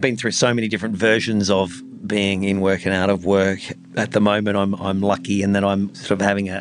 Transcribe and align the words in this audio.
I've 0.00 0.02
been 0.02 0.16
through 0.16 0.30
so 0.30 0.54
many 0.54 0.66
different 0.66 0.96
versions 0.96 1.50
of 1.50 1.82
being 2.06 2.44
in 2.44 2.62
work 2.62 2.86
and 2.86 2.94
out 2.94 3.10
of 3.10 3.26
work. 3.26 3.60
At 3.98 4.12
the 4.12 4.20
moment, 4.22 4.56
I'm 4.56 4.74
I'm 4.76 5.02
lucky 5.02 5.42
in 5.42 5.52
that 5.52 5.62
I'm 5.62 5.94
sort 5.94 6.12
of 6.12 6.22
having 6.22 6.48
a, 6.48 6.56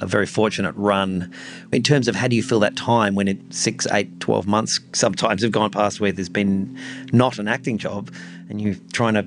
a, 0.00 0.04
a 0.04 0.06
very 0.06 0.26
fortunate 0.26 0.74
run. 0.76 1.32
In 1.72 1.82
terms 1.82 2.08
of 2.08 2.14
how 2.14 2.28
do 2.28 2.36
you 2.36 2.42
feel 2.42 2.60
that 2.60 2.76
time 2.76 3.14
when 3.14 3.26
it 3.26 3.38
six, 3.48 3.86
eight, 3.90 4.20
12 4.20 4.46
months 4.46 4.80
sometimes 4.92 5.40
have 5.40 5.50
gone 5.50 5.70
past 5.70 5.98
where 5.98 6.12
there's 6.12 6.28
been 6.28 6.78
not 7.10 7.38
an 7.38 7.48
acting 7.48 7.78
job, 7.78 8.12
and 8.50 8.60
you're 8.60 8.76
trying 8.92 9.14
to 9.14 9.26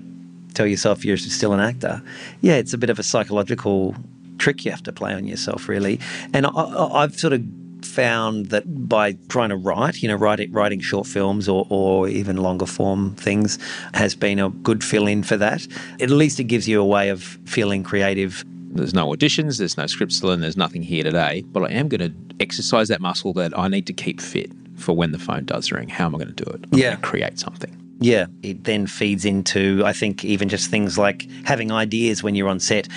tell 0.53 0.67
yourself 0.67 1.03
you're 1.03 1.17
still 1.17 1.51
an 1.51 1.59
actor. 1.59 1.99
Yeah, 2.41 2.57
it's 2.57 2.73
a 2.73 2.77
bit 2.77 2.91
of 2.91 2.99
a 2.99 3.03
psychological 3.03 3.95
trick 4.37 4.65
you 4.65 4.69
have 4.69 4.83
to 4.83 4.93
play 4.93 5.15
on 5.15 5.25
yourself, 5.25 5.67
really. 5.67 5.99
And 6.31 6.45
I, 6.45 6.51
I've 6.51 7.19
sort 7.19 7.33
of 7.33 7.41
found 7.85 8.47
that 8.47 8.63
by 8.89 9.13
trying 9.29 9.49
to 9.49 9.55
write, 9.55 10.01
you 10.01 10.07
know, 10.07 10.15
writing, 10.15 10.51
writing 10.51 10.79
short 10.79 11.07
films 11.07 11.47
or, 11.47 11.65
or 11.69 12.07
even 12.07 12.37
longer 12.37 12.65
form 12.65 13.15
things 13.15 13.57
has 13.93 14.15
been 14.15 14.39
a 14.39 14.49
good 14.49 14.83
fill 14.83 15.07
in 15.07 15.23
for 15.23 15.37
that. 15.37 15.65
At 15.99 16.09
least 16.09 16.39
it 16.39 16.45
gives 16.45 16.67
you 16.67 16.81
a 16.81 16.85
way 16.85 17.09
of 17.09 17.23
feeling 17.45 17.83
creative. 17.83 18.43
There's 18.71 18.93
no 18.93 19.07
auditions, 19.13 19.57
there's 19.57 19.77
no 19.77 19.87
scripts 19.87 20.17
still, 20.17 20.31
and 20.31 20.43
there's 20.43 20.57
nothing 20.57 20.81
here 20.83 21.03
today. 21.03 21.43
But 21.47 21.63
I 21.63 21.73
am 21.73 21.87
going 21.87 22.01
to 22.11 22.13
exercise 22.39 22.87
that 22.89 23.01
muscle 23.01 23.33
that 23.33 23.57
I 23.57 23.67
need 23.67 23.87
to 23.87 23.93
keep 23.93 24.21
fit 24.21 24.51
for 24.75 24.95
when 24.95 25.11
the 25.11 25.19
phone 25.19 25.45
does 25.45 25.71
ring. 25.71 25.89
How 25.89 26.05
am 26.05 26.15
I 26.15 26.19
going 26.19 26.33
to 26.33 26.43
do 26.43 26.49
it? 26.51 26.65
I'm 26.71 26.77
Yeah. 26.77 26.85
going 26.89 26.97
to 26.97 27.01
create 27.07 27.39
something. 27.39 27.75
Yeah, 27.99 28.27
it 28.43 28.65
then 28.65 28.85
feeds 28.85 29.25
into, 29.25 29.81
I 29.83 29.91
think, 29.93 30.23
even 30.23 30.49
just 30.49 30.69
things 30.69 30.99
like 30.99 31.27
having 31.45 31.71
ideas 31.71 32.21
when 32.21 32.35
you're 32.35 32.47
on 32.49 32.59
set, 32.59 32.87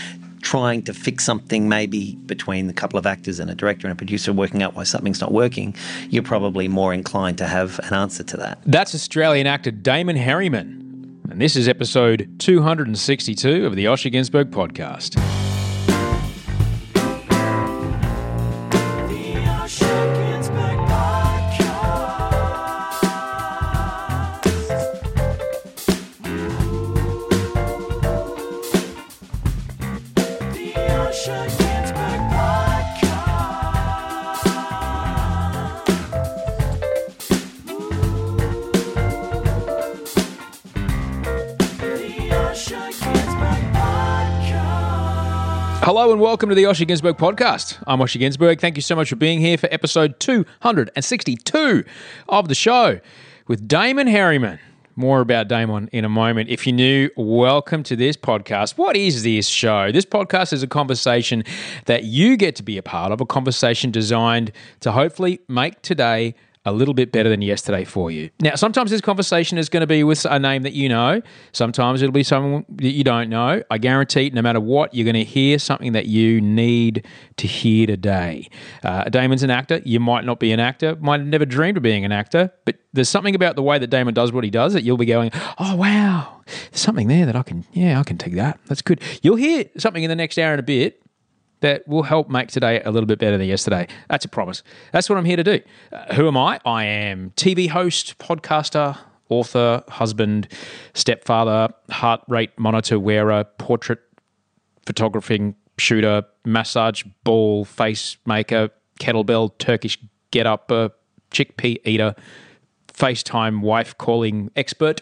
trying 0.42 0.82
to 0.82 0.94
fix 0.94 1.24
something 1.24 1.68
maybe 1.68 2.14
between 2.26 2.68
a 2.68 2.72
couple 2.72 2.98
of 2.98 3.06
actors 3.06 3.40
and 3.40 3.50
a 3.50 3.54
director 3.54 3.86
and 3.86 3.92
a 3.92 3.96
producer, 3.96 4.32
working 4.32 4.62
out 4.62 4.74
why 4.74 4.84
something's 4.84 5.20
not 5.20 5.32
working. 5.32 5.74
You're 6.08 6.22
probably 6.22 6.68
more 6.68 6.92
inclined 6.94 7.38
to 7.38 7.46
have 7.46 7.78
an 7.84 7.94
answer 7.94 8.22
to 8.24 8.36
that. 8.38 8.58
That's 8.66 8.94
Australian 8.94 9.46
actor 9.46 9.70
Damon 9.70 10.16
Herriman. 10.16 10.78
And 11.30 11.40
this 11.40 11.54
is 11.54 11.68
episode 11.68 12.28
262 12.38 13.66
of 13.66 13.76
the 13.76 13.84
Osher 13.84 14.12
Günsberg 14.12 14.50
podcast. 14.50 15.49
Hello 45.92 46.12
and 46.12 46.20
welcome 46.20 46.48
to 46.48 46.54
the 46.54 46.62
Osher 46.62 46.86
Günsberg 46.86 47.14
podcast. 47.14 47.82
I'm 47.84 47.98
Osher 47.98 48.20
Günsberg. 48.20 48.60
Thank 48.60 48.76
you 48.76 48.80
so 48.80 48.94
much 48.94 49.08
for 49.08 49.16
being 49.16 49.40
here 49.40 49.58
for 49.58 49.68
episode 49.72 50.20
262 50.20 51.84
of 52.28 52.46
the 52.46 52.54
show 52.54 53.00
with 53.48 53.66
Damon 53.66 54.06
Herriman. 54.06 54.60
More 54.94 55.20
about 55.20 55.48
Damon 55.48 55.88
in 55.92 56.04
a 56.04 56.08
moment. 56.08 56.48
If 56.48 56.64
you're 56.64 56.76
new, 56.76 57.10
welcome 57.16 57.82
to 57.82 57.96
this 57.96 58.16
podcast. 58.16 58.78
What 58.78 58.96
is 58.96 59.24
this 59.24 59.48
show? 59.48 59.90
This 59.90 60.04
podcast 60.04 60.52
is 60.52 60.62
a 60.62 60.68
conversation 60.68 61.42
that 61.86 62.04
you 62.04 62.36
get 62.36 62.54
to 62.54 62.62
be 62.62 62.78
a 62.78 62.84
part 62.84 63.10
of, 63.10 63.20
a 63.20 63.26
conversation 63.26 63.90
designed 63.90 64.52
to 64.78 64.92
hopefully 64.92 65.40
make 65.48 65.82
today 65.82 66.36
a 66.70 66.72
little 66.72 66.94
bit 66.94 67.12
better 67.12 67.28
than 67.28 67.42
yesterday 67.42 67.84
for 67.84 68.10
you. 68.10 68.30
Now, 68.40 68.54
sometimes 68.54 68.90
this 68.90 69.00
conversation 69.00 69.58
is 69.58 69.68
going 69.68 69.80
to 69.80 69.86
be 69.86 70.04
with 70.04 70.24
a 70.24 70.38
name 70.38 70.62
that 70.62 70.72
you 70.72 70.88
know. 70.88 71.20
Sometimes 71.52 72.00
it'll 72.00 72.12
be 72.12 72.22
someone 72.22 72.64
that 72.68 72.92
you 72.92 73.04
don't 73.04 73.28
know. 73.28 73.62
I 73.70 73.78
guarantee, 73.78 74.30
no 74.30 74.40
matter 74.40 74.60
what, 74.60 74.94
you're 74.94 75.04
going 75.04 75.14
to 75.14 75.24
hear 75.24 75.58
something 75.58 75.92
that 75.92 76.06
you 76.06 76.40
need 76.40 77.04
to 77.36 77.46
hear 77.46 77.86
today. 77.86 78.48
Uh, 78.84 79.04
Damon's 79.04 79.42
an 79.42 79.50
actor. 79.50 79.80
You 79.84 80.00
might 80.00 80.24
not 80.24 80.38
be 80.38 80.52
an 80.52 80.60
actor. 80.60 80.96
Might 80.96 81.20
have 81.20 81.28
never 81.28 81.44
dreamed 81.44 81.76
of 81.76 81.82
being 81.82 82.04
an 82.04 82.12
actor, 82.12 82.52
but 82.64 82.76
there's 82.92 83.08
something 83.08 83.34
about 83.34 83.56
the 83.56 83.62
way 83.62 83.78
that 83.78 83.88
Damon 83.88 84.14
does 84.14 84.32
what 84.32 84.44
he 84.44 84.50
does 84.50 84.72
that 84.72 84.82
you'll 84.82 84.96
be 84.96 85.06
going, 85.06 85.30
"Oh 85.58 85.76
wow, 85.76 86.40
there's 86.46 86.80
something 86.80 87.08
there 87.08 87.26
that 87.26 87.36
I 87.36 87.42
can, 87.42 87.64
yeah, 87.72 88.00
I 88.00 88.04
can 88.04 88.18
take 88.18 88.34
that. 88.34 88.58
That's 88.66 88.82
good." 88.82 89.00
You'll 89.22 89.36
hear 89.36 89.64
something 89.76 90.02
in 90.02 90.08
the 90.08 90.16
next 90.16 90.38
hour 90.38 90.52
and 90.52 90.60
a 90.60 90.64
bit 90.64 91.02
that 91.60 91.86
will 91.86 92.02
help 92.02 92.28
make 92.28 92.48
today 92.48 92.80
a 92.82 92.90
little 92.90 93.06
bit 93.06 93.18
better 93.18 93.38
than 93.38 93.46
yesterday. 93.46 93.86
That's 94.08 94.24
a 94.24 94.28
promise. 94.28 94.62
That's 94.92 95.08
what 95.08 95.18
I'm 95.18 95.24
here 95.24 95.36
to 95.36 95.44
do. 95.44 95.60
Uh, 95.92 96.14
who 96.14 96.26
am 96.26 96.36
I? 96.36 96.60
I 96.64 96.84
am 96.84 97.32
TV 97.36 97.68
host, 97.68 98.18
podcaster, 98.18 98.96
author, 99.28 99.82
husband, 99.88 100.48
stepfather, 100.94 101.72
heart 101.90 102.22
rate 102.28 102.50
monitor 102.58 102.98
wearer, 102.98 103.44
portrait 103.58 104.00
photographing 104.86 105.54
shooter, 105.78 106.24
massage 106.44 107.04
ball, 107.24 107.64
face 107.64 108.16
maker, 108.26 108.70
kettlebell, 109.00 109.56
Turkish 109.58 109.98
get 110.30 110.46
up, 110.46 110.68
chickpea 111.30 111.78
eater, 111.84 112.14
FaceTime 112.92 113.60
wife 113.62 113.96
calling 113.98 114.50
expert, 114.56 115.00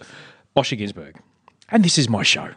Osher 0.57 0.79
Günsberg. 0.79 1.17
And 1.71 1.85
this 1.85 1.99
is 1.99 2.09
my 2.09 2.23
show. 2.23 2.51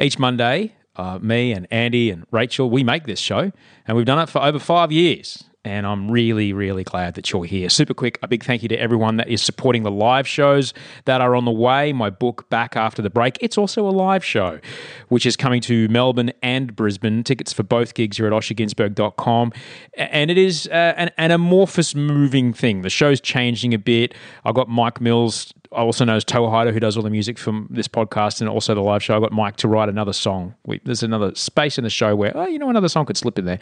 Each 0.00 0.18
Monday, 0.18 0.74
uh, 0.96 1.18
me 1.20 1.52
and 1.52 1.66
Andy 1.70 2.10
and 2.10 2.26
Rachel, 2.30 2.70
we 2.70 2.84
make 2.84 3.04
this 3.04 3.18
show, 3.18 3.52
and 3.86 3.96
we've 3.96 4.06
done 4.06 4.18
it 4.18 4.28
for 4.28 4.42
over 4.42 4.58
five 4.58 4.92
years. 4.92 5.44
And 5.64 5.84
I'm 5.84 6.08
really, 6.08 6.52
really 6.52 6.84
glad 6.84 7.14
that 7.14 7.32
you're 7.32 7.44
here. 7.44 7.68
Super 7.68 7.92
quick, 7.92 8.20
a 8.22 8.28
big 8.28 8.44
thank 8.44 8.62
you 8.62 8.68
to 8.68 8.76
everyone 8.76 9.16
that 9.16 9.28
is 9.28 9.42
supporting 9.42 9.82
the 9.82 9.90
live 9.90 10.28
shows 10.28 10.72
that 11.06 11.20
are 11.20 11.34
on 11.34 11.44
the 11.44 11.50
way. 11.50 11.92
My 11.92 12.08
book, 12.08 12.48
Back 12.48 12.76
After 12.76 13.02
the 13.02 13.10
Break, 13.10 13.36
it's 13.40 13.58
also 13.58 13.88
a 13.88 13.90
live 13.90 14.24
show, 14.24 14.60
which 15.08 15.26
is 15.26 15.36
coming 15.36 15.60
to 15.62 15.88
Melbourne 15.88 16.32
and 16.40 16.76
Brisbane. 16.76 17.24
Tickets 17.24 17.52
for 17.52 17.64
both 17.64 17.94
gigs 17.94 18.20
are 18.20 18.28
at 18.28 18.32
osherginsberg.com. 18.32 19.52
And 19.94 20.30
it 20.30 20.38
is 20.38 20.68
uh, 20.68 20.94
an, 20.96 21.10
an 21.18 21.32
amorphous, 21.32 21.96
moving 21.96 22.52
thing. 22.52 22.82
The 22.82 22.90
show's 22.90 23.20
changing 23.20 23.74
a 23.74 23.78
bit. 23.78 24.14
I've 24.44 24.54
got 24.54 24.68
Mike 24.68 25.00
Mills 25.00 25.52
also 25.84 26.04
known 26.04 26.16
as 26.16 26.24
Toehider, 26.24 26.72
who 26.72 26.80
does 26.80 26.96
all 26.96 27.02
the 27.02 27.10
music 27.10 27.38
from 27.38 27.68
this 27.70 27.88
podcast 27.88 28.40
and 28.40 28.48
also 28.48 28.74
the 28.74 28.80
live 28.82 29.02
show. 29.02 29.16
I 29.16 29.20
got 29.20 29.32
Mike 29.32 29.56
to 29.56 29.68
write 29.68 29.88
another 29.88 30.12
song. 30.12 30.54
We, 30.64 30.80
there's 30.84 31.02
another 31.02 31.34
space 31.34 31.78
in 31.78 31.84
the 31.84 31.90
show 31.90 32.16
where, 32.16 32.36
oh, 32.36 32.46
you 32.46 32.58
know, 32.58 32.70
another 32.70 32.88
song 32.88 33.06
could 33.06 33.16
slip 33.16 33.38
in 33.38 33.44
there. 33.44 33.58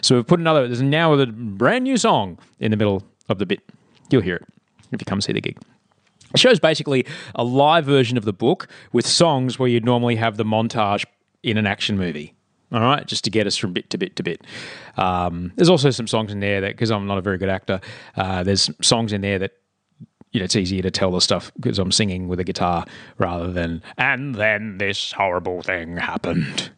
So 0.00 0.16
we've 0.16 0.26
put 0.26 0.40
another, 0.40 0.66
there's 0.66 0.82
now 0.82 1.12
a 1.12 1.26
brand 1.26 1.84
new 1.84 1.96
song 1.96 2.38
in 2.60 2.70
the 2.70 2.76
middle 2.76 3.02
of 3.28 3.38
the 3.38 3.46
bit. 3.46 3.60
You'll 4.10 4.22
hear 4.22 4.36
it 4.36 4.46
if 4.92 5.00
you 5.00 5.04
come 5.04 5.20
see 5.20 5.32
the 5.32 5.40
gig. 5.40 5.58
The 6.32 6.38
show's 6.38 6.60
basically 6.60 7.06
a 7.34 7.44
live 7.44 7.84
version 7.84 8.16
of 8.16 8.24
the 8.24 8.32
book 8.32 8.68
with 8.92 9.06
songs 9.06 9.58
where 9.58 9.68
you'd 9.68 9.84
normally 9.84 10.16
have 10.16 10.36
the 10.36 10.44
montage 10.44 11.04
in 11.42 11.56
an 11.56 11.66
action 11.66 11.96
movie. 11.96 12.34
All 12.70 12.80
right, 12.80 13.06
just 13.06 13.24
to 13.24 13.30
get 13.30 13.46
us 13.46 13.56
from 13.56 13.72
bit 13.72 13.88
to 13.90 13.98
bit 13.98 14.16
to 14.16 14.22
bit. 14.22 14.46
Um, 14.98 15.52
there's 15.56 15.70
also 15.70 15.88
some 15.88 16.06
songs 16.06 16.32
in 16.32 16.40
there 16.40 16.60
that, 16.60 16.72
because 16.72 16.90
I'm 16.90 17.06
not 17.06 17.16
a 17.16 17.22
very 17.22 17.38
good 17.38 17.48
actor, 17.48 17.80
uh, 18.16 18.42
there's 18.42 18.70
songs 18.82 19.14
in 19.14 19.22
there 19.22 19.38
that 19.38 19.52
you 20.32 20.40
know, 20.40 20.44
it's 20.44 20.56
easier 20.56 20.82
to 20.82 20.90
tell 20.90 21.10
the 21.10 21.20
stuff 21.20 21.50
because 21.56 21.78
I'm 21.78 21.92
singing 21.92 22.28
with 22.28 22.40
a 22.40 22.44
guitar 22.44 22.84
rather 23.18 23.50
than, 23.50 23.82
and 23.96 24.34
then 24.34 24.78
this 24.78 25.12
horrible 25.12 25.62
thing 25.62 25.96
happened. 25.96 26.70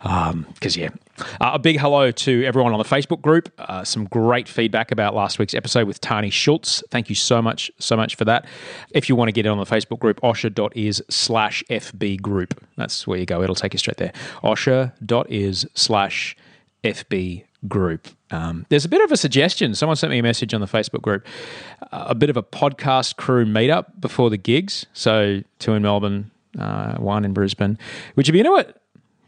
Because, 0.00 0.76
yeah. 0.76 0.90
Uh, 1.40 1.50
a 1.54 1.58
big 1.58 1.78
hello 1.78 2.12
to 2.12 2.44
everyone 2.44 2.72
on 2.72 2.78
the 2.78 2.84
Facebook 2.84 3.20
group. 3.20 3.52
Uh, 3.58 3.82
some 3.82 4.04
great 4.04 4.48
feedback 4.48 4.92
about 4.92 5.14
last 5.14 5.38
week's 5.38 5.54
episode 5.54 5.86
with 5.88 6.00
Tani 6.00 6.30
Schultz. 6.30 6.82
Thank 6.90 7.08
you 7.08 7.16
so 7.16 7.42
much, 7.42 7.70
so 7.78 7.96
much 7.96 8.14
for 8.14 8.24
that. 8.24 8.46
If 8.90 9.08
you 9.08 9.16
want 9.16 9.28
to 9.28 9.32
get 9.32 9.44
in 9.46 9.52
on 9.52 9.58
the 9.58 9.64
Facebook 9.64 9.98
group, 9.98 10.20
osher.is 10.20 11.02
slash 11.10 11.64
FB 11.68 12.22
group. 12.22 12.64
That's 12.76 13.06
where 13.06 13.18
you 13.18 13.26
go. 13.26 13.42
It'll 13.42 13.56
take 13.56 13.74
you 13.74 13.78
straight 13.78 13.96
there. 13.96 14.12
osher.is 14.44 15.66
slash 15.74 16.36
FB 16.84 17.44
group. 17.66 18.08
Um, 18.30 18.66
there's 18.68 18.84
a 18.84 18.88
bit 18.88 19.02
of 19.02 19.12
a 19.12 19.16
suggestion. 19.16 19.74
Someone 19.74 19.96
sent 19.96 20.10
me 20.10 20.18
a 20.18 20.22
message 20.22 20.52
on 20.54 20.60
the 20.60 20.66
Facebook 20.66 21.02
group, 21.02 21.26
uh, 21.92 22.06
a 22.08 22.14
bit 22.14 22.30
of 22.30 22.36
a 22.36 22.42
podcast 22.42 23.16
crew 23.16 23.44
meetup 23.44 23.86
before 24.00 24.30
the 24.30 24.36
gigs. 24.36 24.86
So 24.92 25.42
two 25.58 25.72
in 25.72 25.82
Melbourne, 25.82 26.30
uh, 26.58 26.96
one 26.96 27.24
in 27.24 27.32
Brisbane. 27.32 27.78
Would 28.16 28.26
you 28.26 28.32
be 28.32 28.40
into 28.40 28.56
it? 28.56 28.76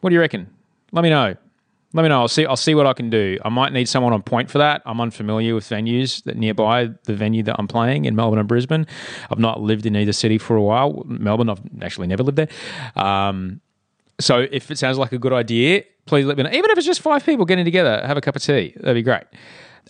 What 0.01 0.11
do 0.11 0.15
you 0.15 0.21
reckon? 0.21 0.49
Let 0.93 1.03
me 1.03 1.11
know. 1.11 1.35
Let 1.93 2.03
me 2.05 2.09
know. 2.09 2.21
I'll 2.21 2.29
see. 2.29 2.47
I'll 2.47 2.57
see 2.57 2.77
what 2.77 2.87
I 2.87 2.93
can 2.93 3.11
do. 3.11 3.37
I 3.45 3.49
might 3.49 3.73
need 3.73 3.89
someone 3.89 4.13
on 4.13 4.23
point 4.23 4.49
for 4.49 4.59
that. 4.59 4.81
I'm 4.87 5.01
unfamiliar 5.01 5.57
with 5.57 5.69
venues 5.69 6.23
that 6.23 6.37
nearby 6.37 6.91
the 7.05 7.15
venue 7.15 7.43
that 7.43 7.57
I'm 7.59 7.67
playing 7.67 8.05
in 8.05 8.15
Melbourne 8.15 8.39
and 8.39 8.47
Brisbane. 8.47 8.87
I've 9.29 9.41
not 9.41 9.61
lived 9.61 9.87
in 9.87 9.97
either 9.97 10.13
city 10.13 10.39
for 10.39 10.55
a 10.55 10.63
while. 10.63 11.03
Melbourne, 11.07 11.51
I've 11.51 11.61
actually 11.83 12.07
never 12.07 12.23
lived 12.23 12.39
there. 12.39 12.49
Um, 12.95 13.61
so 14.21 14.47
if 14.53 14.71
it 14.71 14.79
sounds 14.79 14.99
like 14.99 15.11
a 15.13 15.19
good 15.19 15.33
idea, 15.33 15.83
please 16.11 16.27
let 16.27 16.37
me 16.37 16.43
know. 16.43 16.51
Even 16.51 16.71
if 16.73 16.77
it's 16.77 16.87
just 16.87 17.01
five 17.01 17.25
people 17.25 17.45
getting 17.45 17.65
together, 17.65 18.03
have 18.05 18.17
a 18.17 18.21
cup 18.21 18.35
of 18.35 18.43
tea. 18.43 18.75
That'd 18.77 18.97
be 18.97 19.03
great. 19.03 19.23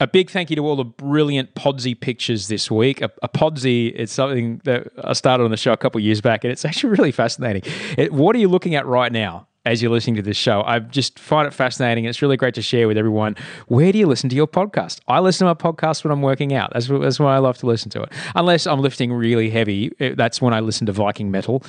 A 0.01 0.07
big 0.07 0.31
thank 0.31 0.51
you 0.51 0.57
to 0.57 0.67
all 0.67 0.77
the 0.77 0.85
brilliant 0.85 1.55
Podsy 1.55 1.99
pictures 1.99 2.49
this 2.49 2.71
week. 2.71 3.01
A, 3.01 3.11
a 3.23 3.29
Podsy 3.29 3.91
is 3.91 4.13
something 4.13 4.61
that 4.65 4.89
I 5.03 5.15
started 5.15 5.45
on 5.45 5.51
the 5.51 5.57
show 5.57 5.73
a 5.73 5.79
couple 5.79 5.99
years 5.99 6.21
back, 6.21 6.45
and 6.45 6.53
it's 6.53 6.67
actually 6.67 6.91
really 6.99 7.11
fascinating. 7.11 7.63
It, 7.97 8.13
what 8.13 8.37
are 8.37 8.39
you 8.39 8.49
looking 8.49 8.75
at 8.75 8.87
right 8.87 9.11
now? 9.11 9.49
as 9.67 9.83
you're 9.83 9.91
listening 9.91 10.17
to 10.17 10.23
this 10.23 10.39
show. 10.39 10.63
I 10.63 10.79
just 10.79 11.19
find 11.19 11.47
it 11.47 11.53
fascinating. 11.53 12.07
It's 12.07 12.23
really 12.23 12.39
great 12.39 12.55
to 12.55 12.63
share 12.63 12.89
with 12.89 12.97
everyone. 12.97 13.37
Where 13.69 13.93
do 13.93 13.99
you 13.99 14.07
listen 14.07 14.31
to 14.31 14.35
your 14.35 14.47
podcast? 14.47 15.01
I 15.07 15.21
listen 15.21 15.47
to 15.47 15.55
my 15.55 15.73
podcast 15.73 16.03
when 16.03 16.11
I'm 16.11 16.23
working 16.23 16.55
out. 16.55 16.73
That's, 16.73 16.87
that's 16.87 17.21
why 17.21 17.35
I 17.35 17.41
love 17.41 17.59
to 17.59 17.67
listen 17.67 17.91
to 17.91 18.05
it. 18.05 18.13
Unless 18.35 18.67
I'm 18.67 18.81
lifting 18.81 19.13
really 19.13 19.51
heavy, 19.51 19.93
that's 19.99 20.41
when 20.41 20.55
I 20.55 20.61
listen 20.61 20.87
to 20.87 20.93
Viking 20.93 21.31
metal. 21.31 21.63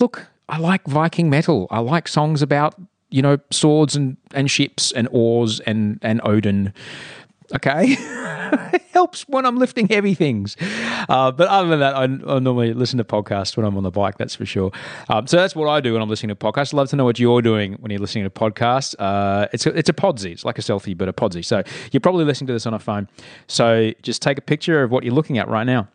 Look, 0.00 0.26
I 0.48 0.58
like 0.58 0.84
Viking 0.88 1.30
metal. 1.30 1.68
I 1.70 1.78
like 1.78 2.08
songs 2.08 2.42
about 2.42 2.74
you 3.10 3.22
know 3.22 3.38
swords 3.50 3.96
and, 3.96 4.16
and 4.32 4.50
ships 4.50 4.92
and 4.92 5.08
oars 5.10 5.60
and 5.60 5.98
and 6.02 6.20
Odin. 6.24 6.72
Okay, 7.54 7.96
helps 8.98 9.22
when 9.28 9.46
I'm 9.46 9.56
lifting 9.58 9.86
heavy 9.88 10.12
things. 10.12 10.56
Uh, 11.08 11.30
but 11.30 11.46
other 11.48 11.68
than 11.68 11.80
that, 11.80 11.94
I, 11.94 12.02
I, 12.02 12.38
normally 12.40 12.74
listen 12.74 12.98
to 12.98 13.04
podcasts 13.04 13.56
when 13.56 13.64
I'm 13.64 13.76
on 13.76 13.84
the 13.84 13.92
bike. 13.92 14.18
That's 14.18 14.34
for 14.34 14.44
sure. 14.44 14.72
Um, 15.08 15.26
so 15.26 15.36
that's 15.36 15.54
what 15.54 15.68
I 15.68 15.80
do 15.80 15.92
when 15.92 16.02
I'm 16.02 16.08
listening 16.08 16.28
to 16.28 16.34
podcasts. 16.34 16.74
I'd 16.74 16.76
love 16.76 16.90
to 16.90 16.96
know 16.96 17.04
what 17.04 17.18
you're 17.18 17.40
doing 17.40 17.74
when 17.74 17.90
you're 17.90 18.00
listening 18.00 18.24
to 18.24 18.30
podcasts. 18.30 18.96
Uh, 18.98 19.46
it's 19.52 19.66
a, 19.66 19.70
it's 19.70 19.88
a 19.88 19.92
podsy. 19.92 20.32
It's 20.32 20.44
like 20.44 20.58
a 20.58 20.62
selfie, 20.62 20.98
but 20.98 21.08
a 21.08 21.12
podsy. 21.12 21.44
So 21.44 21.62
you're 21.92 22.00
probably 22.00 22.24
listening 22.24 22.48
to 22.48 22.52
this 22.52 22.66
on 22.66 22.74
a 22.74 22.78
phone. 22.78 23.08
So 23.46 23.92
just 24.02 24.20
take 24.20 24.36
a 24.36 24.42
picture 24.42 24.82
of 24.82 24.90
what 24.90 25.04
you're 25.04 25.14
looking 25.14 25.38
at 25.38 25.48
right 25.48 25.64
now 25.64 25.88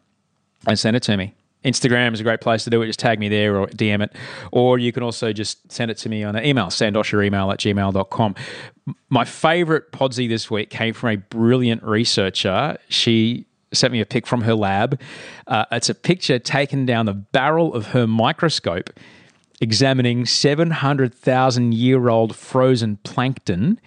and 0.65 0.79
send 0.79 0.95
it 0.95 1.03
to 1.03 1.17
me. 1.17 1.33
Instagram 1.63 2.13
is 2.13 2.19
a 2.19 2.23
great 2.23 2.41
place 2.41 2.63
to 2.65 2.69
do 2.69 2.81
it. 2.81 2.87
Just 2.87 2.99
tag 2.99 3.19
me 3.19 3.29
there 3.29 3.57
or 3.57 3.67
DM 3.67 4.03
it. 4.03 4.15
Or 4.51 4.77
you 4.77 4.91
can 4.91 5.03
also 5.03 5.33
just 5.33 5.71
send 5.71 5.91
it 5.91 5.97
to 5.97 6.09
me 6.09 6.23
on 6.23 6.35
an 6.35 6.45
email, 6.45 6.67
sandoshaemail 6.67 7.51
at 7.51 7.59
gmail.com. 7.59 8.35
My 9.09 9.25
favorite 9.25 9.91
podsy 9.91 10.27
this 10.27 10.51
week 10.51 10.69
came 10.69 10.93
from 10.93 11.09
a 11.09 11.15
brilliant 11.15 11.83
researcher. 11.83 12.77
She 12.89 13.45
sent 13.71 13.93
me 13.93 14.01
a 14.01 14.05
pic 14.05 14.27
from 14.27 14.41
her 14.41 14.55
lab. 14.55 14.99
Uh, 15.47 15.65
it's 15.71 15.89
a 15.89 15.95
picture 15.95 16.39
taken 16.39 16.85
down 16.85 17.05
the 17.05 17.13
barrel 17.13 17.73
of 17.73 17.87
her 17.87 18.05
microscope 18.07 18.91
examining 19.61 20.25
700,000 20.25 21.73
year 21.73 22.09
old 22.09 22.35
frozen 22.35 22.97
plankton 22.97 23.79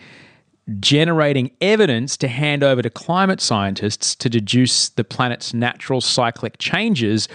generating 0.80 1.50
evidence 1.60 2.16
to 2.16 2.28
hand 2.28 2.64
over 2.64 2.82
to 2.82 2.90
climate 2.90 3.40
scientists 3.40 4.14
to 4.16 4.28
deduce 4.28 4.88
the 4.88 5.04
planet's 5.04 5.54
natural 5.54 6.00
cyclic 6.00 6.58
changes 6.58 7.28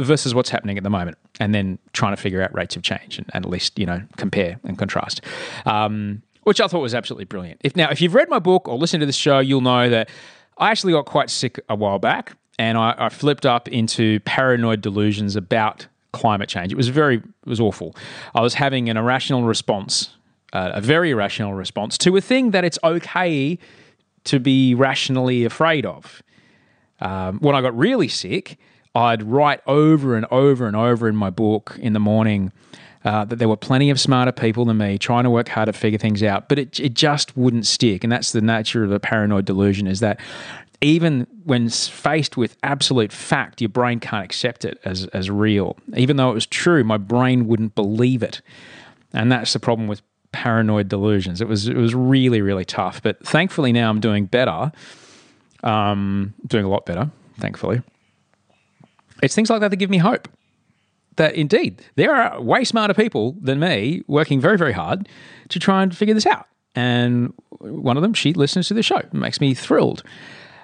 versus 0.00 0.34
what's 0.34 0.50
happening 0.50 0.76
at 0.76 0.84
the 0.84 0.90
moment, 0.90 1.18
and 1.40 1.54
then 1.54 1.78
trying 1.92 2.14
to 2.14 2.20
figure 2.20 2.42
out 2.42 2.54
rates 2.54 2.76
of 2.76 2.82
change 2.82 3.18
and, 3.18 3.28
and 3.34 3.44
at 3.44 3.50
least 3.50 3.78
you 3.78 3.86
know 3.86 4.02
compare 4.16 4.58
and 4.64 4.78
contrast. 4.78 5.20
Um, 5.66 6.22
which 6.44 6.60
I 6.62 6.66
thought 6.66 6.80
was 6.80 6.94
absolutely 6.94 7.26
brilliant. 7.26 7.60
If 7.62 7.76
now, 7.76 7.90
if 7.90 8.00
you've 8.00 8.14
read 8.14 8.30
my 8.30 8.38
book 8.38 8.68
or 8.68 8.78
listened 8.78 9.02
to 9.02 9.06
this 9.06 9.16
show, 9.16 9.38
you'll 9.38 9.60
know 9.60 9.90
that 9.90 10.08
I 10.56 10.70
actually 10.70 10.94
got 10.94 11.04
quite 11.04 11.28
sick 11.28 11.60
a 11.68 11.74
while 11.74 11.98
back, 11.98 12.36
and 12.58 12.78
I, 12.78 12.94
I 12.96 13.08
flipped 13.10 13.44
up 13.44 13.68
into 13.68 14.20
paranoid 14.20 14.80
delusions 14.80 15.36
about 15.36 15.86
climate 16.12 16.48
change. 16.48 16.72
It 16.72 16.76
was 16.76 16.88
very, 16.88 17.16
it 17.16 17.46
was 17.46 17.60
awful. 17.60 17.94
I 18.34 18.40
was 18.40 18.54
having 18.54 18.88
an 18.88 18.96
irrational 18.96 19.42
response, 19.42 20.16
uh, 20.52 20.72
a 20.74 20.80
very 20.80 21.10
irrational 21.10 21.54
response 21.54 21.98
to 21.98 22.16
a 22.16 22.20
thing 22.20 22.52
that 22.52 22.64
it's 22.64 22.78
okay 22.82 23.58
to 24.24 24.40
be 24.40 24.74
rationally 24.74 25.44
afraid 25.44 25.86
of. 25.86 26.22
Um, 27.00 27.38
when 27.38 27.54
I 27.54 27.60
got 27.60 27.76
really 27.76 28.08
sick, 28.08 28.58
I'd 28.94 29.22
write 29.22 29.60
over 29.66 30.16
and 30.16 30.26
over 30.30 30.66
and 30.66 30.76
over 30.76 31.08
in 31.08 31.16
my 31.16 31.30
book 31.30 31.76
in 31.80 31.92
the 31.92 32.00
morning 32.00 32.52
uh, 33.04 33.24
that 33.24 33.36
there 33.36 33.48
were 33.48 33.56
plenty 33.56 33.90
of 33.90 34.00
smarter 34.00 34.32
people 34.32 34.64
than 34.64 34.78
me 34.78 34.98
trying 34.98 35.24
to 35.24 35.30
work 35.30 35.48
hard 35.48 35.66
to 35.66 35.72
figure 35.72 35.98
things 35.98 36.22
out, 36.22 36.48
but 36.48 36.58
it, 36.58 36.80
it 36.80 36.94
just 36.94 37.36
wouldn't 37.36 37.66
stick. 37.66 38.02
And 38.02 38.12
that's 38.12 38.32
the 38.32 38.40
nature 38.40 38.84
of 38.84 38.90
the 38.90 39.00
paranoid 39.00 39.44
delusion 39.44 39.86
is 39.86 40.00
that 40.00 40.18
even 40.80 41.26
when 41.44 41.68
faced 41.68 42.36
with 42.36 42.56
absolute 42.62 43.12
fact, 43.12 43.60
your 43.60 43.68
brain 43.68 43.98
can't 44.00 44.24
accept 44.24 44.64
it 44.64 44.78
as, 44.84 45.06
as 45.08 45.30
real. 45.30 45.76
Even 45.96 46.16
though 46.16 46.30
it 46.30 46.34
was 46.34 46.46
true, 46.46 46.84
my 46.84 46.96
brain 46.96 47.46
wouldn't 47.46 47.74
believe 47.74 48.22
it. 48.22 48.42
And 49.12 49.32
that's 49.32 49.52
the 49.52 49.58
problem 49.58 49.88
with 49.88 50.02
paranoid 50.32 50.88
delusions. 50.88 51.40
It 51.40 51.48
was 51.48 51.68
it 51.68 51.76
was 51.76 51.94
really, 51.94 52.42
really 52.42 52.64
tough. 52.64 53.02
But 53.02 53.26
thankfully 53.26 53.72
now 53.72 53.90
I'm 53.90 54.00
doing 54.00 54.26
better. 54.26 54.70
Um, 55.64 56.34
doing 56.46 56.64
a 56.64 56.68
lot 56.68 56.86
better, 56.86 57.10
thankfully. 57.38 57.82
It's 59.22 59.34
things 59.34 59.50
like 59.50 59.60
that 59.60 59.70
that 59.70 59.76
give 59.76 59.90
me 59.90 59.98
hope. 59.98 60.28
That 61.16 61.34
indeed, 61.34 61.82
there 61.96 62.14
are 62.14 62.40
way 62.40 62.64
smarter 62.64 62.94
people 62.94 63.36
than 63.40 63.58
me 63.58 64.02
working 64.06 64.40
very, 64.40 64.56
very 64.56 64.72
hard 64.72 65.08
to 65.48 65.58
try 65.58 65.82
and 65.82 65.96
figure 65.96 66.14
this 66.14 66.26
out. 66.26 66.46
And 66.74 67.32
one 67.58 67.96
of 67.96 68.02
them, 68.02 68.14
she 68.14 68.32
listens 68.32 68.68
to 68.68 68.74
the 68.74 68.82
show. 68.82 68.98
It 68.98 69.12
makes 69.12 69.40
me 69.40 69.52
thrilled. 69.52 70.04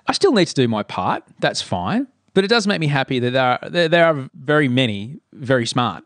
I 0.07 0.13
still 0.13 0.33
need 0.33 0.47
to 0.47 0.55
do 0.55 0.69
my 0.69 0.85
part. 0.85 1.25
That's 1.41 1.61
fine. 1.61 2.07
But 2.35 2.45
it 2.45 2.49
does 2.49 2.67
make 2.67 2.81
me 2.81 2.87
happy 2.87 3.19
that 3.21 3.31
there 3.31 3.43
are, 3.43 3.71
there, 3.71 3.89
there 3.89 4.07
are 4.07 4.29
very 4.35 4.69
many 4.69 5.19
very 5.33 5.67
smart 5.67 6.05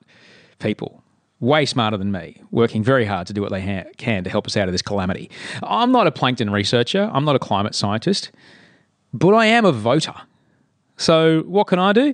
people 0.59 1.03
way 1.41 1.65
smarter 1.65 1.97
than 1.97 2.11
me, 2.11 2.41
working 2.51 2.83
very 2.83 3.05
hard 3.05 3.27
to 3.27 3.33
do 3.33 3.41
what 3.41 3.51
they 3.51 3.61
ha- 3.61 3.89
can 3.97 4.25
to 4.25 4.31
help 4.31 4.47
us 4.47 4.57
out 4.57 4.69
of 4.69 4.73
this 4.73 4.83
calamity. 4.83 5.31
I'm 5.63 5.93
not 5.93 6.07
a 6.07 6.11
plankton 6.11 6.51
researcher, 6.51 7.09
I'm 7.13 7.25
not 7.25 7.37
a 7.37 7.39
climate 7.39 7.75
scientist, 7.75 8.31
but 9.13 9.35
I 9.35 9.47
am 9.47 9.65
a 9.65 9.73
voter. 9.73 10.15
So, 10.97 11.43
what 11.43 11.69
can 11.69 11.79
I 11.79 11.93
do? 11.93 12.13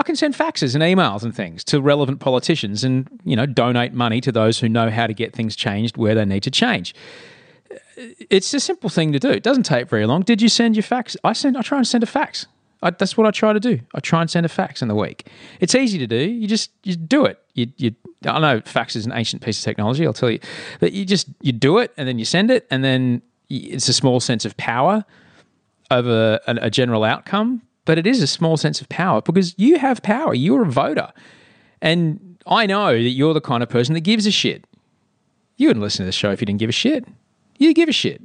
I 0.00 0.02
can 0.02 0.16
send 0.16 0.34
faxes 0.34 0.74
and 0.74 0.82
emails 0.82 1.22
and 1.22 1.34
things 1.34 1.62
to 1.64 1.78
relevant 1.78 2.20
politicians 2.20 2.84
and, 2.84 3.06
you 3.22 3.36
know, 3.36 3.44
donate 3.44 3.92
money 3.92 4.22
to 4.22 4.32
those 4.32 4.58
who 4.58 4.66
know 4.66 4.88
how 4.88 5.06
to 5.06 5.12
get 5.12 5.34
things 5.34 5.54
changed 5.54 5.98
where 5.98 6.14
they 6.14 6.24
need 6.24 6.42
to 6.44 6.50
change. 6.50 6.94
It's 8.30 8.54
a 8.54 8.60
simple 8.60 8.88
thing 8.88 9.12
to 9.12 9.18
do. 9.18 9.28
It 9.28 9.42
doesn't 9.42 9.64
take 9.64 9.90
very 9.90 10.06
long. 10.06 10.22
Did 10.22 10.40
you 10.40 10.48
send 10.48 10.74
your 10.74 10.84
fax? 10.84 11.18
I 11.22 11.34
send 11.34 11.58
I 11.58 11.60
try 11.60 11.76
and 11.76 11.86
send 11.86 12.02
a 12.02 12.06
fax. 12.06 12.46
I, 12.82 12.88
that's 12.92 13.18
what 13.18 13.26
I 13.26 13.30
try 13.30 13.52
to 13.52 13.60
do. 13.60 13.78
I 13.94 14.00
try 14.00 14.22
and 14.22 14.30
send 14.30 14.46
a 14.46 14.48
fax 14.48 14.80
in 14.80 14.88
the 14.88 14.94
week. 14.94 15.26
It's 15.60 15.74
easy 15.74 15.98
to 15.98 16.06
do. 16.06 16.16
You 16.16 16.48
just 16.48 16.70
you 16.82 16.96
do 16.96 17.26
it. 17.26 17.38
You, 17.52 17.66
you 17.76 17.94
I 18.24 18.40
know 18.40 18.62
fax 18.62 18.96
is 18.96 19.04
an 19.04 19.12
ancient 19.12 19.42
piece 19.42 19.58
of 19.58 19.64
technology. 19.64 20.06
I'll 20.06 20.14
tell 20.14 20.30
you, 20.30 20.40
but 20.78 20.94
you 20.94 21.04
just 21.04 21.28
you 21.42 21.52
do 21.52 21.76
it 21.76 21.92
and 21.98 22.08
then 22.08 22.18
you 22.18 22.24
send 22.24 22.50
it 22.50 22.66
and 22.70 22.82
then 22.82 23.20
it's 23.50 23.86
a 23.90 23.92
small 23.92 24.18
sense 24.18 24.46
of 24.46 24.56
power 24.56 25.04
over 25.90 26.40
a, 26.46 26.54
a 26.62 26.70
general 26.70 27.04
outcome 27.04 27.60
but 27.90 27.98
it 27.98 28.06
is 28.06 28.22
a 28.22 28.26
small 28.28 28.56
sense 28.56 28.80
of 28.80 28.88
power 28.88 29.20
because 29.20 29.52
you 29.58 29.76
have 29.76 30.00
power. 30.00 30.32
You're 30.32 30.62
a 30.62 30.70
voter. 30.70 31.12
And 31.82 32.38
I 32.46 32.64
know 32.64 32.92
that 32.92 33.00
you're 33.00 33.34
the 33.34 33.40
kind 33.40 33.64
of 33.64 33.68
person 33.68 33.94
that 33.94 34.02
gives 34.02 34.26
a 34.26 34.30
shit. 34.30 34.64
You 35.56 35.66
wouldn't 35.66 35.82
listen 35.82 36.04
to 36.04 36.06
the 36.06 36.12
show 36.12 36.30
if 36.30 36.40
you 36.40 36.46
didn't 36.46 36.60
give 36.60 36.68
a 36.68 36.72
shit. 36.72 37.04
You 37.58 37.74
give 37.74 37.88
a 37.88 37.92
shit. 37.92 38.22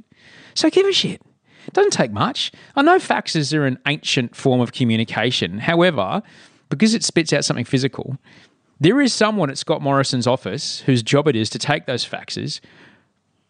So 0.54 0.70
give 0.70 0.86
a 0.86 0.92
shit. 0.92 1.20
It 1.66 1.74
doesn't 1.74 1.94
take 1.94 2.12
much. 2.12 2.52
I 2.76 2.82
know 2.82 2.98
faxes 2.98 3.52
are 3.58 3.66
an 3.66 3.76
ancient 3.88 4.36
form 4.36 4.60
of 4.60 4.70
communication. 4.70 5.58
However, 5.58 6.22
because 6.68 6.94
it 6.94 7.02
spits 7.02 7.32
out 7.32 7.44
something 7.44 7.64
physical, 7.64 8.18
there 8.78 9.00
is 9.00 9.12
someone 9.12 9.50
at 9.50 9.58
Scott 9.58 9.82
Morrison's 9.82 10.28
office 10.28 10.82
whose 10.82 11.02
job 11.02 11.26
it 11.26 11.34
is 11.34 11.50
to 11.50 11.58
take 11.58 11.86
those 11.86 12.08
faxes, 12.08 12.60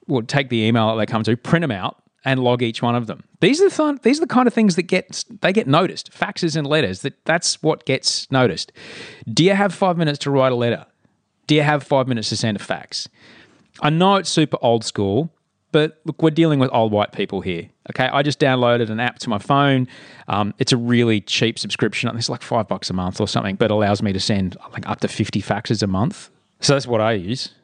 or 0.09 0.23
take 0.23 0.49
the 0.49 0.63
email 0.63 0.97
that 0.97 0.97
they 0.97 1.13
come 1.13 1.25
to, 1.25 1.37
print 1.37 1.63
them 1.63 1.73
out, 1.73 2.03
and 2.27 2.41
log 2.41 2.61
each 2.61 2.83
one 2.83 2.97
of 2.97 3.07
them. 3.07 3.23
These 3.41 3.63
are 3.63 3.71
the 3.71 3.75
th- 3.75 4.03
these 4.03 4.19
are 4.19 4.27
the 4.27 4.35
kind 4.35 4.47
of 4.47 4.53
things 4.53 4.77
that 4.77 4.83
get 4.83 5.25
they 5.41 5.53
get 5.53 5.67
noticed. 5.67 6.13
Faxes 6.13 6.57
and 6.57 6.67
letters. 6.67 7.01
That 7.01 7.25
that's 7.25 7.63
what 7.63 7.87
gets 7.87 8.31
noticed. 8.31 8.73
Do 9.33 9.45
you 9.45 9.55
have 9.55 9.73
five 9.73 9.97
minutes 9.97 10.19
to 10.21 10.31
write 10.31 10.53
a 10.53 10.57
letter? 10.57 10.85
Do 11.47 11.55
you 11.55 11.63
have 11.63 11.85
five 11.85 12.09
minutes 12.09 12.29
to 12.31 12.37
send 12.37 12.57
a 12.57 12.61
fax? 12.61 13.09
I 13.81 13.91
know 13.91 14.17
it's 14.17 14.29
super 14.29 14.59
old 14.61 14.85
school, 14.85 15.31
but 15.71 16.01
look, 16.05 16.21
we're 16.21 16.31
dealing 16.31 16.59
with 16.59 16.71
old 16.73 16.91
white 16.91 17.13
people 17.13 17.43
here. 17.43 17.69
Okay, 17.91 18.09
I 18.09 18.23
just 18.23 18.41
downloaded 18.41 18.91
an 18.91 18.99
app 18.99 19.21
to 19.21 19.31
my 19.31 19.39
phone. 19.39 19.87
Um, 20.27 20.53
it's 20.59 20.73
a 20.73 20.77
really 20.77 21.21
cheap 21.21 21.59
subscription. 21.59 22.15
It's 22.17 22.29
like 22.29 22.43
five 22.43 22.67
bucks 22.67 22.91
a 22.91 22.93
month 22.93 23.21
or 23.21 23.29
something, 23.29 23.55
but 23.55 23.71
allows 23.71 24.03
me 24.03 24.13
to 24.13 24.21
send 24.21 24.57
like 24.73 24.89
up 24.89 25.01
to 25.01 25.09
fifty 25.09 25.41
faxes 25.41 25.83
a 25.83 25.87
month. 25.87 26.31
So 26.61 26.73
that's 26.73 26.89
what 26.89 27.01
I 27.01 27.13
use. 27.13 27.55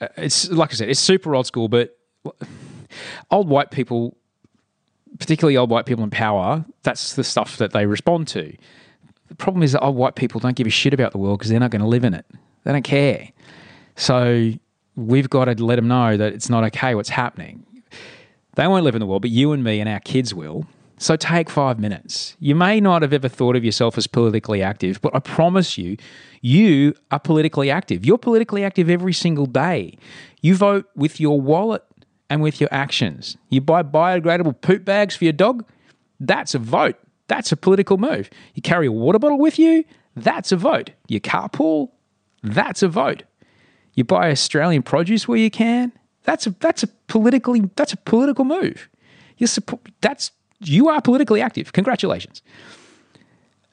Uh, 0.00 0.08
it's 0.16 0.48
like 0.48 0.70
I 0.72 0.74
said, 0.74 0.88
it's 0.88 1.00
super 1.00 1.34
old 1.34 1.46
school, 1.46 1.68
but 1.68 1.98
old 3.30 3.48
white 3.48 3.70
people, 3.70 4.16
particularly 5.18 5.56
old 5.56 5.70
white 5.70 5.86
people 5.86 6.04
in 6.04 6.10
power, 6.10 6.64
that's 6.82 7.14
the 7.14 7.24
stuff 7.24 7.56
that 7.58 7.72
they 7.72 7.86
respond 7.86 8.28
to. 8.28 8.54
The 9.28 9.34
problem 9.34 9.62
is 9.62 9.72
that 9.72 9.80
old 9.80 9.96
white 9.96 10.14
people 10.14 10.40
don't 10.40 10.56
give 10.56 10.66
a 10.66 10.70
shit 10.70 10.94
about 10.94 11.12
the 11.12 11.18
world 11.18 11.38
because 11.38 11.50
they're 11.50 11.60
not 11.60 11.70
going 11.70 11.82
to 11.82 11.88
live 11.88 12.04
in 12.04 12.14
it. 12.14 12.26
They 12.64 12.72
don't 12.72 12.82
care. 12.82 13.30
So 13.96 14.52
we've 14.94 15.28
got 15.30 15.46
to 15.46 15.64
let 15.64 15.76
them 15.76 15.88
know 15.88 16.16
that 16.16 16.32
it's 16.32 16.48
not 16.48 16.64
okay 16.64 16.94
what's 16.94 17.08
happening. 17.08 17.64
They 18.54 18.66
won't 18.66 18.84
live 18.84 18.94
in 18.94 19.00
the 19.00 19.06
world, 19.06 19.22
but 19.22 19.30
you 19.30 19.52
and 19.52 19.62
me 19.62 19.80
and 19.80 19.88
our 19.88 20.00
kids 20.00 20.34
will. 20.34 20.66
So 20.98 21.14
take 21.14 21.50
five 21.50 21.78
minutes. 21.78 22.36
You 22.40 22.54
may 22.54 22.80
not 22.80 23.02
have 23.02 23.12
ever 23.12 23.28
thought 23.28 23.54
of 23.54 23.64
yourself 23.64 23.98
as 23.98 24.06
politically 24.06 24.62
active, 24.62 25.00
but 25.02 25.14
I 25.14 25.18
promise 25.18 25.76
you, 25.76 25.98
you 26.40 26.94
are 27.10 27.20
politically 27.20 27.70
active. 27.70 28.06
You're 28.06 28.16
politically 28.16 28.64
active 28.64 28.88
every 28.88 29.12
single 29.12 29.44
day. 29.44 29.98
You 30.40 30.54
vote 30.54 30.86
with 30.96 31.20
your 31.20 31.38
wallet 31.38 31.84
and 32.28 32.42
with 32.42 32.60
your 32.60 32.68
actions. 32.72 33.36
You 33.48 33.60
buy 33.60 33.82
biodegradable 33.82 34.60
poop 34.60 34.84
bags 34.84 35.16
for 35.16 35.24
your 35.24 35.32
dog, 35.32 35.64
that's 36.20 36.54
a 36.54 36.58
vote. 36.58 36.96
That's 37.28 37.52
a 37.52 37.56
political 37.56 37.98
move. 37.98 38.30
You 38.54 38.62
carry 38.62 38.86
a 38.86 38.92
water 38.92 39.18
bottle 39.18 39.38
with 39.38 39.58
you, 39.58 39.84
that's 40.14 40.52
a 40.52 40.56
vote. 40.56 40.90
You 41.08 41.20
carpool, 41.20 41.90
that's 42.42 42.82
a 42.82 42.88
vote. 42.88 43.24
You 43.94 44.04
buy 44.04 44.30
Australian 44.30 44.82
produce 44.82 45.26
where 45.26 45.38
you 45.38 45.50
can, 45.50 45.92
that's 46.24 46.46
a 46.46 46.50
that's 46.50 46.82
a 46.82 46.88
politically 47.06 47.70
that's 47.76 47.92
a 47.92 47.96
political 47.96 48.44
move. 48.44 48.88
You 49.38 49.46
support 49.46 49.82
that's 50.00 50.32
you 50.60 50.88
are 50.88 51.00
politically 51.00 51.40
active. 51.40 51.72
Congratulations. 51.72 52.42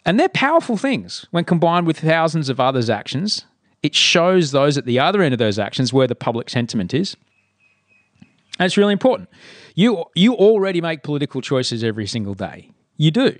And 0.05 0.19
they're 0.19 0.29
powerful 0.29 0.75
things 0.75 1.25
when 1.31 1.45
combined 1.45 1.87
with 1.87 1.99
thousands 1.99 2.49
of 2.49 2.59
others' 2.59 2.89
actions 2.89 3.45
it 3.83 3.93
shows 3.93 4.51
those 4.51 4.77
at 4.77 4.85
the 4.85 4.97
other 4.97 5.21
end 5.21 5.33
of 5.33 5.39
those 5.39 5.59
actions 5.59 5.91
where 5.91 6.07
the 6.07 6.15
public 6.15 6.49
sentiment 6.49 6.93
is. 6.93 7.17
It's 8.59 8.77
really 8.77 8.93
important. 8.93 9.29
You 9.75 10.05
you 10.15 10.35
already 10.35 10.81
make 10.81 11.03
political 11.03 11.41
choices 11.41 11.83
every 11.83 12.07
single 12.07 12.33
day. 12.33 12.69
You 12.97 13.11
do. 13.11 13.37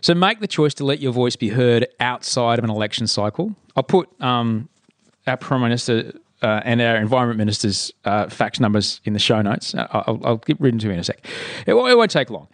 So 0.00 0.14
make 0.14 0.40
the 0.40 0.46
choice 0.46 0.74
to 0.74 0.84
let 0.84 1.00
your 1.00 1.12
voice 1.12 1.36
be 1.36 1.48
heard 1.48 1.86
outside 2.00 2.58
of 2.58 2.64
an 2.64 2.70
election 2.70 3.06
cycle. 3.06 3.54
I'll 3.74 3.82
put 3.82 4.08
um, 4.20 4.68
our 5.26 5.36
Prime 5.36 5.62
Minister 5.62 6.12
uh, 6.42 6.60
and 6.64 6.80
our 6.80 6.96
Environment 6.96 7.38
Minister's 7.38 7.92
uh, 8.04 8.28
fax 8.28 8.60
numbers 8.60 9.00
in 9.04 9.12
the 9.12 9.18
show 9.18 9.42
notes. 9.42 9.74
Uh, 9.74 9.86
I'll, 9.90 10.20
I'll 10.24 10.36
get 10.36 10.60
rid 10.60 10.74
into 10.74 10.90
it 10.90 10.94
in 10.94 11.00
a 11.00 11.04
sec. 11.04 11.26
It, 11.66 11.74
it 11.74 11.96
won't 11.96 12.10
take 12.10 12.30
long. 12.30 12.48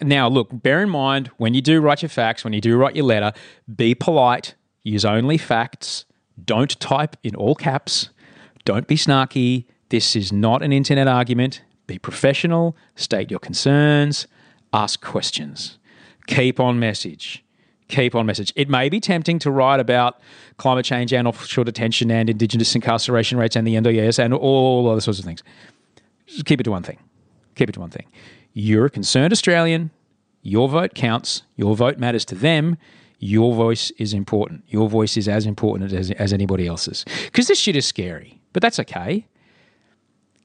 Now, 0.00 0.28
look, 0.28 0.48
bear 0.50 0.82
in 0.82 0.90
mind 0.90 1.28
when 1.36 1.54
you 1.54 1.60
do 1.60 1.80
write 1.80 2.02
your 2.02 2.08
fax, 2.08 2.44
when 2.44 2.52
you 2.52 2.60
do 2.60 2.76
write 2.76 2.96
your 2.96 3.04
letter, 3.04 3.32
be 3.74 3.94
polite, 3.94 4.54
use 4.82 5.04
only 5.04 5.38
facts, 5.38 6.06
don't 6.42 6.78
type 6.80 7.16
in 7.22 7.34
all 7.34 7.54
caps, 7.54 8.10
don't 8.64 8.86
be 8.86 8.96
snarky. 8.96 9.66
This 9.88 10.16
is 10.16 10.32
not 10.32 10.62
an 10.62 10.72
internet 10.72 11.08
argument. 11.08 11.62
Be 11.86 11.98
professional, 11.98 12.76
state 12.96 13.30
your 13.30 13.40
concerns, 13.40 14.26
ask 14.72 15.02
questions, 15.02 15.78
keep 16.26 16.58
on 16.58 16.78
message. 16.78 17.44
Keep 17.88 18.14
on 18.14 18.24
message. 18.24 18.50
It 18.56 18.70
may 18.70 18.88
be 18.88 18.98
tempting 18.98 19.38
to 19.40 19.50
write 19.50 19.78
about 19.78 20.18
climate 20.56 20.86
change 20.86 21.12
and 21.12 21.28
offshore 21.28 21.64
detention 21.64 22.10
and 22.10 22.30
Indigenous 22.30 22.74
incarceration 22.74 23.36
rates 23.36 23.56
and 23.56 23.66
the 23.66 23.74
NDIS 23.74 24.18
and 24.18 24.32
all 24.32 24.88
other 24.88 25.02
sorts 25.02 25.18
of 25.18 25.26
things. 25.26 25.42
Just 26.26 26.46
keep 26.46 26.60
it 26.60 26.64
to 26.64 26.70
one 26.70 26.82
thing. 26.82 26.98
Keep 27.56 27.68
it 27.68 27.72
to 27.72 27.80
one 27.80 27.90
thing. 27.90 28.06
You're 28.54 28.86
a 28.86 28.90
concerned 28.90 29.32
Australian. 29.32 29.90
Your 30.42 30.66
vote 30.66 30.94
counts. 30.94 31.42
Your 31.56 31.76
vote 31.76 31.98
matters 31.98 32.24
to 32.26 32.34
them. 32.34 32.78
Your 33.18 33.54
voice 33.54 33.90
is 33.92 34.14
important. 34.14 34.64
Your 34.68 34.88
voice 34.88 35.16
is 35.16 35.28
as 35.28 35.44
important 35.44 35.92
as, 35.92 36.10
as 36.12 36.32
anybody 36.32 36.66
else's. 36.66 37.04
Because 37.24 37.48
this 37.48 37.58
shit 37.58 37.76
is 37.76 37.86
scary, 37.86 38.40
but 38.54 38.62
that's 38.62 38.80
okay. 38.80 39.26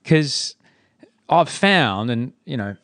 Because 0.10 0.56
I've 1.30 1.50
found, 1.50 2.10
and 2.10 2.34
you 2.44 2.58
know, 2.58 2.76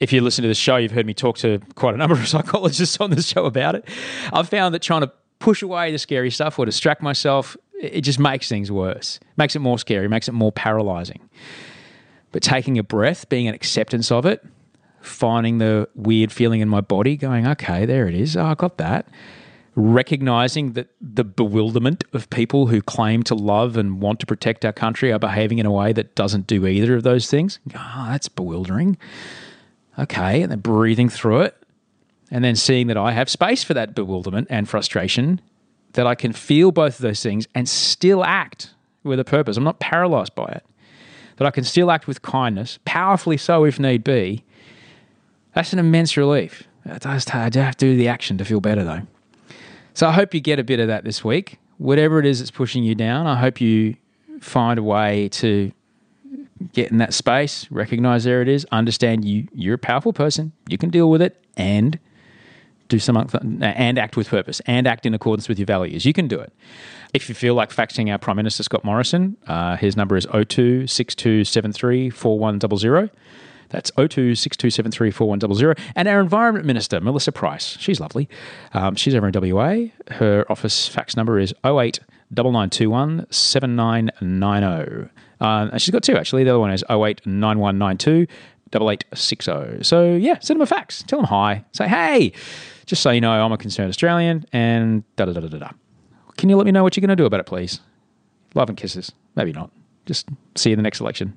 if 0.00 0.12
you 0.12 0.20
listen 0.20 0.42
to 0.42 0.48
the 0.48 0.54
show, 0.54 0.76
you've 0.76 0.92
heard 0.92 1.06
me 1.06 1.14
talk 1.14 1.38
to 1.38 1.58
quite 1.76 1.94
a 1.94 1.96
number 1.96 2.14
of 2.14 2.28
psychologists 2.28 2.98
on 3.00 3.08
the 3.08 3.22
show 3.22 3.46
about 3.46 3.74
it. 3.74 3.88
I've 4.34 4.50
found 4.50 4.74
that 4.74 4.82
trying 4.82 5.00
to 5.00 5.10
push 5.38 5.62
away 5.62 5.92
the 5.92 5.98
scary 5.98 6.30
stuff 6.30 6.58
or 6.58 6.66
distract 6.66 7.00
myself, 7.00 7.56
it 7.80 8.02
just 8.02 8.18
makes 8.18 8.50
things 8.50 8.70
worse, 8.70 9.18
makes 9.38 9.56
it 9.56 9.60
more 9.60 9.78
scary, 9.78 10.08
makes 10.08 10.28
it 10.28 10.32
more 10.32 10.52
paralyzing. 10.52 11.26
But 12.32 12.42
taking 12.42 12.76
a 12.76 12.82
breath, 12.82 13.30
being 13.30 13.48
an 13.48 13.54
acceptance 13.54 14.12
of 14.12 14.26
it, 14.26 14.44
finding 15.00 15.56
the 15.56 15.88
weird 15.94 16.32
feeling 16.32 16.60
in 16.60 16.68
my 16.68 16.82
body, 16.82 17.16
going, 17.16 17.46
okay, 17.46 17.86
there 17.86 18.08
it 18.08 18.14
is. 18.14 18.36
Oh, 18.36 18.44
I 18.44 18.54
got 18.56 18.76
that. 18.76 19.08
Recognizing 19.76 20.74
that 20.74 20.88
the 21.00 21.24
bewilderment 21.24 22.04
of 22.12 22.30
people 22.30 22.68
who 22.68 22.80
claim 22.80 23.22
to 23.24 23.34
love 23.34 23.76
and 23.76 24.00
want 24.00 24.20
to 24.20 24.26
protect 24.26 24.64
our 24.64 24.72
country 24.72 25.12
are 25.12 25.18
behaving 25.18 25.58
in 25.58 25.66
a 25.66 25.72
way 25.72 25.92
that 25.92 26.14
doesn't 26.14 26.46
do 26.46 26.66
either 26.66 26.94
of 26.94 27.02
those 27.02 27.28
things. 27.28 27.58
Ah, 27.74 28.08
that's 28.10 28.28
bewildering. 28.28 28.96
Okay, 29.98 30.42
and 30.42 30.52
then 30.52 30.60
breathing 30.60 31.08
through 31.08 31.42
it, 31.42 31.56
and 32.30 32.44
then 32.44 32.56
seeing 32.56 32.86
that 32.88 32.96
I 32.96 33.12
have 33.12 33.28
space 33.28 33.64
for 33.64 33.74
that 33.74 33.94
bewilderment 33.94 34.48
and 34.50 34.68
frustration, 34.68 35.40
that 35.92 36.06
I 36.06 36.14
can 36.14 36.32
feel 36.32 36.70
both 36.70 36.96
of 36.96 37.02
those 37.02 37.22
things 37.22 37.46
and 37.54 37.68
still 37.68 38.24
act 38.24 38.74
with 39.02 39.20
a 39.20 39.24
purpose. 39.24 39.56
I'm 39.56 39.64
not 39.64 39.80
paralyzed 39.80 40.34
by 40.34 40.46
it. 40.46 40.64
That 41.36 41.46
I 41.46 41.50
can 41.50 41.64
still 41.64 41.90
act 41.90 42.06
with 42.06 42.22
kindness, 42.22 42.78
powerfully 42.84 43.36
so 43.36 43.64
if 43.64 43.80
need 43.80 44.04
be. 44.04 44.44
That's 45.54 45.72
an 45.72 45.78
immense 45.78 46.16
relief. 46.16 46.64
I 46.86 46.98
just 46.98 47.34
I 47.34 47.48
do 47.48 47.60
have 47.60 47.76
to 47.78 47.86
do 47.86 47.96
the 47.96 48.08
action 48.08 48.38
to 48.38 48.44
feel 48.44 48.60
better 48.60 48.84
though. 48.84 49.02
So 49.94 50.08
I 50.08 50.12
hope 50.12 50.34
you 50.34 50.40
get 50.40 50.58
a 50.58 50.64
bit 50.64 50.80
of 50.80 50.88
that 50.88 51.04
this 51.04 51.24
week. 51.24 51.58
Whatever 51.78 52.18
it 52.18 52.26
is 52.26 52.40
that's 52.40 52.50
pushing 52.50 52.84
you 52.84 52.94
down, 52.94 53.26
I 53.26 53.36
hope 53.36 53.60
you 53.60 53.96
find 54.40 54.78
a 54.78 54.82
way 54.82 55.28
to 55.30 55.72
get 56.72 56.90
in 56.90 56.98
that 56.98 57.14
space, 57.14 57.70
recognize 57.70 58.24
there 58.24 58.42
it 58.42 58.48
is, 58.48 58.66
understand 58.72 59.24
you 59.24 59.48
you're 59.52 59.74
a 59.74 59.78
powerful 59.78 60.12
person, 60.12 60.52
you 60.68 60.78
can 60.78 60.90
deal 60.90 61.10
with 61.10 61.22
it 61.22 61.42
and 61.56 61.98
do 62.88 62.98
some 62.98 63.16
and 63.62 63.98
act 63.98 64.16
with 64.16 64.28
purpose 64.28 64.60
and 64.66 64.86
act 64.86 65.06
in 65.06 65.14
accordance 65.14 65.48
with 65.48 65.58
your 65.58 65.66
values. 65.66 66.04
You 66.04 66.12
can 66.12 66.28
do 66.28 66.38
it. 66.38 66.52
If 67.12 67.28
you 67.28 67.34
feel 67.34 67.54
like 67.54 67.70
faxing 67.70 68.10
our 68.10 68.18
Prime 68.18 68.36
Minister 68.36 68.62
Scott 68.62 68.84
Morrison, 68.84 69.36
uh, 69.46 69.76
his 69.76 69.96
number 69.96 70.16
is 70.16 70.26
02 70.26 70.86
6273 70.86 72.10
4100. 72.10 73.10
That's 73.74 73.90
02 73.96 74.36
6273 74.36 75.10
4100. 75.10 75.78
And 75.96 76.06
our 76.06 76.20
Environment 76.20 76.64
Minister, 76.64 77.00
Melissa 77.00 77.32
Price. 77.32 77.76
She's 77.80 77.98
lovely. 77.98 78.28
Um, 78.72 78.94
she's 78.94 79.16
over 79.16 79.26
in 79.26 79.32
WA. 79.34 79.86
Her 80.14 80.46
office 80.48 80.86
fax 80.86 81.16
number 81.16 81.40
is 81.40 81.52
08 81.64 81.98
9921 82.30 83.26
7990. 83.30 85.10
Uh, 85.40 85.68
and 85.72 85.82
she's 85.82 85.90
got 85.90 86.04
two, 86.04 86.16
actually. 86.16 86.44
The 86.44 86.50
other 86.50 86.60
one 86.60 86.70
is 86.70 86.84
08 86.88 87.26
9192 87.26 88.28
8860. 88.72 89.82
So, 89.82 90.14
yeah, 90.14 90.38
send 90.38 90.58
them 90.58 90.62
a 90.62 90.66
fax. 90.66 91.02
Tell 91.02 91.18
them 91.18 91.26
hi. 91.26 91.64
Say, 91.72 91.88
hey, 91.88 92.32
just 92.86 93.02
so 93.02 93.10
you 93.10 93.20
know, 93.20 93.32
I'm 93.32 93.50
a 93.50 93.58
concerned 93.58 93.88
Australian 93.88 94.44
and 94.52 95.02
da 95.16 95.24
da 95.24 95.32
da 95.32 95.40
da 95.40 95.58
da. 95.58 95.70
Can 96.36 96.48
you 96.48 96.56
let 96.56 96.66
me 96.66 96.72
know 96.72 96.84
what 96.84 96.96
you're 96.96 97.02
going 97.02 97.16
to 97.16 97.20
do 97.20 97.26
about 97.26 97.40
it, 97.40 97.46
please? 97.46 97.80
Love 98.54 98.68
and 98.68 98.78
kisses. 98.78 99.10
Maybe 99.34 99.52
not. 99.52 99.72
Just 100.06 100.28
see 100.54 100.70
you 100.70 100.74
in 100.74 100.78
the 100.78 100.82
next 100.84 101.00
election. 101.00 101.36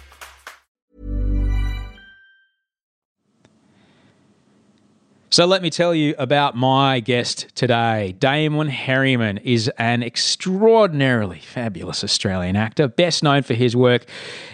So 5.33 5.45
let 5.45 5.61
me 5.61 5.69
tell 5.69 5.95
you 5.95 6.13
about 6.17 6.57
my 6.57 6.99
guest 6.99 7.55
today. 7.55 8.13
Damon 8.19 8.67
Herriman 8.67 9.39
is 9.45 9.71
an 9.77 10.03
extraordinarily 10.03 11.39
fabulous 11.39 12.03
Australian 12.03 12.57
actor, 12.57 12.89
best 12.89 13.23
known 13.23 13.41
for 13.41 13.53
his 13.53 13.73
work 13.73 14.03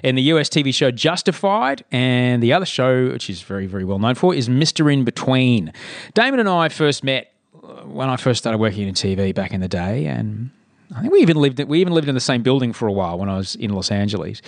in 0.03 0.13
the 0.13 0.21
US 0.33 0.49
TV 0.49 0.71
show 0.71 0.91
Justified, 0.91 1.83
and 1.91 2.43
the 2.43 2.53
other 2.53 2.67
show, 2.67 3.09
which 3.09 3.25
he's 3.25 3.41
very, 3.41 3.65
very 3.65 3.85
well 3.85 3.97
known 3.97 4.13
for, 4.13 4.35
is 4.35 4.49
Mr. 4.49 4.93
In 4.93 5.03
Between. 5.03 5.73
Damon 6.13 6.39
and 6.39 6.47
I 6.47 6.69
first 6.69 7.03
met 7.03 7.33
uh, 7.55 7.81
when 7.85 8.07
I 8.07 8.15
first 8.15 8.37
started 8.37 8.59
working 8.59 8.87
in 8.87 8.93
TV 8.93 9.33
back 9.33 9.53
in 9.53 9.61
the 9.61 9.67
day, 9.67 10.05
and 10.05 10.51
I 10.95 11.01
think 11.01 11.11
we 11.11 11.21
even 11.21 11.37
lived 11.37 11.59
we 11.63 11.81
even 11.81 11.93
lived 11.93 12.07
in 12.07 12.13
the 12.13 12.21
same 12.21 12.43
building 12.43 12.71
for 12.71 12.87
a 12.87 12.93
while 12.93 13.17
when 13.17 13.29
I 13.29 13.37
was 13.37 13.55
in 13.55 13.73
Los 13.73 13.89
Angeles. 13.89 14.43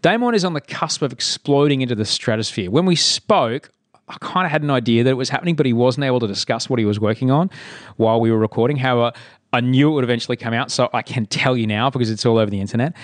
Damon 0.00 0.36
is 0.36 0.44
on 0.44 0.52
the 0.52 0.60
cusp 0.60 1.02
of 1.02 1.12
exploding 1.12 1.80
into 1.80 1.96
the 1.96 2.04
stratosphere. 2.04 2.70
When 2.70 2.86
we 2.86 2.94
spoke, 2.94 3.72
I 4.12 4.16
kind 4.20 4.44
of 4.44 4.52
had 4.52 4.62
an 4.62 4.70
idea 4.70 5.04
that 5.04 5.10
it 5.10 5.14
was 5.14 5.30
happening, 5.30 5.56
but 5.56 5.64
he 5.64 5.72
wasn't 5.72 6.04
able 6.04 6.20
to 6.20 6.26
discuss 6.26 6.68
what 6.68 6.78
he 6.78 6.84
was 6.84 7.00
working 7.00 7.30
on 7.30 7.50
while 7.96 8.20
we 8.20 8.30
were 8.30 8.38
recording. 8.38 8.76
However, 8.76 9.16
I 9.52 9.60
knew 9.60 9.90
it 9.90 9.94
would 9.94 10.04
eventually 10.04 10.36
come 10.36 10.52
out, 10.54 10.70
so 10.70 10.90
I 10.92 11.02
can 11.02 11.26
tell 11.26 11.56
you 11.56 11.66
now 11.66 11.90
because 11.90 12.10
it's 12.10 12.24
all 12.26 12.38
over 12.38 12.50
the 12.50 12.60
internet. 12.60 12.94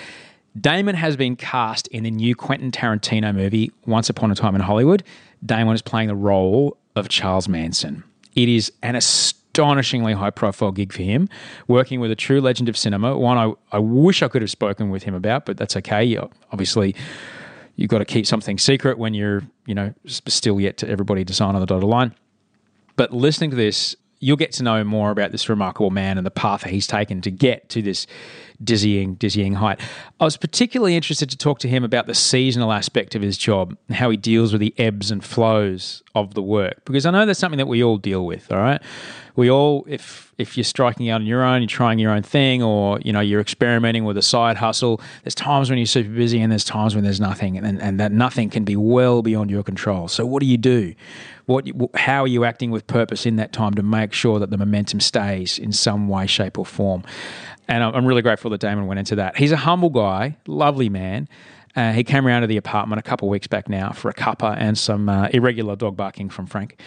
Damon 0.59 0.95
has 0.95 1.15
been 1.15 1.35
cast 1.35 1.87
in 1.87 2.03
the 2.03 2.11
new 2.11 2.35
Quentin 2.35 2.71
Tarantino 2.71 3.33
movie, 3.33 3.71
Once 3.85 4.09
Upon 4.09 4.31
a 4.31 4.35
Time 4.35 4.55
in 4.55 4.61
Hollywood. 4.61 5.03
Damon 5.45 5.73
is 5.73 5.81
playing 5.81 6.07
the 6.07 6.15
role 6.15 6.77
of 6.95 7.09
Charles 7.09 7.47
Manson. 7.47 8.03
It 8.35 8.49
is 8.49 8.71
an 8.83 8.95
astonishingly 8.95 10.13
high 10.13 10.31
profile 10.31 10.71
gig 10.71 10.91
for 10.91 11.03
him, 11.03 11.29
working 11.67 11.99
with 11.99 12.11
a 12.11 12.15
true 12.15 12.41
legend 12.41 12.69
of 12.69 12.77
cinema, 12.77 13.17
one 13.17 13.37
I, 13.37 13.53
I 13.71 13.79
wish 13.79 14.21
I 14.21 14.27
could 14.27 14.41
have 14.41 14.51
spoken 14.51 14.89
with 14.89 15.03
him 15.03 15.13
about, 15.13 15.45
but 15.45 15.57
that's 15.57 15.75
okay. 15.77 16.17
Obviously, 16.51 16.95
you've 17.75 17.89
got 17.89 17.99
to 17.99 18.05
keep 18.05 18.25
something 18.25 18.57
secret 18.57 18.97
when 18.97 19.13
you're, 19.13 19.43
you 19.69 19.75
know, 19.75 19.93
still 20.07 20.59
yet 20.59 20.77
to 20.77 20.89
everybody 20.89 21.23
to 21.23 21.31
sign 21.31 21.53
on 21.53 21.61
the 21.61 21.67
dotted 21.67 21.87
line. 21.87 22.15
But 22.95 23.13
listening 23.13 23.51
to 23.51 23.55
this, 23.55 23.95
you'll 24.19 24.35
get 24.35 24.51
to 24.53 24.63
know 24.63 24.83
more 24.83 25.11
about 25.11 25.31
this 25.31 25.47
remarkable 25.47 25.91
man 25.91 26.17
and 26.17 26.25
the 26.25 26.31
path 26.31 26.63
he's 26.63 26.87
taken 26.87 27.21
to 27.21 27.29
get 27.29 27.69
to 27.69 27.83
this 27.83 28.07
dizzying, 28.63 29.13
dizzying 29.13 29.53
height. 29.53 29.79
I 30.19 30.25
was 30.25 30.37
particularly 30.37 30.95
interested 30.95 31.29
to 31.29 31.37
talk 31.37 31.59
to 31.59 31.69
him 31.69 31.83
about 31.83 32.07
the 32.07 32.15
seasonal 32.15 32.73
aspect 32.73 33.13
of 33.13 33.21
his 33.21 33.37
job 33.37 33.77
and 33.87 33.95
how 33.95 34.09
he 34.09 34.17
deals 34.17 34.51
with 34.51 34.59
the 34.59 34.73
ebbs 34.79 35.11
and 35.11 35.23
flows 35.23 36.01
of 36.15 36.33
the 36.33 36.41
work, 36.41 36.83
because 36.85 37.05
I 37.05 37.11
know 37.11 37.27
that's 37.27 37.39
something 37.39 37.59
that 37.59 37.67
we 37.67 37.83
all 37.83 37.97
deal 37.97 38.25
with. 38.25 38.51
All 38.51 38.57
right, 38.57 38.81
we 39.39 39.49
all, 39.49 39.85
if 39.87 40.33
if 40.37 40.57
you're 40.57 40.65
striking 40.65 41.09
out 41.09 41.21
on 41.21 41.25
your 41.25 41.43
own, 41.43 41.61
you're 41.61 41.69
trying 41.69 41.97
your 41.97 42.11
own 42.11 42.23
thing, 42.23 42.61
or 42.61 42.99
you 42.99 43.13
know 43.13 43.21
you're 43.21 43.39
experimenting 43.39 44.03
with 44.03 44.17
a 44.17 44.21
side 44.21 44.57
hustle. 44.57 44.99
There's 45.23 45.33
times 45.33 45.69
when 45.69 45.79
you're 45.79 45.85
super 45.85 46.09
busy, 46.09 46.41
and 46.41 46.51
there's 46.51 46.65
times 46.65 46.93
when 46.93 47.05
there's 47.05 47.21
nothing, 47.21 47.57
and 47.57 47.81
and 47.81 47.99
that 48.01 48.11
nothing 48.11 48.49
can 48.49 48.65
be 48.65 48.75
well 48.75 49.21
beyond 49.21 49.49
your 49.49 49.63
control. 49.63 50.09
So 50.09 50.25
what 50.25 50.41
do 50.41 50.45
you 50.45 50.57
do? 50.57 50.93
What, 51.45 51.67
how 51.95 52.23
are 52.23 52.27
you 52.27 52.43
acting 52.43 52.69
with 52.69 52.85
purpose 52.85 53.25
in 53.25 53.37
that 53.37 53.53
time 53.53 53.73
to 53.75 53.81
make 53.81 54.11
sure 54.11 54.39
that 54.39 54.51
the 54.51 54.57
momentum 54.57 54.99
stays 54.99 55.57
in 55.57 55.71
some 55.71 56.09
way, 56.09 56.27
shape, 56.27 56.59
or 56.59 56.65
form? 56.65 57.03
And 57.69 57.81
I'm 57.81 58.05
really 58.05 58.21
grateful 58.21 58.51
that 58.51 58.59
Damon 58.59 58.87
went 58.87 58.99
into 58.99 59.15
that. 59.15 59.37
He's 59.37 59.53
a 59.53 59.57
humble 59.57 59.89
guy, 59.89 60.35
lovely 60.47 60.89
man. 60.89 61.29
Uh, 61.79 61.93
he 61.93 62.03
came 62.03 62.27
around 62.27 62.41
to 62.41 62.47
the 62.47 62.57
apartment 62.57 62.99
a 62.99 63.01
couple 63.01 63.25
of 63.25 63.31
weeks 63.31 63.47
back 63.47 63.69
now 63.69 63.91
for 63.91 64.09
a 64.09 64.13
cuppa 64.13 64.53
and 64.57 64.77
some 64.77 65.07
uh, 65.07 65.29
irregular 65.31 65.77
dog 65.77 65.95
barking 65.95 66.29
from 66.29 66.45
Frank. 66.45 66.77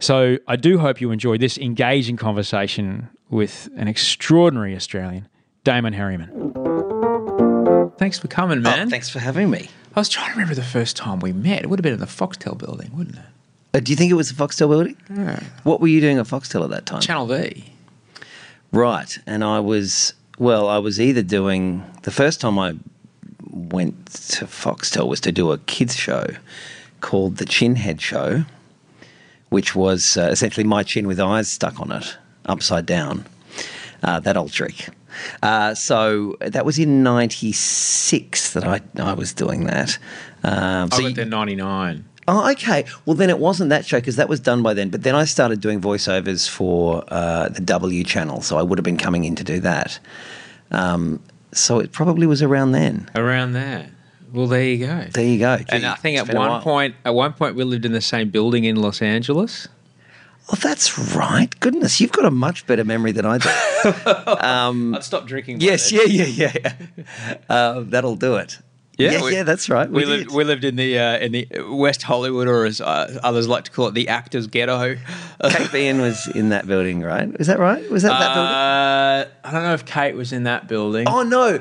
So 0.00 0.38
I 0.48 0.56
do 0.56 0.80
hope 0.80 1.00
you 1.00 1.12
enjoyed 1.12 1.40
this 1.40 1.56
engaging 1.56 2.16
conversation 2.16 3.08
with 3.28 3.68
an 3.76 3.86
extraordinary 3.86 4.74
Australian, 4.74 5.28
Damon 5.62 5.94
Herriman. 5.94 7.96
Thanks 7.96 8.18
for 8.18 8.26
coming, 8.26 8.60
man. 8.60 8.88
Oh, 8.88 8.90
thanks 8.90 9.08
for 9.08 9.20
having 9.20 9.50
me. 9.50 9.68
I 9.94 10.00
was 10.00 10.08
trying 10.08 10.26
to 10.26 10.32
remember 10.32 10.56
the 10.56 10.64
first 10.64 10.96
time 10.96 11.20
we 11.20 11.32
met. 11.32 11.62
It 11.62 11.70
would 11.70 11.78
have 11.78 11.84
been 11.84 11.94
in 11.94 12.00
the 12.00 12.06
Foxtel 12.06 12.58
building, 12.58 12.90
wouldn't 12.92 13.18
it? 13.18 13.24
Uh, 13.72 13.78
do 13.78 13.92
you 13.92 13.96
think 13.96 14.10
it 14.10 14.16
was 14.16 14.34
the 14.34 14.34
Foxtel 14.34 14.68
building? 14.68 14.96
Yeah. 15.14 15.38
What 15.62 15.80
were 15.80 15.86
you 15.86 16.00
doing 16.00 16.18
at 16.18 16.26
Foxtel 16.26 16.64
at 16.64 16.70
that 16.70 16.86
time? 16.86 17.00
Channel 17.00 17.26
V. 17.26 17.72
Right, 18.72 19.16
and 19.28 19.44
I 19.44 19.60
was 19.60 20.14
well. 20.38 20.68
I 20.68 20.78
was 20.78 21.00
either 21.00 21.22
doing 21.22 21.84
the 22.02 22.10
first 22.10 22.40
time 22.40 22.58
I 22.58 22.74
went 23.50 24.06
to 24.06 24.46
Foxtel 24.46 25.08
was 25.08 25.20
to 25.20 25.32
do 25.32 25.50
a 25.52 25.58
kids 25.58 25.96
show 25.96 26.26
called 27.00 27.36
the 27.36 27.44
Chinhead 27.44 28.00
Show, 28.00 28.44
which 29.48 29.74
was 29.74 30.16
uh, 30.16 30.28
essentially 30.30 30.64
my 30.64 30.82
chin 30.82 31.06
with 31.06 31.20
eyes 31.20 31.48
stuck 31.48 31.80
on 31.80 31.92
it, 31.92 32.16
upside 32.46 32.86
down. 32.86 33.26
Uh, 34.02 34.18
that 34.20 34.36
old 34.36 34.52
trick. 34.52 34.88
Uh, 35.42 35.74
so 35.74 36.36
that 36.40 36.64
was 36.64 36.78
in 36.78 37.02
'96 37.02 38.52
that 38.54 38.64
I 38.64 38.80
I 38.96 39.12
was 39.12 39.34
doing 39.34 39.64
that. 39.64 39.98
Um, 40.42 40.90
so 40.90 41.00
I 41.00 41.02
went 41.02 41.16
there 41.16 41.26
'99. 41.26 42.04
Oh, 42.28 42.50
okay. 42.52 42.84
Well, 43.04 43.16
then 43.16 43.28
it 43.28 43.38
wasn't 43.38 43.70
that 43.70 43.84
show 43.84 43.98
because 43.98 44.16
that 44.16 44.28
was 44.28 44.38
done 44.38 44.62
by 44.62 44.72
then. 44.72 44.90
But 44.90 45.02
then 45.02 45.14
I 45.16 45.24
started 45.24 45.60
doing 45.60 45.80
voiceovers 45.80 46.48
for 46.48 47.02
uh, 47.08 47.48
the 47.48 47.60
W 47.60 48.04
channel, 48.04 48.40
so 48.40 48.56
I 48.56 48.62
would 48.62 48.78
have 48.78 48.84
been 48.84 48.98
coming 48.98 49.24
in 49.24 49.34
to 49.36 49.44
do 49.44 49.58
that. 49.60 49.98
Um, 50.70 51.20
so 51.52 51.78
it 51.78 51.92
probably 51.92 52.26
was 52.26 52.42
around 52.42 52.72
then. 52.72 53.10
Around 53.14 53.52
there. 53.52 53.90
Well, 54.32 54.46
there 54.46 54.62
you 54.62 54.86
go. 54.86 55.06
There 55.12 55.24
you 55.24 55.38
go. 55.38 55.58
and 55.68 55.84
I 55.84 55.94
think 55.96 56.18
at 56.18 56.32
one 56.34 56.62
point, 56.62 56.94
at 57.04 57.14
one 57.14 57.32
point, 57.32 57.56
we 57.56 57.64
lived 57.64 57.84
in 57.84 57.92
the 57.92 58.00
same 58.00 58.30
building 58.30 58.64
in 58.64 58.76
Los 58.76 59.02
Angeles. 59.02 59.66
Oh, 60.52 60.56
that's 60.56 60.98
right. 61.16 61.48
Goodness, 61.60 62.00
you've 62.00 62.12
got 62.12 62.24
a 62.24 62.30
much 62.30 62.66
better 62.66 62.84
memory 62.84 63.12
than 63.12 63.24
I 63.24 63.38
do. 63.38 63.48
um, 64.40 64.94
I'd 64.94 65.04
stopped 65.04 65.26
drinking. 65.26 65.60
yes, 65.60 65.90
then. 65.90 66.02
yeah, 66.08 66.24
yeah, 66.24 66.52
yeah. 66.54 67.36
Uh, 67.48 67.80
that'll 67.86 68.16
do 68.16 68.36
it. 68.36 68.58
Yeah, 69.00 69.12
yeah, 69.12 69.22
we- 69.22 69.32
yeah, 69.34 69.42
that's 69.42 69.68
right. 69.68 69.88
We, 69.88 70.04
We, 70.04 70.04
lived. 70.06 70.30
We 70.32 70.44
lived 70.44 70.64
in 70.64 70.76
the 70.76 70.98
uh, 70.98 71.18
in 71.18 71.32
the 71.32 71.48
West 71.68 72.02
Hollywood, 72.02 72.46
or 72.48 72.66
as 72.66 72.80
uh, 72.80 73.18
others 73.22 73.48
like 73.48 73.64
to 73.64 73.70
call 73.70 73.88
it, 73.88 73.94
the 73.94 74.08
actors' 74.08 74.46
ghetto. 74.46 74.96
Kate 75.50 75.72
Bean 75.72 76.00
was 76.00 76.26
in 76.28 76.50
that 76.50 76.66
building, 76.66 77.00
right? 77.00 77.28
Is 77.40 77.46
that 77.46 77.58
right? 77.58 77.88
Was 77.90 78.02
that 78.02 78.18
that 78.18 78.34
building? 78.34 78.52
Uh, 78.52 79.48
I 79.48 79.52
don't 79.52 79.62
know 79.64 79.74
if 79.74 79.84
Kate 79.84 80.14
was 80.14 80.32
in 80.32 80.44
that 80.44 80.68
building. 80.68 81.06
Oh 81.08 81.22
no, 81.22 81.60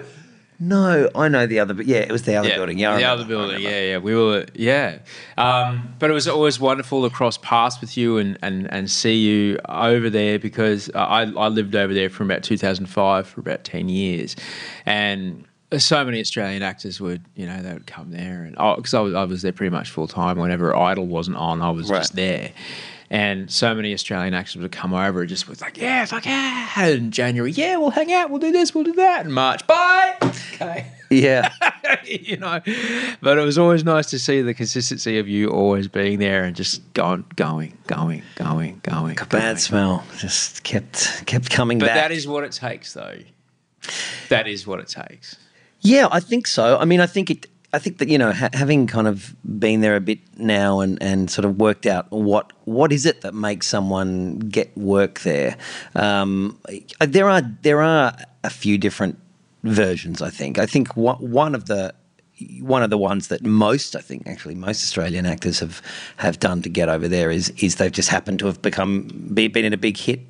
no, 0.61 1.09
I 1.15 1.29
know 1.29 1.47
the 1.47 1.59
other, 1.59 1.73
but 1.73 1.85
yeah, 1.85 1.99
it 1.99 2.11
was 2.11 2.23
the 2.23 2.35
other 2.35 2.49
building. 2.53 2.77
Yeah, 2.77 2.97
the 2.97 3.05
other 3.05 3.23
building. 3.23 3.61
Yeah, 3.61 3.81
yeah. 3.81 3.97
We 3.97 4.13
were, 4.13 4.45
yeah. 4.53 4.99
Um, 5.37 5.95
but 5.99 6.09
it 6.09 6.13
was 6.13 6.27
always 6.27 6.59
wonderful 6.59 7.07
to 7.07 7.15
cross 7.15 7.37
paths 7.37 7.79
with 7.79 7.95
you 7.95 8.17
and, 8.17 8.37
and, 8.41 8.69
and 8.73 8.91
see 8.91 9.15
you 9.15 9.57
over 9.69 10.09
there 10.09 10.37
because 10.37 10.89
I, 10.93 11.21
I 11.21 11.47
lived 11.47 11.75
over 11.75 11.93
there 11.93 12.09
from 12.09 12.29
about 12.29 12.43
2005 12.43 13.25
for 13.27 13.39
about 13.39 13.63
10 13.63 13.87
years. 13.87 14.35
And 14.85 15.45
so 15.77 16.03
many 16.03 16.19
Australian 16.19 16.63
actors 16.63 16.99
would, 16.99 17.23
you 17.35 17.45
know, 17.45 17.61
they 17.61 17.73
would 17.73 17.85
come 17.87 18.11
there. 18.11 18.43
And 18.43 18.55
oh, 18.57 18.75
because 18.75 18.93
I, 18.93 18.99
was, 19.01 19.13
I 19.13 19.23
was 19.25 19.41
there 19.41 19.51
pretty 19.51 19.69
much 19.69 19.89
full 19.91 20.07
time. 20.07 20.37
Whenever 20.37 20.75
Idol 20.75 21.07
wasn't 21.07 21.37
on, 21.37 21.61
I 21.61 21.69
was 21.69 21.89
Right. 21.89 21.99
just 21.99 22.15
there. 22.15 22.51
And 23.11 23.49
so 23.49 23.73
many 23.73 23.91
Australian 23.93 24.35
actors 24.35 24.57
would 24.57 24.71
come 24.71 24.93
over 24.93 25.21
and 25.21 25.29
just 25.29 25.47
was 25.47 25.61
like, 25.61 25.77
yeah, 25.77 26.05
fuck 26.05 26.25
yeah. 26.27 26.85
In 26.87 27.09
January, 27.09 27.51
yeah, 27.51 27.77
we'll 27.77 27.89
hang 27.89 28.13
out, 28.13 28.29
we'll 28.29 28.39
do 28.39 28.51
this, 28.51 28.75
we'll 28.75 28.83
do 28.83 28.93
that. 28.93 29.25
In 29.25 29.31
March, 29.31 29.65
bye. 29.67 30.15
Okay 30.61 30.85
Yeah, 31.09 31.51
you 32.05 32.37
know. 32.37 32.59
But 33.21 33.37
it 33.39 33.41
was 33.41 33.57
always 33.57 33.83
nice 33.83 34.07
to 34.11 34.19
see 34.19 34.41
the 34.41 34.53
consistency 34.53 35.17
of 35.17 35.27
you 35.27 35.49
always 35.49 35.87
being 35.87 36.19
there 36.19 36.43
and 36.43 36.55
just 36.55 36.93
going, 36.93 37.25
going, 37.35 37.75
going, 37.87 38.21
going, 38.35 38.79
going. 38.83 39.15
going. 39.15 39.29
bad 39.29 39.59
smell 39.59 40.03
just 40.17 40.63
kept 40.63 41.25
kept 41.25 41.49
coming 41.49 41.79
But 41.79 41.87
back. 41.87 41.95
that 41.95 42.11
is 42.11 42.27
what 42.27 42.43
it 42.43 42.51
takes, 42.51 42.93
though. 42.93 43.17
That 44.27 44.47
is 44.47 44.67
what 44.67 44.79
it 44.81 44.87
takes. 44.89 45.35
Yeah, 45.81 46.07
I 46.11 46.19
think 46.19 46.47
so. 46.47 46.77
I 46.77 46.85
mean, 46.85 46.99
I 46.99 47.05
think 47.05 47.29
it. 47.29 47.47
I 47.71 47.77
think 47.77 47.99
that 47.99 48.09
you 48.09 48.17
know, 48.17 48.31
ha- 48.31 48.49
having 48.53 48.87
kind 48.87 49.07
of 49.07 49.35
been 49.59 49.81
there 49.81 49.95
a 49.95 50.01
bit 50.01 50.19
now 50.37 50.79
and, 50.79 51.01
and 51.01 51.29
sort 51.29 51.45
of 51.45 51.57
worked 51.57 51.85
out 51.85 52.09
what 52.11 52.51
what 52.65 52.91
is 52.91 53.05
it 53.05 53.21
that 53.21 53.33
makes 53.33 53.67
someone 53.67 54.39
get 54.39 54.75
work 54.75 55.19
there. 55.19 55.55
Um, 55.95 56.59
there 56.99 57.29
are 57.29 57.41
there 57.61 57.81
are 57.81 58.15
a 58.43 58.49
few 58.49 58.77
different 58.77 59.19
versions. 59.63 60.21
I 60.21 60.29
think. 60.29 60.57
I 60.57 60.65
think 60.65 60.95
one 60.97 61.55
of 61.55 61.67
the 61.67 61.93
one 62.61 62.83
of 62.83 62.89
the 62.89 62.97
ones 62.97 63.27
that 63.27 63.43
most, 63.43 63.95
I 63.95 64.01
think, 64.01 64.27
actually 64.27 64.55
most 64.55 64.83
Australian 64.83 65.25
actors 65.25 65.59
have 65.59 65.81
have 66.17 66.39
done 66.39 66.61
to 66.63 66.69
get 66.69 66.89
over 66.89 67.07
there 67.07 67.31
is 67.31 67.49
is 67.57 67.75
they've 67.75 67.91
just 67.91 68.09
happened 68.09 68.39
to 68.39 68.47
have 68.47 68.61
become 68.61 69.07
be, 69.33 69.47
been 69.47 69.65
in 69.65 69.73
a 69.73 69.77
big 69.77 69.97
hit 69.97 70.21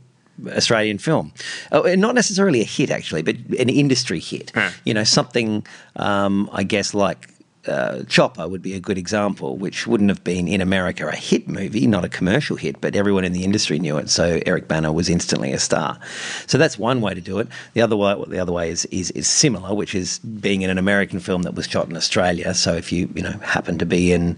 Australian 0.48 0.98
film. 0.98 1.34
And 1.72 2.02
not 2.02 2.16
necessarily 2.16 2.62
a 2.62 2.66
hit, 2.66 2.92
actually, 2.92 3.22
but 3.22 3.36
an 3.60 3.70
industry 3.70 4.20
hit. 4.20 4.52
You 4.86 4.94
know, 4.94 5.04
something, 5.04 5.66
um, 5.96 6.50
I 6.54 6.64
guess, 6.64 6.94
like 6.94 7.30
uh, 7.68 8.04
Chopper 8.04 8.48
would 8.48 8.62
be 8.62 8.74
a 8.74 8.80
good 8.80 8.98
example, 8.98 9.58
which 9.58 9.86
wouldn't 9.86 10.10
have 10.10 10.24
been 10.24 10.48
in 10.48 10.62
America 10.62 11.08
a 11.08 11.16
hit 11.16 11.48
movie, 11.48 11.86
not 11.88 12.06
a 12.06 12.10
commercial 12.10 12.56
hit, 12.56 12.80
but 12.82 12.96
everyone 12.96 13.26
in 13.26 13.34
the 13.34 13.44
industry 13.44 13.80
knew 13.80 13.98
it. 13.98 14.10
So 14.10 14.40
Eric 14.46 14.68
Bana 14.68 14.92
was 14.92 15.10
instantly 15.10 15.52
a 15.52 15.60
star. 15.60 16.00
So 16.48 16.58
that's 16.58 16.80
one 16.80 17.02
way 17.02 17.14
to 17.14 17.22
do 17.22 17.40
it. 17.40 17.48
The 17.74 17.82
other 17.82 17.98
way, 17.98 18.16
the 18.28 18.40
other 18.40 18.52
way 18.52 18.70
is, 18.70 18.86
is 18.86 19.12
is 19.12 19.28
similar, 19.28 19.76
which 19.76 19.94
is 19.94 20.20
being 20.20 20.62
in 20.62 20.70
an 20.70 20.78
American 20.78 21.20
film 21.20 21.44
that 21.44 21.54
was 21.54 21.68
shot 21.68 21.90
in 21.90 21.98
Australia. 21.98 22.54
So 22.54 22.74
if 22.74 22.92
you 22.92 23.10
you 23.14 23.22
know 23.22 23.38
happen 23.44 23.78
to 23.78 23.86
be 23.86 24.14
in 24.14 24.38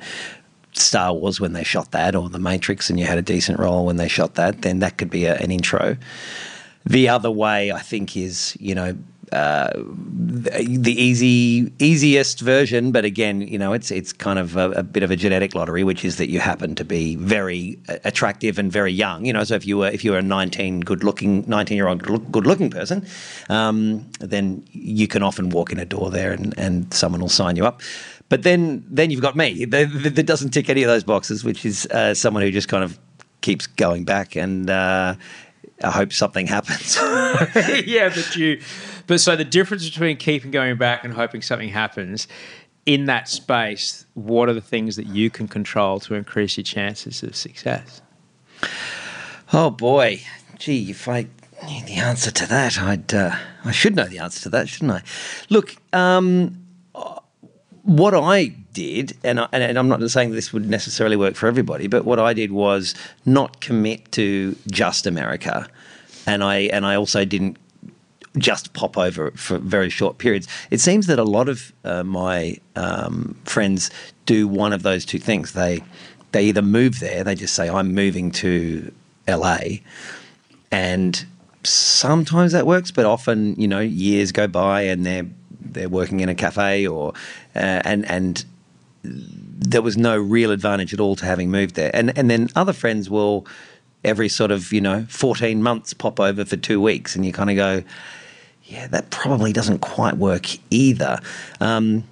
Star 0.73 1.13
Wars 1.13 1.39
when 1.39 1.53
they 1.53 1.63
shot 1.63 1.91
that, 1.91 2.15
or 2.15 2.29
The 2.29 2.39
Matrix, 2.39 2.89
and 2.89 2.99
you 2.99 3.05
had 3.05 3.17
a 3.17 3.21
decent 3.21 3.59
role 3.59 3.85
when 3.85 3.97
they 3.97 4.07
shot 4.07 4.35
that, 4.35 4.61
then 4.61 4.79
that 4.79 4.97
could 4.97 5.09
be 5.09 5.25
a, 5.25 5.35
an 5.35 5.51
intro. 5.51 5.97
The 6.85 7.09
other 7.09 7.29
way, 7.29 7.71
I 7.71 7.79
think, 7.79 8.17
is 8.17 8.57
you 8.59 8.75
know 8.75 8.97
uh, 9.31 9.71
the 9.75 10.91
easy 10.91 11.71
easiest 11.79 12.41
version, 12.41 12.91
but 12.91 13.05
again, 13.05 13.41
you 13.41 13.57
know, 13.57 13.71
it's 13.71 13.89
it's 13.89 14.11
kind 14.11 14.37
of 14.37 14.57
a, 14.57 14.71
a 14.71 14.83
bit 14.83 15.03
of 15.03 15.11
a 15.11 15.15
genetic 15.15 15.55
lottery, 15.55 15.83
which 15.83 16.03
is 16.03 16.17
that 16.17 16.29
you 16.29 16.39
happen 16.39 16.75
to 16.75 16.83
be 16.83 17.15
very 17.15 17.79
uh, 17.87 17.97
attractive 18.03 18.59
and 18.59 18.71
very 18.71 18.91
young. 18.91 19.25
You 19.25 19.31
know, 19.31 19.43
so 19.45 19.55
if 19.55 19.65
you 19.65 19.77
were 19.77 19.87
if 19.87 20.03
you 20.03 20.11
were 20.11 20.17
a 20.17 20.23
nineteen 20.23 20.81
good 20.81 21.03
looking 21.03 21.45
nineteen 21.47 21.77
year 21.77 21.87
old 21.87 22.03
good 22.31 22.45
looking 22.45 22.69
person, 22.69 23.05
um, 23.47 24.05
then 24.19 24.65
you 24.71 25.07
can 25.07 25.23
often 25.23 25.49
walk 25.49 25.71
in 25.71 25.79
a 25.79 25.85
door 25.85 26.11
there 26.11 26.33
and, 26.33 26.53
and 26.57 26.93
someone 26.93 27.21
will 27.21 27.29
sign 27.29 27.55
you 27.55 27.65
up. 27.65 27.81
But 28.31 28.43
then 28.43 28.85
then 28.89 29.11
you've 29.11 29.21
got 29.21 29.35
me 29.35 29.65
that, 29.65 30.23
doesn't 30.25 30.51
tick 30.51 30.69
any 30.69 30.83
of 30.83 30.87
those 30.87 31.03
boxes, 31.03 31.43
which 31.43 31.65
is 31.65 31.85
uh, 31.87 32.13
someone 32.13 32.43
who 32.43 32.49
just 32.49 32.69
kind 32.69 32.81
of 32.81 32.97
keeps 33.41 33.67
going 33.67 34.05
back 34.05 34.35
and. 34.35 34.69
Uh, 34.69 35.15
I 35.83 35.89
hope 35.89 36.13
something 36.13 36.45
happens. 36.45 36.95
yeah, 37.87 38.09
but 38.09 38.35
you, 38.35 38.61
but 39.07 39.19
so 39.19 39.35
the 39.35 39.43
difference 39.43 39.89
between 39.89 40.15
keeping 40.15 40.51
going 40.51 40.77
back 40.77 41.03
and 41.03 41.11
hoping 41.11 41.41
something 41.41 41.69
happens 41.69 42.27
in 42.85 43.05
that 43.05 43.27
space, 43.27 44.05
what 44.13 44.47
are 44.47 44.53
the 44.53 44.61
things 44.61 44.95
that 44.95 45.07
you 45.07 45.31
can 45.31 45.47
control 45.47 45.99
to 46.01 46.13
increase 46.13 46.55
your 46.55 46.63
chances 46.63 47.23
of 47.23 47.35
success? 47.35 48.03
oh 49.53 49.71
boy, 49.71 50.21
gee, 50.59 50.91
if 50.91 51.07
I 51.07 51.25
knew 51.65 51.83
the 51.85 51.95
answer 51.95 52.29
to 52.29 52.45
that, 52.45 52.77
I'd 52.79 53.11
uh, 53.11 53.35
I 53.65 53.71
should 53.71 53.95
know 53.95 54.05
the 54.05 54.19
answer 54.19 54.39
to 54.41 54.49
that, 54.49 54.69
shouldn't 54.69 54.91
I? 54.91 55.01
Look, 55.49 55.75
um, 55.93 56.61
what 57.83 58.13
I 58.13 58.47
did, 58.73 59.17
and, 59.23 59.39
I, 59.39 59.47
I'm 59.51 59.87
not 59.87 60.07
saying 60.09 60.31
this 60.31 60.53
would 60.53 60.69
necessarily 60.69 61.15
work 61.15 61.35
for 61.35 61.47
everybody, 61.47 61.87
but 61.87 62.05
what 62.05 62.19
I 62.19 62.33
did 62.33 62.51
was 62.51 62.95
not 63.25 63.59
commit 63.61 64.11
to 64.13 64.55
just 64.69 65.07
America, 65.07 65.67
and 66.27 66.43
I 66.43 66.59
and 66.73 66.85
I 66.85 66.95
also 66.95 67.25
didn't 67.25 67.57
just 68.37 68.73
pop 68.73 68.97
over 68.97 69.31
for 69.31 69.57
very 69.57 69.89
short 69.89 70.17
periods. 70.17 70.47
It 70.69 70.79
seems 70.79 71.07
that 71.07 71.19
a 71.19 71.23
lot 71.23 71.49
of 71.49 71.73
uh, 71.83 72.03
my 72.03 72.57
um, 72.75 73.35
friends 73.43 73.89
do 74.25 74.47
one 74.47 74.73
of 74.73 74.83
those 74.83 75.05
two 75.05 75.19
things. 75.19 75.53
They 75.53 75.83
they 76.31 76.45
either 76.45 76.61
move 76.61 76.99
there, 76.99 77.23
they 77.23 77.35
just 77.35 77.55
say 77.55 77.69
I'm 77.69 77.93
moving 77.93 78.31
to 78.31 78.91
LA, 79.27 79.59
and 80.71 81.25
sometimes 81.63 82.53
that 82.53 82.65
works, 82.65 82.91
but 82.91 83.05
often 83.05 83.55
you 83.55 83.67
know 83.67 83.79
years 83.79 84.31
go 84.31 84.47
by 84.47 84.83
and 84.83 85.05
they're 85.05 85.27
they're 85.59 85.89
working 85.89 86.19
in 86.19 86.29
a 86.29 86.35
cafe 86.35 86.87
or 86.87 87.13
uh, 87.55 87.81
and 87.83 88.09
and 88.09 88.45
there 89.03 89.81
was 89.81 89.97
no 89.97 90.17
real 90.17 90.51
advantage 90.51 90.93
at 90.93 90.99
all 90.99 91.15
to 91.15 91.25
having 91.25 91.49
moved 91.49 91.75
there. 91.75 91.91
And 91.93 92.17
and 92.17 92.29
then 92.29 92.49
other 92.55 92.73
friends 92.73 93.09
will 93.09 93.45
every 94.03 94.29
sort 94.29 94.51
of 94.51 94.73
you 94.73 94.81
know 94.81 95.05
14 95.09 95.61
months 95.61 95.93
pop 95.93 96.19
over 96.19 96.45
for 96.45 96.57
two 96.57 96.81
weeks, 96.81 97.15
and 97.15 97.25
you 97.25 97.31
kind 97.31 97.49
of 97.49 97.55
go, 97.55 97.83
yeah, 98.65 98.87
that 98.87 99.09
probably 99.09 99.53
doesn't 99.53 99.79
quite 99.79 100.17
work 100.17 100.47
either. 100.69 101.19
Um, 101.59 102.03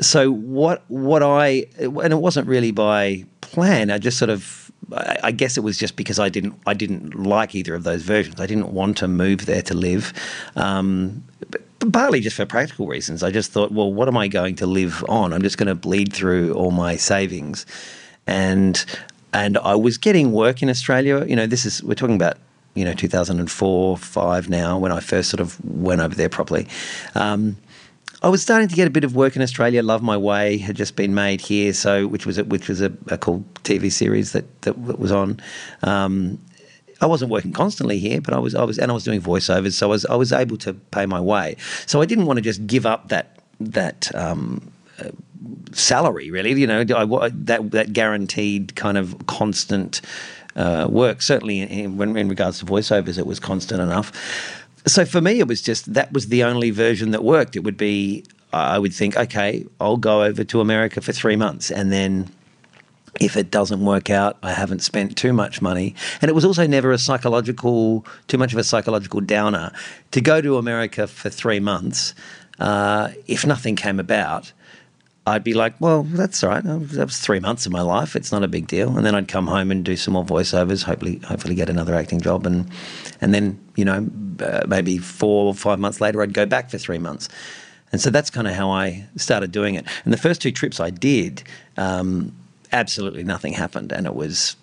so 0.00 0.30
what 0.32 0.82
what 0.88 1.22
I 1.22 1.66
and 1.78 2.12
it 2.12 2.18
wasn't 2.18 2.48
really 2.48 2.70
by 2.70 3.24
plan. 3.40 3.90
I 3.90 3.98
just 3.98 4.18
sort 4.18 4.30
of 4.30 4.72
I 4.92 5.30
guess 5.30 5.56
it 5.56 5.60
was 5.60 5.78
just 5.78 5.96
because 5.96 6.18
I 6.18 6.28
didn't 6.28 6.54
I 6.66 6.74
didn't 6.74 7.14
like 7.14 7.54
either 7.54 7.74
of 7.74 7.84
those 7.84 8.02
versions. 8.02 8.40
I 8.40 8.46
didn't 8.46 8.72
want 8.72 8.96
to 8.98 9.08
move 9.08 9.46
there 9.46 9.62
to 9.62 9.74
live. 9.74 10.12
Um, 10.56 11.24
partly 11.92 12.20
just 12.20 12.36
for 12.36 12.46
practical 12.46 12.86
reasons. 12.86 13.22
I 13.22 13.30
just 13.30 13.52
thought, 13.52 13.72
well, 13.72 13.92
what 13.92 14.08
am 14.08 14.16
I 14.16 14.28
going 14.28 14.56
to 14.56 14.66
live 14.66 15.04
on? 15.08 15.32
I'm 15.32 15.42
just 15.42 15.58
going 15.58 15.68
to 15.68 15.74
bleed 15.74 16.12
through 16.12 16.54
all 16.54 16.70
my 16.70 16.96
savings, 16.96 17.66
and 18.26 18.84
and 19.32 19.58
I 19.58 19.74
was 19.74 19.98
getting 19.98 20.32
work 20.32 20.62
in 20.62 20.70
Australia. 20.70 21.24
You 21.24 21.36
know, 21.36 21.46
this 21.46 21.66
is 21.66 21.82
we're 21.82 21.94
talking 21.94 22.16
about 22.16 22.38
you 22.74 22.84
know 22.84 22.94
2004, 22.94 23.96
five 23.96 24.48
now 24.48 24.78
when 24.78 24.92
I 24.92 25.00
first 25.00 25.30
sort 25.30 25.40
of 25.40 25.62
went 25.64 26.00
over 26.00 26.14
there 26.14 26.28
properly. 26.28 26.68
Um, 27.14 27.56
I 28.22 28.28
was 28.28 28.40
starting 28.40 28.68
to 28.68 28.74
get 28.74 28.86
a 28.86 28.90
bit 28.90 29.04
of 29.04 29.14
work 29.14 29.36
in 29.36 29.42
Australia. 29.42 29.82
Love 29.82 30.02
My 30.02 30.16
Way 30.16 30.56
had 30.56 30.76
just 30.76 30.96
been 30.96 31.14
made 31.14 31.42
here, 31.42 31.74
so 31.74 32.06
which 32.06 32.24
was 32.24 32.38
a, 32.38 32.44
which 32.44 32.68
was 32.68 32.80
a, 32.80 32.90
a 33.08 33.18
cool 33.18 33.44
TV 33.64 33.92
series 33.92 34.32
that 34.32 34.62
that 34.62 34.78
was 34.78 35.12
on. 35.12 35.40
Um, 35.82 36.38
I 37.04 37.06
wasn't 37.06 37.30
working 37.30 37.52
constantly 37.52 37.98
here, 37.98 38.20
but 38.20 38.34
I 38.34 38.38
was 38.38 38.54
I 38.54 38.64
was 38.64 38.78
and 38.78 38.90
I 38.90 38.94
was 38.94 39.04
doing 39.04 39.20
voiceovers, 39.20 39.74
so 39.74 39.86
I 39.88 39.90
was 39.90 40.06
I 40.06 40.16
was 40.16 40.32
able 40.32 40.56
to 40.58 40.74
pay 40.74 41.06
my 41.06 41.20
way. 41.20 41.56
So 41.86 42.00
I 42.02 42.06
didn't 42.06 42.26
want 42.26 42.38
to 42.38 42.42
just 42.42 42.66
give 42.66 42.86
up 42.86 43.08
that 43.08 43.38
that. 43.60 44.14
Um, 44.14 44.70
uh, 44.98 45.10
salary 45.72 46.30
really 46.30 46.52
you 46.52 46.66
know 46.66 46.80
I, 46.80 47.28
that 47.28 47.72
that 47.72 47.92
guaranteed 47.92 48.76
kind 48.76 48.96
of 48.96 49.26
constant 49.26 50.00
uh, 50.54 50.86
work 50.88 51.20
certainly 51.20 51.60
in, 51.60 52.00
in, 52.00 52.16
in 52.16 52.28
regards 52.28 52.60
to 52.60 52.64
voiceovers 52.64 53.18
it 53.18 53.26
was 53.26 53.40
constant 53.40 53.80
enough 53.82 54.12
so 54.86 55.04
for 55.04 55.20
me, 55.20 55.38
it 55.38 55.48
was 55.48 55.62
just 55.62 55.94
that 55.94 56.12
was 56.12 56.28
the 56.28 56.44
only 56.44 56.70
version 56.70 57.10
that 57.12 57.24
worked. 57.24 57.56
It 57.56 57.64
would 57.64 57.76
be, 57.76 58.24
I 58.52 58.78
would 58.78 58.92
think, 58.92 59.16
okay, 59.16 59.64
I'll 59.80 59.96
go 59.96 60.22
over 60.22 60.44
to 60.44 60.60
America 60.60 61.00
for 61.00 61.12
three 61.12 61.36
months, 61.36 61.70
and 61.70 61.90
then 61.90 62.30
if 63.20 63.36
it 63.36 63.50
doesn't 63.50 63.84
work 63.84 64.10
out, 64.10 64.36
I 64.42 64.52
haven't 64.52 64.80
spent 64.80 65.16
too 65.16 65.32
much 65.32 65.62
money. 65.62 65.94
And 66.20 66.28
it 66.28 66.34
was 66.34 66.44
also 66.44 66.66
never 66.66 66.92
a 66.92 66.98
psychological, 66.98 68.04
too 68.28 68.38
much 68.38 68.52
of 68.52 68.58
a 68.58 68.64
psychological 68.64 69.20
downer 69.20 69.72
to 70.10 70.20
go 70.20 70.40
to 70.40 70.56
America 70.58 71.06
for 71.06 71.30
three 71.30 71.60
months. 71.60 72.14
Uh, 72.58 73.10
if 73.26 73.46
nothing 73.46 73.76
came 73.76 73.98
about, 73.98 74.52
I'd 75.26 75.44
be 75.44 75.54
like, 75.54 75.80
well, 75.80 76.02
that's 76.02 76.44
all 76.44 76.50
right. 76.50 76.62
That 76.62 77.04
was 77.06 77.18
three 77.18 77.40
months 77.40 77.64
of 77.64 77.72
my 77.72 77.80
life. 77.80 78.14
It's 78.14 78.30
not 78.30 78.42
a 78.42 78.48
big 78.48 78.66
deal. 78.66 78.94
And 78.96 79.06
then 79.06 79.14
I'd 79.14 79.28
come 79.28 79.46
home 79.46 79.70
and 79.70 79.82
do 79.82 79.96
some 79.96 80.12
more 80.14 80.24
voiceovers. 80.24 80.82
Hopefully, 80.82 81.18
hopefully 81.24 81.54
get 81.54 81.70
another 81.70 81.94
acting 81.94 82.20
job. 82.20 82.44
And 82.44 82.70
and 83.22 83.32
then 83.32 83.58
you 83.74 83.86
know 83.86 84.06
uh, 84.40 84.64
maybe 84.68 84.98
four 84.98 85.46
or 85.46 85.54
five 85.54 85.78
months 85.78 86.00
later, 86.00 86.20
I'd 86.20 86.34
go 86.34 86.44
back 86.44 86.70
for 86.70 86.76
three 86.76 86.98
months. 86.98 87.30
And 87.90 88.00
so 88.00 88.10
that's 88.10 88.28
kind 88.28 88.46
of 88.46 88.54
how 88.54 88.70
I 88.70 89.06
started 89.16 89.52
doing 89.52 89.76
it. 89.76 89.86
And 90.04 90.12
the 90.12 90.18
first 90.18 90.42
two 90.42 90.50
trips 90.50 90.80
I 90.80 90.90
did, 90.90 91.42
um, 91.76 92.34
absolutely 92.74 93.24
nothing 93.24 93.54
happened, 93.54 93.92
and 93.92 94.06
it 94.06 94.14
was. 94.14 94.56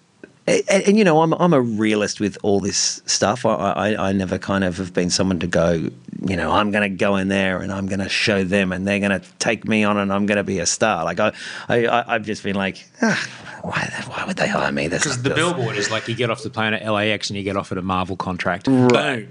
And, 0.47 0.63
and, 0.69 0.97
you 0.97 1.04
know, 1.04 1.21
I'm 1.21 1.34
I'm 1.34 1.54
a 1.54 1.62
realist 1.62 2.19
with 2.19 2.38
all 2.41 2.60
this 2.60 3.01
stuff. 3.06 3.45
I, 3.45 3.54
I 3.54 4.10
I 4.10 4.12
never 4.12 4.39
kind 4.39 4.63
of 4.63 4.77
have 4.77 4.91
been 4.93 5.12
someone 5.12 5.39
to 5.39 5.47
go, 5.47 5.89
you 6.25 6.36
know, 6.36 6.51
I'm 6.51 6.71
going 6.71 6.89
to 6.89 6.95
go 6.95 7.15
in 7.15 7.27
there 7.27 7.60
and 7.60 7.71
I'm 7.71 7.86
going 7.86 7.99
to 7.99 8.10
show 8.10 8.43
them, 8.43 8.71
and 8.71 8.88
they're 8.88 8.99
going 8.99 9.12
to 9.12 9.21
take 9.38 9.67
me 9.67 9.84
on, 9.84 9.97
and 9.97 10.12
I'm 10.12 10.25
going 10.25 10.38
to 10.38 10.43
be 10.43 10.58
a 10.60 10.65
star. 10.65 11.06
Like 11.06 11.19
I, 11.19 11.32
I 11.69 12.15
I've 12.15 12.25
just 12.25 12.41
been 12.41 12.56
like, 12.56 12.84
ah, 13.04 13.30
why 13.62 14.04
why 14.08 14.25
would 14.25 14.38
they 14.38 14.47
hire 14.47 14.71
me? 14.71 14.88
Because 14.88 15.21
the 15.21 15.30
billboard 15.30 15.77
is 15.77 15.91
like 15.91 16.08
you 16.08 16.15
get 16.15 16.32
off 16.32 16.41
the 16.41 16.49
plane 16.49 16.73
at 16.73 16.91
LAX 16.91 17.30
and 17.30 17.38
you 17.38 17.43
get 17.43 17.56
offered 17.56 17.77
a 17.77 17.84
Marvel 17.84 18.15
contract. 18.15 18.65
Boom. 18.65 18.88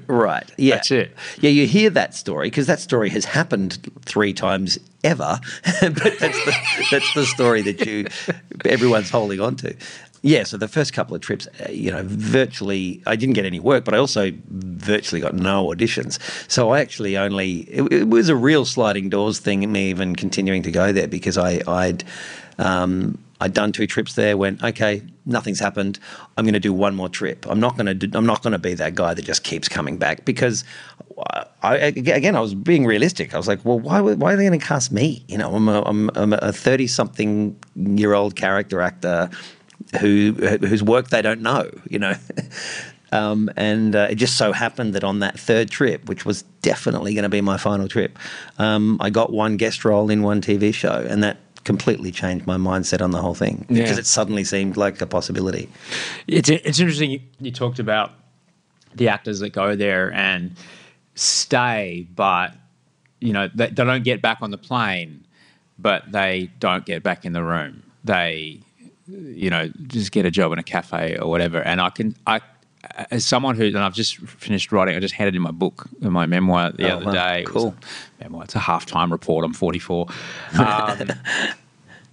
Right. 0.06 0.50
Yeah. 0.56 0.76
That's 0.76 0.90
it. 0.92 1.16
Yeah, 1.40 1.50
you 1.50 1.66
hear 1.66 1.90
that 1.90 2.14
story 2.14 2.46
because 2.46 2.66
that 2.68 2.78
story 2.78 3.10
has 3.10 3.24
happened 3.24 3.90
three 4.04 4.32
times 4.32 4.78
ever, 5.02 5.40
but 5.80 5.94
that's 5.94 6.44
the, 6.44 6.86
that's 6.90 7.14
the 7.14 7.26
story 7.26 7.62
that 7.62 7.84
you 7.84 8.06
everyone's 8.64 9.10
holding 9.10 9.40
on 9.40 9.56
to. 9.56 9.74
Yeah, 10.22 10.42
so 10.44 10.58
the 10.58 10.68
first 10.68 10.92
couple 10.92 11.14
of 11.14 11.22
trips, 11.22 11.48
uh, 11.66 11.70
you 11.70 11.90
know, 11.90 12.02
virtually, 12.04 13.02
I 13.06 13.16
didn't 13.16 13.34
get 13.34 13.46
any 13.46 13.58
work, 13.58 13.84
but 13.84 13.94
I 13.94 13.98
also 13.98 14.32
virtually 14.48 15.20
got 15.20 15.34
no 15.34 15.68
auditions. 15.68 16.18
So 16.50 16.70
I 16.70 16.80
actually 16.80 17.16
only, 17.16 17.60
it, 17.60 17.90
it 17.90 18.08
was 18.08 18.28
a 18.28 18.36
real 18.36 18.66
sliding 18.66 19.08
doors 19.08 19.38
thing, 19.38 19.70
me 19.72 19.88
even 19.88 20.14
continuing 20.14 20.62
to 20.64 20.70
go 20.70 20.92
there 20.92 21.08
because 21.08 21.38
I, 21.38 21.62
I'd, 21.66 22.04
um, 22.58 23.18
I'd 23.40 23.54
done 23.54 23.72
two 23.72 23.86
trips 23.86 24.14
there. 24.14 24.36
Went 24.36 24.62
okay, 24.62 25.02
nothing's 25.24 25.60
happened. 25.60 25.98
I'm 26.36 26.44
going 26.44 26.52
to 26.52 26.60
do 26.60 26.74
one 26.74 26.94
more 26.94 27.08
trip. 27.08 27.46
I'm 27.48 27.58
not 27.58 27.74
going 27.76 27.86
to. 27.86 27.94
Do, 27.94 28.10
I'm 28.12 28.26
not 28.26 28.42
going 28.42 28.52
to 28.52 28.58
be 28.58 28.74
that 28.74 28.94
guy 28.94 29.14
that 29.14 29.24
just 29.24 29.44
keeps 29.44 29.66
coming 29.66 29.96
back 29.96 30.26
because, 30.26 30.62
I, 31.62 31.76
again, 31.76 32.36
I 32.36 32.40
was 32.40 32.54
being 32.54 32.84
realistic. 32.84 33.32
I 33.32 33.38
was 33.38 33.48
like, 33.48 33.64
well, 33.64 33.80
why? 33.80 34.00
Why 34.02 34.34
are 34.34 34.36
they 34.36 34.46
going 34.46 34.60
to 34.60 34.64
cast 34.64 34.92
me? 34.92 35.24
You 35.26 35.38
know, 35.38 35.54
I'm 35.54 35.68
a, 35.68 35.82
I'm, 35.82 36.10
I'm 36.16 36.32
a 36.34 36.52
thirty 36.52 36.86
something 36.86 37.56
year 37.76 38.12
old 38.12 38.36
character 38.36 38.82
actor 38.82 39.30
who 40.00 40.32
whose 40.32 40.82
work 40.82 41.08
they 41.08 41.22
don't 41.22 41.40
know. 41.42 41.70
You 41.88 41.98
know. 41.98 42.14
Um, 43.12 43.50
and 43.56 43.96
uh, 43.96 44.06
it 44.08 44.14
just 44.14 44.36
so 44.36 44.52
happened 44.52 44.94
that 44.94 45.02
on 45.02 45.18
that 45.18 45.36
third 45.36 45.68
trip, 45.68 46.08
which 46.08 46.24
was 46.24 46.42
definitely 46.62 47.12
going 47.12 47.24
to 47.24 47.28
be 47.28 47.40
my 47.40 47.56
final 47.56 47.88
trip, 47.88 48.16
um, 48.58 48.98
I 49.00 49.10
got 49.10 49.32
one 49.32 49.56
guest 49.56 49.84
role 49.84 50.10
in 50.10 50.22
one 50.22 50.40
TV 50.40 50.72
show, 50.72 51.04
and 51.08 51.20
that 51.24 51.38
completely 51.64 52.12
changed 52.12 52.46
my 52.46 52.56
mindset 52.56 53.02
on 53.02 53.10
the 53.10 53.20
whole 53.20 53.34
thing 53.34 53.66
Yeah. 53.68 53.82
because 53.82 53.98
it 53.98 54.06
suddenly 54.06 54.44
seemed 54.44 54.76
like 54.76 55.00
a 55.00 55.08
possibility. 55.08 55.68
It's 56.28 56.48
it's 56.48 56.78
interesting. 56.78 57.10
You, 57.10 57.20
you 57.40 57.50
talked 57.50 57.80
about 57.80 58.12
the 58.94 59.08
actors 59.08 59.40
that 59.40 59.50
go 59.50 59.74
there 59.74 60.12
and 60.12 60.54
stay, 61.16 62.06
but 62.14 62.54
you 63.20 63.32
know 63.32 63.48
they, 63.52 63.66
they 63.66 63.84
don't 63.84 64.04
get 64.04 64.22
back 64.22 64.38
on 64.40 64.52
the 64.52 64.58
plane, 64.58 65.26
but 65.80 66.12
they 66.12 66.50
don't 66.60 66.86
get 66.86 67.02
back 67.02 67.24
in 67.24 67.32
the 67.32 67.42
room. 67.42 67.82
They, 68.04 68.60
you 69.10 69.50
know, 69.50 69.70
just 69.86 70.12
get 70.12 70.24
a 70.26 70.30
job 70.30 70.52
in 70.52 70.58
a 70.58 70.62
cafe 70.62 71.16
or 71.18 71.28
whatever. 71.28 71.60
And 71.62 71.80
I 71.80 71.90
can 71.90 72.14
I. 72.26 72.40
As 73.10 73.26
someone 73.26 73.56
who, 73.56 73.66
and 73.66 73.78
I've 73.78 73.92
just 73.94 74.16
finished 74.16 74.72
writing, 74.72 74.96
I 74.96 75.00
just 75.00 75.12
handed 75.14 75.36
in 75.36 75.42
my 75.42 75.50
book, 75.50 75.86
in 76.00 76.10
my 76.12 76.24
memoir 76.24 76.72
the 76.72 76.90
Oh, 76.90 76.96
other 76.96 77.04
wow. 77.06 77.12
day. 77.12 77.40
It 77.42 77.46
Cool. 77.46 77.74
a 78.20 78.24
memoir. 78.24 78.44
It's 78.44 78.54
a 78.54 78.58
half-time 78.58 79.12
report. 79.12 79.44
I'm 79.44 79.52
44. 79.52 80.06
Um, 80.58 81.10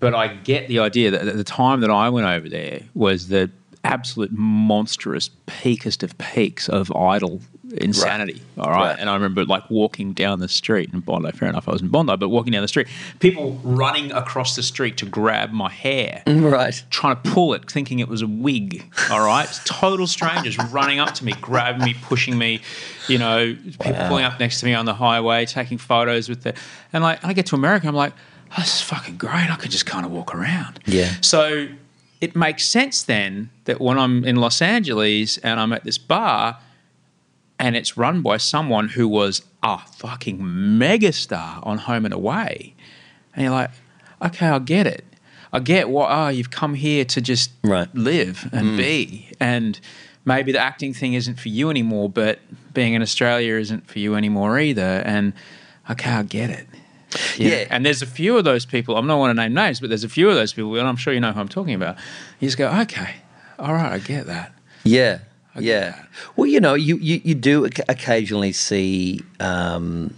but 0.02 0.14
I 0.14 0.28
get 0.28 0.68
the 0.68 0.80
idea 0.80 1.10
that 1.10 1.38
the 1.38 1.44
time 1.46 1.80
that 1.82 1.90
I 1.90 2.10
went 2.10 2.28
over 2.28 2.50
there 2.50 2.82
was 2.94 3.30
the 3.30 3.50
absolute 3.86 4.32
monstrous 4.34 5.30
peakest 5.46 6.04
of 6.04 6.18
peaks 6.18 6.68
of 6.68 6.92
Idol 6.94 7.40
insanity. 7.74 8.42
All 8.58 8.70
right? 8.70 8.90
Right. 8.90 9.00
And 9.00 9.10
I 9.10 9.14
remember 9.14 9.46
like 9.46 9.70
walking 9.70 10.14
down 10.14 10.40
the 10.40 10.48
street 10.48 10.90
in 10.94 11.00
Bondi, 11.02 11.32
fair 11.32 11.50
enough, 11.50 11.68
I 11.68 11.72
was 11.72 11.82
in 11.82 11.90
Bondi, 11.90 12.16
but 12.16 12.30
walking 12.30 12.54
down 12.54 12.62
the 12.62 12.68
street, 12.68 12.88
people 13.20 13.54
running 13.64 14.12
across 14.12 14.56
the 14.56 14.64
street 14.64 14.98
to 14.98 15.06
grab 15.06 15.52
my 15.52 15.70
hair. 15.70 16.24
Right. 16.26 16.84
Trying 16.90 17.22
to 17.22 17.32
pull 17.32 17.54
it, 17.54 17.70
thinking 17.70 18.00
it 18.00 18.08
was 18.08 18.22
a 18.22 18.28
wig. 18.28 18.84
All 19.12 19.26
right, 19.26 19.48
total 19.66 20.08
strangers 20.08 20.58
running 20.72 21.00
up 21.00 21.14
to 21.16 21.26
me, 21.26 21.34
grabbing 21.42 21.84
me, 21.84 21.94
pushing 21.94 22.38
me. 22.38 22.62
You 23.08 23.18
know, 23.18 23.56
people 23.80 24.06
pulling 24.08 24.26
up 24.26 24.40
next 24.40 24.60
to 24.60 24.66
me 24.66 24.74
on 24.74 24.86
the 24.86 24.94
highway, 24.94 25.46
taking 25.46 25.78
photos 25.78 26.28
with 26.30 26.44
the. 26.44 26.54
And 26.94 27.04
like, 27.04 27.24
I 27.24 27.34
get 27.34 27.46
to 27.48 27.56
America, 27.56 27.88
I'm 27.88 27.96
like, 27.96 28.14
oh, 28.52 28.56
this 28.58 28.76
is 28.76 28.82
fucking 28.82 29.18
great. 29.18 29.50
I 29.50 29.56
could 29.56 29.72
just 29.72 29.86
kind 29.86 30.06
of 30.06 30.12
walk 30.12 30.36
around. 30.36 30.80
Yeah. 30.86 31.14
So 31.22 31.68
it 32.22 32.36
makes 32.36 32.66
sense 32.66 33.04
then 33.04 33.50
that 33.66 33.80
when 33.80 33.98
I'm 33.98 34.26
in 34.26 34.38
Los 34.38 34.62
Angeles 34.62 35.38
and 35.40 35.60
I'm 35.60 35.72
at 35.74 35.84
this 35.84 35.98
bar, 35.98 36.58
and 37.60 37.76
it's 37.76 37.98
run 37.98 38.22
by 38.22 38.38
someone 38.38 38.90
who 38.90 39.08
was 39.08 39.44
a 39.64 39.80
fucking 39.80 40.40
megastar 40.40 41.66
on 41.66 41.80
Home 41.80 42.06
and 42.06 42.14
Away. 42.14 42.76
And 43.34 43.44
you're 43.44 43.54
like, 43.54 43.72
okay, 44.22 44.48
I 44.48 44.60
get 44.60 44.88
it. 44.88 45.04
I 45.52 45.60
get 45.60 45.90
what, 45.90 46.10
oh, 46.12 46.28
you've 46.28 46.52
come 46.52 46.74
here 46.74 47.06
to 47.06 47.22
just 47.22 47.52
Right. 47.64 47.94
live 47.96 48.50
and 48.52 48.70
mm. 48.70 48.78
be. 48.78 49.30
And 49.40 49.80
maybe 50.26 50.52
the 50.52 50.60
acting 50.60 50.94
thing 50.94 51.14
isn't 51.14 51.40
for 51.40 51.50
you 51.50 51.70
anymore, 51.70 52.10
but 52.10 52.40
being 52.74 52.94
in 52.94 53.02
Australia 53.02 53.56
isn't 53.56 53.88
for 53.88 54.00
you 54.00 54.16
anymore 54.16 54.60
either. 54.60 55.02
And 55.06 55.34
okay, 55.90 56.12
I 56.12 56.24
get 56.24 56.50
it. 56.50 56.68
Yeah. 57.38 57.66
And 57.70 57.86
there's 57.86 58.02
a 58.02 58.06
few 58.08 58.38
of 58.38 58.44
those 58.44 58.66
people, 58.66 58.98
I'm 58.98 59.08
not 59.08 59.18
want 59.18 59.36
to 59.36 59.42
name 59.42 59.54
names, 59.54 59.80
but 59.80 59.90
there's 59.90 60.04
a 60.04 60.10
few 60.10 60.30
of 60.30 60.36
those 60.36 60.54
people, 60.54 60.76
and 60.76 60.88
I'm 60.88 60.98
sure 60.98 61.14
you 61.14 61.20
know 61.22 61.32
who 61.32 61.40
I'm 61.40 61.48
talking 61.48 61.74
about. 61.74 61.96
You 62.40 62.48
just 62.48 62.58
go, 62.58 62.70
okay, 62.82 63.16
all 63.58 63.74
right, 63.74 63.94
I 63.94 64.00
get 64.00 64.26
that. 64.28 64.54
Yeah, 64.84 65.20
yeah. 65.60 66.04
Well, 66.36 66.48
you 66.48 66.60
know, 66.60 66.74
you 66.74 66.98
you, 66.98 67.22
you 67.24 67.36
do 67.36 67.66
occasionally 67.66 68.52
see, 68.52 69.22
um, 69.40 70.14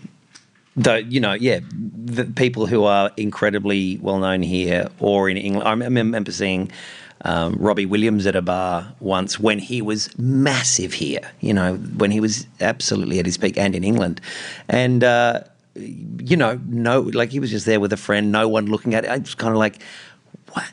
though, 0.75 0.95
you 0.95 1.19
know, 1.19 1.33
yeah, 1.33 1.59
the 1.71 2.25
people 2.25 2.65
who 2.65 2.83
are 2.83 3.11
incredibly 3.17 3.97
well 3.97 4.19
known 4.19 4.41
here 4.41 4.89
or 4.99 5.29
in 5.29 5.37
England. 5.37 5.67
I 5.67 5.73
remember 5.73 6.31
seeing. 6.31 6.71
Um, 7.25 7.55
Robbie 7.59 7.85
Williams 7.85 8.25
at 8.27 8.37
a 8.37 8.41
bar 8.41 8.95
once 9.01 9.37
when 9.37 9.59
he 9.59 9.81
was 9.81 10.17
massive 10.17 10.93
here, 10.93 11.19
you 11.41 11.53
know, 11.53 11.75
when 11.75 12.11
he 12.11 12.21
was 12.21 12.47
absolutely 12.61 13.19
at 13.19 13.25
his 13.25 13.37
peak 13.37 13.57
and 13.57 13.75
in 13.75 13.83
England. 13.83 14.21
And, 14.69 15.03
uh, 15.03 15.41
you 15.75 16.37
know, 16.37 16.61
no, 16.67 17.01
like 17.01 17.29
he 17.29 17.41
was 17.41 17.51
just 17.51 17.65
there 17.65 17.81
with 17.81 17.91
a 17.91 17.97
friend, 17.97 18.31
no 18.31 18.47
one 18.47 18.67
looking 18.67 18.95
at 18.95 19.03
it. 19.03 19.09
I 19.09 19.17
was 19.17 19.35
kind 19.35 19.51
of 19.51 19.57
like, 19.57 19.81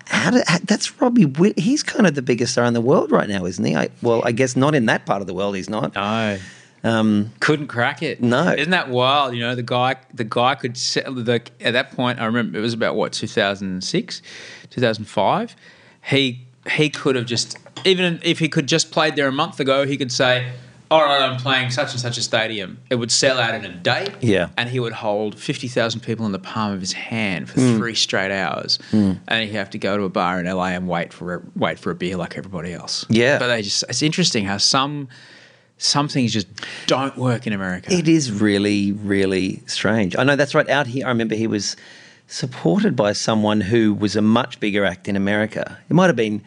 how 0.07 0.31
did, 0.31 0.45
how, 0.47 0.59
that's 0.65 1.01
Robbie. 1.01 1.25
Wi- 1.25 1.55
He's 1.57 1.83
kind 1.83 2.07
of 2.07 2.15
the 2.15 2.23
biggest 2.23 2.53
star 2.53 2.65
in 2.65 2.75
the 2.75 2.81
world 2.81 3.11
right 3.11 3.29
now, 3.29 3.45
isn't 3.45 3.65
he? 3.65 3.75
I, 3.77 3.89
well, 4.03 4.23
I 4.25 4.33
guess 4.33 4.57
not 4.57 4.75
in 4.75 4.87
that 4.87 5.07
part 5.07 5.21
of 5.21 5.27
the 5.27 5.35
world. 5.35 5.57
He's 5.57 5.71
not. 5.71 5.95
No. 5.95 6.39
Um, 6.85 7.33
couldn't 7.41 7.67
crack 7.67 8.03
it. 8.03 8.23
No. 8.23 8.53
isn't 8.53 8.71
that 8.71 8.91
wild? 8.91 9.35
You 9.35 9.41
know, 9.41 9.55
the 9.55 9.62
guy, 9.62 9.97
the 10.15 10.25
guy 10.25 10.55
could 10.55 10.77
the. 10.77 11.43
At 11.61 11.73
that 11.73 11.93
point, 11.93 12.21
I 12.21 12.27
remember 12.27 12.59
it 12.59 12.61
was 12.61 12.75
about 12.75 12.95
what 12.97 13.12
2006, 13.12 14.23
2005. 14.71 15.57
He 16.05 16.47
he 16.71 16.91
could 16.91 17.17
have 17.17 17.27
just 17.27 17.59
even 17.85 18.21
if 18.23 18.39
he 18.39 18.49
could 18.49 18.67
just 18.67 18.91
played 18.91 19.17
there 19.17 19.29
a 19.29 19.33
month 19.33 19.61
ago, 19.61 19.87
he 19.87 19.97
could 19.97 20.12
say, 20.12 20.53
"All 20.90 21.03
right, 21.03 21.22
I'm 21.22 21.38
playing 21.38 21.70
such 21.70 21.92
and 21.92 22.01
such 22.01 22.18
a 22.18 22.22
stadium." 22.22 22.79
It 22.90 22.96
would 22.96 23.11
sell 23.11 23.38
out 23.38 23.55
in 23.55 23.64
a 23.64 23.72
day. 23.72 24.12
Yeah. 24.20 24.51
and 24.57 24.68
he 24.68 24.81
would 24.81 24.92
hold 24.92 25.38
fifty 25.38 25.68
thousand 25.68 26.01
people 26.01 26.27
in 26.27 26.33
the 26.33 26.38
palm 26.38 26.72
of 26.72 26.81
his 26.81 26.92
hand 26.92 27.49
for 27.49 27.61
hmm. 27.61 27.77
three 27.77 27.94
straight 27.94 28.31
hours, 28.31 28.79
hmm. 28.90 29.14
and 29.29 29.44
he'd 29.44 29.57
have 29.57 29.70
to 29.70 29.79
go 29.79 29.96
to 29.96 30.05
a 30.05 30.09
bar 30.09 30.40
in 30.40 30.46
LA 30.46 30.66
and 30.66 30.88
wait 30.88 31.12
for 31.12 31.35
a, 31.35 31.42
wait 31.55 31.79
for 31.79 31.90
a 31.90 31.94
beer 31.94 32.16
like 32.16 32.37
everybody 32.37 32.72
else. 32.72 33.05
Yeah. 33.09 33.38
but 33.38 33.49
they 33.49 33.62
just 33.62 33.85
it's 33.88 34.03
interesting 34.03 34.44
how 34.44 34.59
some 34.59 35.09
some 35.79 36.09
things 36.09 36.33
just 36.33 36.49
don't 36.87 37.16
work 37.16 37.46
in 37.46 37.53
America. 37.53 37.92
it 37.92 38.09
is 38.09 38.33
really, 38.33 38.92
really 38.92 39.62
strange. 39.66 40.16
I 40.16 40.25
know 40.25 40.37
that's 40.37 40.55
right. 40.55 40.68
Out 40.68 40.87
here, 40.87 41.05
I 41.05 41.09
remember 41.09 41.35
he 41.35 41.46
was 41.46 41.77
supported 42.29 42.96
by 42.96 43.12
someone 43.12 43.61
who 43.61 43.94
was 43.94 44.16
a 44.16 44.22
much 44.22 44.59
bigger 44.59 44.85
act 44.85 45.09
in 45.09 45.16
America. 45.16 45.79
It 45.88 45.94
might 45.94 46.07
have 46.07 46.16
been. 46.16 46.42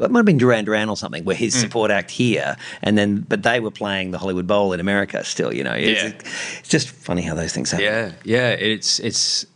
Uh, 0.00 0.04
It 0.04 0.10
might 0.10 0.18
have 0.20 0.26
been 0.26 0.38
Duran 0.38 0.64
Duran 0.64 0.88
or 0.88 0.96
something, 0.96 1.24
where 1.24 1.36
his 1.36 1.54
Hmm. 1.54 1.60
support 1.60 1.90
act 1.90 2.10
here, 2.10 2.56
and 2.82 2.96
then 2.98 3.24
but 3.28 3.42
they 3.42 3.60
were 3.60 3.70
playing 3.70 4.10
the 4.10 4.18
Hollywood 4.18 4.46
Bowl 4.46 4.72
in 4.72 4.80
America 4.80 5.24
still. 5.24 5.52
You 5.54 5.64
know, 5.64 5.72
it's, 5.72 6.02
Yeah. 6.02 6.12
it's 6.60 6.68
just 6.68 6.88
funny 6.90 7.22
how 7.22 7.34
those 7.34 7.52
things 7.52 7.70
happen. 7.70 7.84
Yeah, 7.86 8.12
yeah, 8.24 8.50
it's 8.50 9.00
it's 9.00 9.46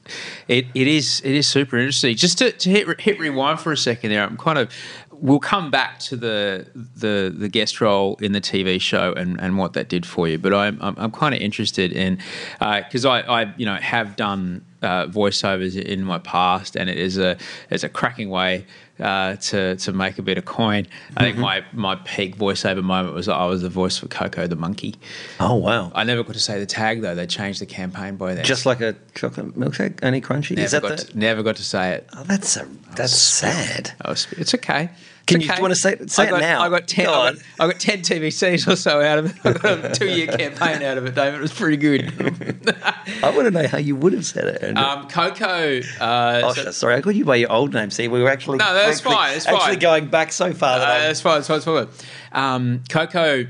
it, 0.48 0.66
it 0.74 0.86
is 0.88 1.20
it 1.24 1.32
is 1.34 1.46
super 1.46 1.76
interesting. 1.78 2.16
Just 2.16 2.38
to, 2.38 2.52
to 2.52 2.70
hit 2.70 3.00
hit 3.00 3.18
rewind 3.20 3.60
for 3.60 3.72
a 3.72 3.76
second 3.76 4.10
there, 4.10 4.22
I'm 4.24 4.36
kind 4.36 4.58
of 4.58 4.68
we'll 5.12 5.38
come 5.38 5.70
back 5.70 5.98
to 5.98 6.16
the 6.16 6.66
the 6.96 7.32
the 7.36 7.48
guest 7.48 7.80
role 7.82 8.16
in 8.22 8.32
the 8.32 8.40
TV 8.40 8.80
show 8.80 9.12
and, 9.12 9.38
and 9.38 9.58
what 9.58 9.74
that 9.74 9.88
did 9.88 10.06
for 10.06 10.26
you. 10.26 10.38
But 10.38 10.54
I'm 10.54 10.78
I'm, 10.80 10.94
I'm 10.96 11.12
kind 11.12 11.34
of 11.34 11.40
interested 11.42 11.92
in 11.92 12.18
because 12.58 13.04
I 13.04 13.20
I 13.20 13.54
you 13.56 13.66
know 13.66 13.76
have 13.76 14.16
done 14.16 14.64
uh, 14.82 15.06
voiceovers 15.06 15.80
in 15.80 16.04
my 16.04 16.18
past, 16.18 16.76
and 16.76 16.88
it 16.88 16.98
is 16.98 17.18
a 17.18 17.36
it's 17.70 17.84
a 17.84 17.88
cracking 17.88 18.30
way. 18.30 18.66
Uh, 18.98 19.34
to 19.36 19.76
to 19.76 19.94
make 19.94 20.18
a 20.18 20.22
bit 20.22 20.36
of 20.36 20.44
coin, 20.44 20.86
I 21.16 21.22
think 21.22 21.38
my, 21.38 21.64
my 21.72 21.94
peak 21.94 22.36
voiceover 22.36 22.82
moment 22.82 23.14
was 23.14 23.28
I 23.28 23.46
was 23.46 23.62
the 23.62 23.70
voice 23.70 23.96
for 23.96 24.08
Coco 24.08 24.46
the 24.46 24.56
monkey. 24.56 24.94
Oh 25.38 25.54
wow! 25.54 25.90
I 25.94 26.04
never 26.04 26.22
got 26.22 26.34
to 26.34 26.38
say 26.38 26.60
the 26.60 26.66
tag 26.66 27.00
though. 27.00 27.14
They 27.14 27.26
changed 27.26 27.62
the 27.62 27.66
campaign 27.66 28.16
by 28.16 28.34
then. 28.34 28.44
Just 28.44 28.66
like 28.66 28.82
a 28.82 28.94
chocolate 29.14 29.58
milkshake, 29.58 30.00
only 30.02 30.20
crunchy. 30.20 30.50
Never 30.54 30.64
Is 30.66 30.70
that 30.72 30.82
got 30.82 30.98
the? 30.98 31.04
to, 31.06 31.18
never 31.18 31.42
got 31.42 31.56
to 31.56 31.64
say 31.64 31.92
it. 31.92 32.10
Oh, 32.14 32.24
that's 32.24 32.58
a 32.58 32.68
that's 32.94 33.16
sad. 33.16 33.92
I 34.02 34.10
was, 34.10 34.26
it's 34.32 34.54
okay. 34.54 34.90
Can 35.26 35.36
It's 35.36 35.46
you- 35.46 35.52
do 35.52 35.56
you 35.58 35.62
wanna 35.62 35.74
say- 35.76 35.96
say 36.06 36.24
I 36.24 36.26
it 36.26 36.30
got, 36.30 36.40
now? 36.40 36.62
I 36.62 36.68
got 36.68 36.88
ten. 36.88 37.04
Go 37.06 37.12
I 37.12 37.32
got, 37.32 37.42
I 37.60 37.66
got 37.68 37.78
ten 37.80 38.00
TVCs 38.02 38.66
or 38.66 38.74
so 38.76 39.00
out 39.00 39.18
of 39.18 39.26
it. 39.26 39.36
I 39.44 39.52
got 39.52 39.84
a 39.84 39.94
two-year 39.94 40.26
campaign 40.26 40.82
out 40.82 40.98
of 40.98 41.06
it, 41.06 41.14
David. 41.14 41.34
It 41.38 41.40
was 41.40 41.52
pretty 41.52 41.76
good. 41.76 42.12
I 43.22 43.30
want 43.30 43.44
to 43.44 43.50
know 43.50 43.66
how 43.68 43.78
you 43.78 43.94
would 43.96 44.12
have 44.12 44.26
said 44.26 44.44
it. 44.44 44.62
Andrew. 44.62 44.82
um, 44.82 45.06
Coco. 45.08 45.80
Uh, 46.00 46.40
oh, 46.44 46.52
so- 46.54 46.70
sorry, 46.72 46.96
I 46.96 47.00
called 47.00 47.14
you 47.16 47.24
by 47.24 47.36
your 47.36 47.52
old 47.52 47.72
name. 47.72 47.90
See, 47.90 48.08
we 48.08 48.22
were 48.22 48.30
actually 48.30 48.58
No, 48.58 48.74
that's 48.74 48.98
actually, 48.98 49.14
fine, 49.14 49.36
it's 49.36 49.46
actually 49.46 49.60
fine. 49.74 49.78
going 49.78 50.06
back 50.08 50.32
so 50.32 50.52
far. 50.52 50.76
Uh, 50.76 50.78
That 50.80 50.88
I, 50.90 50.98
that's 51.06 51.20
fine. 51.20 51.42
That's 51.42 51.46
fine. 51.64 51.74
That's 51.74 52.04
fine. 52.32 52.54
Um, 52.54 52.82
Coco. 52.88 53.46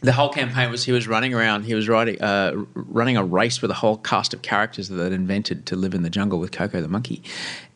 The 0.00 0.12
whole 0.12 0.28
campaign 0.28 0.70
was 0.70 0.84
he 0.84 0.92
was 0.92 1.08
running 1.08 1.34
around. 1.34 1.64
He 1.64 1.74
was 1.74 1.88
riding, 1.88 2.22
uh, 2.22 2.52
running 2.74 3.16
a 3.16 3.24
race 3.24 3.60
with 3.60 3.72
a 3.72 3.74
whole 3.74 3.96
cast 3.96 4.32
of 4.32 4.42
characters 4.42 4.88
that 4.90 4.94
they'd 4.94 5.12
invented 5.12 5.66
to 5.66 5.74
live 5.76 5.92
in 5.92 6.04
the 6.04 6.08
jungle 6.10 6.38
with 6.38 6.52
Coco 6.52 6.80
the 6.80 6.86
monkey, 6.86 7.20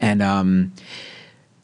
and 0.00 0.22
um, 0.22 0.72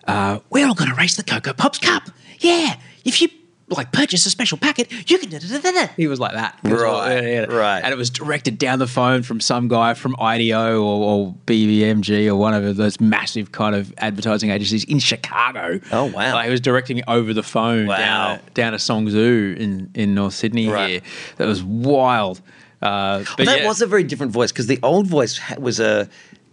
uh, 0.09 0.41
we're 0.51 0.67
all 0.67 0.75
going 0.75 0.91
to 0.91 0.97
race 0.97 1.15
the 1.17 1.23
Cocoa 1.23 1.53
Pops 1.53 1.79
Cup. 1.79 2.05
Yeah, 2.41 2.75
if 3.05 3.21
you 3.23 3.29
like 3.71 3.93
purchase 3.93 4.25
a 4.25 4.31
special 4.31 4.57
packet, 4.57 4.91
you 5.11 5.19
can. 5.19 5.29
Da-da-da-da-da. 5.29 5.93
He 5.97 6.07
was 6.07 6.19
like 6.19 6.33
that, 6.33 6.59
was 6.65 6.73
Right, 6.81 6.91
like, 7.17 7.23
yeah, 7.23 7.31
yeah. 7.31 7.45
right. 7.55 7.81
And 7.85 7.93
it 7.93 7.99
was 7.99 8.09
directed 8.09 8.57
down 8.59 8.79
the 8.79 8.87
phone 8.87 9.23
from 9.23 9.41
some 9.41 9.69
guy 9.69 9.93
from 9.93 10.17
IDEO 10.19 10.83
or, 10.83 11.05
or 11.05 11.35
BBMG 11.47 12.29
or 12.29 12.37
one 12.37 12.55
of 12.55 12.77
those 12.77 12.99
massive 12.99 13.53
kind 13.53 13.75
of 13.75 13.93
advertising 13.99 14.49
agencies 14.51 14.85
in 14.85 14.99
Chicago. 15.01 15.81
Oh, 15.93 16.07
wow. 16.07 16.33
Like, 16.33 16.47
he 16.47 16.51
was 16.51 16.63
directing 16.63 16.99
it 16.99 17.05
over 17.09 17.35
the 17.35 17.43
phone 17.43 17.87
Wow. 17.89 17.97
down, 17.99 18.41
down 18.55 18.73
to 18.73 18.79
Song 18.79 19.11
Zu 19.11 19.55
in, 19.59 19.91
in 19.95 20.15
North 20.15 20.33
Sydney 20.35 20.69
Right. 20.71 20.89
here. 20.89 21.01
That 21.37 21.47
was 21.47 21.63
wild. 21.63 22.41
Uh, 22.81 23.25
but 23.37 23.45
that 23.47 23.61
yeah. 23.63 23.67
was 23.67 23.83
a 23.83 23.87
very 23.87 24.05
different 24.05 24.33
voice 24.33 24.51
because 24.53 24.67
the 24.69 24.79
old 24.83 25.07
voice 25.09 25.41
was 25.59 25.79
a. 25.81 26.09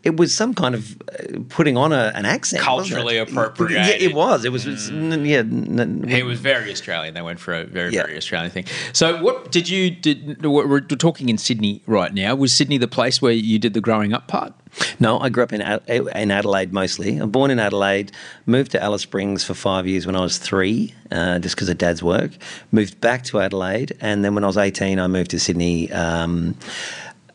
It 0.05 0.17
was 0.17 0.35
some 0.35 0.53
kind 0.53 0.75
of 0.75 0.95
uh, 1.01 1.39
putting 1.49 1.77
on 1.77 1.91
a, 1.91 2.11
an 2.13 2.25
accent, 2.25 2.61
Culturally 2.61 3.17
it? 3.17 3.27
appropriated. 3.29 4.01
Yeah, 4.01 4.07
it 4.09 4.13
was. 4.13 4.45
It 4.45 4.51
was. 4.51 4.67
n- 4.67 5.25
yeah, 5.25 5.39
n- 5.39 6.05
He 6.07 6.21
was 6.21 6.39
very 6.39 6.71
Australian. 6.71 7.15
They 7.15 7.23
went 7.23 7.39
for 7.39 7.55
a 7.55 7.65
very, 7.65 7.91
Yeah. 7.91 8.03
very 8.03 8.15
Australian 8.15 8.51
thing. 8.51 8.65
So, 8.93 9.21
what 9.23 9.51
did 9.51 9.67
you 9.67 9.89
did? 9.89 10.45
We're 10.45 10.67
we're 10.67 10.81
talking 10.81 11.29
in 11.29 11.39
Sydney 11.39 11.81
right 11.87 12.13
now. 12.13 12.35
Was 12.35 12.53
Sydney 12.53 12.77
the 12.77 12.87
place 12.87 13.19
where 13.19 13.31
you 13.33 13.57
did 13.57 13.73
the 13.73 13.81
growing 13.81 14.13
up 14.13 14.27
part? 14.27 14.53
No, 14.99 15.19
I 15.19 15.29
grew 15.29 15.41
up 15.43 15.53
in 15.53 15.61
Ad- 15.61 15.81
in 15.87 16.29
Adelaide 16.31 16.71
mostly. 16.71 17.17
I'm 17.17 17.31
born 17.31 17.49
in 17.49 17.57
Adelaide, 17.59 18.11
moved 18.45 18.71
to 18.73 18.83
Alice 18.83 19.01
Springs 19.03 19.43
for 19.43 19.53
five 19.55 19.87
years 19.87 20.05
when 20.05 20.15
I 20.15 20.21
was 20.21 20.37
three, 20.37 20.93
uh, 21.11 21.39
just 21.39 21.55
because 21.55 21.69
of 21.69 21.77
Dad's 21.79 22.03
work. 22.03 22.31
Moved 22.71 23.01
back 23.01 23.23
to 23.25 23.39
Adelaide, 23.39 23.93
and 24.01 24.23
then 24.23 24.35
when 24.35 24.43
I 24.43 24.47
was 24.47 24.57
18, 24.57 24.99
I 24.99 25.07
moved 25.07 25.31
to 25.31 25.39
Sydney. 25.39 25.91
Um, 25.91 26.55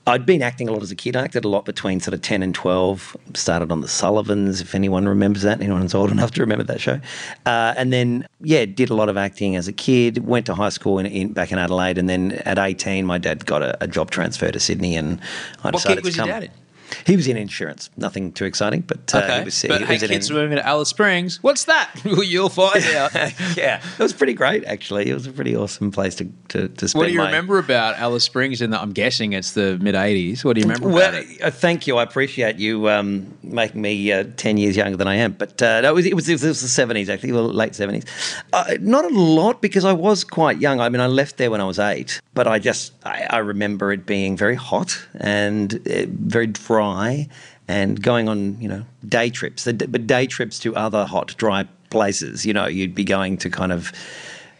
I'd 0.07 0.25
been 0.27 0.43
acting 0.43 0.69
a 0.69 0.73
lot 0.73 0.83
as 0.83 0.91
a 0.91 0.97
kid. 0.97 1.15
I 1.15 1.23
acted 1.23 1.45
a 1.45 1.49
lot 1.49 1.65
between 1.65 2.01
sort 2.01 2.15
of 2.15 2.23
10 2.23 2.43
and 2.43 2.55
12. 2.55 3.17
Started 3.35 3.71
on 3.71 3.81
The 3.81 3.89
Sullivans, 3.89 4.61
if 4.61 4.75
anyone 4.75 5.07
remembers 5.07 5.43
that. 5.43 5.61
Anyone's 5.61 5.95
old 5.95 6.11
enough 6.11 6.31
to 6.33 6.41
remember 6.41 6.65
that 6.65 6.81
show. 6.81 7.01
Uh, 7.47 7.75
and 7.77 7.93
then, 7.93 8.27
yeah, 8.41 8.65
did 8.65 8.91
a 8.91 8.95
lot 8.95 9.09
of 9.09 9.17
acting 9.17 9.57
as 9.57 9.69
a 9.69 9.73
kid. 9.73 10.27
Went 10.27 10.47
to 10.47 10.55
high 10.55 10.71
school 10.71 10.99
in, 10.99 11.07
in, 11.07 11.33
back 11.33 11.53
in 11.53 11.59
Adelaide. 11.59 11.99
And 11.99 12.09
then 12.09 12.33
at 12.45 12.59
18, 12.59 13.05
my 13.05 13.19
dad 13.19 13.45
got 13.47 13.63
a, 13.63 13.77
a 13.85 13.87
job 13.87 14.11
transfer 14.11 14.51
to 14.51 14.59
Sydney. 14.59 14.97
And 14.97 15.21
I 15.63 15.69
What 15.69 15.75
decided 15.75 16.05
was 16.05 16.15
to 16.15 16.19
your 16.19 16.27
come. 16.27 16.31
dad 16.41 16.45
in? 16.45 16.51
He 17.07 17.17
was 17.17 17.27
in 17.29 17.37
insurance. 17.37 17.91
Nothing 17.97 18.33
too 18.33 18.45
exciting, 18.45 18.83
but 18.83 19.15
uh, 19.15 19.39
he 19.39 19.45
was, 19.45 19.65
but 19.69 19.81
he 19.81 19.87
hey, 19.87 19.95
was 19.95 20.03
in- 20.03 20.09
kids 20.11 20.31
are 20.31 20.35
moving 20.35 20.57
to 20.57 20.67
Alice 20.67 20.89
Springs. 20.89 21.43
What's 21.43 21.65
that? 21.65 21.91
You'll 22.05 22.49
find 22.49 22.83
out. 22.97 23.15
yeah, 23.57 23.81
it 23.99 23.99
was 24.03 24.13
pretty 24.13 24.35
great 24.35 24.65
actually. 24.65 25.09
It 25.09 25.15
was 25.15 25.27
a 25.27 25.33
pretty 25.33 25.57
awesome 25.57 25.91
place 25.91 26.15
to 26.17 26.25
to, 26.49 26.69
to 26.69 26.89
spend. 26.89 27.01
What 27.01 27.07
do 27.07 27.13
you 27.13 27.19
my- 27.19 27.27
remember 27.27 27.59
about 27.59 27.97
Alice 27.99 28.25
Springs? 28.25 28.61
In 28.63 28.71
the, 28.71 28.81
I'm 28.81 28.93
guessing 28.93 29.33
it's 29.33 29.53
the 29.53 29.79
mid 29.81 29.95
'80s. 29.95 30.45
What 30.45 30.55
do 30.55 30.61
you 30.61 30.67
remember 30.67 30.89
Well, 30.89 31.09
about 31.11 31.23
it? 31.23 31.43
uh, 31.43 31.51
thank 31.51 31.87
you. 31.87 31.97
I 31.99 32.03
appreciate 32.03 32.57
you 32.57 32.89
um, 32.89 33.33
making 33.43 33.81
me 33.83 34.13
uh, 34.13 34.25
ten 34.37 34.57
years 34.57 34.77
younger 34.77 34.97
than 34.97 35.09
I 35.09 35.17
am. 35.17 35.33
But 35.33 35.61
uh, 35.63 35.81
no, 35.83 35.91
it 35.91 35.95
was 35.95 36.07
it 36.07 36.15
was, 36.15 36.29
it 36.29 36.35
was 36.49 36.61
the 36.61 36.69
seventies 36.69 37.09
actually, 37.09 37.33
well, 37.33 37.45
late 37.49 37.75
seventies. 37.75 38.05
Uh, 38.53 38.77
not 38.81 39.05
a 39.05 39.09
lot 39.17 39.63
because 39.63 39.85
I 39.85 39.93
was 39.93 40.25
quite 40.25 40.59
young. 40.59 40.81
I 40.81 40.89
mean, 40.89 41.01
I 41.01 41.07
left 41.07 41.37
there 41.37 41.51
when 41.51 41.61
I 41.61 41.65
was 41.65 41.79
eight, 41.79 42.21
but 42.35 42.47
I 42.47 42.59
just 42.59 42.93
I, 43.05 43.27
I 43.31 43.39
remember 43.39 43.93
it 43.93 44.07
being 44.07 44.37
very 44.37 44.55
hot 44.57 44.99
and 45.19 45.75
uh, 45.89 46.07
very 46.09 46.47
dry, 46.47 46.80
and 47.69 48.03
going 48.03 48.29
on 48.29 48.61
you 48.61 48.69
know 48.69 48.85
day 49.07 49.31
trips, 49.31 49.65
but 49.65 50.07
day 50.07 50.27
trips 50.27 50.59
to 50.61 50.75
other 50.77 51.05
hot, 51.05 51.35
dry 51.37 51.67
places. 51.91 52.47
You 52.47 52.53
know, 52.53 52.67
you'd 52.67 52.95
be 52.95 53.05
going 53.05 53.37
to 53.39 53.51
kind 53.51 53.73
of 53.73 53.93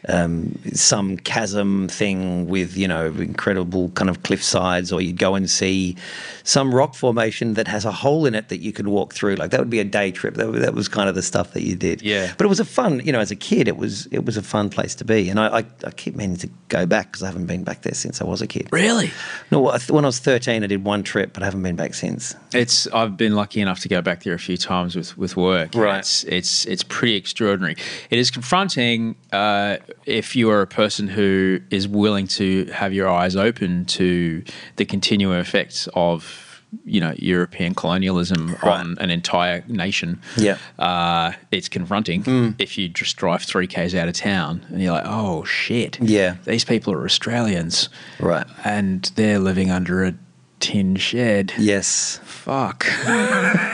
um, 0.09 0.59
some 0.73 1.17
chasm 1.19 1.89
thing 1.89 2.49
with 2.49 2.77
you 2.77 2.89
know 2.89 3.07
incredible 3.07 3.91
kind 3.91 4.11
of 4.11 4.23
cliff 4.23 4.43
sides, 4.43 4.93
or 4.93 5.01
you'd 5.01 5.19
go 5.19 5.35
and 5.35 5.49
see 5.51 5.97
some 6.43 6.75
rock 6.75 6.95
formation 6.95 7.55
that 7.55 7.69
has 7.69 7.85
a 7.85 7.93
hole 7.93 8.27
in 8.27 8.35
it 8.35 8.49
that 8.49 8.61
you 8.61 8.73
could 8.73 8.89
walk 8.89 9.15
through. 9.15 9.37
Like 9.37 9.51
that 9.51 9.61
would 9.61 9.71
be 9.71 9.81
a 9.81 9.85
day 9.85 10.11
trip. 10.11 10.35
That, 10.35 10.47
that 10.53 10.75
was 10.75 10.89
kind 10.89 11.09
of 11.09 11.15
the 11.15 11.23
stuff 11.23 11.53
that 11.53 11.63
you 11.63 11.77
did. 11.77 12.03
Yeah. 12.03 12.33
but 12.37 12.45
it 12.45 12.49
was 12.49 12.61
a 12.61 12.65
fun. 12.65 13.01
You 13.05 13.13
know, 13.13 13.21
as 13.21 13.31
a 13.31 13.37
kid, 13.37 13.69
it 13.69 13.77
was 13.77 14.07
it 14.07 14.25
was 14.25 14.37
a 14.37 14.43
fun 14.43 14.71
place 14.71 14.95
to 14.97 15.05
be, 15.05 15.29
and 15.29 15.39
I, 15.39 15.59
I, 15.59 15.65
I 15.85 15.91
keep 15.91 16.17
meaning 16.17 16.37
to 16.39 16.49
go 16.69 16.87
back 16.87 17.09
because 17.09 17.23
I 17.23 17.27
haven't 17.27 17.47
been 17.47 17.65
back 17.65 17.83
there 17.83 17.95
since 17.95 18.21
I 18.21 18.25
was 18.25 18.43
a 18.43 18.47
kid. 18.47 18.69
Really? 18.73 19.11
No, 19.51 19.61
when 19.61 20.05
I 20.05 20.09
was 20.09 20.19
thirteen, 20.19 20.65
I 20.65 20.67
did 20.67 20.85
one 20.85 21.03
trip, 21.03 21.33
but 21.33 21.43
I 21.43 21.47
haven't 21.47 21.63
been 21.63 21.77
back 21.77 21.95
since. 21.95 22.35
It's 22.55 22.87
I've 22.89 23.17
been 23.17 23.35
lucky 23.35 23.61
enough 23.61 23.81
to 23.81 23.89
go 23.89 24.01
back 24.01 24.23
there 24.23 24.35
a 24.35 24.39
few 24.39 24.57
times 24.57 24.97
with 24.97 25.17
with 25.17 25.37
work. 25.37 25.75
Right. 25.75 25.99
It's 25.99 26.25
it's 26.25 26.67
it's 26.67 26.83
pretty 26.83 27.17
extraordinary. 27.17 27.77
It 28.11 28.19
is 28.19 28.31
confronting 28.31 29.17
uh, 29.33 29.77
if 30.07 30.35
you 30.37 30.51
are 30.51 30.61
a 30.61 30.67
person 30.67 31.09
who 31.09 31.61
is 31.71 31.87
willing 31.89 32.27
to 32.29 32.67
have 32.67 32.93
your 32.93 33.09
eyes 33.09 33.37
open 33.37 33.85
to 33.87 34.43
the 34.77 34.85
continuing 34.85 35.39
effects 35.39 35.89
of 35.95 36.47
you 36.85 37.01
know 37.01 37.13
European 37.17 37.75
colonialism 37.75 38.57
on 38.63 38.97
an 39.01 39.11
entire 39.11 39.65
nation. 39.67 40.21
Yeah. 40.37 40.59
Uh, 40.79 41.33
it's 41.51 41.69
confronting 41.69 42.55
if 42.59 42.79
you 42.79 42.89
just 42.89 43.17
drive 43.17 43.43
three 43.43 43.67
k's 43.67 43.95
out 43.95 44.09
of 44.09 44.15
town 44.15 44.65
and 44.69 44.81
you're 44.81 44.93
like, 44.93 45.07
oh 45.07 45.45
shit. 45.45 45.99
Yeah. 46.01 46.37
These 46.45 46.65
people 46.65 46.93
are 46.93 47.05
Australians. 47.05 47.89
Right. 48.19 48.47
And 48.65 49.11
they're 49.17 49.39
living 49.39 49.71
under 49.71 50.05
a 50.05 50.15
tin 50.61 50.95
shed 50.97 51.53
Yes. 51.59 52.21
fuck. 52.23 52.85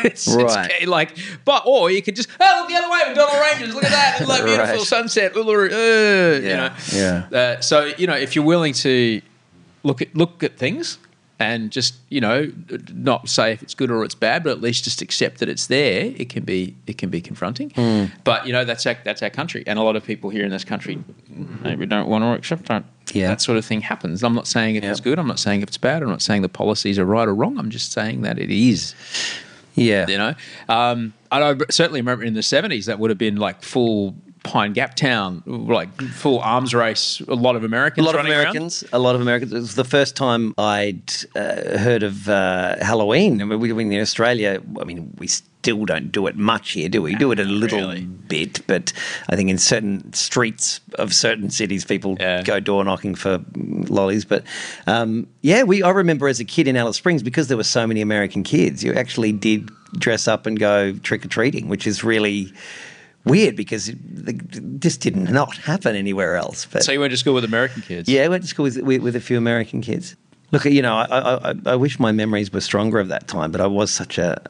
it's, 0.04 0.26
Right. 0.28 0.70
it's 0.80 0.86
like, 0.86 1.16
but 1.44 1.64
or 1.66 1.90
you 1.90 2.00
could 2.02 2.16
just 2.16 2.28
oh 2.40 2.56
look 2.60 2.68
the 2.68 2.76
other 2.76 2.88
way, 2.90 3.00
MacDonnell 3.14 3.40
Ranges. 3.40 3.74
Look 3.74 3.84
at 3.84 3.90
that, 3.90 4.26
like 4.28 4.44
beautiful 4.44 4.76
Right. 4.76 4.80
sunset. 4.86 5.36
Uh, 5.36 5.40
you 5.40 6.40
know, 6.56 6.70
Yeah. 6.92 7.26
Uh, 7.32 7.60
so 7.60 7.92
you 7.98 8.06
know, 8.06 8.14
if 8.16 8.34
you're 8.34 8.44
willing 8.44 8.72
to 8.74 9.20
look 9.82 10.00
at 10.02 10.14
look 10.16 10.42
at 10.42 10.56
things 10.56 10.98
and 11.38 11.70
just 11.70 11.94
you 12.08 12.20
know 12.20 12.50
not 12.94 13.28
say 13.28 13.52
if 13.52 13.62
it's 13.62 13.74
good 13.74 13.90
or 13.90 14.04
it's 14.04 14.14
bad, 14.14 14.42
but 14.44 14.50
at 14.50 14.60
least 14.62 14.84
just 14.84 15.02
accept 15.02 15.38
that 15.40 15.48
it's 15.48 15.66
there. 15.66 16.12
It 16.16 16.28
can 16.30 16.44
be 16.44 16.74
it 16.86 16.96
can 16.98 17.10
be 17.10 17.20
confronting, 17.20 17.70
Hmm. 17.70 18.04
but 18.24 18.46
you 18.46 18.52
know 18.52 18.64
that's 18.64 18.86
our, 18.86 18.96
that's 19.04 19.22
our 19.22 19.30
country, 19.30 19.62
and 19.66 19.78
a 19.78 19.82
lot 19.82 19.96
of 19.96 20.04
people 20.04 20.30
here 20.30 20.44
in 20.44 20.50
this 20.50 20.64
country 20.64 20.98
maybe 21.62 21.84
don't 21.86 22.08
want 22.08 22.22
to 22.24 22.32
accept 22.32 22.66
that. 22.68 22.84
Yeah. 23.12 23.28
that 23.28 23.40
sort 23.40 23.58
of 23.58 23.64
thing 23.64 23.80
happens. 23.80 24.22
I'm 24.22 24.34
not 24.34 24.46
saying 24.46 24.76
if 24.76 24.84
it's 24.84 25.00
good. 25.00 25.18
I'm 25.18 25.28
not 25.28 25.38
saying 25.38 25.62
if 25.62 25.68
it's 25.68 25.78
bad. 25.78 26.02
I'm 26.02 26.08
not 26.08 26.22
saying 26.22 26.42
the 26.42 26.48
policies 26.48 26.98
are 26.98 27.04
right 27.04 27.28
or 27.28 27.34
wrong. 27.34 27.58
I'm 27.58 27.70
just 27.70 27.92
saying 27.92 28.22
that 28.22 28.38
it 28.38 28.50
is 28.50 28.94
Yeah. 29.74 30.06
you 30.08 30.18
know. 30.18 30.34
Um, 30.68 31.12
I 31.30 31.54
certainly 31.70 32.00
remember 32.00 32.24
in 32.24 32.34
the 32.34 32.42
seventies 32.42 32.86
that 32.86 32.98
would 32.98 33.10
have 33.10 33.18
been 33.18 33.36
like 33.36 33.62
full 33.62 34.14
Pine 34.42 34.72
Gap 34.72 34.94
town, 34.94 35.42
like 35.46 35.90
full 36.00 36.38
arms 36.38 36.72
race. 36.72 37.20
A 37.26 37.34
lot 37.34 37.56
of 37.56 37.64
Americans. 37.64 38.04
A 38.04 38.06
lot 38.06 38.14
of 38.14 38.18
running 38.20 38.32
around. 38.32 38.40
Americans. 38.42 38.84
A 38.92 38.98
lot 38.98 39.14
of 39.16 39.20
Americans. 39.20 39.52
It 39.52 39.56
was 39.58 39.74
the 39.74 39.84
first 39.84 40.14
time 40.16 40.54
I'd 40.56 41.02
uh, 41.34 41.76
heard 41.78 42.04
of 42.04 42.28
uh, 42.28 42.76
Halloween. 42.80 43.42
I 43.42 43.44
mean, 43.44 43.58
we, 43.58 43.70
in 43.72 44.00
Australia, 44.00 44.62
I 44.80 44.84
mean, 44.84 45.12
we 45.18 45.28
still 45.66 45.84
don't 45.84 46.12
do 46.12 46.28
it 46.28 46.36
much 46.36 46.70
here, 46.72 46.88
do 46.88 47.02
we? 47.02 47.16
Do 47.16 47.32
it 47.32 47.40
a 47.40 47.44
little 47.44 47.80
really. 47.80 48.02
bit, 48.02 48.64
but 48.68 48.92
I 49.28 49.34
think 49.34 49.50
in 49.50 49.58
certain 49.58 50.12
streets 50.12 50.80
of 50.94 51.12
certain 51.12 51.50
cities, 51.50 51.84
people 51.84 52.16
Yeah. 52.20 52.42
go 52.42 52.60
door 52.60 52.84
knocking 52.84 53.16
for 53.16 53.44
lollies. 53.56 54.24
But 54.24 54.44
um, 54.86 55.26
yeah, 55.42 55.64
we. 55.64 55.82
I 55.82 55.90
remember 55.90 56.28
as 56.28 56.38
a 56.38 56.44
kid 56.44 56.68
in 56.68 56.76
Alice 56.76 56.96
Springs 56.96 57.24
because 57.24 57.48
there 57.48 57.56
were 57.56 57.64
so 57.64 57.84
many 57.84 58.00
American 58.00 58.44
kids. 58.44 58.84
You 58.84 58.92
actually 58.94 59.32
did 59.32 59.68
dress 59.98 60.28
up 60.28 60.46
and 60.46 60.56
go 60.56 60.92
trick 61.02 61.24
or 61.24 61.28
treating, 61.28 61.68
which 61.68 61.86
is 61.86 62.04
really. 62.04 62.52
Weird 63.24 63.56
because 63.56 63.90
this 63.96 64.96
did 64.96 65.16
not 65.16 65.56
happen 65.56 65.96
anywhere 65.96 66.36
else. 66.36 66.64
But 66.64 66.84
So 66.84 66.92
you 66.92 67.00
went 67.00 67.10
to 67.10 67.16
school 67.16 67.34
with 67.34 67.42
American 67.42 67.82
kids. 67.82 68.08
yeah, 68.08 68.22
I 68.22 68.28
went 68.28 68.44
to 68.44 68.48
school 68.48 68.62
with, 68.62 68.78
with, 68.78 69.02
with 69.02 69.16
a 69.16 69.20
few 69.20 69.36
American 69.36 69.80
kids. 69.80 70.14
Look, 70.52 70.64
you 70.64 70.82
know, 70.82 70.94
I, 70.96 71.50
I, 71.50 71.54
I- 71.66 71.76
wish 71.76 71.98
my 71.98 72.12
memories 72.12 72.52
were 72.52 72.60
stronger 72.60 72.98
of 73.00 73.08
that 73.08 73.26
time, 73.28 73.50
but 73.50 73.60
I 73.60 73.66
was 73.66 73.90
such 73.90 74.16
a, 74.18 74.40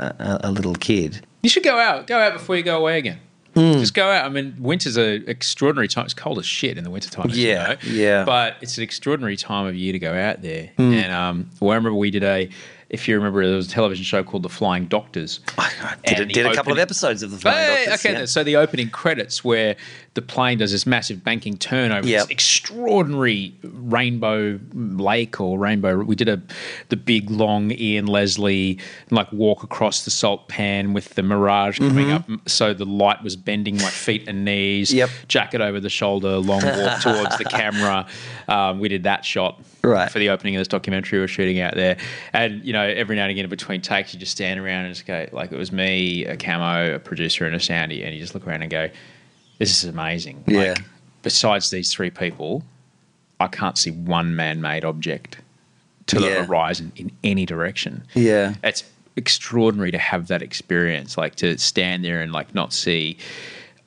a, 0.44 0.48
a 0.48 0.50
little 0.52 0.74
kid. 0.74 1.24
You 1.42 1.48
should 1.48 1.62
go 1.64 1.78
out. 1.78 2.06
Go 2.06 2.18
out 2.18 2.32
before 2.34 2.56
you 2.56 2.62
go 2.62 2.78
away 2.78 2.98
again. 2.98 3.18
Hmm. 3.54 3.72
Just 3.72 3.94
go 3.94 4.10
out. 4.10 4.26
I 4.26 4.28
mean, 4.28 4.54
winter's 4.58 4.98
an 4.98 5.24
extraordinary 5.26 5.88
time. 5.88 6.04
It's 6.04 6.12
cold 6.12 6.38
as 6.38 6.44
shit 6.44 6.76
in 6.76 6.84
the 6.84 6.90
wintertime. 6.90 7.30
as 7.30 7.38
you 7.38 7.48
Yeah, 7.48 7.66
know. 7.68 7.76
yeah. 7.90 8.24
But 8.24 8.56
it's 8.60 8.76
an 8.76 8.84
extraordinary 8.84 9.36
time 9.38 9.64
of 9.66 9.74
year 9.74 9.92
to 9.92 9.98
go 9.98 10.12
out 10.12 10.42
there. 10.42 10.70
And 10.76 11.10
um, 11.12 11.48
well, 11.60 11.70
I 11.70 11.74
remember 11.76 11.96
we 11.96 12.10
did 12.10 12.22
a, 12.22 12.50
if 12.90 13.08
you 13.08 13.16
remember, 13.16 13.46
there 13.46 13.56
was 13.56 13.68
a 13.68 13.70
television 13.70 14.04
show 14.04 14.22
called 14.22 14.42
The 14.42 14.50
Flying 14.50 14.84
Doctors. 14.86 15.40
I 15.58 15.94
did, 16.04 16.36
a, 16.36 16.50
a 16.50 16.54
couple 16.54 16.72
of 16.72 16.78
episodes 16.78 17.22
of 17.22 17.30
the 17.30 17.38
Flying 17.38 17.56
Hey, 17.56 17.84
Doctors, 17.86 18.04
okay, 18.06 18.18
yeah. 18.20 18.24
so 18.26 18.44
the 18.44 18.56
opening 18.56 18.90
credits 18.90 19.42
where 19.42 19.74
the 20.16 20.22
plane 20.22 20.58
does 20.58 20.72
this 20.72 20.84
massive 20.86 21.22
banking 21.22 21.56
turn 21.56 21.92
over 21.92 22.06
Yep. 22.08 22.22
this 22.24 22.30
extraordinary 22.30 23.54
rainbow 23.62 24.58
lake 24.74 25.40
or 25.40 25.58
rainbow. 25.58 26.02
We 26.02 26.16
did 26.16 26.28
a 26.28 26.42
the 26.88 26.96
big 26.96 27.30
long 27.30 27.70
Ian 27.70 28.06
Leslie 28.06 28.78
like 29.10 29.30
walk 29.32 29.62
across 29.62 30.04
the 30.04 30.10
salt 30.10 30.48
pan 30.48 30.92
with 30.92 31.14
the 31.14 31.22
mirage 31.22 31.78
coming 31.78 32.10
up, 32.10 32.24
so 32.46 32.74
the 32.74 32.84
light 32.84 33.22
was 33.22 33.36
bending 33.36 33.76
my 33.76 33.90
feet 33.90 34.26
and 34.26 34.44
knees. 34.44 34.88
Mm-hmm. 34.90 34.98
Yep. 34.98 35.10
jacket 35.28 35.60
over 35.60 35.78
the 35.78 35.88
shoulder, 35.90 36.36
long 36.38 36.62
walk 36.64 37.00
towards 37.02 37.38
the 37.38 37.44
camera. 37.44 38.06
Um, 38.48 38.80
we 38.80 38.88
did 38.88 39.04
that 39.04 39.24
shot 39.24 39.62
Right. 39.82 40.10
for 40.10 40.18
the 40.18 40.30
opening 40.30 40.56
of 40.56 40.60
this 40.60 40.66
documentary 40.68 41.18
we 41.20 41.24
are 41.24 41.28
shooting 41.28 41.60
out 41.60 41.74
there. 41.76 41.96
And, 42.32 42.64
you 42.64 42.72
know, 42.72 42.82
every 42.82 43.14
now 43.14 43.22
and 43.22 43.30
again 43.30 43.44
in 43.44 43.50
between 43.50 43.80
takes, 43.82 44.12
you 44.12 44.18
just 44.18 44.32
stand 44.32 44.58
around 44.58 44.86
and 44.86 44.94
just 44.94 45.06
go, 45.06 45.28
like, 45.30 45.52
it 45.52 45.56
was 45.58 45.70
me, 45.70 46.24
a 46.24 46.36
camo, 46.36 46.96
a 46.96 46.98
producer, 46.98 47.44
and 47.46 47.54
a 47.54 47.58
soundy. 47.58 48.04
And 48.04 48.12
you 48.12 48.20
just 48.20 48.34
look 48.34 48.46
around 48.48 48.62
and 48.62 48.70
go, 48.70 48.88
this 49.58 49.82
is 49.82 49.88
amazing. 49.88 50.44
Yeah. 50.46 50.58
Like, 50.74 50.84
besides 51.22 51.70
these 51.70 51.92
three 51.92 52.10
people, 52.10 52.62
I 53.40 53.48
can't 53.48 53.76
see 53.76 53.90
one 53.90 54.34
man 54.36 54.60
made 54.60 54.84
object 54.84 55.38
to 56.06 56.20
Yeah. 56.20 56.28
the 56.40 56.44
horizon 56.44 56.92
in 56.96 57.10
any 57.24 57.46
direction. 57.46 58.02
Yeah. 58.14 58.54
It's 58.62 58.84
extraordinary 59.16 59.90
to 59.90 59.98
have 59.98 60.28
that 60.28 60.42
experience, 60.42 61.16
like 61.16 61.34
to 61.36 61.58
stand 61.58 62.04
there 62.04 62.20
and 62.20 62.32
like 62.32 62.54
not 62.54 62.72
see 62.72 63.16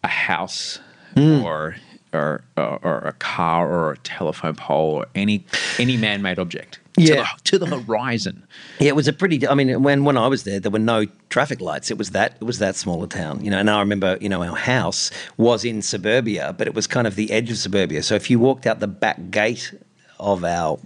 a 0.04 0.08
house 0.08 0.80
Hmm. 1.16 1.44
or, 1.44 1.76
or 2.14 2.42
or 2.58 2.80
or 2.84 2.98
a 3.00 3.14
car 3.14 3.68
or 3.72 3.92
a 3.92 3.98
telephone 4.00 4.56
pole 4.56 4.92
or 4.96 5.06
any 5.16 5.46
any 5.78 5.98
man 5.98 6.22
made 6.22 6.40
object 6.40 6.80
Yeah. 6.98 7.26
to, 7.46 7.58
the, 7.58 7.68
to 7.68 7.78
the 7.78 7.82
horizon. 7.82 8.44
Yeah, 8.80 8.90
it 8.90 8.96
was 8.96 9.08
a 9.08 9.14
pretty. 9.14 9.48
I 9.48 9.54
mean, 9.54 9.84
when 9.84 10.04
when 10.06 10.18
I 10.18 10.28
was 10.28 10.44
there, 10.44 10.60
there 10.60 10.72
were 10.72 10.80
no 10.80 11.06
traffic 11.30 11.62
lights. 11.62 11.92
It 11.92 11.98
was 11.98 12.10
that 12.12 12.36
it 12.42 12.44
was 12.44 12.60
that 12.60 12.76
small 12.76 13.04
a 13.04 13.08
town, 13.08 13.44
you 13.46 13.52
know. 13.52 13.60
And 13.60 13.70
I 13.70 13.80
remember, 13.80 14.18
you 14.22 14.30
know, 14.30 14.44
our 14.44 14.56
house 14.58 15.12
was 15.38 15.64
in 15.64 15.82
suburbia, 15.82 16.54
but 16.58 16.68
it 16.68 16.74
was 16.74 16.88
kind 16.88 17.06
of 17.08 17.16
the 17.16 17.32
edge 17.32 17.52
of 17.52 17.58
suburbia. 17.58 18.02
So 18.04 18.16
if 18.16 18.30
you 18.30 18.40
walked 18.40 18.66
out 18.66 18.80
the 18.80 18.88
back 18.88 19.30
gate 19.32 19.74
of 20.20 20.44
our 20.44 20.78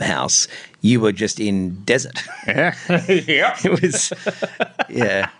house, 0.00 0.46
you 0.82 1.00
were 1.00 1.12
just 1.12 1.40
in 1.40 1.82
desert. 1.84 2.18
Yeah, 2.46 2.74
yeah. 3.08 3.56
it 3.64 3.80
was, 3.82 4.12
yeah. 4.90 5.30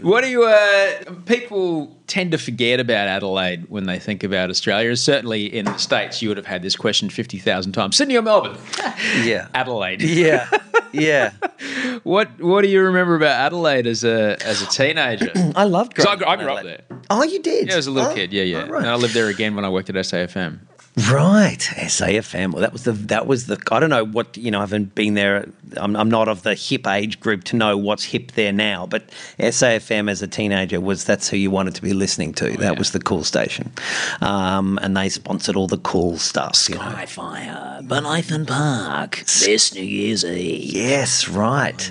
What 0.00 0.22
do 0.22 0.28
you? 0.28 0.44
Uh, 0.44 0.90
people 1.26 1.96
tend 2.06 2.32
to 2.32 2.38
forget 2.38 2.80
about 2.80 3.08
Adelaide 3.08 3.66
when 3.68 3.84
they 3.84 3.98
think 3.98 4.24
about 4.24 4.50
Australia. 4.50 4.94
Certainly 4.96 5.46
in 5.54 5.64
the 5.66 5.76
states, 5.78 6.20
you 6.22 6.28
would 6.28 6.36
have 6.36 6.46
had 6.46 6.62
this 6.62 6.76
question 6.76 7.08
fifty 7.10 7.38
thousand 7.38 7.72
times: 7.72 7.96
Sydney 7.96 8.16
or 8.16 8.22
Melbourne? 8.22 8.56
Yeah. 9.24 9.48
Adelaide. 9.54 10.02
Yeah, 10.02 10.48
yeah. 10.92 11.32
What 12.02 12.40
What 12.40 12.62
do 12.62 12.68
you 12.68 12.82
remember 12.82 13.14
about 13.14 13.38
Adelaide 13.38 13.86
as 13.86 14.02
a 14.04 14.36
as 14.44 14.60
a 14.62 14.66
teenager? 14.66 15.30
I 15.54 15.64
loved. 15.64 15.94
'Cause 15.94 16.06
I, 16.06 16.12
I 16.28 16.36
grew 16.36 16.50
up 16.50 16.64
there. 16.64 16.80
Oh, 17.10 17.22
you 17.22 17.40
did? 17.40 17.68
Yeah, 17.68 17.76
as 17.76 17.86
a 17.86 17.90
little 17.90 18.10
Oh, 18.10 18.14
kid. 18.14 18.32
Yeah, 18.32 18.42
yeah. 18.42 18.62
right. 18.66 18.80
And 18.82 18.88
I 18.90 18.94
lived 18.96 19.14
there 19.14 19.28
again 19.28 19.54
when 19.54 19.64
I 19.64 19.68
worked 19.68 19.88
at 19.90 19.94
SAFM. 19.96 20.58
Right, 20.94 21.58
SAFM. 21.58 22.52
Well, 22.52 22.60
that 22.60 22.72
was 22.72 22.84
the 22.84 22.92
that 22.92 23.26
was 23.26 23.46
the. 23.46 23.58
I 23.70 23.80
don't 23.80 23.88
know 23.88 24.04
what 24.04 24.36
you 24.36 24.50
know. 24.50 24.58
I 24.58 24.60
haven't 24.60 24.94
been 24.94 25.14
there. 25.14 25.48
I'm, 25.78 25.96
I'm 25.96 26.10
not 26.10 26.28
of 26.28 26.42
the 26.42 26.54
hip 26.54 26.86
age 26.86 27.18
group 27.18 27.44
to 27.44 27.56
know 27.56 27.78
what's 27.78 28.04
hip 28.04 28.32
there 28.32 28.52
now. 28.52 28.84
But 28.84 29.08
SAFM 29.38 30.10
as 30.10 30.20
a 30.20 30.28
teenager 30.28 30.82
was 30.82 31.04
that's 31.04 31.30
who 31.30 31.38
you 31.38 31.50
wanted 31.50 31.74
to 31.76 31.82
be 31.82 31.94
listening 31.94 32.34
to. 32.34 32.58
that 32.58 32.78
was 32.78 32.90
the 32.90 33.00
cool 33.00 33.24
station, 33.24 33.72
um, 34.20 34.78
and 34.82 34.94
they 34.94 35.08
sponsored 35.08 35.56
all 35.56 35.66
the 35.66 35.78
cool 35.78 36.18
stuff. 36.18 36.68
you 36.68 36.74
know. 36.74 36.82
Skyfire, 36.82 37.88
Bonython 37.88 38.46
Park, 38.46 39.24
this 39.24 39.74
New 39.74 39.82
Year's 39.82 40.26
Eve. 40.26 40.74
Yes, 40.74 41.26
right. 41.26 41.90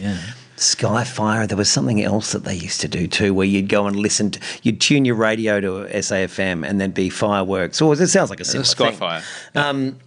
Skyfire. 0.61 1.47
There 1.47 1.57
was 1.57 1.69
something 1.71 2.03
else 2.03 2.31
that 2.33 2.43
they 2.43 2.55
used 2.55 2.81
to 2.81 2.87
do 2.87 3.07
too, 3.07 3.33
where 3.33 3.47
you'd 3.47 3.67
go 3.67 3.87
and 3.87 3.95
listen 3.95 4.31
to, 4.31 4.39
you'd 4.63 4.79
tune 4.79 5.05
your 5.05 5.15
radio 5.15 5.59
to 5.59 5.67
SAFM, 5.91 6.65
and 6.67 6.79
there'd 6.79 6.93
be 6.93 7.09
fireworks. 7.09 7.81
Or 7.81 7.93
it 7.93 8.07
sounds 8.07 8.29
like 8.29 8.39
a 8.39 8.45
similar 8.45 8.65
thing. 8.65 8.93
Skyfire. 8.93 9.23
Um, 9.55 9.97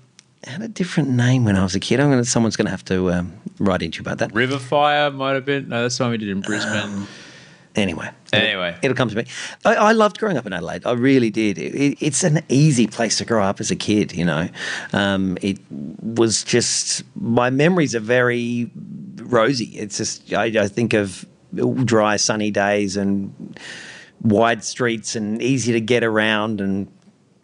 had 0.44 0.62
a 0.62 0.68
different 0.68 1.08
name 1.10 1.44
when 1.44 1.56
I 1.56 1.62
was 1.62 1.74
a 1.74 1.80
kid. 1.80 2.00
I'm 2.00 2.10
gonna, 2.10 2.24
someone's 2.24 2.56
going 2.56 2.66
to 2.66 2.70
have 2.70 2.84
to 2.86 3.10
um, 3.12 3.32
write 3.58 3.82
into 3.82 3.98
you 3.98 4.02
about 4.02 4.18
that. 4.18 4.34
River 4.34 4.58
Fire 4.58 5.10
might 5.10 5.32
have 5.32 5.44
been. 5.44 5.68
No, 5.70 5.82
that's 5.82 5.98
the 5.98 6.04
one 6.04 6.12
we 6.12 6.18
did 6.18 6.28
in 6.28 6.40
Brisbane. 6.40 6.78
Um, 6.78 7.08
Anyway, 7.76 8.08
Anyway. 8.32 8.76
it'll 8.82 8.96
come 8.96 9.08
to 9.08 9.16
me. 9.16 9.24
I, 9.64 9.74
I 9.74 9.92
loved 9.92 10.20
growing 10.20 10.36
up 10.36 10.46
in 10.46 10.52
Adelaide. 10.52 10.86
I 10.86 10.92
really 10.92 11.30
did. 11.30 11.58
It, 11.58 11.74
it, 11.74 11.98
it's 12.00 12.22
an 12.22 12.40
easy 12.48 12.86
place 12.86 13.18
to 13.18 13.24
grow 13.24 13.42
up 13.42 13.58
as 13.58 13.72
a 13.72 13.74
kid. 13.74 14.12
You 14.12 14.24
know, 14.24 14.48
um, 14.92 15.36
it 15.42 15.58
was 16.00 16.44
just 16.44 17.02
my 17.16 17.50
memories 17.50 17.92
are 17.96 17.98
very 18.00 18.70
rosy. 19.24 19.76
It's 19.76 19.98
just 19.98 20.32
I, 20.32 20.44
I 20.44 20.68
think 20.68 20.94
of 20.94 21.26
dry, 21.84 22.16
sunny 22.16 22.50
days 22.50 22.96
and 22.96 23.58
wide 24.22 24.64
streets 24.64 25.14
and 25.16 25.40
easy 25.42 25.72
to 25.72 25.80
get 25.80 26.02
around 26.02 26.60
and 26.60 26.90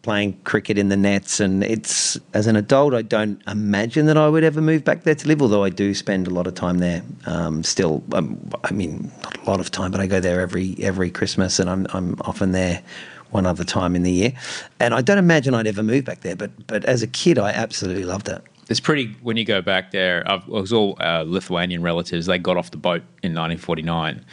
playing 0.02 0.40
cricket 0.44 0.78
in 0.78 0.88
the 0.88 0.96
nets. 0.96 1.40
And 1.40 1.62
it's, 1.62 2.18
as 2.32 2.46
an 2.46 2.56
adult, 2.56 2.94
I 2.94 3.02
don't 3.02 3.42
imagine 3.46 4.06
that 4.06 4.16
I 4.16 4.28
would 4.28 4.44
ever 4.44 4.60
move 4.60 4.82
back 4.84 5.04
there 5.04 5.14
to 5.14 5.28
live, 5.28 5.42
although 5.42 5.62
I 5.64 5.68
do 5.68 5.94
spend 5.94 6.26
a 6.26 6.30
lot 6.30 6.46
of 6.46 6.54
time 6.54 6.78
there 6.78 7.02
um, 7.26 7.62
still. 7.62 8.02
Um, 8.12 8.50
I 8.64 8.72
mean, 8.72 9.12
not 9.22 9.36
a 9.36 9.50
lot 9.50 9.60
of 9.60 9.70
time, 9.70 9.90
but 9.90 10.00
I 10.00 10.06
go 10.06 10.20
there 10.20 10.40
every, 10.40 10.74
every 10.80 11.10
Christmas 11.10 11.58
and 11.58 11.68
I'm, 11.68 11.86
I'm 11.90 12.16
often 12.22 12.52
there 12.52 12.82
one 13.30 13.46
other 13.46 13.64
time 13.64 13.94
in 13.94 14.02
the 14.02 14.10
year. 14.10 14.32
And 14.80 14.94
I 14.94 15.02
don't 15.02 15.18
imagine 15.18 15.54
I'd 15.54 15.66
ever 15.66 15.82
move 15.82 16.04
back 16.04 16.20
there, 16.22 16.34
but, 16.34 16.50
but 16.66 16.84
as 16.86 17.02
a 17.02 17.06
kid, 17.06 17.38
I 17.38 17.50
absolutely 17.50 18.04
loved 18.04 18.28
it. 18.28 18.42
It's 18.70 18.80
pretty 18.80 19.16
when 19.20 19.36
you 19.36 19.44
go 19.44 19.60
back 19.60 19.90
there. 19.90 20.22
I've, 20.30 20.42
it 20.42 20.48
was 20.48 20.72
all 20.72 20.96
uh, 21.00 21.24
Lithuanian 21.26 21.82
relatives. 21.82 22.26
They 22.26 22.38
got 22.38 22.56
off 22.56 22.70
the 22.70 22.76
boat 22.78 23.02
in 23.22 23.34
1949. 23.34 24.24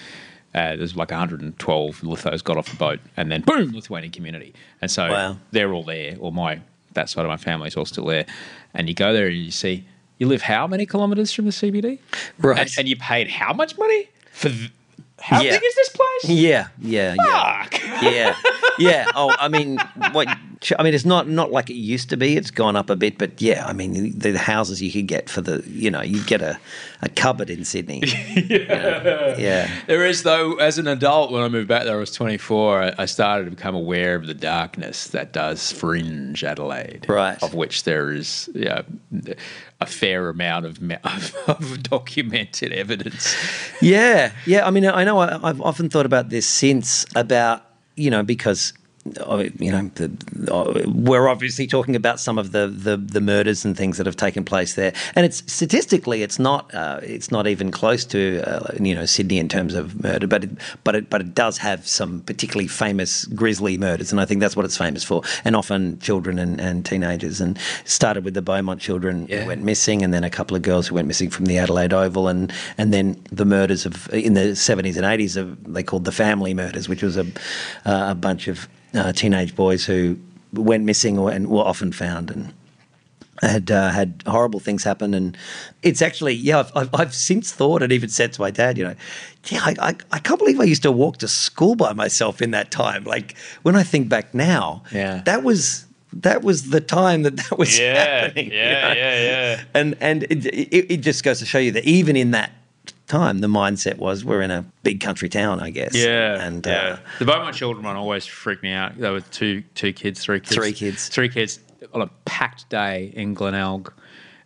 Uh, 0.55 0.75
there's 0.75 0.95
like 0.95 1.11
112 1.11 2.01
Lithos 2.01 2.43
got 2.43 2.55
off 2.57 2.69
the 2.69 2.75
boat, 2.77 2.99
and 3.17 3.31
then 3.31 3.41
boom, 3.41 3.71
Lithuanian 3.73 4.11
community. 4.11 4.53
And 4.81 4.89
so 4.89 5.09
Wow. 5.09 5.37
they're 5.51 5.73
all 5.73 5.83
there, 5.83 6.15
or 6.19 6.31
my 6.31 6.61
that 6.93 7.09
side 7.09 7.25
of 7.25 7.29
my 7.29 7.37
family 7.37 7.67
is 7.67 7.75
all 7.75 7.85
still 7.85 8.05
there. 8.05 8.25
And 8.73 8.87
you 8.87 8.95
go 8.95 9.11
there 9.13 9.27
and 9.27 9.35
you 9.37 9.51
see 9.51 9.85
you 10.17 10.27
live 10.27 10.41
how 10.43 10.65
many 10.65 10.85
kilometres 10.87 11.31
from 11.31 11.45
the 11.45 11.51
CBD, 11.51 11.99
Right. 12.39 12.59
And, 12.59 12.69
and 12.79 12.87
you 12.87 12.95
paid 12.95 13.29
how 13.29 13.53
much 13.53 13.77
money 13.77 14.09
for? 14.31 14.49
Th- 14.49 14.71
how 15.19 15.41
Yeah. 15.41 15.51
big 15.51 15.63
is 15.63 15.75
this 15.75 15.89
place? 15.89 16.25
Yeah, 16.25 16.67
yeah, 16.81 17.15
yeah. 17.17 17.63
Fuck. 17.63 17.81
yeah, 18.03 18.35
yeah. 18.79 19.11
Oh, 19.15 19.35
I 19.39 19.47
mean, 19.47 19.77
what? 20.11 20.27
I 20.79 20.83
mean, 20.83 20.93
it's 20.95 21.05
not 21.05 21.27
not 21.27 21.51
like 21.51 21.69
it 21.69 21.75
used 21.75 22.09
to 22.09 22.17
be. 22.17 22.35
It's 22.35 22.49
gone 22.51 22.75
up 22.75 22.89
a 22.89 22.95
bit, 22.95 23.17
but 23.17 23.39
yeah, 23.41 23.65
I 23.65 23.73
mean, 23.73 24.17
the, 24.17 24.31
the 24.31 24.37
houses 24.39 24.81
you 24.81 24.91
could 24.91 25.07
get 25.07 25.29
for 25.29 25.41
the, 25.41 25.63
you 25.67 25.91
know, 25.91 26.01
you 26.01 26.23
get 26.23 26.41
a, 26.41 26.57
a 27.03 27.09
cupboard 27.09 27.49
in 27.51 27.63
Sydney. 27.63 28.01
yeah, 28.49 29.35
yeah. 29.37 29.71
There 29.85 30.05
is, 30.05 30.23
though, 30.23 30.55
as 30.55 30.77
an 30.79 30.87
adult, 30.87 31.31
when 31.31 31.43
I 31.43 31.47
moved 31.47 31.67
back 31.67 31.83
there, 31.83 31.95
I 31.95 31.99
was 31.99 32.11
24, 32.11 32.81
I, 32.83 32.93
I 32.97 33.05
started 33.05 33.45
to 33.45 33.51
become 33.51 33.75
aware 33.75 34.15
of 34.15 34.25
the 34.25 34.33
darkness 34.33 35.07
that 35.09 35.31
does 35.31 35.71
fringe 35.71 36.43
Adelaide. 36.43 37.05
Right. 37.07 37.41
Of 37.43 37.53
which 37.53 37.83
there 37.83 38.11
is 38.11 38.49
yeah, 38.55 38.81
a 39.79 39.85
fair 39.85 40.29
amount 40.29 40.65
of, 40.65 40.81
me- 40.81 40.97
of 41.47 41.83
documented 41.83 42.73
evidence. 42.73 43.35
Yeah, 43.81 44.31
yeah. 44.45 44.65
I 44.65 44.71
mean, 44.71 44.85
I 44.85 45.03
know 45.03 45.19
I, 45.19 45.49
I've 45.49 45.61
often 45.61 45.89
thought 45.89 46.05
about 46.05 46.29
this 46.29 46.47
since 46.47 47.05
about 47.15 47.63
you 47.95 48.09
know 48.09 48.23
because. 48.23 48.73
Uh, 49.19 49.45
You 49.59 49.71
know, 49.71 49.91
the, 49.95 50.09
uh, 50.53 50.83
we're 50.87 51.27
obviously 51.27 51.67
talking 51.67 51.95
about 51.95 52.19
some 52.19 52.37
of 52.37 52.51
the, 52.51 52.67
the, 52.67 52.97
the 52.97 53.21
murders 53.21 53.65
and 53.65 53.75
things 53.77 53.97
that 53.97 54.05
have 54.05 54.15
taken 54.15 54.43
place 54.43 54.75
there, 54.75 54.93
and 55.15 55.25
it's 55.25 55.43
statistically, 55.51 56.23
it's 56.23 56.39
not 56.39 56.73
uh, 56.73 56.99
it's 57.03 57.31
not 57.31 57.47
even 57.47 57.71
close 57.71 58.05
to 58.05 58.41
uh, 58.45 58.73
you 58.81 58.95
know 58.95 59.05
Sydney 59.05 59.37
in 59.37 59.49
terms 59.49 59.73
of 59.73 60.01
murder, 60.03 60.27
but 60.27 60.43
it, 60.43 60.51
but 60.83 60.95
it 60.95 61.09
but 61.09 61.21
it 61.21 61.33
does 61.35 61.57
have 61.57 61.87
some 61.87 62.21
particularly 62.21 62.67
famous 62.67 63.25
grisly 63.25 63.77
murders, 63.77 64.11
and 64.11 64.21
I 64.21 64.25
think 64.25 64.41
that's 64.41 64.55
what 64.55 64.65
it's 64.65 64.77
famous 64.77 65.03
for, 65.03 65.21
and 65.45 65.55
often 65.55 65.99
children 65.99 66.39
and, 66.39 66.59
and 66.59 66.85
teenagers, 66.85 67.41
and 67.41 67.57
started 67.85 68.23
with 68.25 68.33
the 68.33 68.41
Beaumont 68.41 68.81
children 68.81 69.27
Yeah. 69.29 69.41
who 69.41 69.47
went 69.47 69.63
missing, 69.63 70.03
and 70.03 70.13
then 70.13 70.23
a 70.23 70.29
couple 70.29 70.55
of 70.57 70.63
girls 70.63 70.87
who 70.87 70.95
went 70.95 71.07
missing 71.07 71.29
from 71.29 71.45
the 71.45 71.57
Adelaide 71.57 71.93
Oval, 71.93 72.27
and 72.27 72.51
and 72.77 72.93
then 72.93 73.21
the 73.31 73.45
murders 73.45 73.85
of 73.85 74.11
in 74.13 74.33
the 74.33 74.55
seventies 74.55 74.97
and 74.97 75.05
eighties 75.05 75.37
of 75.37 75.57
they 75.73 75.83
called 75.83 76.05
the 76.05 76.11
family 76.11 76.53
murders, 76.53 76.87
which 76.89 77.03
was 77.03 77.17
a 77.17 77.25
uh, 77.85 78.11
a 78.11 78.15
bunch 78.15 78.47
of 78.47 78.67
uh, 78.97 79.11
teenage 79.13 79.55
boys 79.55 79.85
who 79.85 80.17
went 80.53 80.83
missing 80.83 81.17
or, 81.19 81.31
and 81.31 81.47
were 81.47 81.63
often 81.63 81.91
found 81.91 82.31
and. 82.31 82.53
Had 83.43 83.69
uh, 83.69 83.91
had 83.91 84.23
horrible 84.25 84.59
things 84.59 84.83
happen, 84.83 85.13
and 85.13 85.37
it's 85.83 86.01
actually 86.01 86.33
yeah. 86.33 86.57
I've, 86.57 86.71
I've, 86.75 86.89
I've 86.95 87.13
since 87.13 87.53
thought 87.53 87.83
and 87.83 87.93
even 87.93 88.09
said 88.09 88.33
to 88.33 88.41
my 88.41 88.49
dad, 88.49 88.79
you 88.79 88.83
know, 88.83 88.95
yeah, 89.51 89.59
I, 89.61 89.75
I, 89.79 89.95
I 90.11 90.17
can't 90.17 90.39
believe 90.39 90.59
I 90.59 90.63
used 90.63 90.81
to 90.81 90.91
walk 90.91 91.17
to 91.17 91.27
school 91.27 91.75
by 91.75 91.93
myself 91.93 92.41
in 92.41 92.49
that 92.49 92.71
time. 92.71 93.03
Like 93.03 93.37
when 93.61 93.75
I 93.75 93.83
think 93.83 94.09
back 94.09 94.33
now, 94.33 94.81
Yeah. 94.91 95.21
that 95.25 95.43
was 95.43 95.85
that 96.13 96.41
was 96.41 96.71
the 96.71 96.81
time 96.81 97.21
that 97.21 97.37
that 97.37 97.59
was 97.59 97.77
happening. 97.77 98.45
you 98.45 98.57
know? 98.57 98.93
yeah. 98.95 99.63
and 99.75 99.95
and 100.01 100.23
it, 100.23 100.43
it, 100.47 100.93
it 100.93 100.97
just 101.01 101.23
goes 101.23 101.37
to 101.37 101.45
show 101.45 101.59
you 101.59 101.71
that 101.73 101.85
even 101.85 102.15
in 102.15 102.31
that 102.31 102.49
time, 103.07 103.39
the 103.39 103.47
mindset 103.47 103.97
was 103.97 104.23
we're 104.25 104.41
in 104.41 104.51
a 104.51 104.65
big 104.83 104.99
country 104.99 105.29
town, 105.29 105.59
I 105.59 105.69
guess. 105.69 105.95
Yeah, 105.95 106.41
and 106.45 106.65
yeah. 106.65 106.73
Uh, 106.73 106.97
the 107.19 107.25
Beaumont 107.25 107.55
children 107.55 107.85
one 107.85 107.95
always 107.95 108.25
freaked 108.25 108.63
me 108.63 108.71
out. 108.71 108.97
There 108.97 109.11
were 109.11 109.21
two 109.21 109.63
two 109.75 109.93
kids, 109.93 110.23
three 110.23 110.39
kids, 110.39 110.55
Three 110.55 110.73
kids. 110.73 111.07
three 111.09 111.29
kids 111.29 111.59
on 111.93 112.01
a 112.01 112.07
packed 112.25 112.69
day 112.69 113.11
in 113.15 113.33
Glenelg. 113.33 113.91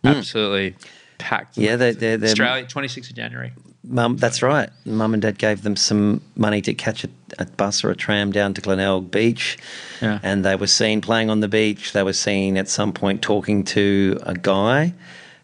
Absolutely 0.04 0.74
packed. 1.18 1.56
Yeah, 1.56 1.76
they- 1.76 1.92
they're- 1.92 2.16
they're- 2.16 2.30
Australia, 2.30 2.66
twenty 2.66 2.88
sixth 2.88 3.10
of 3.10 3.16
January. 3.16 3.52
mum, 3.84 4.16
that's 4.16 4.42
right. 4.42 4.70
Mum 4.84 5.12
and 5.12 5.22
dad 5.22 5.38
gave 5.38 5.62
them 5.62 5.74
some 5.74 6.20
money 6.36 6.60
to 6.62 6.72
catch 6.72 7.02
a, 7.04 7.08
a 7.40 7.44
bus 7.46 7.82
or 7.82 7.90
a 7.90 7.96
tram 7.96 8.30
down 8.30 8.54
to 8.54 8.60
Glenelg 8.60 9.10
Beach, 9.10 9.58
Yeah. 10.00 10.20
and 10.22 10.44
they 10.44 10.54
were 10.54 10.68
seen 10.68 11.00
playing 11.00 11.30
on 11.30 11.40
the 11.40 11.48
beach. 11.48 11.92
They 11.92 12.02
were 12.04 12.12
seen 12.12 12.56
at 12.56 12.68
some 12.68 12.92
point 12.92 13.22
talking 13.22 13.64
to 13.64 14.20
a 14.22 14.34
guy 14.34 14.94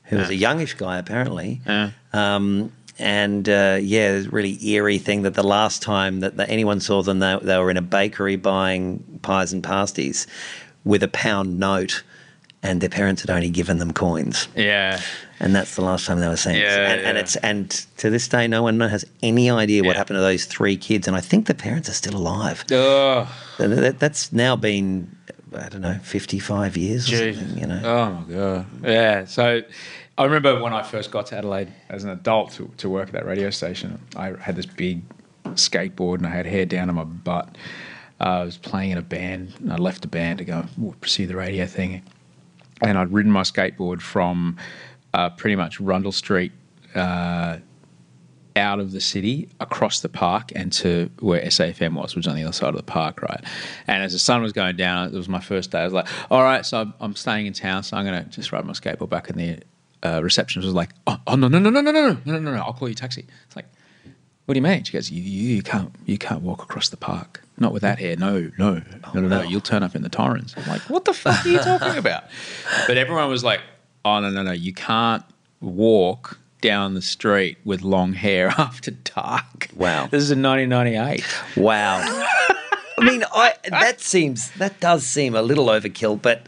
who 0.04 0.16
was 0.18 0.28
a 0.30 0.36
youngish 0.36 0.74
guy, 0.74 0.98
apparently. 0.98 1.60
Yeah. 1.66 1.90
Um, 2.12 2.72
and 2.98 3.48
uh, 3.48 3.78
yeah, 3.80 4.12
it's 4.12 4.26
really 4.32 4.58
eerie 4.66 4.98
thing 4.98 5.22
that 5.22 5.34
the 5.34 5.42
last 5.46 5.82
time 5.82 6.20
that, 6.20 6.36
that 6.36 6.48
anyone 6.50 6.80
saw 6.80 7.02
them, 7.02 7.18
they, 7.20 7.38
they 7.42 7.58
were 7.58 7.70
in 7.70 7.76
a 7.76 7.82
bakery 7.82 8.36
buying 8.36 9.02
pies 9.22 9.52
and 9.52 9.62
pasties 9.62 10.26
with 10.84 11.02
a 11.02 11.08
pound 11.08 11.58
note, 11.58 12.02
and 12.62 12.80
their 12.80 12.88
parents 12.88 13.22
had 13.22 13.30
only 13.30 13.50
given 13.50 13.78
them 13.78 13.92
coins. 13.92 14.48
Yeah, 14.56 15.00
And 15.38 15.54
that's 15.54 15.76
the 15.76 15.82
last 15.82 16.06
time 16.06 16.18
they 16.20 16.28
were 16.28 16.36
seen. 16.36 16.56
Yeah, 16.56 16.90
and, 16.92 17.00
and 17.02 17.18
it's 17.18 17.36
and 17.36 17.70
to 17.98 18.10
this 18.10 18.26
day, 18.26 18.48
no 18.48 18.62
one 18.62 18.80
has 18.80 19.04
any 19.22 19.50
idea 19.50 19.82
what 19.84 19.92
Yeah. 19.92 19.98
happened 19.98 20.16
to 20.16 20.20
those 20.22 20.44
three 20.44 20.76
kids. 20.76 21.06
And 21.06 21.16
I 21.16 21.20
think 21.20 21.46
the 21.46 21.54
parents 21.54 21.88
are 21.88 21.92
still 21.94 22.16
alive. 22.16 22.64
oh, 22.72 23.32
That- 23.58 23.68
that- 23.68 23.98
that's 24.00 24.32
now 24.32 24.56
been 24.56 25.14
I 25.56 25.68
don't 25.70 25.80
know, 25.80 25.98
fifty-five 26.02 26.76
years 26.76 27.10
or. 27.10 27.30
You 27.30 27.66
know. 27.66 27.80
Oh 27.82 28.10
my 28.12 28.34
god! 28.34 28.66
Yeah. 28.84 29.24
So 29.24 29.62
I 30.18 30.24
remember 30.24 30.60
when 30.60 30.72
I 30.72 30.82
first 30.82 31.12
got 31.12 31.26
to 31.26 31.38
Adelaide 31.38 31.72
as 31.88 32.02
an 32.02 32.10
adult 32.10 32.50
to, 32.54 32.68
to 32.78 32.88
work 32.90 33.06
at 33.06 33.12
that 33.12 33.24
radio 33.24 33.50
station. 33.50 34.02
I 34.16 34.32
had 34.40 34.56
this 34.56 34.66
big 34.66 35.02
skateboard 35.50 36.16
and 36.16 36.26
I 36.26 36.30
had 36.30 36.44
hair 36.44 36.66
down 36.66 36.88
on 36.88 36.96
my 36.96 37.04
butt. 37.04 37.56
Uh, 38.20 38.24
I 38.24 38.44
was 38.44 38.56
playing 38.56 38.90
in 38.90 38.98
a 38.98 39.02
band. 39.02 39.54
And 39.60 39.72
I 39.72 39.76
left 39.76 40.02
the 40.02 40.08
band 40.08 40.38
to 40.38 40.44
go 40.44 40.64
pursue 41.00 41.28
the 41.28 41.36
radio 41.36 41.66
thing, 41.66 42.02
and 42.82 42.98
I'd 42.98 43.12
ridden 43.12 43.30
my 43.30 43.42
skateboard 43.42 44.00
from 44.00 44.56
uh, 45.14 45.30
pretty 45.30 45.54
much 45.54 45.80
Rundle 45.80 46.12
Street. 46.12 46.52
Uh, 46.94 47.58
out 48.56 48.80
of 48.80 48.90
the 48.90 49.00
city, 49.00 49.48
across 49.60 50.00
the 50.00 50.08
park, 50.08 50.50
and 50.56 50.72
to 50.72 51.08
where 51.20 51.40
SAFM 51.42 51.94
was, 51.94 52.16
which 52.16 52.26
was 52.26 52.26
on 52.26 52.34
the 52.34 52.42
other 52.42 52.52
side 52.52 52.70
of 52.70 52.76
the 52.76 52.82
park, 52.82 53.22
right? 53.22 53.44
And 53.86 54.02
as 54.02 54.14
the 54.14 54.18
sun 54.18 54.42
was 54.42 54.52
going 54.52 54.74
down, 54.74 55.06
it 55.06 55.16
was 55.16 55.28
my 55.28 55.38
first 55.38 55.70
day. 55.70 55.78
I 55.78 55.84
was 55.84 55.92
like, 55.92 56.08
all 56.28 56.42
right, 56.42 56.66
so 56.66 56.92
I'm, 56.98 57.14
staying 57.14 57.46
in 57.46 57.52
town, 57.52 57.84
so 57.84 57.96
I'm 57.96 58.04
going 58.04 58.24
to 58.24 58.28
just 58.28 58.50
ride 58.50 58.64
my 58.64 58.72
skateboard 58.72 59.10
back. 59.10 59.30
in 59.30 59.36
the 59.36 59.60
uh, 60.02 60.20
receptionist 60.22 60.66
was 60.66 60.74
like, 60.74 60.90
oh, 61.06 61.18
oh, 61.26 61.36
no, 61.36 61.48
no, 61.48 61.58
no, 61.58 61.70
no, 61.70 61.80
no, 61.80 61.90
no, 61.90 62.08
no, 62.12 62.18
no, 62.24 62.38
no, 62.38 62.54
no, 62.54 62.62
I'll 62.62 62.72
call 62.72 62.88
you 62.88 62.92
a 62.92 62.96
taxi. 62.96 63.26
It's 63.46 63.56
like, 63.56 63.66
what 64.46 64.54
do 64.54 64.58
you 64.58 64.62
mean? 64.62 64.84
She 64.84 64.92
goes, 64.92 65.10
you, 65.10 65.22
you, 65.22 65.56
you 65.56 65.62
can't, 65.62 65.94
you 66.06 66.16
can't 66.18 66.42
walk 66.42 66.62
across 66.62 66.88
the 66.88 66.96
park. 66.96 67.42
Not 67.58 67.72
with 67.72 67.82
that 67.82 67.98
hair. 67.98 68.16
No, 68.16 68.50
no, 68.56 68.82
no, 69.14 69.20
no, 69.20 69.28
no. 69.28 69.42
You'll 69.42 69.60
turn 69.60 69.82
up 69.82 69.96
in 69.96 70.02
the 70.02 70.08
Torrens. 70.08 70.54
I'm 70.56 70.66
like, 70.68 70.82
what 70.82 71.04
the 71.04 71.12
fuck 71.12 71.44
are 71.44 71.48
you 71.48 71.58
talking 71.58 71.98
about? 71.98 72.24
But 72.86 72.96
everyone 72.96 73.28
was 73.28 73.42
like, 73.42 73.60
oh, 74.04 74.20
no, 74.20 74.30
no, 74.30 74.42
no. 74.42 74.52
You 74.52 74.72
can't 74.72 75.24
walk 75.60 76.38
down 76.60 76.94
the 76.94 77.02
street 77.02 77.58
with 77.64 77.82
long 77.82 78.12
hair 78.12 78.48
after 78.58 78.92
dark. 78.92 79.68
Wow. 79.74 80.06
This 80.06 80.22
is 80.22 80.30
in 80.30 80.42
1998. 80.42 81.24
Wow. 81.56 81.98
I 82.98 83.04
mean, 83.04 83.24
I 83.32 83.54
that 83.70 84.00
seems 84.00 84.50
that 84.52 84.80
does 84.80 85.06
seem 85.06 85.34
a 85.34 85.42
little 85.42 85.66
overkill, 85.66 86.20
but 86.20 86.46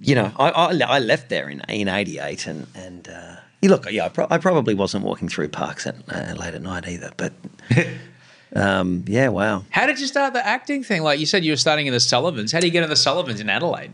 you 0.00 0.14
know, 0.14 0.32
I 0.38 0.48
I, 0.50 0.78
I 0.96 0.98
left 0.98 1.28
there 1.28 1.48
in 1.48 1.60
in 1.68 1.88
'88, 1.88 2.46
and 2.46 2.66
and 2.74 3.08
uh, 3.08 3.36
you 3.62 3.68
look, 3.68 3.90
yeah, 3.90 4.06
I, 4.06 4.08
pro- 4.08 4.26
I 4.30 4.38
probably 4.38 4.74
wasn't 4.74 5.04
walking 5.04 5.28
through 5.28 5.48
parks 5.48 5.86
at, 5.86 5.96
uh, 6.08 6.34
late 6.34 6.54
at 6.54 6.62
night 6.62 6.86
either, 6.88 7.10
but 7.16 7.32
um, 8.56 9.04
yeah, 9.06 9.28
wow. 9.28 9.64
How 9.70 9.86
did 9.86 9.98
you 10.00 10.06
start 10.06 10.32
the 10.32 10.46
acting 10.46 10.82
thing? 10.82 11.02
Like 11.02 11.18
you 11.20 11.26
said, 11.26 11.44
you 11.44 11.52
were 11.52 11.56
starting 11.56 11.86
in 11.86 11.92
the 11.92 12.00
Sullivans. 12.00 12.52
How 12.52 12.60
do 12.60 12.66
you 12.66 12.72
get 12.72 12.82
in 12.84 12.88
the 12.90 12.96
Sullivans 12.96 13.40
in 13.40 13.48
Adelaide? 13.48 13.92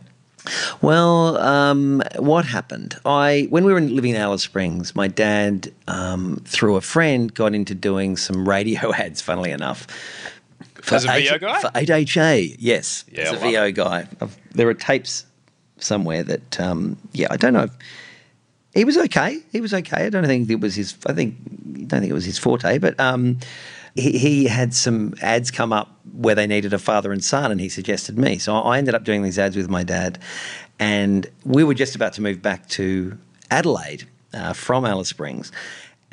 Well, 0.83 1.39
um, 1.39 2.03
what 2.19 2.45
happened? 2.45 2.97
I 3.07 3.47
when 3.51 3.65
we 3.65 3.73
were 3.73 3.81
living 3.81 4.11
in 4.11 4.17
Alice 4.21 4.43
Springs, 4.43 4.95
my 4.95 5.09
dad, 5.09 5.73
um, 5.89 6.37
through 6.45 6.77
a 6.77 6.81
friend, 6.83 7.33
got 7.33 7.55
into 7.55 7.75
doing 7.75 8.17
some 8.19 8.47
radio 8.47 8.93
ads. 8.95 9.23
Funnily 9.23 9.53
enough, 9.53 9.87
for 10.75 10.97
As 10.97 11.05
a 11.05 11.09
VO 11.09 11.35
H- 11.37 11.41
guy? 11.41 11.61
for 11.63 11.69
8HA, 11.69 12.57
yes, 12.59 13.05
Yeah, 13.11 13.23
as 13.23 13.29
a 13.31 13.33
love 13.33 13.41
VO 13.43 13.73
guy. 13.73 14.07
I've, 14.21 14.37
there 14.53 14.69
are 14.69 14.75
tapes 14.75 15.25
somewhere 15.79 16.23
that, 16.23 16.61
um, 16.61 16.97
yeah, 17.13 17.29
I 17.31 17.37
don't 17.37 17.53
know. 17.53 17.69
He 18.75 18.85
was 18.85 18.97
okay. 18.97 19.41
He 19.53 19.61
was 19.61 19.73
okay. 19.73 20.07
I 20.07 20.11
don't 20.11 20.27
think 20.27 20.51
it 20.51 20.61
was 20.61 20.75
his. 20.75 20.97
I 21.07 21.13
think 21.13 21.37
I 21.77 21.85
don't 21.85 22.01
think 22.01 22.11
it 22.11 22.15
was 22.15 22.25
his 22.25 22.39
forte, 22.39 22.79
but 22.79 22.99
um, 22.99 23.39
he, 23.95 24.19
he 24.19 24.45
had 24.47 24.75
some 24.75 25.15
ads 25.23 25.53
come 25.53 25.73
up 25.73 25.97
where 26.13 26.35
they 26.35 26.47
needed 26.47 26.73
a 26.73 26.79
father 26.79 27.13
and 27.13 27.23
son, 27.23 27.53
and 27.53 27.61
he 27.61 27.69
suggested 27.69 28.19
me. 28.19 28.39
So 28.39 28.57
I 28.57 28.79
ended 28.79 28.97
up 28.97 29.05
doing 29.05 29.23
these 29.23 29.39
ads 29.39 29.57
with 29.57 29.71
my 29.71 29.85
dad, 29.85 30.19
and 30.81 31.27
we 31.45 31.63
were 31.63 31.75
just 31.75 31.95
about 31.95 32.15
to 32.15 32.23
move 32.23 32.43
back 32.43 32.69
to 32.71 33.17
Adelaide 33.51 34.09
uh, 34.33 34.53
from 34.55 34.85
Alice 34.85 35.09
Springs. 35.09 35.53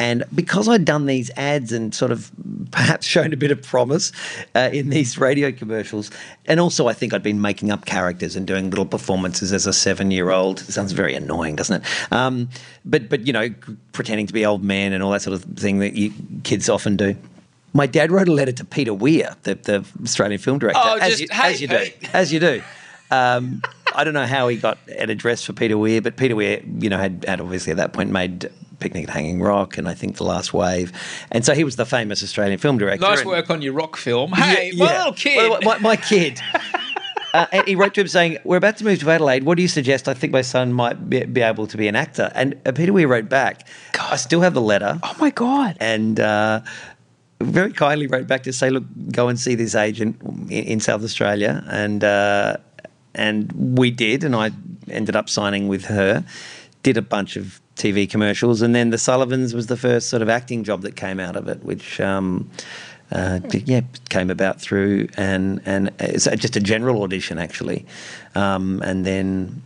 And 0.01 0.23
because 0.33 0.67
I'd 0.67 0.83
done 0.83 1.05
these 1.05 1.29
ads 1.37 1.71
and 1.71 1.93
sort 1.93 2.11
of 2.11 2.31
perhaps 2.71 3.05
shown 3.05 3.33
a 3.33 3.37
bit 3.37 3.51
of 3.51 3.61
promise 3.61 4.11
uh, 4.55 4.71
in 4.73 4.89
these 4.89 5.19
radio 5.19 5.51
commercials, 5.51 6.09
and 6.47 6.59
also 6.59 6.87
I 6.87 6.93
think 6.93 7.13
I'd 7.13 7.21
been 7.21 7.39
making 7.39 7.69
up 7.69 7.85
characters 7.85 8.35
and 8.35 8.47
doing 8.47 8.71
little 8.71 8.87
performances 8.87 9.53
as 9.53 9.67
a 9.67 9.73
seven-year-old. 9.73 10.57
Sounds 10.57 10.93
very 10.93 11.13
annoying, 11.13 11.55
doesn't 11.55 11.83
it? 11.83 12.11
Um, 12.11 12.49
but 12.83 13.09
but 13.09 13.27
you 13.27 13.33
know, 13.33 13.53
pretending 13.91 14.25
to 14.25 14.33
be 14.33 14.43
old 14.43 14.63
man 14.63 14.91
and 14.91 15.03
all 15.03 15.11
that 15.11 15.21
sort 15.21 15.35
of 15.35 15.43
thing 15.43 15.77
that 15.79 15.93
you, 15.93 16.11
kids 16.43 16.67
often 16.67 16.97
do. 16.97 17.15
My 17.73 17.85
dad 17.85 18.11
wrote 18.11 18.27
a 18.27 18.33
letter 18.33 18.53
to 18.53 18.65
Peter 18.65 18.95
Weir, 18.95 19.35
the, 19.43 19.53
the 19.53 19.85
Australian 20.01 20.41
film 20.41 20.57
director, 20.57 20.81
Oh, 20.83 20.97
as, 20.97 21.19
just, 21.19 21.21
you, 21.21 21.27
hey, 21.31 21.53
as 21.53 21.61
you 21.61 21.67
do, 21.67 21.87
as 22.11 22.33
you 22.33 22.39
do. 22.39 22.63
Um, 23.11 23.61
I 23.93 24.03
don't 24.03 24.15
know 24.15 24.25
how 24.25 24.47
he 24.47 24.57
got 24.57 24.79
an 24.97 25.11
address 25.11 25.45
for 25.45 25.53
Peter 25.53 25.77
Weir, 25.77 26.01
but 26.01 26.17
Peter 26.17 26.35
Weir, 26.35 26.63
you 26.79 26.89
know, 26.89 26.97
had, 26.97 27.23
had 27.27 27.39
obviously 27.39 27.69
at 27.69 27.77
that 27.77 27.93
point 27.93 28.09
made 28.09 28.49
Picnic 28.81 29.03
at 29.05 29.09
Hanging 29.11 29.39
Rock 29.41 29.77
and 29.77 29.87
I 29.87 29.93
think 29.93 30.17
The 30.17 30.25
Last 30.25 30.53
Wave, 30.53 30.91
and 31.31 31.45
so 31.45 31.53
he 31.53 31.63
was 31.63 31.77
the 31.77 31.85
famous 31.85 32.21
Australian 32.23 32.57
film 32.59 32.77
director. 32.77 33.05
Nice 33.05 33.19
and- 33.21 33.29
work 33.29 33.49
on 33.49 33.61
your 33.61 33.73
rock 33.73 33.95
film. 33.95 34.31
Hey, 34.33 34.71
Yeah, 34.73 34.83
my 34.85 34.91
yeah. 34.91 34.97
little 34.97 35.13
kid. 35.13 35.37
Well, 35.49 35.59
my, 35.61 35.77
my 35.79 35.95
kid. 35.95 36.41
Uh, 37.33 37.45
and 37.53 37.65
he 37.65 37.75
wrote 37.75 37.93
to 37.93 38.01
him 38.01 38.09
saying, 38.09 38.37
"We're 38.43 38.57
about 38.57 38.75
to 38.79 38.83
move 38.83 38.99
to 38.99 39.09
Adelaide. 39.09 39.43
What 39.45 39.55
do 39.55 39.61
you 39.61 39.69
suggest? 39.69 40.09
I 40.09 40.13
think 40.13 40.33
my 40.33 40.41
son 40.41 40.73
might 40.73 41.09
be, 41.09 41.23
be 41.23 41.39
able 41.39 41.65
to 41.65 41.77
be 41.77 41.87
an 41.87 41.95
actor." 41.95 42.29
And 42.35 42.59
uh, 42.65 42.73
Peter 42.73 42.91
Weir 42.91 43.07
wrote 43.07 43.29
back, 43.29 43.65
"I 43.97 44.17
still 44.17 44.41
have 44.41 44.53
the 44.53 44.59
letter." 44.59 44.99
oh 45.01 45.15
my 45.17 45.29
god. 45.29 45.77
and 45.79 46.19
uh, 46.19 46.59
very 47.41 47.71
kindly 47.71 48.07
wrote 48.07 48.27
back 48.27 48.43
to 48.43 48.51
say, 48.51 48.69
"Look, 48.69 48.83
go 49.13 49.29
and 49.29 49.39
see 49.39 49.55
this 49.55 49.75
agent 49.75 50.17
in, 50.49 50.63
in 50.65 50.79
South 50.81 51.05
Australia," 51.05 51.63
and 51.69 52.03
uh, 52.03 52.57
and 53.15 53.77
we 53.79 53.91
did, 53.91 54.25
and 54.25 54.35
I 54.35 54.51
ended 54.89 55.15
up 55.15 55.29
signing 55.29 55.69
with 55.69 55.85
her. 55.85 56.25
Did 56.83 56.97
a 56.97 57.01
bunch 57.01 57.37
of 57.37 57.60
TV 57.75 58.09
commercials, 58.09 58.61
and 58.61 58.75
then 58.75 58.89
the 58.89 58.97
Sullivans 58.97 59.53
was 59.53 59.67
the 59.67 59.77
first 59.77 60.09
sort 60.09 60.21
of 60.21 60.29
acting 60.29 60.63
job 60.63 60.81
that 60.81 60.95
came 60.95 61.19
out 61.19 61.35
of 61.35 61.47
it, 61.47 61.63
which. 61.63 61.99
Um, 61.99 62.49
uh, 63.13 63.41
yeah, 63.51 63.81
came 64.07 64.29
about 64.29 64.61
through 64.61 65.05
and 65.17 65.61
and 65.65 65.91
it's 65.99 66.29
just 66.37 66.55
a 66.55 66.61
general 66.61 67.03
audition 67.03 67.37
actually, 67.39 67.85
um, 68.35 68.81
and 68.85 69.05
then 69.05 69.61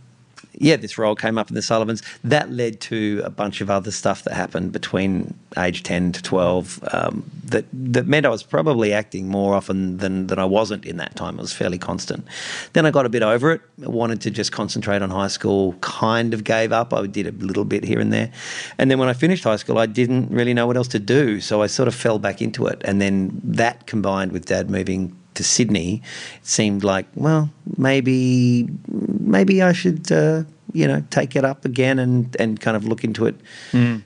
yeah, 0.58 0.76
this 0.76 0.98
role 0.98 1.14
came 1.14 1.38
up 1.38 1.48
in 1.48 1.54
the 1.54 1.62
Sullivans. 1.62 2.02
That 2.24 2.50
led 2.50 2.80
to 2.82 3.22
a 3.24 3.30
bunch 3.30 3.60
of 3.60 3.70
other 3.70 3.90
stuff 3.90 4.24
that 4.24 4.34
happened 4.34 4.72
between 4.72 5.34
age 5.58 5.82
10 5.82 6.12
to 6.12 6.22
12 6.22 6.80
um, 6.92 7.30
that, 7.44 7.64
that 7.72 8.06
meant 8.06 8.26
I 8.26 8.28
was 8.28 8.42
probably 8.42 8.92
acting 8.92 9.28
more 9.28 9.54
often 9.54 9.98
than, 9.98 10.26
than 10.26 10.38
I 10.38 10.44
wasn't 10.44 10.84
in 10.84 10.96
that 10.96 11.14
time. 11.16 11.38
It 11.38 11.42
was 11.42 11.52
fairly 11.52 11.78
constant. 11.78 12.26
Then 12.72 12.86
I 12.86 12.90
got 12.90 13.06
a 13.06 13.08
bit 13.08 13.22
over 13.22 13.52
it. 13.52 13.60
Wanted 13.78 14.20
to 14.22 14.30
just 14.30 14.52
concentrate 14.52 15.02
on 15.02 15.10
high 15.10 15.28
school, 15.28 15.74
kind 15.74 16.34
of 16.34 16.44
gave 16.44 16.72
up. 16.72 16.92
I 16.92 17.06
did 17.06 17.26
a 17.26 17.44
little 17.44 17.64
bit 17.64 17.84
here 17.84 18.00
and 18.00 18.12
there. 18.12 18.32
And 18.78 18.90
then 18.90 18.98
when 18.98 19.08
I 19.08 19.12
finished 19.12 19.44
high 19.44 19.56
school, 19.56 19.78
I 19.78 19.86
didn't 19.86 20.30
really 20.30 20.54
know 20.54 20.66
what 20.66 20.76
else 20.76 20.88
to 20.88 20.98
do. 20.98 21.40
So 21.40 21.62
I 21.62 21.66
sort 21.66 21.88
of 21.88 21.94
fell 21.94 22.18
back 22.18 22.42
into 22.42 22.66
it. 22.66 22.82
And 22.84 23.00
then 23.00 23.40
that 23.44 23.86
combined 23.86 24.32
with 24.32 24.46
dad 24.46 24.70
moving 24.70 25.16
to 25.36 25.44
Sydney, 25.44 26.02
it 26.36 26.46
seemed 26.46 26.84
like, 26.84 27.06
well, 27.14 27.50
maybe 27.76 28.68
maybe 28.88 29.62
I 29.62 29.72
should, 29.72 30.10
uh, 30.10 30.42
you 30.72 30.86
know, 30.86 31.02
take 31.10 31.36
it 31.36 31.44
up 31.44 31.64
again 31.64 31.98
and, 31.98 32.34
and 32.38 32.60
kind 32.60 32.76
of 32.76 32.84
look 32.84 33.04
into 33.04 33.26
it 33.26 33.36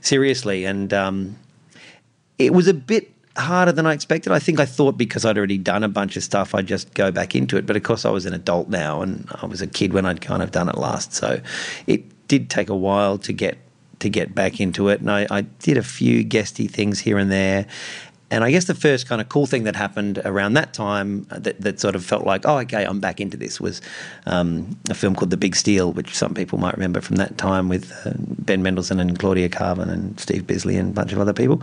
seriously. 0.01 0.65
And 0.65 0.93
um, 0.93 1.37
it 2.39 2.53
was 2.53 2.69
a 2.69 2.75
bit 2.75 3.13
harder 3.37 3.73
than 3.73 3.87
I 3.87 3.93
expected. 3.93 4.33
I 4.33 4.39
think 4.39 4.61
I 4.61 4.67
thought 4.67 4.97
because 4.97 5.25
I'd 5.25 5.39
already 5.39 5.59
done 5.59 5.83
a 5.85 5.89
bunch 5.89 6.17
of 6.17 6.23
stuff, 6.23 6.55
I'd 6.55 6.67
just 6.67 6.95
go 6.95 7.11
back 7.11 7.35
into 7.35 7.57
it. 7.57 7.67
But 7.67 7.77
of 7.77 7.83
course, 7.83 8.05
I 8.05 8.11
was 8.11 8.27
an 8.27 8.35
adult 8.35 8.69
now, 8.69 9.03
and 9.03 9.29
I 9.43 9.47
was 9.47 9.63
a 9.63 9.67
kid 9.67 9.93
when 9.93 10.07
I'd 10.07 10.21
kind 10.21 10.43
of 10.43 10.51
done 10.51 10.69
it 10.69 10.77
last. 10.77 11.13
So 11.13 11.41
it 11.87 12.29
did 12.29 12.51
take 12.51 12.69
a 12.69 12.77
while 12.77 13.19
to 13.19 13.33
get 13.33 13.59
to 14.01 14.09
get 14.09 14.35
back 14.35 14.61
into 14.61 14.89
it. 14.89 15.01
And 15.01 15.11
I, 15.11 15.27
I 15.31 15.43
did 15.43 15.77
a 15.77 15.83
few 15.83 16.25
guesty 16.25 16.67
things 16.67 17.01
here 17.01 17.19
and 17.19 17.31
there. 17.31 17.67
And 18.31 18.45
I 18.45 18.51
guess 18.51 18.67
the 18.67 18.75
first 18.75 19.09
kind 19.09 19.21
of 19.21 19.29
cool 19.29 19.47
thing 19.47 19.65
that 19.65 19.75
happened 19.75 20.21
around 20.25 20.55
that 20.55 20.73
time 20.73 21.27
uh, 21.31 21.41
that, 21.41 21.61
that 21.61 21.81
sort 21.81 21.97
of 21.97 22.05
felt 22.05 22.25
like, 22.25 22.47
oh, 22.47 22.59
okay, 22.59 22.85
I'm 22.85 23.01
back 23.01 23.21
into 23.21 23.37
this 23.37 23.61
was 23.61 23.83
um, 24.27 24.79
a 24.89 24.95
film 24.95 25.17
called 25.17 25.31
The 25.31 25.37
Big 25.37 25.57
Steal, 25.57 25.93
which 25.93 26.15
some 26.15 26.33
people 26.35 26.59
might 26.59 26.75
remember 26.75 27.01
from 27.01 27.17
that 27.17 27.37
time 27.39 27.69
with 27.69 27.93
uh, 28.07 28.13
Ben 28.17 28.63
Mendelsohn 28.63 29.01
and 29.01 29.19
Claudia 29.19 29.49
Karvan 29.49 29.89
and 29.91 30.19
Steve 30.21 30.47
Bisley 30.47 30.77
and 30.77 30.91
a 30.91 30.93
bunch 30.93 31.13
of 31.13 31.19
other 31.19 31.33
people. 31.33 31.63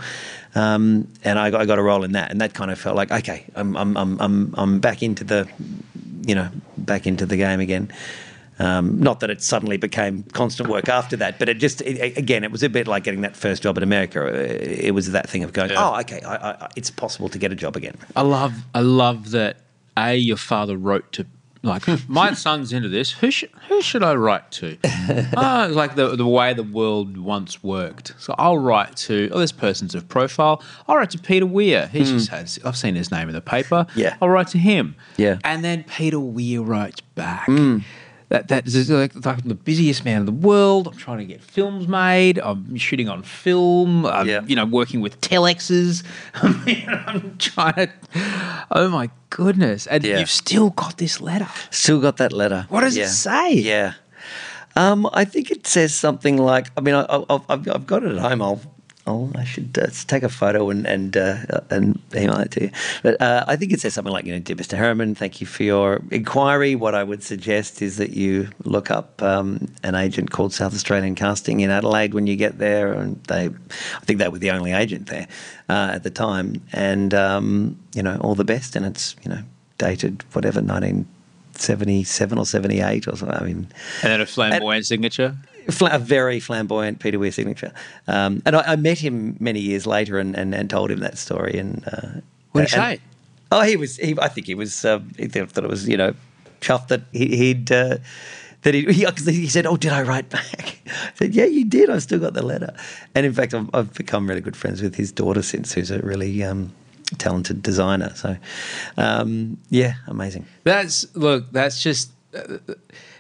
Um, 0.56 1.08
and 1.24 1.40
I 1.40 1.52
got, 1.52 1.62
I 1.62 1.66
got 1.66 1.80
a 1.80 1.84
role 1.84 2.04
in 2.04 2.12
that, 2.14 2.32
and 2.32 2.42
that 2.42 2.54
kind 2.54 2.70
of 2.70 2.80
felt 2.80 2.96
like, 2.96 3.12
okay, 3.12 3.46
I'm, 3.56 3.78
I'm, 3.78 3.96
I'm, 3.96 4.20
I'm, 4.20 4.56
I'm 4.58 4.80
back 4.80 5.02
into 5.02 5.24
the, 5.24 5.48
you 6.26 6.36
know, 6.36 6.50
back 6.78 7.08
into 7.08 7.26
the 7.26 7.38
game 7.38 7.62
again. 7.62 7.92
Um, 8.60 9.00
not 9.00 9.20
that 9.20 9.30
it 9.30 9.42
suddenly 9.42 9.78
became 9.78 10.24
constant 10.34 10.70
work 10.70 10.90
after 10.90 11.16
that, 11.18 11.38
but 11.38 11.48
it 11.48 11.60
just 11.60 11.82
it, 11.82 12.18
again 12.18 12.44
it 12.44 12.52
was 12.52 12.64
a 12.64 12.70
bit 12.70 12.88
like 12.88 13.04
getting 13.04 13.22
that 13.22 13.36
first 13.36 13.64
job 13.64 13.78
in 13.78 13.84
America. 13.84 14.26
It 14.26 14.94
was 14.94 15.12
that 15.12 15.30
thing 15.30 15.44
of 15.44 15.54
going, 15.54 15.72
oh, 15.76 16.00
okay, 16.00 16.22
I, 16.22 16.52
I, 16.52 16.70
it's 16.76 16.90
possible 16.90 17.30
to 17.30 17.38
get 17.38 17.52
a 17.52 17.56
job 17.56 17.76
again. 17.76 17.96
I 18.16 18.22
love 18.22 18.54
I 18.74 18.80
love 18.82 19.32
that 19.32 19.58
a 19.96 20.16
your 20.16 20.38
father 20.38 20.76
wrote 20.78 21.12
to 21.14 21.26
like 21.64 21.84
my 22.10 22.34
son's 22.34 22.74
into 22.74 22.90
this. 22.90 23.12
Who 23.12 23.30
should 23.30 23.52
who 23.68 23.82
should 23.82 24.04
I 24.04 24.16
write 24.16 24.52
to? 24.54 24.78
Ah, 25.38 25.68
like 25.70 25.96
the 25.96 26.16
the 26.16 26.28
way 26.28 26.54
the 26.54 26.64
world 26.64 27.18
once 27.18 27.64
worked. 27.64 28.14
So 28.18 28.34
I'll 28.38 28.58
write 28.58 28.96
to 29.08 29.30
oh 29.32 29.40
this 29.40 29.52
person's 29.52 29.94
of 29.96 30.08
profile. 30.10 30.64
I'll 30.88 30.98
write 30.98 31.12
to 31.12 31.20
Peter 31.20 31.46
Weir. 31.46 31.88
He 31.88 32.04
just 32.04 32.30
has 32.30 32.60
I've 32.66 32.78
seen 32.78 32.96
his 32.96 33.12
name 33.12 33.30
in 33.30 33.36
the 33.36 33.42
paper. 33.42 33.86
Yeah. 33.96 34.18
I'll 34.22 34.30
write 34.30 34.48
to 34.50 34.58
him. 34.58 34.96
Yeah. 35.18 35.40
and 35.44 35.64
then 35.64 35.84
Peter 35.84 36.20
Weir 36.20 36.62
writes 36.62 37.02
back. 37.16 37.48
That 38.30 38.50
that 38.50 38.68
is 38.68 38.90
like, 38.90 39.16
like 39.26 39.44
the 39.44 39.56
busiest 39.56 40.04
man 40.04 40.20
in 40.22 40.26
the 40.26 40.34
world. 40.34 40.88
I'm 40.88 40.98
trying 40.98 41.20
to 41.20 41.26
get 41.26 41.42
films 41.42 41.88
made. 41.88 42.40
I'm 42.40 42.76
shooting 42.76 43.08
on 43.08 43.24
film. 43.24 44.06
I'm, 44.06 44.28
Yeah. 44.28 44.42
you 44.46 44.56
know, 44.56 44.66
working 44.66 45.00
with 45.00 45.22
telexes. 45.22 46.04
I 46.36 46.50
mean, 46.66 46.90
I'm 46.90 47.38
trying 47.38 47.88
to. 47.88 47.90
Oh 48.72 48.90
my 48.90 49.10
goodness! 49.30 49.88
And 49.88 50.04
Yeah. 50.04 50.20
you've 50.20 50.30
still 50.30 50.72
got 50.72 50.98
this 50.98 51.22
letter. 51.22 51.48
Still 51.72 52.02
got 52.02 52.18
that 52.18 52.34
letter. 52.34 52.66
What 52.68 52.82
does 52.82 52.98
it 52.98 53.08
say? 53.08 53.54
Yeah. 53.54 53.94
Um, 54.76 55.10
I 55.14 55.24
think 55.26 55.50
it 55.50 55.66
says 55.66 55.96
something 55.96 56.38
like, 56.38 56.68
I 56.78 56.82
mean, 56.82 56.94
I, 56.96 57.02
I, 57.10 57.40
I've, 57.50 57.68
I've 57.68 57.88
got 57.88 58.04
it 58.04 58.12
at 58.12 58.20
home. 58.20 58.42
I'll, 58.44 58.62
I'll 59.08 59.32
I 59.36 59.46
should 59.46 59.78
uh, 59.82 59.88
take 60.08 60.24
a 60.24 60.30
photo 60.30 60.70
and 60.70 60.86
and 60.86 61.16
uh, 61.16 61.62
and 61.70 62.00
email 62.16 62.40
it 62.40 62.52
to 62.52 62.64
you. 62.64 62.72
But 63.04 63.20
uh, 63.22 63.46
I 63.48 63.56
think 63.56 63.72
it 63.72 63.80
says 63.80 63.94
something 63.94 64.14
like, 64.14 64.26
you 64.26 64.34
know, 64.34 64.40
dear 64.40 64.56
Mr. 64.56 64.78
Herriman, 64.78 65.16
thank 65.16 65.40
you 65.42 65.48
for 65.48 65.64
your 65.64 66.02
inquiry. 66.12 66.76
What 66.76 66.94
I 66.94 67.04
would 67.04 67.24
suggest 67.24 67.82
is 67.82 67.98
that 67.98 68.12
you 68.12 68.50
look 68.64 68.92
up 68.92 69.22
um, 69.24 69.68
an 69.84 69.96
agent 69.96 70.32
called 70.32 70.54
South 70.54 70.74
Australian 70.74 71.16
Casting 71.16 71.62
in 71.62 71.70
Adelaide 71.70 72.14
when 72.14 72.28
you 72.28 72.36
get 72.36 72.58
there, 72.58 72.94
and 72.94 73.24
they, 73.24 73.46
I 73.46 74.06
think 74.06 74.20
they 74.20 74.28
were 74.28 74.40
the 74.40 74.52
only 74.52 74.74
agent 74.74 75.08
there 75.08 75.28
uh, 75.70 75.92
at 75.94 76.04
the 76.04 76.10
time, 76.12 76.62
and 76.74 77.14
um, 77.14 77.80
you 77.94 78.04
know, 78.04 78.18
all 78.22 78.36
the 78.36 78.46
best. 78.46 78.76
And 78.76 78.86
it's 78.86 79.16
you 79.24 79.30
know, 79.32 79.42
dated 79.78 80.24
whatever 80.34 80.62
nineteen 80.62 81.08
seventy 81.60 82.04
seven 82.04 82.38
or 82.38 82.46
78 82.46 83.08
or 83.08 83.16
something. 83.16 83.38
I 83.38 83.44
mean, 83.44 83.68
And 84.04 84.12
then 84.12 84.22
a 84.22 84.26
flamboyant 84.26 84.86
signature. 84.86 85.36
Fla- 85.72 85.92
a 85.94 86.00
very 86.00 86.40
flamboyant 86.40 87.00
Peter 87.00 87.20
Weir 87.20 87.32
signature. 87.32 87.72
Um, 88.08 88.42
and 88.46 88.56
I, 88.56 88.74
I 88.74 88.76
met 88.76 89.00
him 89.00 89.38
many 89.40 89.60
years 89.60 89.86
later 89.86 90.20
and, 90.20 90.36
and, 90.36 90.54
and 90.54 90.70
told 90.70 90.92
him 90.92 91.00
that 91.00 91.18
story. 91.18 91.58
And 91.58 91.84
uh, 91.88 92.22
What 92.52 92.62
did 92.62 92.70
he 92.70 92.76
say? 92.76 93.00
Oh, 93.52 93.62
he 93.62 93.78
was. 93.78 93.98
He, 93.98 94.16
I 94.20 94.28
think 94.28 94.48
he 94.48 94.56
was. 94.56 94.84
Um, 94.84 95.12
he 95.18 95.28
thought 95.28 95.64
it 95.64 95.70
was, 95.70 95.88
you 95.88 95.98
know, 95.98 96.14
chuffed 96.62 96.90
that 96.90 97.02
he, 97.12 97.36
he'd. 97.38 97.72
Uh, 97.72 97.98
that 98.64 98.74
he, 98.74 98.82
he, 98.92 99.06
he 99.32 99.48
said, 99.48 99.66
"Oh, 99.66 99.78
did 99.78 99.94
I 99.94 100.02
write 100.02 100.30
back?" 100.30 100.82
I 100.88 101.12
said, 101.16 101.34
"Yeah, 101.36 101.46
you 101.46 101.64
did. 101.64 101.90
I've 101.90 102.04
still 102.04 102.20
got 102.20 102.34
the 102.34 102.44
letter." 102.44 102.76
And 103.16 103.26
in 103.26 103.34
fact, 103.34 103.54
I've, 103.54 103.70
I've 103.74 103.94
become 103.94 104.28
really 104.28 104.42
good 104.42 104.58
friends 104.58 104.82
with 104.82 104.96
his 104.96 105.12
daughter 105.12 105.42
since, 105.42 105.74
who's 105.74 105.92
a 105.92 106.00
really 106.00 106.44
um, 106.44 106.74
talented 107.18 107.62
designer. 107.62 108.12
So, 108.16 108.36
um, 108.98 109.58
yeah, 109.70 109.94
amazing. 110.08 110.46
That's 110.64 111.16
look. 111.16 111.52
That's 111.52 111.82
just. 111.82 112.12
Uh, 112.36 112.58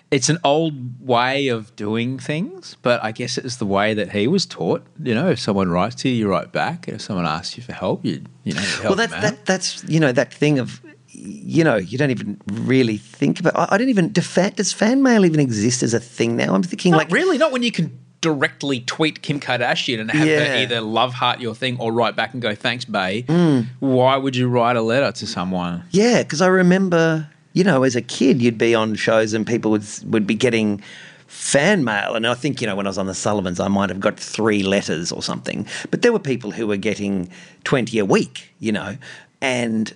it's 0.09 0.29
an 0.29 0.37
old 0.43 1.05
way 1.05 1.49
of 1.49 1.75
doing 1.75 2.17
things, 2.17 2.77
but 2.81 3.03
I 3.03 3.11
guess 3.11 3.37
it's 3.37 3.57
the 3.57 3.65
way 3.65 3.93
that 3.93 4.11
he 4.11 4.27
was 4.27 4.45
taught. 4.45 4.85
You 5.01 5.13
know, 5.13 5.29
if 5.29 5.39
someone 5.39 5.69
writes 5.69 5.95
to 5.95 6.09
you, 6.09 6.15
you 6.15 6.29
write 6.29 6.51
back. 6.51 6.87
If 6.87 7.01
someone 7.01 7.25
asks 7.25 7.57
you 7.57 7.63
for 7.63 7.73
help, 7.73 8.05
you 8.05 8.23
you 8.43 8.53
know 8.53 8.61
you 8.61 8.83
well, 8.83 8.95
that's 8.95 9.11
that, 9.13 9.45
that's 9.45 9.83
you 9.85 9.99
know 9.99 10.11
that 10.11 10.33
thing 10.33 10.59
of 10.59 10.81
you 11.09 11.63
know 11.63 11.75
you 11.75 11.97
don't 11.97 12.11
even 12.11 12.39
really 12.47 12.97
think 12.97 13.39
about. 13.39 13.57
I, 13.57 13.75
I 13.75 13.77
don't 13.77 13.89
even 13.89 14.09
do 14.09 14.21
fan, 14.21 14.53
does 14.55 14.71
fan 14.71 15.03
mail 15.03 15.25
even 15.25 15.39
exist 15.39 15.83
as 15.83 15.93
a 15.93 15.99
thing 15.99 16.37
now? 16.37 16.53
I'm 16.55 16.63
thinking 16.63 16.91
Not 16.91 16.97
like 16.99 17.11
really, 17.11 17.37
not 17.37 17.51
when 17.51 17.63
you 17.63 17.71
can 17.71 17.99
directly 18.21 18.79
tweet 18.81 19.21
Kim 19.21 19.39
Kardashian 19.39 19.99
and 19.99 20.11
have 20.11 20.27
her 20.27 20.55
either 20.57 20.81
love 20.81 21.13
heart 21.13 21.39
your 21.39 21.53
thing 21.53 21.77
or 21.79 21.91
write 21.91 22.15
back 22.15 22.33
and 22.33 22.41
go 22.41 22.55
thanks, 22.55 22.85
bae. 22.85 23.23
Mm. 23.27 23.67
Why 23.79 24.17
would 24.17 24.35
you 24.35 24.47
write 24.47 24.75
a 24.75 24.81
letter 24.81 25.11
to 25.11 25.27
someone? 25.27 25.83
Yeah, 25.91 26.23
because 26.23 26.41
I 26.41 26.47
remember, 26.47 27.29
you 27.57 27.63
know, 27.63 27.81
as 27.81 27.95
a 27.95 28.03
kid, 28.03 28.39
you'd 28.39 28.59
be 28.59 28.75
on 28.75 28.93
shows 28.93 29.33
and 29.33 29.45
people 29.45 29.71
would 29.71 29.85
would 30.05 30.27
be 30.27 30.35
getting 30.35 30.79
fan 31.25 31.83
mail, 31.83 32.13
and 32.15 32.27
I 32.27 32.35
think 32.35 32.61
you 32.61 32.67
know 32.67 32.75
when 32.75 32.85
I 32.85 32.89
was 32.91 32.99
on 32.99 33.07
the 33.07 33.15
Sullivans, 33.15 33.59
I 33.59 33.67
might 33.67 33.89
have 33.89 33.99
got 33.99 34.19
three 34.19 34.61
letters 34.61 35.11
or 35.11 35.23
something, 35.23 35.67
but 35.89 36.03
there 36.03 36.13
were 36.13 36.19
people 36.19 36.51
who 36.51 36.67
were 36.67 36.77
getting 36.77 37.29
twenty 37.63 37.97
a 37.97 38.05
week, 38.05 38.53
you 38.59 38.71
know, 38.71 38.97
and. 39.41 39.93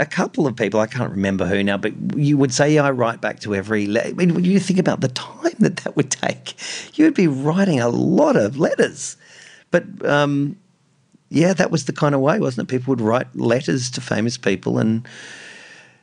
A 0.00 0.06
couple 0.06 0.46
of 0.46 0.54
people, 0.54 0.78
I 0.78 0.86
can't 0.86 1.10
remember 1.10 1.44
who 1.44 1.60
now, 1.64 1.76
but 1.76 1.92
you 2.14 2.38
would 2.38 2.54
say, 2.54 2.72
yeah, 2.72 2.84
I 2.84 2.92
write 2.92 3.20
back 3.20 3.40
to 3.40 3.52
every 3.52 3.88
letter. 3.88 4.10
I 4.10 4.12
mean, 4.12 4.32
when 4.32 4.44
you 4.44 4.60
think 4.60 4.78
about 4.78 5.00
the 5.00 5.08
time 5.08 5.56
that 5.58 5.78
that 5.78 5.96
would 5.96 6.12
take, 6.12 6.54
you 6.96 7.04
would 7.04 7.14
be 7.14 7.26
writing 7.26 7.80
a 7.80 7.88
lot 7.88 8.36
of 8.36 8.56
letters. 8.60 9.16
But 9.72 9.82
um, 10.06 10.56
yeah, 11.30 11.52
that 11.52 11.72
was 11.72 11.86
the 11.86 11.92
kind 11.92 12.14
of 12.14 12.20
way, 12.20 12.38
wasn't 12.38 12.68
it? 12.68 12.70
People 12.70 12.92
would 12.92 13.00
write 13.00 13.26
letters 13.34 13.90
to 13.90 14.00
famous 14.00 14.38
people 14.38 14.78
and 14.78 15.04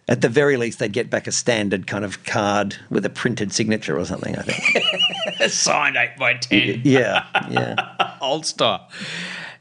at 0.08 0.22
the 0.22 0.30
very 0.30 0.58
least 0.58 0.80
they'd 0.80 0.92
get 0.92 1.10
back 1.10 1.28
a 1.28 1.32
standard 1.32 1.88
kind 1.88 2.06
of 2.06 2.24
card 2.24 2.76
with 2.90 3.06
a 3.06 3.10
printed 3.10 3.52
signature 3.52 3.98
or 3.98 4.06
something, 4.06 4.36
I 4.38 4.42
think. 4.44 5.52
Signed 5.52 5.98
eight 5.98 6.18
by 6.18 6.36
ten. 6.36 6.82
yeah, 6.84 7.26
yeah. 7.50 8.18
old 8.22 8.46
style. 8.46 8.88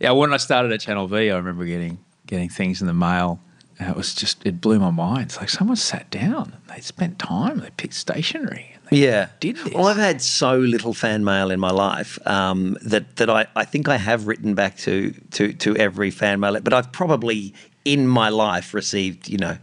Yeah, 0.01 0.13
when 0.13 0.33
I 0.35 0.37
started 0.37 0.73
at 0.73 0.81
Channel 0.81 1.07
V, 1.07 1.31
I 1.31 1.37
remember 1.37 1.65
getting 1.65 1.99
getting 2.27 2.49
things 2.49 2.81
in 2.81 2.87
the 2.87 2.95
mail. 2.95 3.41
And 3.79 3.91
it 3.91 3.97
was 3.97 4.15
just 4.15 4.47
it 4.47 4.61
blew 4.61 4.79
my 4.79 4.91
mind. 4.91 5.25
It's 5.25 5.41
like 5.41 5.49
someone 5.49 5.77
sat 5.77 6.09
down, 6.11 6.57
they 6.69 6.81
spent 6.81 7.19
time, 7.19 7.59
they 7.59 7.71
picked 7.71 7.95
stationery. 7.95 8.71
Yeah. 8.91 9.29
did 9.41 9.57
this. 9.57 9.73
Well, 9.73 9.87
I've 9.87 9.97
had 9.97 10.21
so 10.23 10.57
little 10.57 10.95
fan 10.95 11.25
mail 11.25 11.51
in 11.51 11.59
my 11.59 11.71
life 11.71 12.19
um, 12.27 12.77
that 12.83 13.17
that 13.17 13.29
I, 13.31 13.47
I 13.57 13.65
think 13.65 13.89
I 13.89 13.97
have 13.97 14.27
written 14.27 14.55
back 14.55 14.77
to, 14.79 15.13
to 15.33 15.53
to 15.55 15.77
every 15.77 16.11
fan 16.11 16.39
mail, 16.39 16.61
but 16.61 16.73
I've 16.73 16.93
probably 16.93 17.55
in 17.85 18.07
my 18.07 18.29
life 18.29 18.75
received, 18.75 19.29
you 19.29 19.39
know, 19.39 19.59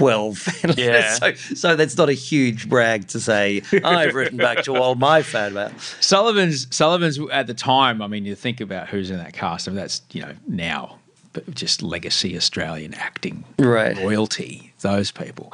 12 0.00 0.48
Yeah. 0.78 1.12
So, 1.14 1.34
so 1.34 1.76
that's 1.76 1.96
not 1.96 2.08
a 2.08 2.14
huge 2.14 2.68
brag 2.68 3.06
to 3.08 3.20
say 3.20 3.62
I've 3.84 4.14
written 4.14 4.38
back 4.38 4.64
to 4.64 4.74
all 4.76 4.94
my 4.94 5.22
fan 5.22 5.52
mail. 5.54 5.70
Sullivan's 6.00 6.66
Sullivan's 6.74 7.18
at 7.30 7.46
the 7.46 7.54
time. 7.54 8.00
I 8.00 8.06
mean, 8.06 8.24
you 8.24 8.34
think 8.34 8.60
about 8.60 8.88
who's 8.88 9.10
in 9.10 9.18
that 9.18 9.32
cast. 9.34 9.68
I 9.68 9.72
mean, 9.72 9.76
that's 9.76 10.00
you 10.12 10.22
know 10.22 10.32
now, 10.48 10.98
but 11.34 11.54
just 11.54 11.82
legacy 11.82 12.36
Australian 12.36 12.94
acting 12.94 13.44
Right. 13.58 13.96
royalty. 13.98 14.72
Those 14.80 15.10
people, 15.10 15.52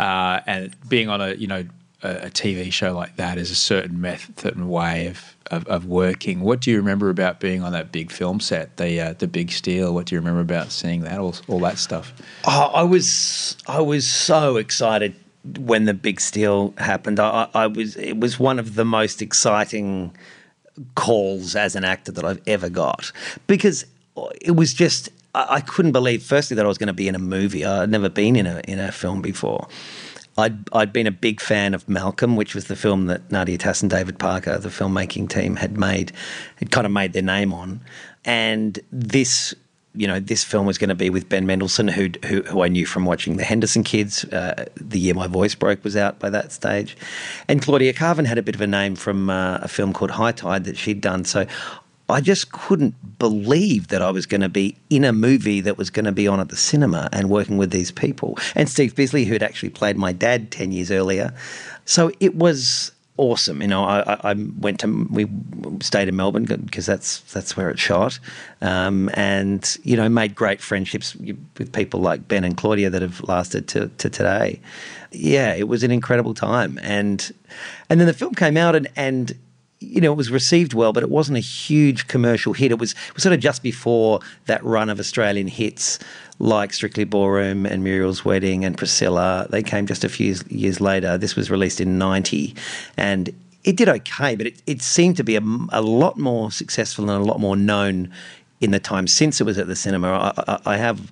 uh, 0.00 0.40
and 0.46 0.74
being 0.88 1.08
on 1.08 1.20
a 1.20 1.34
you 1.34 1.46
know 1.46 1.64
a, 2.04 2.26
a 2.26 2.30
TV 2.30 2.72
show 2.72 2.94
like 2.94 3.16
that 3.16 3.38
is 3.38 3.50
a 3.50 3.56
certain 3.56 4.00
method 4.00 4.54
and 4.54 4.68
way 4.68 5.08
of, 5.08 5.34
of 5.50 5.66
of 5.66 5.86
working. 5.86 6.40
What 6.40 6.60
do 6.60 6.70
you 6.70 6.76
remember 6.76 7.10
about 7.10 7.40
being 7.40 7.62
on 7.62 7.72
that 7.72 7.90
big 7.90 8.12
film 8.12 8.40
set, 8.40 8.76
the 8.76 9.00
uh, 9.00 9.12
the 9.14 9.26
Big 9.26 9.50
Steal? 9.50 9.94
What 9.94 10.06
do 10.06 10.14
you 10.14 10.20
remember 10.20 10.40
about 10.40 10.70
seeing 10.70 11.00
that 11.00 11.18
all 11.18 11.34
all 11.48 11.60
that 11.60 11.78
stuff? 11.78 12.12
Oh, 12.46 12.70
I 12.74 12.82
was 12.82 13.56
I 13.66 13.80
was 13.80 14.06
so 14.08 14.56
excited 14.56 15.14
when 15.58 15.84
the 15.84 15.94
big 15.94 16.20
steal 16.20 16.74
happened. 16.78 17.18
I 17.18 17.48
I 17.54 17.66
was 17.66 17.96
it 17.96 18.18
was 18.18 18.38
one 18.38 18.58
of 18.58 18.74
the 18.74 18.84
most 18.84 19.22
exciting 19.22 20.16
calls 20.94 21.54
as 21.54 21.76
an 21.76 21.84
actor 21.84 22.12
that 22.12 22.24
I've 22.24 22.42
ever 22.46 22.68
got 22.68 23.12
because 23.46 23.86
it 24.40 24.56
was 24.56 24.74
just 24.74 25.08
I, 25.34 25.56
I 25.56 25.60
couldn't 25.60 25.92
believe 25.92 26.22
firstly 26.22 26.54
that 26.56 26.64
I 26.64 26.68
was 26.68 26.78
going 26.78 26.88
to 26.88 26.92
be 26.92 27.08
in 27.08 27.14
a 27.14 27.20
movie. 27.20 27.64
I'd 27.64 27.90
never 27.90 28.08
been 28.08 28.36
in 28.36 28.46
a 28.46 28.60
in 28.66 28.78
a 28.78 28.92
film 28.92 29.22
before. 29.22 29.68
I'd, 30.36 30.72
I'd 30.72 30.92
been 30.92 31.06
a 31.06 31.12
big 31.12 31.40
fan 31.40 31.74
of 31.74 31.88
Malcolm, 31.88 32.36
which 32.36 32.54
was 32.54 32.66
the 32.66 32.76
film 32.76 33.06
that 33.06 33.30
Nadia 33.30 33.58
Tass 33.58 33.82
and 33.82 33.90
David 33.90 34.18
Parker, 34.18 34.58
the 34.58 34.68
filmmaking 34.68 35.28
team, 35.28 35.56
had 35.56 35.78
made, 35.78 36.12
had 36.56 36.70
kind 36.70 36.86
of 36.86 36.92
made 36.92 37.12
their 37.12 37.22
name 37.22 37.52
on. 37.52 37.80
And 38.24 38.80
this, 38.90 39.54
you 39.94 40.08
know, 40.08 40.18
this 40.18 40.42
film 40.42 40.66
was 40.66 40.76
going 40.76 40.88
to 40.88 40.94
be 40.94 41.08
with 41.08 41.28
Ben 41.28 41.46
Mendelsohn, 41.46 41.88
who, 41.88 42.08
who, 42.26 42.42
who 42.42 42.62
I 42.62 42.68
knew 42.68 42.84
from 42.84 43.04
watching 43.04 43.36
The 43.36 43.44
Henderson 43.44 43.84
Kids. 43.84 44.24
Uh, 44.24 44.66
the 44.76 44.98
Year 44.98 45.14
My 45.14 45.28
Voice 45.28 45.54
Broke 45.54 45.84
was 45.84 45.96
out 45.96 46.18
by 46.18 46.30
that 46.30 46.50
stage. 46.50 46.96
And 47.46 47.62
Claudia 47.62 47.92
Karvan 47.92 48.26
had 48.26 48.38
a 48.38 48.42
bit 48.42 48.56
of 48.56 48.60
a 48.60 48.66
name 48.66 48.96
from 48.96 49.30
uh, 49.30 49.58
a 49.58 49.68
film 49.68 49.92
called 49.92 50.10
High 50.10 50.32
Tide 50.32 50.64
that 50.64 50.76
she'd 50.76 51.00
done. 51.00 51.24
So 51.24 51.46
I 52.08 52.20
just 52.20 52.52
couldn't 52.52 53.18
believe 53.18 53.88
that 53.88 54.02
I 54.02 54.10
was 54.10 54.26
going 54.26 54.42
to 54.42 54.48
be 54.48 54.76
in 54.90 55.04
a 55.04 55.12
movie 55.12 55.60
that 55.62 55.78
was 55.78 55.88
going 55.90 56.04
to 56.04 56.12
be 56.12 56.28
on 56.28 56.38
at 56.38 56.50
the 56.50 56.56
cinema 56.56 57.08
and 57.12 57.30
working 57.30 57.56
with 57.56 57.70
these 57.70 57.90
people. 57.90 58.38
And 58.54 58.68
Steve 58.68 58.94
Bisley, 58.94 59.24
who 59.24 59.32
had 59.32 59.42
actually 59.42 59.70
played 59.70 59.96
my 59.96 60.12
dad 60.12 60.50
10 60.50 60.72
years 60.72 60.90
earlier. 60.90 61.32
So 61.86 62.10
it 62.20 62.34
was 62.34 62.92
awesome. 63.16 63.62
You 63.62 63.68
know, 63.68 63.84
I, 63.84 64.32
I- 64.32 64.34
went 64.58 64.80
to, 64.80 65.06
we 65.10 65.26
stayed 65.80 66.08
in 66.08 66.16
Melbourne 66.16 66.44
because 66.44 66.84
that's, 66.84 67.20
that's 67.32 67.56
where 67.56 67.70
it 67.70 67.78
shot. 67.78 68.18
Um, 68.60 69.08
and, 69.14 69.76
you 69.82 69.96
know, 69.96 70.08
made 70.08 70.34
great 70.34 70.60
friendships 70.60 71.14
with 71.16 71.72
people 71.72 72.00
like 72.00 72.28
Ben 72.28 72.44
and 72.44 72.56
Claudia 72.56 72.90
that 72.90 73.00
have 73.00 73.22
lasted 73.22 73.66
to, 73.68 73.88
to 73.88 74.10
today. 74.10 74.60
Yeah, 75.10 75.54
it 75.54 75.68
was 75.68 75.82
an 75.84 75.90
incredible 75.90 76.34
time. 76.34 76.78
And, 76.82 77.32
and 77.88 77.98
then 78.00 78.06
the 78.06 78.12
film 78.14 78.34
came 78.34 78.56
out 78.58 78.74
and, 78.74 78.88
and, 78.94 79.32
you 79.84 80.00
know, 80.00 80.12
it 80.12 80.16
was 80.16 80.30
received 80.30 80.74
well, 80.74 80.92
but 80.92 81.02
it 81.02 81.10
wasn't 81.10 81.36
a 81.36 81.40
huge 81.40 82.06
commercial 82.08 82.52
hit. 82.52 82.70
It 82.70 82.78
was, 82.78 82.92
it 82.92 83.14
was 83.14 83.22
sort 83.22 83.34
of 83.34 83.40
just 83.40 83.62
before 83.62 84.20
that 84.46 84.62
run 84.64 84.90
of 84.90 84.98
Australian 84.98 85.46
hits 85.46 85.98
like 86.38 86.72
Strictly 86.72 87.04
Ballroom 87.04 87.64
and 87.66 87.84
Muriel's 87.84 88.24
Wedding 88.24 88.64
and 88.64 88.76
Priscilla. 88.76 89.46
They 89.50 89.62
came 89.62 89.86
just 89.86 90.04
a 90.04 90.08
few 90.08 90.34
years, 90.48 90.80
later. 90.80 91.16
This 91.16 91.36
was 91.36 91.50
released 91.50 91.80
in 91.80 91.98
90 91.98 92.54
and 92.96 93.30
it 93.64 93.76
did 93.76 93.88
okay, 93.88 94.36
but 94.36 94.48
it, 94.48 94.62
it 94.66 94.82
seemed 94.82 95.16
to 95.16 95.24
be 95.24 95.36
a, 95.36 95.42
a 95.70 95.80
lot 95.80 96.18
more 96.18 96.50
successful 96.50 97.08
and 97.08 97.22
a 97.22 97.24
lot 97.24 97.40
more 97.40 97.56
known 97.56 98.12
in 98.60 98.70
the 98.70 98.80
time 98.80 99.06
since 99.06 99.40
it 99.40 99.44
was 99.44 99.58
at 99.58 99.66
the 99.66 99.76
cinema. 99.76 100.08
I, 100.36 100.44
I, 100.52 100.60
I 100.74 100.76
have, 100.76 101.10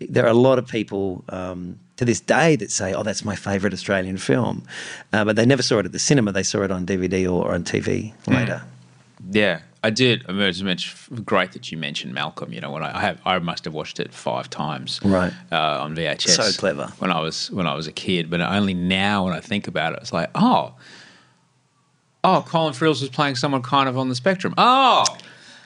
there 0.00 0.24
are 0.24 0.28
a 0.30 0.34
lot 0.34 0.58
of 0.58 0.66
people 0.66 1.24
um, 1.28 1.78
to 1.96 2.04
this 2.04 2.20
day 2.20 2.56
that 2.56 2.70
say, 2.70 2.92
"Oh, 2.94 3.02
that's 3.02 3.24
my 3.24 3.36
favourite 3.36 3.72
Australian 3.74 4.16
film," 4.18 4.64
uh, 5.12 5.24
but 5.24 5.36
they 5.36 5.46
never 5.46 5.62
saw 5.62 5.78
it 5.78 5.86
at 5.86 5.92
the 5.92 5.98
cinema. 5.98 6.32
They 6.32 6.42
saw 6.42 6.62
it 6.62 6.70
on 6.70 6.86
DVD 6.86 7.30
or 7.30 7.54
on 7.54 7.64
TV 7.64 8.12
later. 8.26 8.62
Yeah, 9.30 9.60
I 9.84 9.90
did. 9.90 10.24
I 10.28 10.32
mean, 10.32 10.42
it's 10.42 10.60
mentioned- 10.62 11.24
great 11.24 11.52
that 11.52 11.70
you 11.70 11.78
mentioned 11.78 12.12
Malcolm. 12.12 12.52
You 12.52 12.60
know, 12.60 12.72
when 12.72 12.82
I, 12.82 12.96
I 12.96 13.00
have, 13.00 13.20
I 13.24 13.38
must 13.38 13.64
have 13.66 13.74
watched 13.74 14.00
it 14.00 14.12
five 14.12 14.50
times, 14.50 14.98
Right. 15.04 15.32
uh, 15.52 15.80
on 15.82 15.94
VHS. 15.94 16.30
So 16.30 16.50
clever. 16.58 16.92
when 16.98 17.12
I 17.12 17.20
was 17.20 17.50
when 17.52 17.66
I 17.68 17.74
was 17.74 17.86
a 17.86 17.92
kid. 17.92 18.30
But 18.30 18.40
only 18.40 18.74
now, 18.74 19.24
when 19.26 19.34
I 19.34 19.40
think 19.40 19.68
about 19.68 19.92
it, 19.92 20.00
it's 20.00 20.12
like, 20.12 20.30
oh, 20.34 20.74
oh, 22.24 22.44
Colin 22.48 22.72
Friels 22.72 23.00
was 23.00 23.08
playing 23.10 23.36
someone 23.36 23.62
kind 23.62 23.88
of 23.88 23.96
on 23.98 24.08
the 24.08 24.14
spectrum. 24.14 24.54
Oh. 24.58 25.04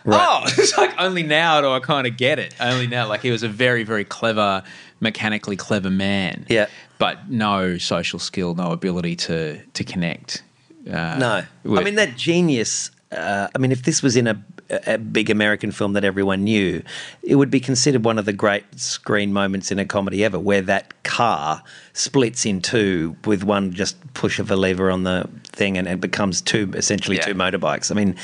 Oh, 0.07 0.43
it's 0.47 0.77
like 0.79 0.95
only 0.99 1.23
now 1.23 1.61
do 1.61 1.71
I 1.71 1.81
kind 1.81 2.07
of 2.07 2.17
get 2.17 2.39
it. 2.39 2.55
Only 2.61 2.87
now, 2.87 3.09
like 3.09 3.23
he 3.23 3.31
was 3.31 3.43
a 3.43 3.49
very, 3.49 3.83
very 3.85 4.05
clever, 4.05 4.63
mechanically 5.01 5.57
clever 5.57 5.91
man. 5.91 6.47
Yeah. 6.49 6.67
but 6.99 7.29
no 7.31 7.77
social 7.79 8.19
skill, 8.19 8.55
no 8.55 8.71
ability 8.73 9.17
to 9.17 9.61
to 9.65 9.85
connect. 9.85 10.43
Uh, 10.89 11.17
No, 11.19 11.43
I 11.79 11.83
mean 11.83 11.97
that 11.97 12.17
genius. 12.17 12.91
Uh, 13.13 13.49
I 13.55 13.59
mean, 13.59 13.71
if 13.73 13.83
this 13.85 14.03
was 14.03 14.17
in 14.17 14.27
a, 14.27 14.45
a 14.87 14.99
big 14.99 15.31
American 15.31 15.71
film 15.71 15.93
that 15.93 16.05
everyone 16.05 16.43
knew, 16.43 16.83
it 17.23 17.37
would 17.37 17.51
be 17.51 17.61
considered 17.61 18.05
one 18.05 18.19
of 18.19 18.25
the 18.25 18.33
great 18.33 18.65
screen 18.79 19.33
moments 19.33 19.71
in 19.71 19.79
a 19.79 19.85
comedy 19.85 20.25
ever, 20.25 20.39
where 20.41 20.61
that 20.63 21.03
car 21.05 21.63
splits 21.93 22.45
in 22.45 22.61
two 22.61 23.17
with 23.25 23.45
one 23.45 23.73
just 23.73 23.97
push 24.15 24.41
of 24.41 24.51
a 24.51 24.57
lever 24.57 24.91
on 24.91 25.05
the 25.05 25.29
thing, 25.45 25.79
and 25.79 25.87
it 25.87 26.01
becomes 26.01 26.41
two 26.43 26.71
essentially 26.75 27.17
Yeah. 27.17 27.23
two 27.27 27.35
motorbikes. 27.35 27.93
I 27.93 27.95
mean, 27.95 28.17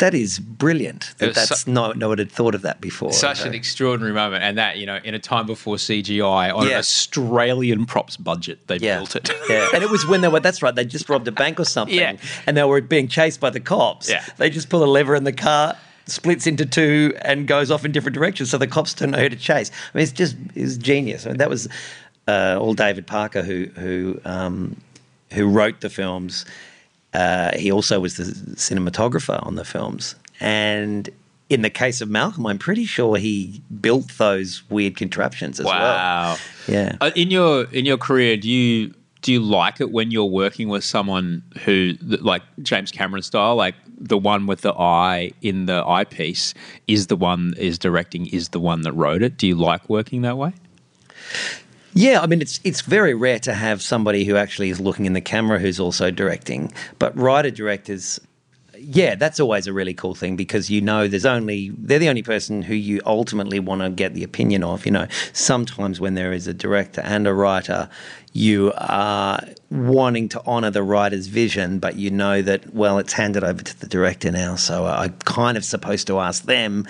that 0.00 0.14
is 0.14 0.38
brilliant. 0.38 1.14
That 1.18 1.34
that's 1.34 1.62
so- 1.62 1.70
no 1.70 1.92
no 1.92 2.08
one 2.08 2.18
had 2.18 2.30
thought 2.30 2.54
of 2.54 2.62
that 2.62 2.80
before. 2.80 3.12
Such 3.12 3.44
an 3.44 3.54
extraordinary 3.54 4.12
moment, 4.12 4.42
and 4.42 4.58
that 4.58 4.76
you 4.78 4.86
know, 4.86 4.98
in 5.04 5.14
a 5.14 5.18
time 5.18 5.46
before 5.46 5.76
CGI 5.76 6.54
on 6.54 6.66
an 6.66 6.74
Australian 6.74 7.86
props 7.86 8.16
budget, 8.16 8.66
they 8.66 8.76
yeah. 8.78 8.96
built 8.98 9.16
it. 9.16 9.30
yeah, 9.48 9.68
and 9.72 9.82
it 9.82 9.90
was 9.90 10.06
when 10.06 10.20
they 10.20 10.28
were. 10.28 10.40
That's 10.40 10.62
right. 10.62 10.74
They 10.74 10.84
just 10.84 11.08
robbed 11.08 11.28
a 11.28 11.32
bank 11.32 11.60
or 11.60 11.64
something, 11.76 11.96
Yeah. 11.96 12.16
and 12.46 12.56
they 12.56 12.64
were 12.64 12.80
being 12.80 13.08
chased 13.08 13.40
by 13.40 13.50
the 13.50 13.60
cops. 13.60 14.10
Yeah. 14.10 14.24
they 14.36 14.50
just 14.50 14.68
pull 14.68 14.82
a 14.82 14.90
lever 14.90 15.14
and 15.14 15.26
the 15.26 15.32
car 15.32 15.76
splits 16.06 16.46
into 16.46 16.66
two 16.66 17.14
and 17.22 17.46
goes 17.46 17.70
off 17.70 17.84
in 17.84 17.92
different 17.92 18.14
directions, 18.14 18.50
so 18.50 18.58
the 18.58 18.66
cops 18.66 18.94
don't 18.94 19.12
know 19.12 19.18
who 19.18 19.28
to 19.28 19.36
chase. 19.36 19.70
I 19.94 19.98
mean, 19.98 20.02
it's 20.02 20.12
just 20.12 20.36
it's 20.54 20.76
genius. 20.76 21.26
I 21.26 21.30
mean, 21.30 21.38
that 21.38 21.48
was 21.50 21.68
uh, 22.26 22.58
all 22.60 22.74
David 22.74 23.06
Parker 23.06 23.42
who 23.42 23.66
who 23.76 24.20
um, 24.24 24.76
who 25.32 25.46
wrote 25.46 25.80
the 25.80 25.90
films. 25.90 26.44
Uh, 27.12 27.56
he 27.56 27.72
also 27.72 28.00
was 28.00 28.16
the 28.16 28.24
cinematographer 28.54 29.44
on 29.46 29.56
the 29.56 29.64
films, 29.64 30.14
and. 30.40 31.10
In 31.48 31.62
the 31.62 31.70
case 31.70 32.00
of 32.00 32.08
Malcolm, 32.08 32.46
I'm 32.46 32.58
pretty 32.58 32.84
sure 32.84 33.16
he 33.16 33.60
built 33.80 34.06
those 34.18 34.62
weird 34.70 34.96
contraptions 34.96 35.58
as 35.58 35.66
well. 35.66 35.80
Wow. 35.80 36.36
Yeah. 36.68 36.96
Uh, 37.00 37.10
in 37.16 37.32
your 37.32 37.64
in 37.72 37.84
your 37.84 37.98
career, 37.98 38.36
do 38.36 38.48
you 38.48 38.94
do 39.22 39.32
you 39.32 39.40
like 39.40 39.80
it 39.80 39.90
when 39.90 40.12
you're 40.12 40.24
working 40.24 40.68
with 40.68 40.84
someone 40.84 41.42
who 41.64 41.94
like 42.00 42.42
James 42.62 42.90
Cameron 42.90 43.22
style, 43.22 43.56
like 43.56 43.74
the 43.98 44.16
one 44.16 44.46
with 44.46 44.60
the 44.60 44.72
eye 44.72 45.32
in 45.42 45.66
the 45.66 45.84
eyepiece 45.86 46.54
is 46.86 47.08
the 47.08 47.16
one 47.16 47.54
is 47.58 47.78
directing, 47.78 48.26
is 48.26 48.50
the 48.50 48.60
one 48.60 48.82
that 48.82 48.92
wrote 48.92 49.22
it? 49.22 49.36
Do 49.36 49.48
you 49.48 49.56
like 49.56 49.88
working 49.88 50.22
that 50.22 50.38
way? 50.38 50.52
Yeah, 51.92 52.20
I 52.20 52.26
mean 52.26 52.40
it's 52.40 52.60
it's 52.64 52.82
very 52.82 53.14
rare 53.14 53.40
to 53.40 53.54
have 53.54 53.82
somebody 53.82 54.24
who 54.24 54.36
actually 54.36 54.70
is 54.70 54.80
looking 54.80 55.06
in 55.06 55.12
the 55.12 55.20
camera 55.20 55.58
who's 55.58 55.80
also 55.80 56.10
directing. 56.10 56.72
But 56.98 57.16
writer 57.16 57.50
directors, 57.50 58.20
yeah, 58.78 59.16
that's 59.16 59.40
always 59.40 59.66
a 59.66 59.72
really 59.72 59.94
cool 59.94 60.14
thing 60.14 60.36
because 60.36 60.70
you 60.70 60.80
know 60.80 61.08
there's 61.08 61.26
only 61.26 61.70
they're 61.76 61.98
the 61.98 62.08
only 62.08 62.22
person 62.22 62.62
who 62.62 62.74
you 62.74 63.00
ultimately 63.06 63.58
want 63.58 63.82
to 63.82 63.90
get 63.90 64.14
the 64.14 64.22
opinion 64.22 64.62
of. 64.62 64.86
You 64.86 64.92
know, 64.92 65.06
sometimes 65.32 66.00
when 66.00 66.14
there 66.14 66.32
is 66.32 66.46
a 66.46 66.54
director 66.54 67.00
and 67.00 67.26
a 67.26 67.34
writer, 67.34 67.88
you 68.32 68.72
are 68.76 69.42
wanting 69.70 70.28
to 70.28 70.46
honour 70.46 70.70
the 70.70 70.84
writer's 70.84 71.26
vision, 71.26 71.80
but 71.80 71.96
you 71.96 72.10
know 72.10 72.40
that 72.40 72.72
well, 72.72 72.98
it's 72.98 73.14
handed 73.14 73.42
over 73.42 73.62
to 73.62 73.80
the 73.80 73.88
director 73.88 74.30
now, 74.30 74.54
so 74.54 74.86
I'm 74.86 75.14
kind 75.24 75.56
of 75.56 75.64
supposed 75.64 76.06
to 76.06 76.20
ask 76.20 76.44
them 76.44 76.86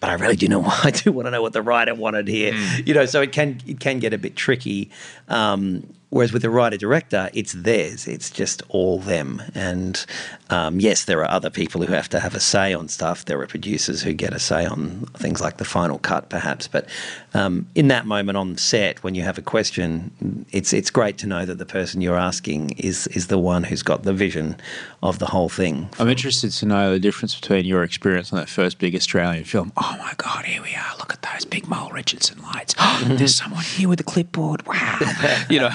but 0.00 0.10
I 0.10 0.14
really 0.14 0.36
do 0.36 0.48
know. 0.48 0.64
I 0.84 0.90
do 0.90 1.12
want 1.12 1.26
to 1.26 1.30
know 1.30 1.42
what 1.42 1.52
the 1.52 1.62
writer 1.62 1.94
wanted 1.94 2.26
here. 2.26 2.54
You 2.84 2.94
know, 2.94 3.06
so 3.06 3.20
it 3.20 3.32
can 3.32 3.60
it 3.66 3.80
can 3.80 3.98
get 3.98 4.12
a 4.12 4.18
bit 4.18 4.36
tricky. 4.36 4.90
Um, 5.28 5.86
Whereas 6.10 6.32
with 6.32 6.42
the 6.42 6.50
writer 6.50 6.76
director, 6.76 7.30
it's 7.34 7.52
theirs. 7.52 8.08
It's 8.08 8.30
just 8.30 8.62
all 8.68 8.98
them. 8.98 9.40
And 9.54 10.04
um, 10.50 10.80
yes, 10.80 11.04
there 11.04 11.20
are 11.20 11.30
other 11.30 11.50
people 11.50 11.82
who 11.82 11.92
have 11.92 12.08
to 12.08 12.18
have 12.18 12.34
a 12.34 12.40
say 12.40 12.74
on 12.74 12.88
stuff. 12.88 13.24
There 13.24 13.40
are 13.40 13.46
producers 13.46 14.02
who 14.02 14.12
get 14.12 14.34
a 14.34 14.40
say 14.40 14.66
on 14.66 15.06
things 15.16 15.40
like 15.40 15.58
the 15.58 15.64
final 15.64 16.00
cut, 16.00 16.28
perhaps. 16.28 16.66
But 16.66 16.88
um, 17.34 17.66
in 17.74 17.88
that 17.88 18.06
moment 18.06 18.36
on 18.36 18.56
set, 18.56 19.02
when 19.04 19.14
you 19.14 19.22
have 19.22 19.38
a 19.38 19.42
question, 19.42 20.46
it's 20.50 20.72
it's 20.72 20.90
great 20.90 21.18
to 21.18 21.26
know 21.26 21.44
that 21.44 21.58
the 21.58 21.66
person 21.66 22.00
you're 22.00 22.18
asking 22.18 22.70
is 22.70 23.06
is 23.08 23.28
the 23.28 23.38
one 23.38 23.64
who's 23.64 23.82
got 23.82 24.02
the 24.02 24.12
vision 24.12 24.56
of 25.02 25.18
the 25.18 25.26
whole 25.26 25.48
thing. 25.48 25.88
I'm 25.98 26.08
interested 26.08 26.50
to 26.50 26.66
know 26.66 26.92
the 26.92 26.98
difference 26.98 27.34
between 27.34 27.64
your 27.64 27.84
experience 27.84 28.32
on 28.32 28.38
that 28.38 28.48
first 28.48 28.78
big 28.78 28.96
Australian 28.96 29.44
film. 29.44 29.72
Oh 29.76 29.96
my 29.98 30.12
God, 30.16 30.44
here 30.44 30.62
we 30.62 30.74
are. 30.74 30.96
Look 30.98 31.12
at 31.12 31.22
those 31.22 31.44
big 31.44 31.68
Mole 31.68 31.90
Richardson 31.90 32.42
lights. 32.42 32.74
There's 33.04 33.36
someone 33.36 33.62
here 33.62 33.88
with 33.88 34.00
a 34.00 34.04
clipboard. 34.04 34.66
Wow. 34.66 34.98
you 35.50 35.60
know, 35.60 35.70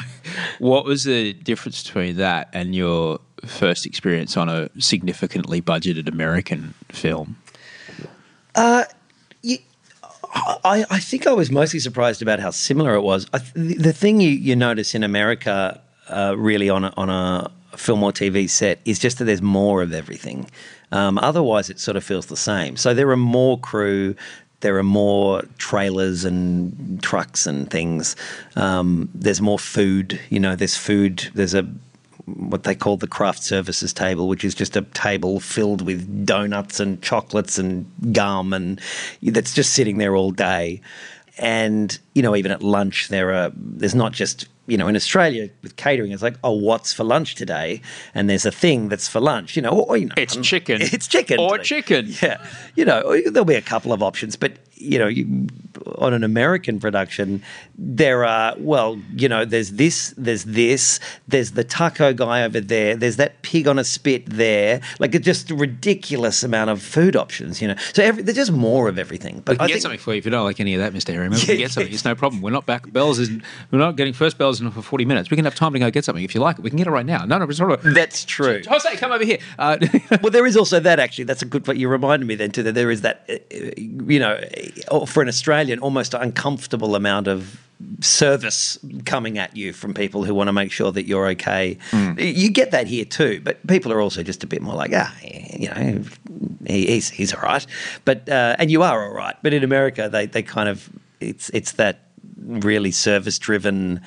what 0.60 0.86
was 0.86 1.06
the 1.06 1.34
difference 1.34 1.84
between 1.84 2.18
that 2.18 2.49
and 2.51 2.76
your 2.76 3.20
first 3.45 3.86
experience 3.86 4.36
on 4.36 4.49
a 4.49 4.70
significantly 4.80 5.62
budgeted 5.62 6.10
American 6.10 6.74
film? 6.89 7.38
You, 8.58 8.86
I, 10.36 10.86
I 10.89 10.99
think 10.99 11.27
I 11.27 11.33
was 11.33 11.49
mostly 11.49 11.79
surprised 11.79 12.21
about 12.21 12.39
how 12.39 12.49
similar 12.51 12.93
it 12.95 13.01
was. 13.01 13.25
Th- 13.25 13.53
the, 13.53 13.75
the 13.75 13.93
thing 13.93 14.19
you, 14.19 14.29
you 14.29 14.55
notice 14.55 14.93
in 14.93 15.03
America, 15.03 15.81
uh, 16.09 16.36
really 16.38 16.69
on 16.69 16.86
a, 16.86 16.93
on 16.97 17.09
a 17.09 17.51
film 17.77 18.03
or 18.03 18.11
TV 18.11 18.49
set, 18.49 18.79
is 18.86 18.99
just 18.99 19.17
that 19.19 19.25
there's 19.25 19.41
more 19.41 19.81
of 19.81 19.93
everything. 19.93 20.49
Um, 20.91 21.17
otherwise, 21.19 21.69
it 21.69 21.79
sort 21.79 21.97
of 21.97 22.03
feels 22.03 22.27
the 22.27 22.38
same. 22.38 22.77
So 22.77 22.93
there 22.93 23.09
are 23.09 23.17
more 23.17 23.57
crew. 23.59 24.15
There 24.59 24.77
are 24.77 24.83
more 24.83 25.43
trailers 25.57 26.25
and 26.25 27.01
trucks 27.01 27.45
and 27.47 27.69
things. 27.69 28.15
Um, 28.55 29.09
there's 29.13 29.41
more 29.41 29.59
food. 29.59 30.19
You 30.29 30.39
know, 30.39 30.55
there's 30.55 30.75
food. 30.75 31.29
There's 31.33 31.53
a 31.53 31.67
what 32.26 32.63
they 32.63 32.76
call 32.76 32.97
the 32.97 33.07
craft 33.07 33.43
services 33.43 33.93
table, 33.93 34.28
which 34.28 34.43
is 34.43 34.55
just 34.55 34.76
a 34.76 34.82
table 34.82 35.39
filled 35.39 35.82
with 35.82 36.26
donuts 36.26 36.80
and 36.80 37.01
chocolates 37.01 37.57
and 37.57 37.86
gum, 38.11 38.53
and 38.53 38.82
that's 39.21 39.53
just 39.53 39.73
sitting 39.73 39.97
there 39.97 40.15
all 40.15 40.32
day. 40.32 40.82
And 41.38 41.97
you 42.13 42.21
know, 42.21 42.36
even 42.36 42.51
at 42.51 42.63
lunch, 42.63 43.09
there 43.09 43.34
are 43.34 43.51
there's 43.55 43.95
not 43.95 44.13
just 44.13 44.47
you 44.67 44.78
know 44.78 44.88
in 44.88 44.95
Australia 44.95 45.49
with 45.61 45.76
catering, 45.76 46.11
it's 46.11 46.23
like 46.23 46.38
oh, 46.43 46.53
what's 46.53 46.93
for 46.93 47.03
lunch 47.03 47.36
today? 47.36 47.82
And 48.13 48.30
there's 48.30 48.45
a 48.45 48.51
thing 48.51 48.89
that's 48.89 49.07
for 49.07 49.19
lunch. 49.19 49.55
You 49.55 49.61
know, 49.61 49.69
or, 49.69 49.97
you 49.97 50.07
know 50.07 50.15
It's 50.17 50.36
um, 50.36 50.43
chicken. 50.43 50.82
It's 50.82 51.07
chicken 51.07 51.39
Or 51.39 51.57
chicken. 51.57 52.07
Yeah, 52.21 52.43
you 52.76 52.86
know, 52.86 53.21
there'll 53.30 53.45
be 53.45 53.55
a 53.55 53.61
couple 53.61 53.93
of 53.93 54.01
options, 54.01 54.36
but 54.36 54.53
you 54.76 54.99
know, 54.99 55.07
you, 55.07 55.47
on 55.97 56.13
an 56.13 56.23
American 56.23 56.80
production, 56.80 57.41
there 57.78 58.26
are 58.26 58.55
well, 58.57 58.99
you 59.15 59.28
know, 59.30 59.45
there's 59.45 59.71
this, 59.73 60.13
there's 60.17 60.43
this, 60.45 60.99
there's 61.28 61.51
the 61.51 61.63
taco 61.63 62.13
guy 62.13 62.43
over 62.43 62.59
there, 62.59 62.95
there's 62.95 63.17
that 63.17 63.41
pig 63.41 63.67
on 63.67 63.80
a 63.80 63.84
spit 63.84 64.26
there, 64.26 64.82
like 64.99 65.15
it's 65.15 65.26
just 65.26 65.51
a 65.51 65.55
ridiculous 65.55 66.43
amount 66.43 66.69
of 66.69 66.82
food 66.82 67.15
options, 67.15 67.61
you 67.61 67.67
know. 67.67 67.76
So 67.93 68.03
every, 68.03 68.23
there's 68.23 68.36
just 68.38 68.51
more 68.51 68.88
of 68.88 68.97
everything. 68.99 69.41
But 69.45 69.53
We 69.53 69.57
can 69.57 69.63
I 69.63 69.67
get 69.67 69.73
think, 69.73 69.82
something 69.84 69.99
for 69.99 70.13
you 70.13 70.19
if 70.19 70.26
you 70.26 70.32
don't 70.32 70.45
like 70.45 70.59
any 70.59 70.76
of 70.76 70.82
that, 70.82 70.93
Mr. 70.93 71.13
Herriman. 71.13 71.32
We 71.36 71.39
Yeah, 71.39 71.45
can 71.45 71.57
get 71.57 71.71
something. 71.71 71.93
It's 71.93 72.05
no 72.05 72.15
problem. 72.15 72.41
We're 72.41 72.51
not 72.51 72.65
back. 72.65 72.91
Bells 72.91 73.19
is 73.19 73.30
we're 73.71 73.80
not 73.80 73.95
getting 73.95 74.13
first 74.13 74.38
bells 74.38 74.61
in 74.61 74.69
for 74.71 74.82
forty 74.82 75.05
minutes. 75.05 75.30
We 75.30 75.36
can 75.36 75.45
have 75.45 75.55
time 75.55 75.73
to 75.73 75.80
go 75.80 75.89
get 75.91 76.05
something 76.05 76.23
if 76.23 76.36
you 76.36 76.41
like 76.41 76.57
it. 76.57 76.61
We 76.63 76.69
can 76.69 76.78
get 76.78 76.88
it 76.88 76.91
right 76.91 77.05
now. 77.05 77.26
No, 77.26 77.38
no, 77.38 77.45
it's 77.45 77.59
not. 77.59 77.86
A, 77.86 77.89
that's 77.91 78.26
true. 78.26 78.61
Jose, 78.67 78.95
come 78.97 79.11
over 79.11 79.23
here. 79.26 79.39
Uh, 79.57 79.78
well, 80.21 80.32
there 80.32 80.45
is 80.45 80.57
also 80.57 80.80
that 80.80 80.99
actually. 80.99 81.26
That's 81.26 81.41
a 81.41 81.45
good 81.45 81.63
point. 81.65 81.78
You 81.78 81.88
reminded 81.89 82.26
me 82.28 82.36
then 82.36 82.51
too 82.51 82.63
that 82.63 82.73
there 82.76 82.91
is 82.91 83.01
that, 83.01 83.26
uh, 83.30 83.36
you 83.78 84.19
know, 84.19 84.34
uh, 84.34 84.64
for 85.07 85.22
an 85.22 85.28
Australian, 85.28 85.80
almost 85.80 86.13
uncomfortable 86.13 86.95
amount 86.95 87.28
of 87.28 87.59
service 87.99 88.80
coming 89.05 89.38
at 89.38 89.55
you 89.55 89.74
from 89.74 89.93
people 89.93 90.24
who 90.24 90.34
want 90.34 90.47
to 90.47 90.53
make 90.53 90.72
sure 90.72 90.91
that 90.91 91.05
you're 91.05 91.28
okay. 91.28 91.78
You 92.18 92.49
get 92.49 92.72
that 92.72 92.88
here 92.88 93.05
too, 93.05 93.41
but 93.43 93.66
people 93.68 93.91
are 93.91 94.01
also 94.01 94.24
just 94.24 94.43
a 94.43 94.47
bit 94.47 94.61
more 94.61 94.76
like, 94.76 94.91
ah, 94.93 95.13
you 95.22 95.70
know, 95.70 96.03
he, 96.68 96.88
he's 96.88 97.09
he's 97.09 97.34
all 97.34 97.41
right. 97.41 97.66
But 98.05 98.30
uh, 98.30 98.55
and 98.59 98.72
you 98.72 98.84
are 98.84 99.05
all 99.05 99.13
right. 99.13 99.36
But 99.41 99.53
in 99.53 99.63
America, 99.63 100.09
they 100.09 100.26
they 100.26 100.43
kind 100.43 100.70
of 100.70 100.89
it's 101.20 101.49
it's 101.49 101.74
that 101.74 101.99
really 102.39 102.91
service 102.91 103.39
driven 103.39 104.01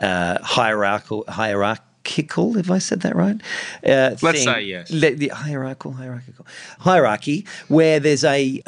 uh, 0.00 0.38
hierarchical 0.42 1.24
hierarchical. 2.06 2.56
If 2.56 2.70
I 2.70 2.78
said 2.78 3.00
that 3.00 3.14
right, 3.16 3.40
uh, 3.84 4.16
Let's 4.22 4.22
thing. 4.22 4.34
say 4.44 4.62
yes. 4.62 4.90
Le- 4.90 5.14
the 5.14 5.28
hierarchical, 5.28 5.92
hierarchical 5.92 6.46
hierarchy, 6.80 7.44
where 7.68 8.00
there's 8.00 8.24
a 8.24 8.62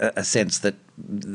a, 0.00 0.12
a 0.16 0.24
sense 0.24 0.58
that 0.60 0.74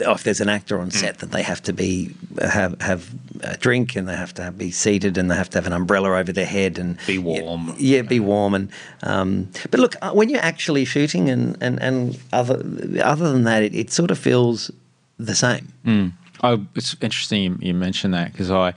oh, 0.05 0.13
if 0.13 0.23
there's 0.23 0.41
an 0.41 0.49
actor 0.49 0.77
Mm. 0.77 0.81
on 0.81 0.91
set, 0.91 1.17
that 1.19 1.31
they 1.31 1.43
have 1.43 1.61
to 1.63 1.73
be 1.73 2.13
have 2.41 2.79
have 2.81 3.09
a 3.41 3.57
drink 3.57 3.95
and 3.95 4.07
they 4.07 4.15
have 4.15 4.33
to 4.33 4.43
have, 4.43 4.57
be 4.57 4.71
seated 4.71 5.17
and 5.17 5.29
they 5.31 5.35
have 5.35 5.49
to 5.49 5.57
have 5.57 5.67
an 5.67 5.73
umbrella 5.73 6.17
over 6.17 6.31
their 6.33 6.45
head 6.45 6.77
and 6.79 6.97
Be 7.07 7.17
warm. 7.17 7.73
Yeah, 7.77 8.01
be 8.03 8.19
warm 8.19 8.53
and. 8.53 8.69
Um, 9.03 9.49
but 9.71 9.79
look, 9.79 9.95
uh, 10.01 10.11
when 10.11 10.29
you're 10.29 10.43
actually 10.43 10.85
shooting 10.85 11.29
and 11.29 11.57
and 11.61 11.79
and 11.81 12.17
other 12.33 12.55
other 13.03 13.31
than 13.31 13.43
that, 13.43 13.63
it, 13.63 13.73
it 13.75 13.91
sort 13.91 14.11
of 14.11 14.17
feels 14.19 14.71
the 15.19 15.35
same. 15.35 16.13
Oh, 16.43 16.65
it's 16.75 16.95
interesting 17.01 17.41
you, 17.43 17.57
you 17.59 17.73
mentioned 17.73 18.13
that 18.13 18.31
because 18.31 18.51
I, 18.51 18.73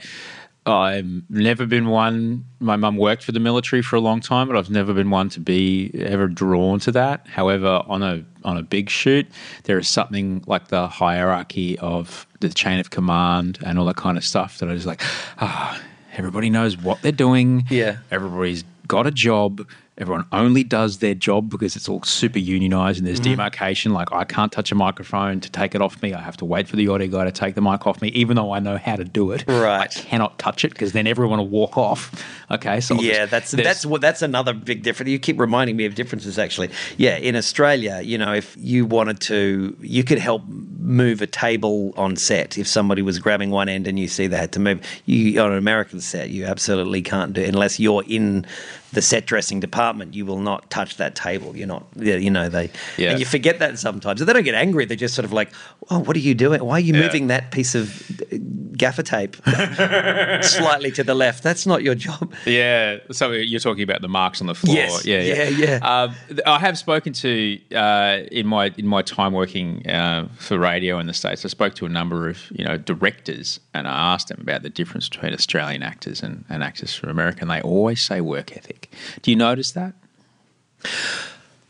I've 0.65 1.23
never 1.29 1.65
been 1.65 1.87
one. 1.87 2.45
My 2.59 2.75
mum 2.75 2.97
worked 2.97 3.23
for 3.23 3.31
the 3.31 3.39
military 3.39 3.81
for 3.81 3.95
a 3.95 3.99
long 3.99 4.19
time, 4.21 4.47
but 4.47 4.55
I've 4.55 4.69
never 4.69 4.93
been 4.93 5.09
one 5.09 5.29
to 5.29 5.39
be 5.39 5.91
ever 5.95 6.27
drawn 6.27 6.79
to 6.81 6.91
that. 6.91 7.27
However, 7.27 7.81
on 7.87 8.03
a 8.03 8.23
on 8.43 8.57
a 8.57 8.61
big 8.61 8.89
shoot, 8.89 9.27
there 9.63 9.79
is 9.79 9.87
something 9.87 10.43
like 10.45 10.67
the 10.67 10.87
hierarchy 10.87 11.79
of 11.79 12.27
the 12.41 12.49
chain 12.49 12.79
of 12.79 12.91
command 12.91 13.57
and 13.65 13.79
all 13.79 13.85
that 13.85 13.95
kind 13.95 14.17
of 14.17 14.23
stuff 14.23 14.59
that 14.59 14.69
I 14.69 14.73
was 14.73 14.85
like, 14.85 15.01
ah, 15.39 15.81
everybody 16.13 16.49
knows 16.49 16.77
what 16.77 17.01
they're 17.01 17.11
doing. 17.11 17.65
Yeah. 17.69 17.97
everybody's 18.11 18.63
got 18.87 19.07
a 19.07 19.11
job. 19.11 19.67
Everyone 20.01 20.25
only 20.31 20.63
does 20.63 20.97
their 20.97 21.13
job 21.13 21.49
because 21.49 21.75
it's 21.75 21.87
all 21.87 22.01
super 22.03 22.39
unionized 22.39 22.97
and 22.99 23.07
there's 23.07 23.19
Mm-hmm. 23.21 23.31
demarcation. 23.33 23.93
Like, 23.93 24.11
I 24.11 24.23
can't 24.23 24.51
touch 24.51 24.71
a 24.71 24.75
microphone 24.75 25.39
to 25.41 25.49
take 25.51 25.75
it 25.75 25.81
off 25.81 26.01
me. 26.01 26.13
I 26.13 26.21
have 26.21 26.35
to 26.37 26.45
wait 26.45 26.67
for 26.67 26.75
the 26.75 26.87
audio 26.87 27.07
guy 27.07 27.25
to 27.25 27.31
take 27.31 27.53
the 27.55 27.61
mic 27.61 27.85
off 27.85 28.01
me, 28.01 28.07
even 28.09 28.35
though 28.35 28.51
I 28.51 28.59
know 28.59 28.77
how 28.77 28.95
to 28.95 29.03
do 29.05 29.31
it. 29.31 29.45
Right. 29.47 29.79
I 29.81 29.87
cannot 29.87 30.39
touch 30.39 30.65
it 30.65 30.69
because 30.71 30.93
then 30.93 31.05
everyone 31.05 31.37
will 31.37 31.47
walk 31.47 31.77
off. 31.77 32.11
Okay. 32.51 32.81
So 32.81 32.95
I'll 32.95 33.01
Yeah, 33.01 33.19
just- 33.27 33.31
that's 33.31 33.51
that's 33.51 33.85
what 33.85 34.01
that's 34.01 34.21
another 34.21 34.53
big 34.53 34.83
difference. 34.83 35.09
You 35.09 35.19
keep 35.19 35.39
reminding 35.39 35.77
me 35.77 35.85
of 35.85 35.95
differences. 35.95 36.37
Actually, 36.37 36.69
yeah, 36.97 37.15
in 37.15 37.37
Australia, 37.37 38.01
you 38.03 38.17
know, 38.17 38.33
if 38.33 38.57
you 38.59 38.85
wanted 38.85 39.21
to, 39.21 39.73
you 39.79 40.03
could 40.03 40.17
help 40.19 40.43
move 40.47 41.21
a 41.21 41.27
table 41.27 41.93
on 41.95 42.17
set. 42.17 42.57
If 42.57 42.67
somebody 42.67 43.01
was 43.03 43.19
grabbing 43.19 43.51
one 43.51 43.69
end 43.69 43.87
and 43.87 43.97
you 43.97 44.09
see 44.09 44.27
they 44.27 44.35
had 44.35 44.51
to 44.51 44.59
move, 44.59 44.81
you 45.05 45.39
on 45.39 45.53
an 45.53 45.57
American 45.59 46.01
set, 46.01 46.29
you 46.29 46.43
absolutely 46.45 47.01
can't 47.01 47.31
do 47.31 47.41
it 47.41 47.47
unless 47.47 47.79
you're 47.79 48.03
in 48.05 48.45
the 48.93 49.01
set 49.01 49.25
dressing 49.25 49.59
department. 49.59 50.13
You 50.13 50.25
will 50.25 50.39
not 50.39 50.69
touch 50.69 50.97
that 50.97 51.15
table. 51.15 51.55
You're 51.55 51.67
not, 51.67 51.85
yeah, 51.95 52.15
you 52.15 52.29
know, 52.29 52.49
they 52.49 52.69
Yeah. 52.97 53.11
and 53.11 53.19
you 53.19 53.25
forget 53.25 53.59
that 53.59 53.79
sometimes. 53.79 54.19
They 54.23 54.33
don't 54.33 54.43
get 54.43 54.55
angry. 54.55 54.85
They're 54.85 54.97
just 54.97 55.15
sort 55.15 55.25
of 55.25 55.31
like, 55.33 55.49
oh, 55.89 55.99
what 55.99 56.15
are 56.15 56.19
you 56.19 56.33
doing? 56.35 56.63
Why 56.63 56.73
are 56.75 56.79
you 56.79 56.93
Yeah. 56.93 57.01
moving 57.01 57.27
that 57.27 57.51
piece 57.51 57.73
of 57.75 58.09
uh, 58.33 58.37
gaffer 58.75 59.03
tape 59.03 59.35
slightly 60.41 60.91
to 60.91 61.03
the 61.03 61.13
left? 61.15 61.43
That's 61.43 61.65
not 61.65 61.83
your 61.83 61.95
job. 61.95 62.33
Yeah, 62.45 62.97
so 63.11 63.31
you're 63.31 63.59
talking 63.59 63.83
about 63.83 64.01
the 64.01 64.07
marks 64.07 64.41
on 64.41 64.47
the 64.47 64.55
floor. 64.55 64.75
Yes, 64.75 65.05
yeah, 65.05 65.21
yeah, 65.21 65.49
yeah. 65.49 65.75
Um, 65.81 66.15
I 66.45 66.59
have 66.59 66.77
spoken 66.77 67.13
to 67.13 67.59
uh, 67.75 68.19
in 68.31 68.47
my 68.47 68.73
in 68.77 68.87
my 68.87 69.01
time 69.01 69.33
working 69.33 69.87
uh, 69.89 70.27
for 70.37 70.57
radio 70.57 70.99
in 70.99 71.07
the 71.07 71.13
states. 71.13 71.45
I 71.45 71.47
spoke 71.49 71.75
to 71.75 71.85
a 71.85 71.89
number 71.89 72.29
of 72.29 72.39
you 72.51 72.65
know 72.65 72.77
directors, 72.77 73.59
and 73.73 73.87
I 73.87 74.13
asked 74.13 74.27
them 74.29 74.39
about 74.41 74.63
the 74.63 74.69
difference 74.69 75.09
between 75.09 75.33
Australian 75.33 75.83
actors 75.83 76.21
and, 76.23 76.43
and 76.49 76.63
actors 76.63 76.93
from 76.95 77.09
America. 77.09 77.39
And 77.41 77.49
they 77.51 77.61
always 77.61 78.01
say 78.01 78.21
work 78.21 78.55
ethic. 78.55 78.80
Do 79.21 79.31
you 79.31 79.37
notice 79.37 79.71
that? 79.71 79.93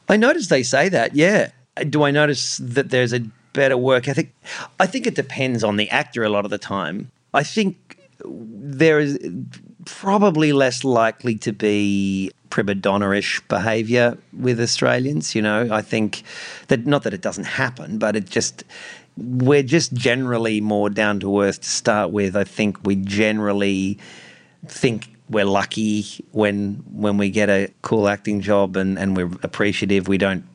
I 0.09 0.17
notice 0.17 0.47
they 0.47 0.63
say 0.63 0.89
that, 0.89 1.15
yeah. 1.15 1.51
Do 1.89 2.03
I 2.03 2.11
notice 2.11 2.57
that 2.57 2.89
there's 2.89 3.13
a 3.13 3.21
better 3.53 3.77
work 3.77 4.07
ethic? 4.07 4.33
I 4.79 4.87
think 4.87 5.07
it 5.07 5.15
depends 5.15 5.63
on 5.63 5.77
the 5.77 5.89
actor 5.89 6.23
a 6.23 6.29
lot 6.29 6.45
of 6.45 6.51
the 6.51 6.57
time. 6.57 7.11
I 7.33 7.43
think 7.43 7.97
there 8.23 8.99
is 8.99 9.17
probably 9.85 10.53
less 10.53 10.83
likely 10.83 11.35
to 11.35 11.51
be 11.51 12.31
prima 12.49 12.75
behaviour 12.75 14.17
with 14.37 14.59
Australians. 14.59 15.33
You 15.33 15.41
know, 15.41 15.69
I 15.71 15.81
think 15.81 16.23
that 16.67 16.85
not 16.85 17.03
that 17.03 17.13
it 17.13 17.21
doesn't 17.21 17.45
happen, 17.45 17.97
but 17.97 18.15
it 18.15 18.29
just 18.29 18.63
we're 19.17 19.63
just 19.63 19.93
generally 19.93 20.61
more 20.61 20.89
down 20.89 21.19
to 21.21 21.41
earth 21.41 21.61
to 21.61 21.67
start 21.67 22.11
with. 22.11 22.35
I 22.35 22.43
think 22.43 22.85
we 22.85 22.95
generally 22.95 23.97
think 24.67 25.10
we're 25.31 25.45
lucky 25.45 26.05
when 26.31 26.83
when 26.91 27.17
we 27.17 27.29
get 27.29 27.49
a 27.49 27.71
cool 27.81 28.07
acting 28.07 28.41
job 28.41 28.75
and, 28.75 28.99
and 28.99 29.17
we're 29.17 29.31
appreciative. 29.43 30.07
We 30.07 30.17
don't 30.17 30.45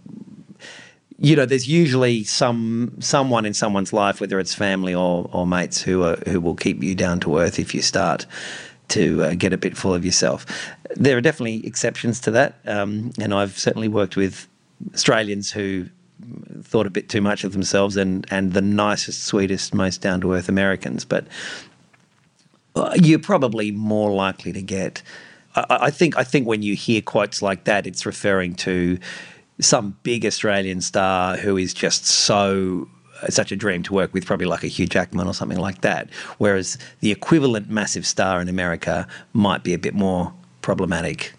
you 1.18 1.34
know, 1.34 1.46
there's 1.46 1.66
usually 1.66 2.24
some 2.24 2.92
someone 3.00 3.46
in 3.46 3.54
someone's 3.54 3.92
life, 3.92 4.20
whether 4.20 4.38
it's 4.38 4.54
family 4.54 4.94
or, 4.94 5.28
or 5.32 5.46
mates, 5.46 5.80
who 5.80 6.02
are, 6.02 6.16
who 6.28 6.40
will 6.40 6.54
keep 6.54 6.82
you 6.82 6.94
down 6.94 7.20
to 7.20 7.38
earth 7.38 7.58
if 7.58 7.74
you 7.74 7.82
start 7.82 8.26
to 8.88 9.22
uh, 9.24 9.34
get 9.34 9.52
a 9.52 9.56
bit 9.56 9.76
full 9.76 9.94
of 9.94 10.04
yourself. 10.04 10.46
There 10.94 11.16
are 11.16 11.20
definitely 11.20 11.66
exceptions 11.66 12.20
to 12.20 12.30
that, 12.32 12.56
um, 12.66 13.12
and 13.18 13.32
I've 13.32 13.58
certainly 13.58 13.88
worked 13.88 14.16
with 14.16 14.46
Australians 14.94 15.50
who 15.50 15.86
thought 16.62 16.86
a 16.86 16.90
bit 16.90 17.08
too 17.08 17.20
much 17.20 17.44
of 17.44 17.52
themselves, 17.52 17.96
and 17.96 18.26
and 18.30 18.52
the 18.52 18.62
nicest, 18.62 19.24
sweetest, 19.24 19.74
most 19.74 20.02
down 20.02 20.20
to 20.20 20.34
earth 20.34 20.48
Americans, 20.48 21.04
but. 21.04 21.26
Uh, 22.76 22.94
you're 23.02 23.18
probably 23.18 23.70
more 23.72 24.10
likely 24.10 24.52
to 24.52 24.62
get. 24.62 25.02
I, 25.54 25.64
I 25.68 25.90
think 25.90 26.16
I 26.16 26.24
think 26.24 26.46
when 26.46 26.62
you 26.62 26.76
hear 26.76 27.00
quotes 27.00 27.42
like 27.42 27.64
that, 27.64 27.86
it's 27.86 28.06
referring 28.06 28.54
to 28.56 28.98
some 29.60 29.96
big 30.02 30.26
Australian 30.26 30.80
star 30.80 31.36
who 31.36 31.56
is 31.56 31.72
just 31.72 32.04
so 32.04 32.88
such 33.30 33.50
a 33.50 33.56
dream 33.56 33.82
to 33.82 33.94
work 33.94 34.12
with, 34.12 34.26
probably 34.26 34.46
like 34.46 34.62
a 34.62 34.66
Hugh 34.66 34.86
Jackman 34.86 35.26
or 35.26 35.32
something 35.32 35.58
like 35.58 35.80
that. 35.80 36.10
Whereas 36.36 36.76
the 37.00 37.10
equivalent 37.10 37.70
massive 37.70 38.06
star 38.06 38.42
in 38.42 38.48
America 38.48 39.08
might 39.32 39.64
be 39.64 39.72
a 39.72 39.78
bit 39.78 39.94
more 39.94 40.34
problematic. 40.60 41.32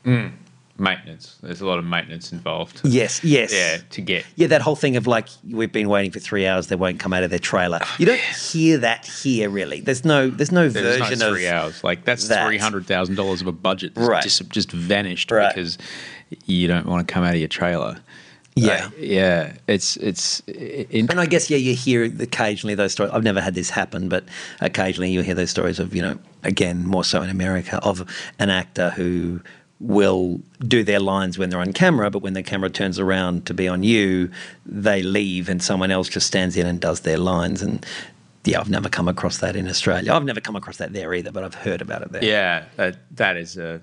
Maintenance. 0.79 1.37
There's 1.41 1.61
a 1.61 1.65
lot 1.65 1.79
of 1.79 1.85
maintenance 1.85 2.31
involved. 2.31 2.81
Yes, 2.83 3.23
yes. 3.23 3.51
Yeah, 3.53 3.77
to 3.89 4.01
get. 4.01 4.25
Yeah, 4.35 4.47
that 4.47 4.61
whole 4.61 4.75
thing 4.75 4.95
of 4.95 5.07
like 5.07 5.27
we've 5.49 5.71
been 5.71 5.89
waiting 5.89 6.11
for 6.11 6.19
three 6.19 6.45
hours, 6.45 6.67
they 6.67 6.75
won't 6.75 6.99
come 6.99 7.13
out 7.13 7.23
of 7.23 7.29
their 7.29 7.39
trailer. 7.39 7.79
You 7.97 8.05
don't 8.05 8.19
hear 8.19 8.77
that 8.79 9.05
here, 9.05 9.49
really. 9.49 9.79
There's 9.81 10.05
no, 10.05 10.29
there's 10.29 10.51
no 10.51 10.69
There's 10.69 10.97
version 10.99 11.19
no 11.19 11.29
of 11.29 11.33
three 11.35 11.47
hours. 11.47 11.83
Like 11.83 12.05
that's 12.05 12.27
that. 12.27 12.45
three 12.45 12.57
hundred 12.59 12.85
thousand 12.85 13.15
dollars 13.15 13.41
of 13.41 13.47
a 13.47 13.51
budget 13.51 13.95
that's 13.95 14.07
Right. 14.07 14.23
just 14.23 14.47
just 14.49 14.71
vanished 14.71 15.31
Right. 15.31 15.53
because 15.53 15.77
you 16.45 16.67
don't 16.67 16.85
want 16.85 17.07
to 17.07 17.11
come 17.13 17.23
out 17.23 17.33
of 17.33 17.39
your 17.39 17.47
trailer. 17.47 17.97
Yeah. 18.55 18.85
Uh, 18.87 18.89
yeah. 18.99 19.53
It's 19.67 19.97
it's. 19.97 20.39
In, 20.47 21.09
And 21.11 21.19
I 21.19 21.25
guess 21.27 21.49
yeah, 21.49 21.57
you 21.57 21.75
hear 21.75 22.03
occasionally 22.03 22.73
those 22.75 22.91
stories. 22.91 23.11
I've 23.13 23.23
never 23.23 23.39
had 23.41 23.53
this 23.55 23.69
happen, 23.69 24.09
but 24.09 24.25
occasionally 24.61 25.11
you 25.11 25.21
hear 25.21 25.35
those 25.35 25.51
stories 25.51 25.79
of 25.79 25.95
you 25.95 26.01
know, 26.01 26.17
again 26.43 26.85
more 26.85 27.03
so 27.03 27.21
in 27.21 27.29
America, 27.29 27.79
of 27.83 28.03
an 28.39 28.49
actor 28.49 28.89
who 28.91 29.41
will 29.79 30.41
do 30.67 30.83
their 30.83 30.99
lines 30.99 31.37
when 31.37 31.49
they're 31.49 31.59
on 31.59 31.73
camera, 31.73 32.09
but 32.09 32.19
when 32.21 32.33
the 32.33 32.43
camera 32.43 32.69
turns 32.69 32.99
around 32.99 33.45
to 33.45 33.53
be 33.53 33.67
on 33.67 33.83
you, 33.83 34.31
they 34.65 35.03
leave 35.03 35.49
and 35.49 35.61
someone 35.61 35.91
else 35.91 36.09
just 36.09 36.27
stands 36.27 36.57
in 36.57 36.65
and 36.65 36.79
does 36.79 37.01
their 37.01 37.17
lines. 37.17 37.61
And 37.61 37.85
yeah, 38.43 38.59
I've 38.59 38.69
never 38.69 38.89
come 38.89 39.07
across 39.07 39.37
that 39.37 39.55
in 39.55 39.67
Australia. 39.67 40.13
I've 40.13 40.23
never 40.23 40.41
come 40.41 40.55
across 40.55 40.77
that 40.77 40.93
there 40.93 41.13
either, 41.13 41.31
but 41.31 41.43
I've 41.43 41.55
heard 41.55 41.81
about 41.81 42.01
it 42.01 42.11
there. 42.11 42.23
Yeah, 42.23 42.65
that, 42.77 42.97
that 43.17 43.37
is 43.37 43.57
a 43.57 43.81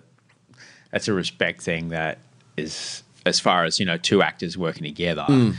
that's 0.91 1.09
a 1.09 1.13
respect 1.13 1.61
thing 1.61 1.89
that 1.89 2.19
is 2.57 3.03
as 3.27 3.41
far 3.41 3.65
as 3.65 3.81
you 3.81 3.87
know 3.87 3.97
two 3.97 4.23
actors 4.23 4.57
working 4.57 4.85
together. 4.85 5.27
Mm. 5.29 5.57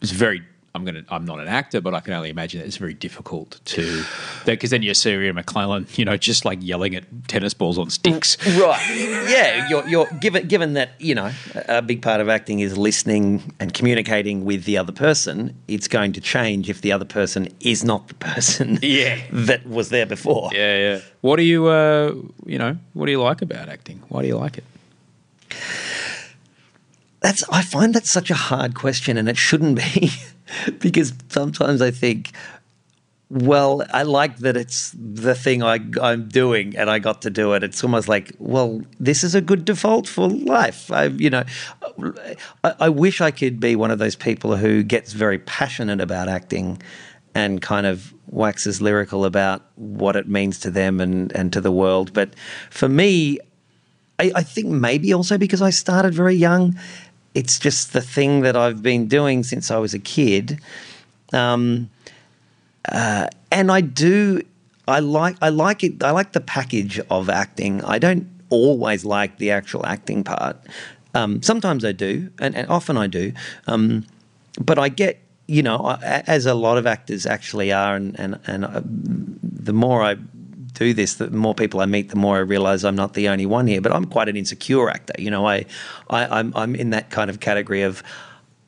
It's 0.00 0.10
very. 0.10 0.42
I'm 0.74 0.84
gonna. 0.84 1.04
I'm 1.08 1.24
not 1.24 1.40
an 1.40 1.48
actor, 1.48 1.80
but 1.80 1.94
I 1.94 2.00
can 2.00 2.12
only 2.12 2.30
imagine 2.30 2.60
that 2.60 2.66
it's 2.66 2.76
very 2.76 2.94
difficult 2.94 3.60
to 3.64 4.04
because 4.46 4.70
then 4.70 4.82
you're 4.82 4.94
Sir 4.94 5.20
Ian 5.20 5.36
McKellen, 5.36 5.98
you 5.98 6.04
know, 6.04 6.16
just 6.16 6.44
like 6.44 6.60
yelling 6.62 6.94
at 6.94 7.04
tennis 7.26 7.54
balls 7.54 7.76
on 7.76 7.90
sticks. 7.90 8.36
Right. 8.56 8.80
Yeah. 9.28 9.68
You're, 9.68 9.86
you're 9.88 10.06
given 10.20 10.46
given 10.46 10.74
that 10.74 10.90
you 11.00 11.14
know 11.14 11.32
a 11.68 11.82
big 11.82 12.02
part 12.02 12.20
of 12.20 12.28
acting 12.28 12.60
is 12.60 12.78
listening 12.78 13.52
and 13.58 13.74
communicating 13.74 14.44
with 14.44 14.64
the 14.64 14.78
other 14.78 14.92
person. 14.92 15.56
It's 15.66 15.88
going 15.88 16.12
to 16.12 16.20
change 16.20 16.70
if 16.70 16.82
the 16.82 16.92
other 16.92 17.04
person 17.04 17.48
is 17.60 17.82
not 17.84 18.08
the 18.08 18.14
person. 18.14 18.78
Yeah. 18.90 19.20
That 19.30 19.66
was 19.66 19.90
there 19.90 20.06
before. 20.06 20.50
Yeah, 20.52 20.76
yeah. 20.76 21.00
What 21.20 21.36
do 21.36 21.42
you, 21.42 21.66
uh, 21.66 22.12
you 22.44 22.58
know, 22.58 22.76
what 22.92 23.06
do 23.06 23.12
you 23.12 23.22
like 23.22 23.40
about 23.40 23.68
acting? 23.68 24.02
Why 24.08 24.22
do 24.22 24.28
you 24.28 24.36
like 24.36 24.58
it? 24.58 24.64
That's. 27.20 27.44
I 27.50 27.62
find 27.62 27.94
that 27.94 28.06
such 28.06 28.30
a 28.30 28.34
hard 28.34 28.74
question, 28.74 29.16
and 29.16 29.28
it 29.28 29.36
shouldn't 29.36 29.76
be, 29.76 30.10
because 30.78 31.12
sometimes 31.28 31.82
I 31.82 31.90
think. 31.90 32.32
Well, 33.32 33.86
I 33.92 34.02
like 34.02 34.38
that 34.38 34.56
it's 34.56 34.92
the 34.92 35.36
thing 35.36 35.62
I, 35.62 35.78
I'm 36.02 36.26
doing 36.26 36.76
and 36.76 36.90
I 36.90 36.98
got 36.98 37.22
to 37.22 37.30
do 37.30 37.52
it. 37.52 37.62
It's 37.62 37.84
almost 37.84 38.08
like, 38.08 38.32
well, 38.40 38.82
this 38.98 39.22
is 39.22 39.36
a 39.36 39.40
good 39.40 39.64
default 39.64 40.08
for 40.08 40.28
life. 40.28 40.90
I, 40.90 41.04
you 41.04 41.30
know, 41.30 41.44
I, 42.64 42.74
I 42.80 42.88
wish 42.88 43.20
I 43.20 43.30
could 43.30 43.60
be 43.60 43.76
one 43.76 43.92
of 43.92 44.00
those 44.00 44.16
people 44.16 44.56
who 44.56 44.82
gets 44.82 45.12
very 45.12 45.38
passionate 45.38 46.00
about 46.00 46.28
acting 46.28 46.82
and 47.32 47.62
kind 47.62 47.86
of 47.86 48.12
waxes 48.26 48.82
lyrical 48.82 49.24
about 49.24 49.62
what 49.76 50.16
it 50.16 50.26
means 50.26 50.58
to 50.60 50.70
them 50.72 51.00
and, 51.00 51.30
and 51.30 51.52
to 51.52 51.60
the 51.60 51.70
world. 51.70 52.12
But 52.12 52.34
for 52.70 52.88
me, 52.88 53.38
I 54.34 54.42
think 54.42 54.68
maybe 54.68 55.14
also 55.14 55.38
because 55.38 55.62
I 55.62 55.70
started 55.70 56.14
very 56.14 56.34
young, 56.34 56.78
it's 57.34 57.58
just 57.58 57.92
the 57.92 58.00
thing 58.00 58.40
that 58.42 58.56
I've 58.56 58.82
been 58.82 59.06
doing 59.06 59.42
since 59.44 59.70
I 59.70 59.78
was 59.78 59.94
a 59.94 59.98
kid. 59.98 60.60
Um, 61.32 61.90
uh, 62.90 63.28
and 63.52 63.70
I 63.70 63.80
do, 63.80 64.42
I 64.88 65.00
like, 65.00 65.36
I 65.40 65.48
like 65.50 65.84
it. 65.84 66.02
I 66.02 66.10
like 66.10 66.32
the 66.32 66.40
package 66.40 66.98
of 67.10 67.28
acting. 67.28 67.84
I 67.84 67.98
don't 67.98 68.26
always 68.48 69.04
like 69.04 69.38
the 69.38 69.50
actual 69.50 69.86
acting 69.86 70.24
part. 70.24 70.56
Um, 71.14 71.42
sometimes 71.42 71.84
I 71.84 71.92
do, 71.92 72.30
and, 72.40 72.54
and 72.56 72.68
often 72.68 72.96
I 72.96 73.06
do. 73.06 73.32
Um, 73.66 74.06
but 74.60 74.78
I 74.78 74.88
get, 74.88 75.20
you 75.46 75.62
know, 75.62 75.78
I- 75.78 76.22
as 76.26 76.46
a 76.46 76.54
lot 76.54 76.78
of 76.78 76.86
actors 76.86 77.26
actually 77.26 77.72
are, 77.72 77.96
and 77.96 78.18
and 78.18 78.38
and 78.46 78.64
uh, 78.64 78.80
the 78.84 79.72
more 79.72 80.02
I 80.02 80.16
do 80.80 80.94
this, 80.94 81.14
the 81.14 81.30
more 81.30 81.54
people 81.54 81.80
I 81.80 81.86
meet, 81.86 82.08
the 82.08 82.16
more 82.16 82.36
I 82.36 82.40
realize 82.40 82.84
I'm 82.84 82.96
not 82.96 83.12
the 83.12 83.28
only 83.28 83.44
one 83.44 83.66
here. 83.66 83.82
But 83.82 83.92
I'm 83.92 84.06
quite 84.06 84.28
an 84.30 84.36
insecure 84.36 84.88
actor. 84.88 85.14
You 85.18 85.30
know, 85.30 85.46
I, 85.46 85.66
I 86.08 86.38
I'm 86.38 86.52
I'm 86.56 86.74
in 86.74 86.90
that 86.90 87.10
kind 87.10 87.28
of 87.28 87.38
category 87.38 87.82
of 87.82 88.02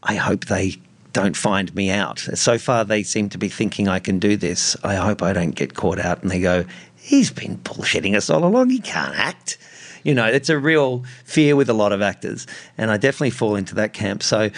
I 0.02 0.16
hope 0.16 0.44
they 0.44 0.76
don't 1.14 1.36
find 1.36 1.74
me 1.74 1.90
out. 1.90 2.18
So 2.18 2.58
far, 2.58 2.84
they 2.84 3.02
seem 3.02 3.30
to 3.30 3.38
be 3.38 3.48
thinking 3.48 3.88
I 3.88 3.98
can 3.98 4.18
do 4.18 4.36
this. 4.36 4.76
I 4.84 4.94
hope 4.96 5.22
I 5.22 5.32
don't 5.32 5.54
get 5.54 5.74
caught 5.74 5.98
out 5.98 6.22
and 6.22 6.30
they 6.30 6.40
go, 6.40 6.64
he's 6.96 7.30
been 7.30 7.58
bullshitting 7.58 8.14
us 8.14 8.30
all 8.30 8.44
along. 8.44 8.70
He 8.70 8.80
can't 8.80 9.18
act. 9.18 9.58
You 10.04 10.14
know, 10.14 10.26
it's 10.26 10.48
a 10.48 10.58
real 10.58 11.04
fear 11.24 11.56
with 11.56 11.68
a 11.70 11.74
lot 11.74 11.92
of 11.92 12.02
actors, 12.02 12.46
and 12.76 12.90
I 12.90 12.96
definitely 12.96 13.30
fall 13.30 13.54
into 13.54 13.76
that 13.76 13.92
camp. 13.92 14.22
So, 14.24 14.50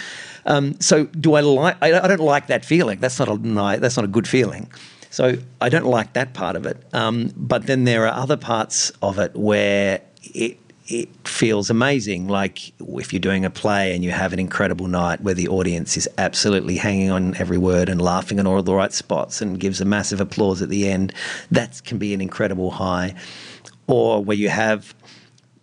um, 0.47 0.79
so 0.81 1.05
do 1.05 1.35
I 1.35 1.41
like? 1.41 1.77
I, 1.83 1.99
I 1.99 2.07
don't 2.07 2.19
like 2.19 2.47
that 2.47 2.65
feeling. 2.65 2.99
That's 2.99 3.19
not 3.19 3.29
a 3.29 3.37
that's 3.79 3.95
not 3.95 4.05
a 4.05 4.07
good 4.07 4.27
feeling. 4.27 4.71
So 5.15 5.37
I 5.61 5.69
don't 5.69 5.85
like 5.85 6.11
that 6.11 6.33
part 6.33 6.57
of 6.57 6.65
it. 6.65 6.75
Um, 6.91 7.31
but 7.37 7.67
then 7.67 7.85
there 7.85 8.05
are 8.05 8.13
other 8.13 8.35
parts 8.35 8.91
of 9.01 9.17
it 9.17 9.33
where 9.33 10.01
it 10.21 10.59
it 10.89 11.07
feels 11.25 11.69
amazing. 11.69 12.27
Like 12.27 12.73
if 12.81 13.13
you're 13.13 13.21
doing 13.21 13.45
a 13.45 13.49
play 13.49 13.95
and 13.95 14.03
you 14.03 14.11
have 14.11 14.33
an 14.33 14.39
incredible 14.39 14.87
night 14.87 15.21
where 15.21 15.33
the 15.33 15.47
audience 15.47 15.95
is 15.95 16.09
absolutely 16.17 16.75
hanging 16.75 17.11
on 17.11 17.33
every 17.37 17.57
word 17.57 17.87
and 17.87 18.01
laughing 18.01 18.39
in 18.39 18.45
all 18.45 18.61
the 18.61 18.75
right 18.75 18.91
spots 18.91 19.41
and 19.41 19.57
gives 19.57 19.79
a 19.79 19.85
massive 19.85 20.19
applause 20.19 20.61
at 20.61 20.67
the 20.67 20.85
end, 20.89 21.13
that 21.49 21.81
can 21.85 21.97
be 21.97 22.13
an 22.13 22.19
incredible 22.19 22.71
high. 22.71 23.15
Or 23.87 24.21
where 24.21 24.35
you 24.35 24.49
have, 24.49 24.93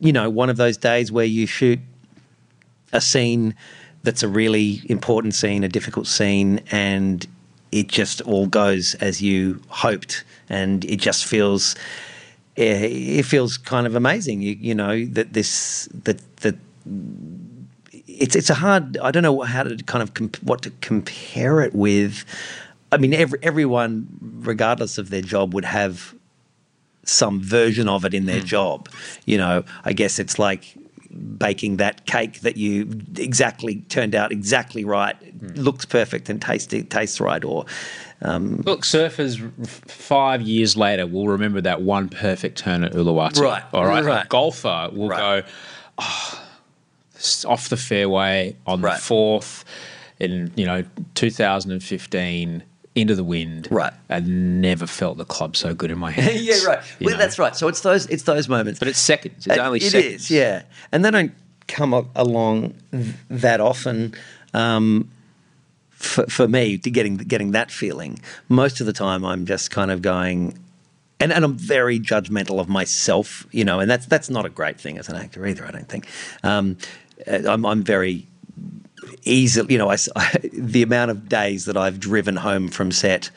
you 0.01 0.15
know, 0.15 0.31
one 0.31 0.49
of 0.49 0.57
those 0.57 0.79
days 0.79 1.13
where 1.13 1.27
you 1.27 1.47
shoot 1.47 1.79
a 2.91 3.03
scene 3.03 3.55
that's 4.03 4.23
a 4.23 4.29
really 4.29 4.81
important 4.87 5.35
scene, 5.35 5.63
a 5.63 5.69
difficult 5.69 6.07
scene, 6.07 6.63
and 6.71 7.27
it 7.73 7.89
just 7.89 8.21
all 8.23 8.47
goes 8.47 8.95
as 8.97 9.21
you 9.21 9.61
hoped, 9.69 10.25
and 10.49 10.85
it 10.85 11.01
just 11.01 11.25
feels 11.25 11.75
eh, 12.57 12.87
it 12.87 13.25
feels 13.25 13.57
kind 13.57 13.87
of 13.87 13.97
amazing. 13.97 14.43
You, 14.43 14.53
you 14.53 14.75
know 14.75 15.05
that 15.07 15.33
this 15.33 15.89
that 16.05 16.21
that 16.37 16.57
it's 18.07 18.37
it's 18.37 18.51
a 18.51 18.55
hard. 18.55 18.99
I 18.99 19.11
don't 19.11 19.23
know 19.23 19.41
how 19.41 19.63
to 19.65 19.77
kind 19.85 20.03
of 20.03 20.15
comp- 20.15 20.43
what 20.43 20.63
to 20.63 20.71
compare 20.81 21.61
it 21.63 21.75
with. 21.75 22.25
I 22.93 22.99
mean, 22.99 23.15
every, 23.15 23.39
everyone, 23.43 24.07
regardless 24.21 24.99
of 24.99 25.09
their 25.09 25.23
job, 25.23 25.55
would 25.55 25.65
have 25.65 26.15
some 27.05 27.41
version 27.41 27.89
of 27.89 28.05
it 28.05 28.15
in 28.15 28.27
their 28.27 28.41
job. 28.41 28.89
You 29.25 29.39
know, 29.39 29.65
I 29.85 29.95
guess 29.95 30.19
it's 30.19 30.39
like 30.39 30.77
baking 31.39 31.77
that 31.77 32.07
cake 32.07 32.41
that 32.41 32.57
you 32.57 32.89
exactly 33.17 33.77
turned 33.89 34.15
out 34.15 34.33
exactly 34.33 34.85
right, 34.85 35.17
hmm. 35.17 35.49
looks 35.55 35.85
perfect 35.85 36.29
and 36.29 36.41
tastes 36.41 36.75
tastes 36.91 37.21
right, 37.21 37.45
or 37.45 37.65
um, 38.23 38.63
Look, 38.65 38.83
surfers 38.83 39.39
five 39.89 40.43
years 40.43 40.77
later 40.77 41.07
will 41.07 41.29
remember 41.29 41.61
that 41.61 41.83
one 41.83 42.09
perfect 42.09 42.59
turn 42.59 42.85
at 42.85 42.93
Uluwatu. 42.93 43.41
Right, 43.41 43.63
All 43.73 43.85
right. 43.87 44.05
right. 44.05 44.25
A 44.25 44.29
golfer 44.29 44.91
will 44.93 45.09
Right. 45.09 45.45
go 45.45 45.49
oh, 45.99 46.45
off 47.47 47.69
the 47.69 47.77
fairway 47.77 48.57
on 48.67 48.81
Right. 48.81 48.97
the 48.97 49.03
fourth 49.03 49.65
in 50.19 50.53
you 50.57 50.67
know 50.67 50.85
2015 51.15 52.63
into 52.95 53.15
the 53.15 53.25
wind. 53.25 53.69
Right. 53.71 53.93
I 54.11 54.21
never 54.21 54.87
felt 54.87 55.17
the 55.19 55.25
club 55.25 55.57
so 55.57 55.75
good 55.75 55.91
in 55.91 55.99
my 55.99 56.11
hands. 56.19 56.43
yeah, 56.43 56.63
right. 56.67 56.81
Well, 57.01 57.11
know. 57.15 57.19
that's 57.19 57.39
right. 57.39 57.57
So 57.57 57.69
it's 57.69 57.81
those 57.81 58.07
it's 58.07 58.25
those 58.25 58.49
moments. 58.49 58.79
But 58.79 58.89
it's 58.89 58.99
seconds. 58.99 59.47
It's 59.47 59.59
Uh, 59.59 59.63
only 59.63 59.79
it 59.81 59.91
seconds. 59.91 60.15
is, 60.25 60.31
yeah. 60.31 60.63
And 60.93 61.05
they 61.05 61.11
don't 61.11 61.33
come 61.69 61.93
along 62.15 62.75
th- 62.91 63.07
that 63.31 63.61
often. 63.61 64.15
Um, 64.55 65.09
for, 65.91 66.27
for 66.27 66.49
me, 66.49 66.79
to 66.79 66.91
getting 66.91 67.17
getting 67.17 67.53
that 67.53 67.71
feeling, 67.71 68.19
most 68.49 68.81
of 68.81 68.87
the 68.87 68.93
time 68.93 69.25
I'm 69.25 69.47
just 69.47 69.71
kind 69.71 69.91
of 69.91 70.03
going, 70.03 70.59
and, 71.21 71.33
and 71.33 71.45
I'm 71.45 71.55
very 71.55 72.01
judgmental 72.01 72.59
of 72.59 72.69
myself, 72.69 73.47
you 73.53 73.65
know, 73.65 73.79
and 73.79 73.89
that's 73.91 74.07
that's 74.07 74.29
not 74.29 74.45
a 74.45 74.49
great 74.49 74.81
thing 74.81 74.99
as 74.99 75.09
an 75.09 75.15
actor 75.17 75.47
either. 75.47 75.65
I 75.65 75.71
don't 75.71 75.89
think. 75.89 76.07
Um, 76.43 76.77
uh, 77.27 77.49
I'm, 77.49 77.65
I'm 77.65 77.83
very 77.85 78.27
easily, 79.25 79.73
you 79.73 79.79
know, 79.79 79.91
I, 79.91 79.97
the 80.53 80.83
amount 80.83 81.11
of 81.11 81.29
days 81.29 81.65
that 81.67 81.77
I've 81.77 82.01
driven 82.01 82.37
home 82.37 82.69
from 82.69 82.93
set 82.93 83.31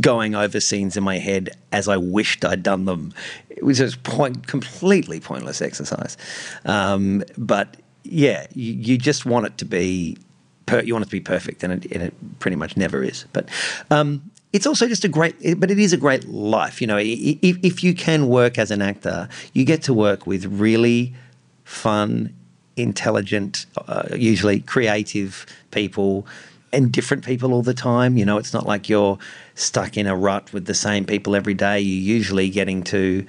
going 0.00 0.34
over 0.34 0.60
scenes 0.60 0.96
in 0.96 1.04
my 1.04 1.18
head 1.18 1.50
as 1.72 1.88
I 1.88 1.96
wished 1.98 2.44
I'd 2.44 2.62
done 2.62 2.86
them. 2.86 3.12
It 3.50 3.62
was 3.62 3.78
just 3.78 4.02
point, 4.02 4.46
completely 4.46 5.20
pointless 5.20 5.60
exercise. 5.60 6.16
Um, 6.64 7.22
but 7.36 7.76
yeah, 8.02 8.46
you, 8.54 8.72
you 8.72 8.98
just 8.98 9.26
want 9.26 9.46
it 9.46 9.58
to 9.58 9.64
be, 9.64 10.16
per, 10.66 10.80
you 10.80 10.94
want 10.94 11.04
it 11.04 11.08
to 11.08 11.12
be 11.12 11.20
perfect, 11.20 11.62
and 11.62 11.72
it, 11.72 11.92
and 11.92 12.02
it 12.02 12.38
pretty 12.38 12.56
much 12.56 12.76
never 12.76 13.02
is. 13.02 13.26
But 13.32 13.48
um, 13.90 14.30
it's 14.52 14.66
also 14.66 14.86
just 14.86 15.04
a 15.04 15.08
great, 15.08 15.36
but 15.58 15.70
it 15.70 15.78
is 15.78 15.92
a 15.92 15.96
great 15.96 16.26
life. 16.28 16.80
You 16.80 16.86
know, 16.86 16.98
if, 16.98 17.58
if 17.62 17.84
you 17.84 17.94
can 17.94 18.28
work 18.28 18.58
as 18.58 18.70
an 18.70 18.82
actor, 18.82 19.28
you 19.52 19.64
get 19.64 19.82
to 19.84 19.94
work 19.94 20.26
with 20.26 20.46
really 20.46 21.14
fun, 21.64 22.34
intelligent, 22.76 23.66
uh, 23.88 24.08
usually 24.14 24.60
creative 24.60 25.46
people 25.70 26.26
and 26.72 26.90
different 26.90 27.24
people 27.24 27.52
all 27.52 27.62
the 27.62 27.74
time. 27.74 28.16
You 28.16 28.24
know, 28.24 28.36
it's 28.36 28.52
not 28.52 28.66
like 28.66 28.88
you're 28.88 29.18
stuck 29.54 29.96
in 29.96 30.06
a 30.06 30.16
rut 30.16 30.52
with 30.52 30.66
the 30.66 30.74
same 30.74 31.04
people 31.04 31.36
every 31.36 31.54
day. 31.54 31.80
You're 31.80 32.16
usually 32.16 32.50
getting 32.50 32.82
to, 32.84 33.24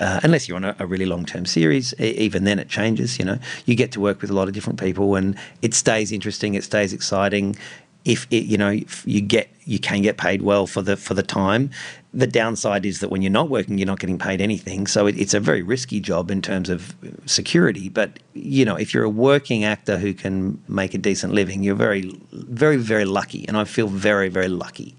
uh, 0.00 0.20
unless 0.22 0.48
you're 0.48 0.56
on 0.56 0.64
a, 0.64 0.76
a 0.78 0.86
really 0.86 1.06
long 1.06 1.24
term 1.24 1.46
series, 1.46 1.94
e- 1.98 2.10
even 2.10 2.44
then 2.44 2.58
it 2.58 2.68
changes. 2.68 3.18
You 3.18 3.24
know, 3.24 3.38
you 3.64 3.74
get 3.74 3.92
to 3.92 4.00
work 4.00 4.20
with 4.20 4.30
a 4.30 4.34
lot 4.34 4.48
of 4.48 4.54
different 4.54 4.78
people, 4.78 5.16
and 5.16 5.36
it 5.62 5.74
stays 5.74 6.12
interesting. 6.12 6.54
It 6.54 6.64
stays 6.64 6.92
exciting. 6.92 7.56
If 8.04 8.26
it, 8.30 8.44
you 8.44 8.58
know, 8.58 8.70
if 8.70 9.02
you 9.06 9.20
get 9.20 9.48
you 9.66 9.78
can 9.78 10.02
get 10.02 10.16
paid 10.16 10.42
well 10.42 10.66
for 10.66 10.82
the 10.82 10.96
for 10.96 11.14
the 11.14 11.22
time. 11.22 11.70
The 12.12 12.26
downside 12.26 12.86
is 12.86 13.00
that 13.00 13.08
when 13.08 13.22
you're 13.22 13.32
not 13.32 13.48
working, 13.48 13.78
you're 13.78 13.86
not 13.86 13.98
getting 13.98 14.18
paid 14.18 14.40
anything. 14.40 14.86
So 14.86 15.06
it, 15.06 15.18
it's 15.18 15.34
a 15.34 15.40
very 15.40 15.62
risky 15.62 16.00
job 16.00 16.30
in 16.30 16.42
terms 16.42 16.68
of 16.68 16.94
security. 17.26 17.88
But 17.88 18.18
you 18.34 18.64
know, 18.64 18.76
if 18.76 18.94
you're 18.94 19.04
a 19.04 19.10
working 19.10 19.64
actor 19.64 19.98
who 19.98 20.14
can 20.14 20.62
make 20.68 20.94
a 20.94 20.98
decent 20.98 21.32
living, 21.32 21.62
you're 21.62 21.74
very, 21.74 22.16
very, 22.32 22.76
very 22.76 23.04
lucky. 23.04 23.46
And 23.48 23.56
I 23.56 23.64
feel 23.64 23.88
very, 23.88 24.28
very 24.28 24.48
lucky. 24.48 24.96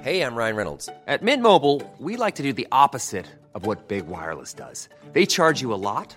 Hey, 0.00 0.22
I'm 0.22 0.34
Ryan 0.34 0.56
Reynolds. 0.56 0.88
At 1.06 1.22
Mint 1.22 1.42
Mobile, 1.42 1.82
we 1.98 2.16
like 2.16 2.36
to 2.36 2.42
do 2.42 2.54
the 2.54 2.66
opposite 2.72 3.26
of 3.54 3.66
what 3.66 3.88
Big 3.88 4.06
Wireless 4.06 4.54
does. 4.54 4.88
They 5.12 5.26
charge 5.26 5.60
you 5.60 5.74
a 5.74 5.76
lot, 5.76 6.16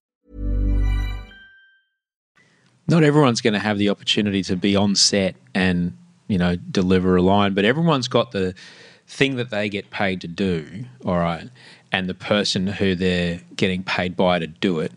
Not 2.91 3.03
everyone's 3.03 3.41
going 3.41 3.53
to 3.53 3.59
have 3.59 3.77
the 3.77 3.89
opportunity 3.89 4.43
to 4.43 4.55
be 4.55 4.75
on 4.75 4.95
set 4.95 5.35
and 5.55 5.97
you 6.27 6.37
know 6.37 6.55
deliver 6.55 7.15
a 7.15 7.21
line 7.21 7.53
but 7.53 7.65
everyone's 7.65 8.07
got 8.07 8.31
the 8.31 8.53
thing 9.07 9.35
that 9.37 9.49
they 9.49 9.67
get 9.67 9.89
paid 9.89 10.21
to 10.21 10.27
do 10.27 10.85
all 11.05 11.17
right 11.17 11.49
and 11.91 12.07
the 12.07 12.13
person 12.13 12.67
who 12.67 12.95
they're 12.95 13.41
getting 13.55 13.83
paid 13.83 14.15
by 14.15 14.39
to 14.39 14.47
do 14.47 14.79
it. 14.79 14.91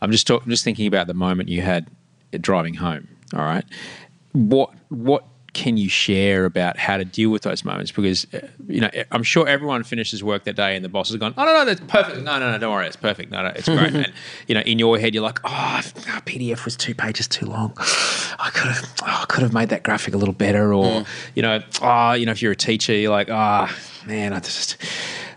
I'm 0.00 0.12
just 0.12 0.28
I'm 0.30 0.48
just 0.48 0.64
thinking 0.64 0.86
about 0.86 1.06
the 1.06 1.14
moment 1.14 1.48
you 1.48 1.62
had 1.62 1.88
driving 2.40 2.74
home 2.74 3.08
all 3.34 3.40
right? 3.40 3.64
What 4.32 4.70
what 4.88 5.24
can 5.58 5.76
you 5.76 5.88
share 5.88 6.44
about 6.44 6.78
how 6.78 6.96
to 6.96 7.04
deal 7.04 7.30
with 7.30 7.42
those 7.42 7.64
moments? 7.64 7.90
Because 7.90 8.32
uh, 8.32 8.46
you 8.68 8.80
know, 8.80 8.90
I'm 9.10 9.24
sure 9.24 9.48
everyone 9.48 9.82
finishes 9.82 10.22
work 10.22 10.44
that 10.44 10.54
day 10.54 10.76
and 10.76 10.84
the 10.84 10.88
boss 10.88 11.08
has 11.08 11.16
gone, 11.16 11.34
"Oh 11.36 11.44
no, 11.44 11.52
no, 11.52 11.64
that's 11.64 11.80
perfect. 11.80 12.22
No, 12.22 12.38
no, 12.38 12.52
no, 12.52 12.58
don't 12.58 12.72
worry, 12.72 12.86
it's 12.86 12.94
perfect. 12.94 13.32
No, 13.32 13.42
no, 13.42 13.48
it's 13.48 13.68
great." 13.68 13.92
and 13.94 14.12
you 14.46 14.54
know, 14.54 14.60
in 14.60 14.78
your 14.78 14.96
head, 15.00 15.14
you're 15.14 15.22
like, 15.24 15.40
"Oh, 15.42 15.80
oh, 15.82 16.20
PDF 16.26 16.64
was 16.64 16.76
two 16.76 16.94
pages 16.94 17.26
too 17.26 17.46
long. 17.46 17.72
I 18.38 18.50
could 18.54 18.70
have, 18.70 18.94
oh, 19.02 19.18
I 19.22 19.24
could 19.26 19.42
have 19.42 19.52
made 19.52 19.70
that 19.70 19.82
graphic 19.82 20.14
a 20.14 20.16
little 20.16 20.32
better." 20.32 20.72
Or 20.72 21.04
you 21.34 21.42
know, 21.42 21.60
oh, 21.82 22.12
you 22.12 22.24
know, 22.24 22.32
if 22.32 22.40
you're 22.40 22.52
a 22.52 22.56
teacher, 22.56 22.94
you're 22.94 23.10
like, 23.10 23.28
"Ah, 23.28 23.74
man, 24.06 24.32
I 24.32 24.38
just." 24.40 24.76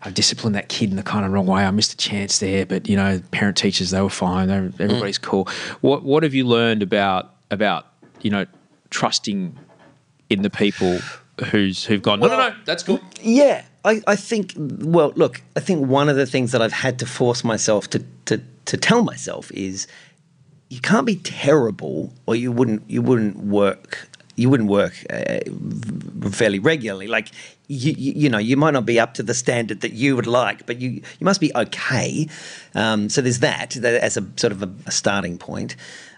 I 0.03 0.09
disciplined 0.09 0.55
that 0.55 0.67
kid 0.67 0.89
in 0.89 0.95
the 0.95 1.03
kind 1.03 1.27
of 1.27 1.31
wrong 1.31 1.45
way. 1.45 1.63
I 1.63 1.69
missed 1.69 1.93
a 1.93 1.97
chance 1.97 2.39
there, 2.39 2.65
but 2.65 2.89
you 2.89 2.95
know, 2.95 3.21
parent 3.29 3.55
teachers 3.55 3.91
they 3.91 4.01
were 4.01 4.09
fine. 4.09 4.47
They 4.47 4.59
were, 4.59 4.71
everybody's 4.79 5.19
cool. 5.19 5.47
What 5.81 6.01
What 6.01 6.23
have 6.23 6.33
you 6.33 6.47
learned 6.47 6.81
about 6.81 7.35
about 7.51 7.85
you 8.21 8.31
know 8.31 8.47
trusting 8.89 9.57
in 10.31 10.43
the 10.43 10.49
people 10.49 10.99
who's 11.51 11.83
who've 11.83 12.01
gone? 12.01 12.19
No, 12.21 12.27
no, 12.27 12.37
no, 12.37 12.55
that's 12.65 12.83
cool. 12.83 13.01
Yeah, 13.21 13.65
I, 13.83 14.01
I 14.07 14.15
think. 14.15 14.53
Well, 14.57 15.11
look, 15.15 15.41
I 15.55 15.59
think 15.59 15.87
one 15.87 16.07
of 16.07 16.15
the 16.15 16.25
things 16.25 16.53
that 16.53 16.61
I've 16.61 16.71
had 16.71 16.97
to 16.99 17.05
force 17.05 17.43
myself 17.43 17.89
to 17.89 17.99
to 18.25 18.41
to 18.65 18.77
tell 18.77 19.03
myself 19.03 19.51
is 19.51 19.87
you 20.69 20.79
can't 20.79 21.05
be 21.05 21.17
terrible, 21.17 22.13
or 22.25 22.35
you 22.35 22.51
wouldn't 22.51 22.89
you 22.89 23.01
wouldn't 23.01 23.37
work. 23.37 24.07
You 24.37 24.49
wouldn't 24.49 24.69
work 24.69 24.93
uh, 25.09 25.39
fairly 26.31 26.57
regularly. 26.57 27.07
Like 27.07 27.31
you, 27.67 27.93
you, 27.97 28.13
you 28.15 28.29
know, 28.29 28.37
you 28.37 28.55
might 28.55 28.71
not 28.71 28.85
be 28.85 28.97
up 28.99 29.13
to 29.15 29.23
the 29.23 29.33
standard 29.33 29.81
that 29.81 29.91
you 29.91 30.15
would 30.15 30.25
like, 30.25 30.65
but 30.65 30.79
you 30.79 30.89
you 30.89 31.25
must 31.25 31.41
be 31.41 31.51
okay. 31.53 32.27
Um, 32.73 33.09
so 33.09 33.21
there's 33.21 33.39
that, 33.39 33.71
that 33.71 34.01
as 34.01 34.15
a 34.15 34.25
sort 34.37 34.53
of 34.53 34.63
a, 34.63 34.71
a 34.85 34.91
starting 34.91 35.37
point. 35.37 35.75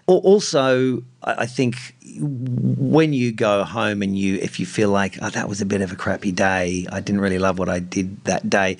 Al- 0.08 0.18
Also, 0.18 1.02
I 1.22 1.34
I 1.44 1.46
think 1.46 1.76
when 2.18 3.12
you 3.12 3.32
go 3.32 3.64
home 3.64 4.02
and 4.02 4.16
you, 4.16 4.36
if 4.36 4.60
you 4.60 4.66
feel 4.66 4.90
like, 4.90 5.18
oh, 5.20 5.30
that 5.30 5.48
was 5.48 5.60
a 5.60 5.66
bit 5.66 5.80
of 5.80 5.90
a 5.90 5.96
crappy 5.96 6.30
day, 6.32 6.86
I 6.92 7.00
didn't 7.00 7.20
really 7.20 7.38
love 7.38 7.58
what 7.58 7.68
I 7.68 7.80
did 7.80 8.22
that 8.24 8.48
day, 8.48 8.76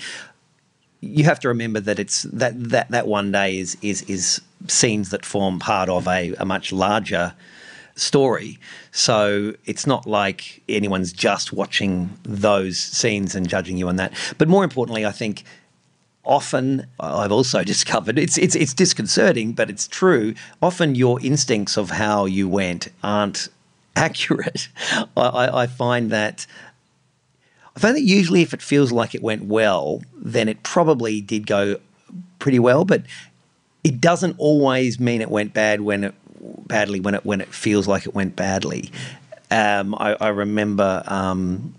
you 1.01 1.25
have 1.25 1.41
to 1.41 1.49
remember 1.49 1.81
that 1.81 1.99
it's 1.99 2.23
that 2.25 2.53
that 2.71 2.91
that 2.91 3.07
one 3.07 3.33
day 3.33 3.59
is 3.59 3.77
is 3.83 4.03
is 4.03 4.41
scenes 4.69 5.11
that 5.11 5.25
form 5.27 5.59
part 5.59 5.89
of 5.89 6.09
a, 6.09 6.35
a 6.39 6.45
much 6.45 6.73
larger 6.73 7.35
story. 7.97 8.59
So 8.91 9.55
it's 9.67 9.87
not 9.87 10.07
like 10.07 10.63
anyone's 10.69 11.13
just 11.13 11.53
watching 11.53 12.17
those 12.23 12.79
scenes 12.79 13.35
and 13.35 13.49
judging 13.49 13.77
you 13.77 13.89
on 13.89 13.97
that. 13.97 14.13
But 14.39 14.49
more 14.49 14.65
importantly, 14.65 15.05
I 15.07 15.13
think 15.13 15.45
often 16.25 16.87
I've 16.99 17.33
also 17.33 17.65
discovered 17.75 18.19
it's 18.19 18.39
it's 18.39 18.55
it's 18.55 18.75
disconcerting, 18.75 19.53
but 19.53 19.71
it's 19.71 19.87
true. 19.87 20.35
Often 20.63 20.95
your 20.95 21.21
instincts 21.21 21.77
of 21.77 21.91
how 21.91 22.27
you 22.27 22.49
went 22.49 22.89
aren't 23.03 23.49
accurate. 23.97 24.69
I, 25.17 25.63
I, 25.63 25.67
find 25.69 26.11
that 26.11 26.47
I 27.77 27.81
find 27.81 27.97
that 27.97 28.03
usually 28.03 28.43
if 28.43 28.53
it 28.53 28.61
feels 28.61 28.91
like 28.91 29.15
it 29.15 29.23
went 29.23 29.45
well, 29.45 30.03
then 30.17 30.49
it 30.49 30.63
probably 30.63 31.21
did 31.21 31.47
go 31.47 31.77
pretty 32.39 32.59
well, 32.59 32.85
but 32.85 33.05
it 33.85 34.01
doesn't 34.01 34.37
always 34.39 34.99
mean 34.99 35.21
it 35.21 35.31
went 35.31 35.55
bad 35.55 35.83
when 35.83 36.05
it 36.05 36.15
badly 36.67 37.01
when 37.01 37.15
it 37.15 37.25
when 37.25 37.41
it 37.41 37.49
feels 37.49 37.87
like 37.87 38.07
it 38.07 38.15
went 38.15 38.35
badly. 38.37 38.91
Um, 39.51 39.95
I, 39.95 40.17
I 40.21 40.29
remember 40.29 41.03
um, 41.07 41.75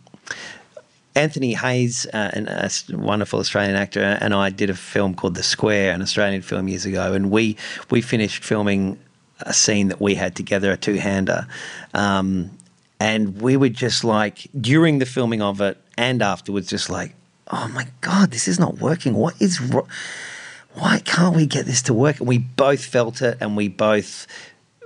Anthony 1.16 1.53
Hayes, 1.53 2.05
uh, 2.13 2.32
an, 2.34 2.47
a 2.47 2.70
wonderful 2.91 3.39
Australian 3.39 3.76
actor, 3.76 4.01
and 4.01 4.34
I 4.34 4.49
did 4.49 4.70
a 4.70 4.76
film 4.76 5.16
called 5.16 5.36
The 5.36 5.43
Square, 5.43 5.93
an 5.93 6.01
Australian 6.01 6.41
film 6.41 6.68
years 6.68 6.86
ago, 6.86 7.13
and 7.13 7.32
we 7.32 7.55
we 7.89 8.01
finished 8.01 8.43
filming 8.43 8.99
a 9.39 9.53
scene 9.53 9.88
that 9.89 10.01
we 10.01 10.16
had 10.16 10.36
together, 10.36 10.72
a 10.72 10.78
two 10.78 10.95
hander. 10.95 11.47
Um, 11.93 12.51
and 12.99 13.41
we 13.41 13.57
were 13.57 13.70
just 13.70 14.03
like 14.03 14.47
during 14.59 14.99
the 14.99 15.05
filming 15.05 15.41
of 15.41 15.61
it 15.61 15.78
and 15.97 16.22
afterwards, 16.22 16.70
just 16.70 16.89
like, 16.89 17.16
oh 17.49 17.68
my 17.70 17.88
god, 18.01 18.32
this 18.32 18.47
is 18.47 18.59
not 18.59 18.80
working. 18.80 19.13
What 19.13 19.41
is 19.41 19.61
wrong? 19.61 19.88
Why 20.74 20.99
can't 20.99 21.36
we 21.36 21.45
get 21.45 21.66
this 21.66 21.82
to 21.84 21.93
work? 21.93 22.20
And 22.20 22.28
we 22.28 22.38
both 22.38 22.84
felt 22.84 23.22
it, 23.22 23.38
and 23.39 23.55
we 23.55 23.70
both 23.70 24.28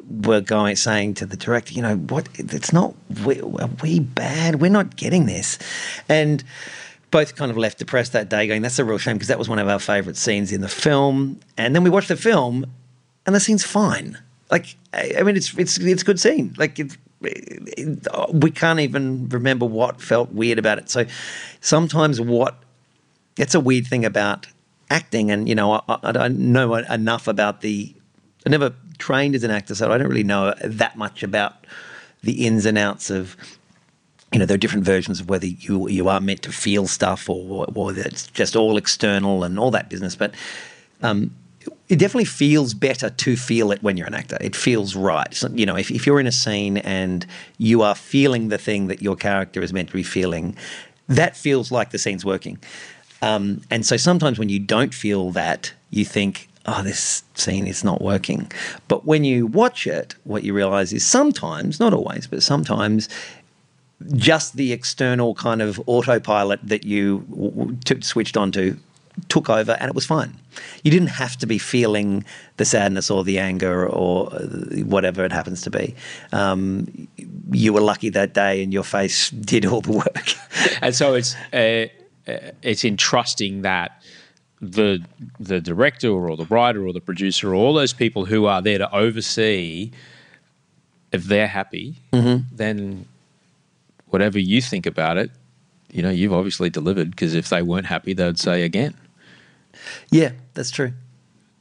were 0.10 0.41
going 0.41 0.76
saying 0.76 1.14
to 1.16 1.26
the 1.26 1.38
director, 1.38 1.74
you 1.74 1.82
know, 1.82 1.95
what? 1.95 2.28
It's 2.36 2.74
not. 2.74 2.95
We, 3.24 3.41
are 3.41 3.70
we 3.82 3.99
bad? 3.99 4.62
We're 4.62 4.72
not 4.72 4.95
getting 4.95 5.26
this, 5.26 5.60
and 6.07 6.43
both 7.12 7.36
kind 7.36 7.51
of 7.51 7.57
left 7.57 7.80
depressed 7.80 8.14
that 8.14 8.30
day, 8.30 8.47
going, 8.47 8.62
"That's 8.62 8.80
a 8.80 8.86
real 8.86 8.97
shame," 8.97 9.16
because 9.16 9.28
that 9.28 9.39
was 9.39 9.49
one 9.49 9.60
of 9.60 9.68
our 9.68 9.80
favourite 9.80 10.18
scenes 10.18 10.51
in 10.51 10.62
the 10.62 10.68
film. 10.68 11.39
And 11.57 11.76
then 11.76 11.84
we 11.84 11.89
watched 11.89 12.07
the 12.07 12.18
film, 12.18 12.66
and 13.26 13.36
the 13.36 13.39
scene's 13.39 13.64
fine. 13.64 14.18
Like, 14.51 14.76
I 14.93 15.16
I 15.20 15.24
mean, 15.24 15.38
it's 15.38 15.55
it's 15.57 15.78
it's 15.78 16.01
a 16.01 16.05
good 16.05 16.20
scene. 16.20 16.55
Like, 16.57 16.80
it's, 16.80 16.97
it, 17.22 18.07
we 18.34 18.51
can't 18.51 18.80
even 18.80 19.30
remember 19.30 19.66
what 19.66 20.01
felt 20.01 20.32
weird 20.32 20.57
about 20.57 20.80
it. 20.80 20.89
So, 20.89 21.05
sometimes 21.62 22.20
what 22.20 22.55
it's 23.38 23.55
a 23.55 23.60
weird 23.60 23.88
thing 23.88 24.05
about 24.05 24.47
acting, 24.89 25.30
and 25.30 25.47
you 25.47 25.55
know, 25.55 25.74
I, 25.74 25.99
I 26.03 26.12
don't 26.12 26.39
know 26.39 26.76
enough 26.76 27.28
about 27.28 27.62
the. 27.62 27.93
I 28.45 28.49
never 28.49 28.74
trained 29.00 29.36
as 29.36 29.43
an 29.43 29.52
actor, 29.52 29.76
so 29.76 29.91
I 29.91 29.97
don't 29.97 30.10
really 30.10 30.24
know 30.24 30.54
that 30.64 30.97
much 30.97 31.24
about 31.24 31.66
the 32.22 32.45
ins 32.45 32.66
and 32.66 32.78
outs 32.78 33.10
of 33.10 33.36
you 34.32 34.38
know, 34.38 34.45
there 34.45 34.54
are 34.54 34.60
different 34.60 34.86
versions 34.86 35.20
of 35.20 35.28
whether 35.28 35.47
you 35.47 35.89
you 35.89 36.08
are 36.08 36.22
meant 36.22 36.43
to 36.43 36.52
feel 36.52 36.88
stuff 36.88 37.30
or 37.30 37.66
or 37.74 37.97
it's 37.97 38.28
just 38.28 38.56
all 38.56 38.78
external 38.78 39.43
and 39.43 39.58
all 39.58 39.72
that 39.72 39.89
business. 39.89 40.16
But 40.16 40.36
um, 41.02 41.32
it 41.88 41.97
definitely 41.97 42.26
feels 42.26 42.74
better 42.74 43.10
to 43.10 43.36
feel 43.36 43.72
it 43.72 43.82
when 43.82 43.97
you're 43.97 44.08
an 44.08 44.14
actor. 44.14 44.38
It 44.39 44.56
feels 44.56 44.95
right. 44.95 45.34
So, 45.34 45.50
you 45.50 45.66
know, 45.66 45.76
if, 45.76 45.89
if 45.89 46.06
you're 46.06 46.20
in 46.20 46.28
a 46.28 46.32
scene 46.32 46.78
and 46.78 47.26
you 47.58 47.82
are 47.82 47.95
feeling 47.95 48.50
the 48.50 48.58
thing 48.58 48.88
that 48.88 49.02
your 49.02 49.16
character 49.16 49.62
is 49.62 49.74
meant 49.74 49.89
to 49.89 49.95
be 49.95 50.04
feeling, 50.04 50.56
that 51.08 51.36
feels 51.36 51.72
like 51.72 51.89
the 51.89 51.97
scene's 51.97 52.24
working. 52.24 52.60
Um, 53.22 53.62
and 53.70 53.86
so 53.86 53.97
sometimes 53.97 54.39
when 54.39 54.50
you 54.50 54.60
don't 54.60 54.93
feel 54.93 55.32
that, 55.32 55.74
you 55.89 56.06
think, 56.06 56.49
oh, 56.70 56.84
this 56.84 57.24
scene 57.36 57.67
is 57.67 57.84
not 57.84 58.01
working. 58.01 58.51
But 58.88 59.05
when 59.05 59.24
you 59.24 59.47
watch 59.47 59.88
it, 59.88 60.15
what 60.24 60.43
you 60.43 60.53
realize 60.53 60.93
is 60.93 61.05
sometimes, 61.05 61.80
not 61.80 61.93
always, 61.93 62.28
but 62.28 62.43
sometimes 62.43 63.09
just 64.15 64.55
the 64.55 64.72
external 64.72 65.36
kind 65.36 65.61
of 65.61 65.82
autopilot 65.88 66.59
that 66.63 66.86
you 66.86 67.26
w- 67.30 67.78
t- 67.84 68.01
switched 68.01 68.38
onto 68.38 68.78
took 69.28 69.49
over 69.49 69.74
and 69.74 69.89
it 69.89 69.95
was 69.95 70.05
fine. 70.05 70.34
You 70.84 70.91
didn't 70.91 71.09
have 71.09 71.36
to 71.38 71.45
be 71.45 71.57
feeling 71.57 72.24
the 72.55 72.63
sadness 72.63 73.11
or 73.11 73.26
the 73.26 73.38
anger 73.38 73.86
or 73.86 74.28
whatever 74.86 75.26
it 75.26 75.34
happens 75.34 75.61
to 75.63 75.70
be. 75.70 75.93
Um, 76.32 77.09
you 77.51 77.74
were 77.74 77.82
lucky 77.82 78.09
that 78.09 78.34
day 78.34 78.63
and 78.63 78.72
your 78.72 78.84
face 78.84 79.30
did 79.53 79.65
all 79.65 79.82
the 79.82 79.91
work. 79.91 80.34
and 80.82 80.95
so 80.95 81.15
it's 81.15 81.36
uh, 81.51 81.88
uh, 82.30 82.51
it's 82.61 82.86
entrusting 82.86 83.63
that 83.63 83.99
the 84.62 85.01
the 85.39 85.62
director 85.62 86.10
or 86.10 86.36
the 86.36 86.45
writer 86.45 86.86
or 86.86 86.91
the 86.93 86.99
producer 87.01 87.51
or 87.51 87.55
all 87.55 87.74
those 87.74 87.93
people 87.93 88.26
who 88.26 88.45
are 88.45 88.62
there 88.62 88.78
to 88.78 88.93
oversee 88.93 89.91
if 91.12 91.24
they're 91.24 91.47
happy 91.47 91.95
Mhm. 92.14 92.43
then 92.51 93.05
whatever 94.07 94.38
you 94.39 94.62
think 94.62 94.86
about 94.86 95.18
it 95.18 95.32
you 95.91 96.01
know 96.01 96.10
you've 96.10 96.34
obviously 96.34 96.70
delivered 96.70 97.10
because 97.12 97.34
if 97.36 97.49
they 97.49 97.62
weren't 97.62 97.86
happy 97.86 98.14
they'd 98.14 98.38
say 98.39 98.64
again 98.64 98.93
yeah, 100.12 100.32
that's 100.55 100.72
true. 100.72 100.91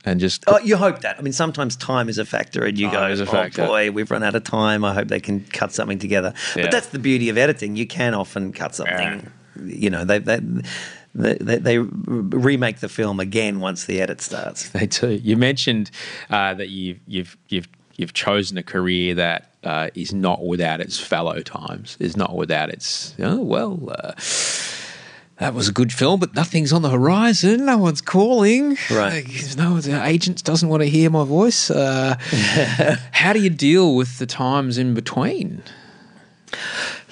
and 0.05 0.18
just 0.18 0.42
Oh, 0.49 0.59
you 0.59 0.76
hope 0.76 1.01
that. 1.03 1.18
I 1.18 1.22
mean, 1.22 1.32
sometimes 1.34 1.76
time 1.76 2.09
is 2.09 2.18
a 2.18 2.24
factor, 2.24 2.64
and 2.64 2.76
you 2.78 2.90
go, 2.90 3.07
a 3.07 3.11
"Oh 3.12 3.49
boy, 3.51 3.90
we've 3.90 4.11
run 4.11 4.22
out 4.24 4.34
of 4.34 4.42
time. 4.44 4.84
I 4.84 4.94
hope 4.94 5.09
they 5.09 5.20
can 5.20 5.44
cut 5.53 5.72
something 5.72 5.99
together." 5.99 6.32
Yeah. 6.57 6.62
But 6.62 6.70
that's 6.72 6.86
the 6.88 6.99
beauty 6.99 7.28
of 7.28 7.36
editing. 7.38 7.76
You 7.76 7.86
can 7.86 8.14
often 8.14 8.53
cut 8.53 8.74
something. 8.74 9.30
You 9.64 9.90
know, 9.90 10.05
they 10.05 10.18
they, 10.18 10.40
they 11.18 11.34
they 11.40 11.56
they 11.58 11.78
remake 11.78 12.80
the 12.80 12.88
film 12.88 13.20
again 13.20 13.60
once 13.60 13.84
the 13.84 14.00
edit 14.00 14.20
starts. 14.20 14.68
They 14.78 14.86
do. 14.86 15.10
You 15.10 15.36
mentioned 15.36 15.90
uh, 16.30 16.54
that 16.54 16.68
you've 16.68 17.00
you've 17.06 17.36
you've 17.48 17.68
you've 17.96 18.12
chosen 18.12 18.56
a 18.56 18.62
career 18.62 19.14
that 19.14 19.52
uh, 19.64 19.88
is 19.94 20.12
not 20.12 20.44
without 20.46 20.80
its 20.80 20.98
fallow 20.98 21.40
times, 21.40 21.96
is 21.98 22.16
not 22.16 22.36
without 22.36 22.70
its 22.70 23.14
oh 23.18 23.40
well. 23.40 23.90
Uh, 23.90 24.12
that 25.38 25.54
was 25.54 25.68
a 25.68 25.72
good 25.72 25.92
film, 25.92 26.18
but 26.18 26.34
nothing's 26.34 26.72
on 26.72 26.82
the 26.82 26.90
horizon. 26.90 27.66
No 27.66 27.78
one's 27.78 28.00
calling. 28.00 28.76
Right. 28.90 29.24
No 29.56 29.72
one's, 29.72 29.88
uh, 29.88 30.02
agent 30.04 30.42
doesn't 30.42 30.68
want 30.68 30.82
to 30.82 30.88
hear 30.88 31.10
my 31.10 31.24
voice. 31.24 31.70
Uh, 31.70 32.16
how 33.12 33.32
do 33.32 33.40
you 33.40 33.50
deal 33.50 33.94
with 33.94 34.18
the 34.18 34.26
times 34.26 34.78
in 34.78 34.94
between? 34.94 35.62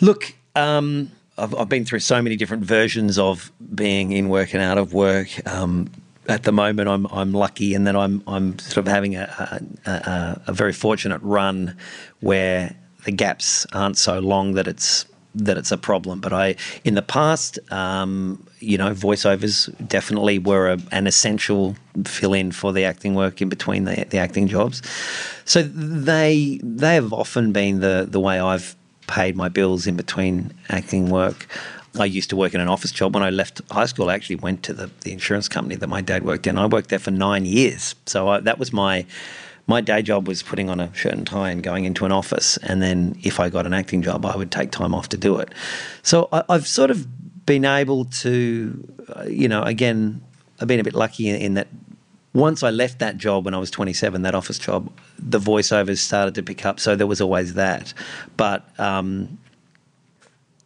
Look, 0.00 0.34
um, 0.56 1.12
I've, 1.38 1.54
I've 1.54 1.68
been 1.68 1.84
through 1.84 2.00
so 2.00 2.22
many 2.22 2.36
different 2.36 2.64
versions 2.64 3.18
of 3.18 3.52
being 3.74 4.12
in 4.12 4.28
work 4.28 4.54
and 4.54 4.62
out 4.62 4.78
of 4.78 4.94
work. 4.94 5.28
Um, 5.46 5.90
at 6.28 6.42
the 6.42 6.52
moment, 6.52 6.88
I'm 6.88 7.06
I'm 7.06 7.32
lucky 7.32 7.74
in 7.74 7.84
that 7.84 7.94
I'm 7.94 8.22
I'm 8.26 8.58
sort 8.58 8.86
of 8.86 8.88
having 8.88 9.14
a 9.14 9.60
a, 9.86 9.90
a, 9.90 10.42
a 10.48 10.52
very 10.52 10.72
fortunate 10.72 11.20
run 11.22 11.76
where 12.20 12.74
the 13.04 13.12
gaps 13.12 13.66
aren't 13.72 13.96
so 13.96 14.18
long 14.18 14.54
that 14.54 14.66
it's 14.66 15.06
that 15.36 15.56
it's 15.58 15.70
a 15.70 15.76
problem. 15.76 16.20
But 16.20 16.32
I, 16.32 16.56
in 16.84 16.94
the 16.94 17.02
past, 17.02 17.58
um, 17.70 18.44
you 18.58 18.78
know, 18.78 18.92
voiceovers 18.92 19.70
definitely 19.86 20.38
were 20.38 20.70
a, 20.70 20.78
an 20.92 21.06
essential 21.06 21.76
fill 22.04 22.32
in 22.32 22.52
for 22.52 22.72
the 22.72 22.84
acting 22.84 23.14
work 23.14 23.40
in 23.40 23.48
between 23.48 23.84
the, 23.84 24.06
the 24.08 24.18
acting 24.18 24.48
jobs. 24.48 24.82
So 25.44 25.62
they 25.62 26.58
they 26.62 26.94
have 26.94 27.12
often 27.12 27.52
been 27.52 27.80
the 27.80 28.06
the 28.10 28.20
way 28.20 28.40
I've 28.40 28.74
paid 29.06 29.36
my 29.36 29.48
bills 29.48 29.86
in 29.86 29.96
between 29.96 30.52
acting 30.68 31.10
work. 31.10 31.46
I 31.98 32.04
used 32.04 32.30
to 32.30 32.36
work 32.36 32.54
in 32.54 32.60
an 32.60 32.68
office 32.68 32.92
job. 32.92 33.14
When 33.14 33.22
I 33.22 33.30
left 33.30 33.62
high 33.70 33.86
school, 33.86 34.10
I 34.10 34.14
actually 34.14 34.36
went 34.36 34.62
to 34.64 34.74
the, 34.74 34.90
the 35.00 35.12
insurance 35.12 35.48
company 35.48 35.76
that 35.76 35.86
my 35.86 36.00
dad 36.00 36.24
worked 36.24 36.46
in. 36.46 36.58
I 36.58 36.66
worked 36.66 36.90
there 36.90 36.98
for 36.98 37.10
nine 37.10 37.46
years. 37.46 37.94
So 38.06 38.28
I, 38.28 38.40
that 38.40 38.58
was 38.58 38.72
my 38.72 39.06
my 39.68 39.80
day 39.80 40.00
job 40.00 40.28
was 40.28 40.42
putting 40.44 40.70
on 40.70 40.78
a 40.78 40.94
shirt 40.94 41.12
and 41.12 41.26
tie 41.26 41.50
and 41.50 41.62
going 41.62 41.84
into 41.84 42.04
an 42.04 42.12
office. 42.12 42.56
And 42.58 42.80
then 42.80 43.18
if 43.24 43.40
I 43.40 43.48
got 43.48 43.66
an 43.66 43.74
acting 43.74 44.00
job, 44.00 44.24
I 44.24 44.36
would 44.36 44.52
take 44.52 44.70
time 44.70 44.94
off 44.94 45.08
to 45.08 45.16
do 45.16 45.38
it. 45.38 45.52
So 46.02 46.28
I, 46.32 46.44
I've 46.48 46.68
sort 46.68 46.90
of 46.90 47.06
been 47.46 47.64
able 47.64 48.04
to, 48.04 48.94
uh, 49.16 49.24
you 49.24 49.48
know, 49.48 49.62
again, 49.62 50.22
I've 50.60 50.68
been 50.68 50.80
a 50.80 50.84
bit 50.84 50.94
lucky 50.94 51.28
in, 51.28 51.36
in 51.36 51.54
that 51.54 51.68
once 52.36 52.62
I 52.62 52.68
left 52.68 52.98
that 52.98 53.16
job 53.16 53.46
when 53.46 53.54
I 53.54 53.58
was 53.58 53.70
27, 53.70 54.20
that 54.22 54.34
office 54.34 54.58
job, 54.58 54.92
the 55.18 55.38
voiceovers 55.38 55.98
started 55.98 56.34
to 56.34 56.42
pick 56.42 56.66
up. 56.66 56.78
So 56.78 56.94
there 56.94 57.06
was 57.06 57.20
always 57.20 57.54
that. 57.54 57.94
But, 58.36 58.68
um, 58.78 59.38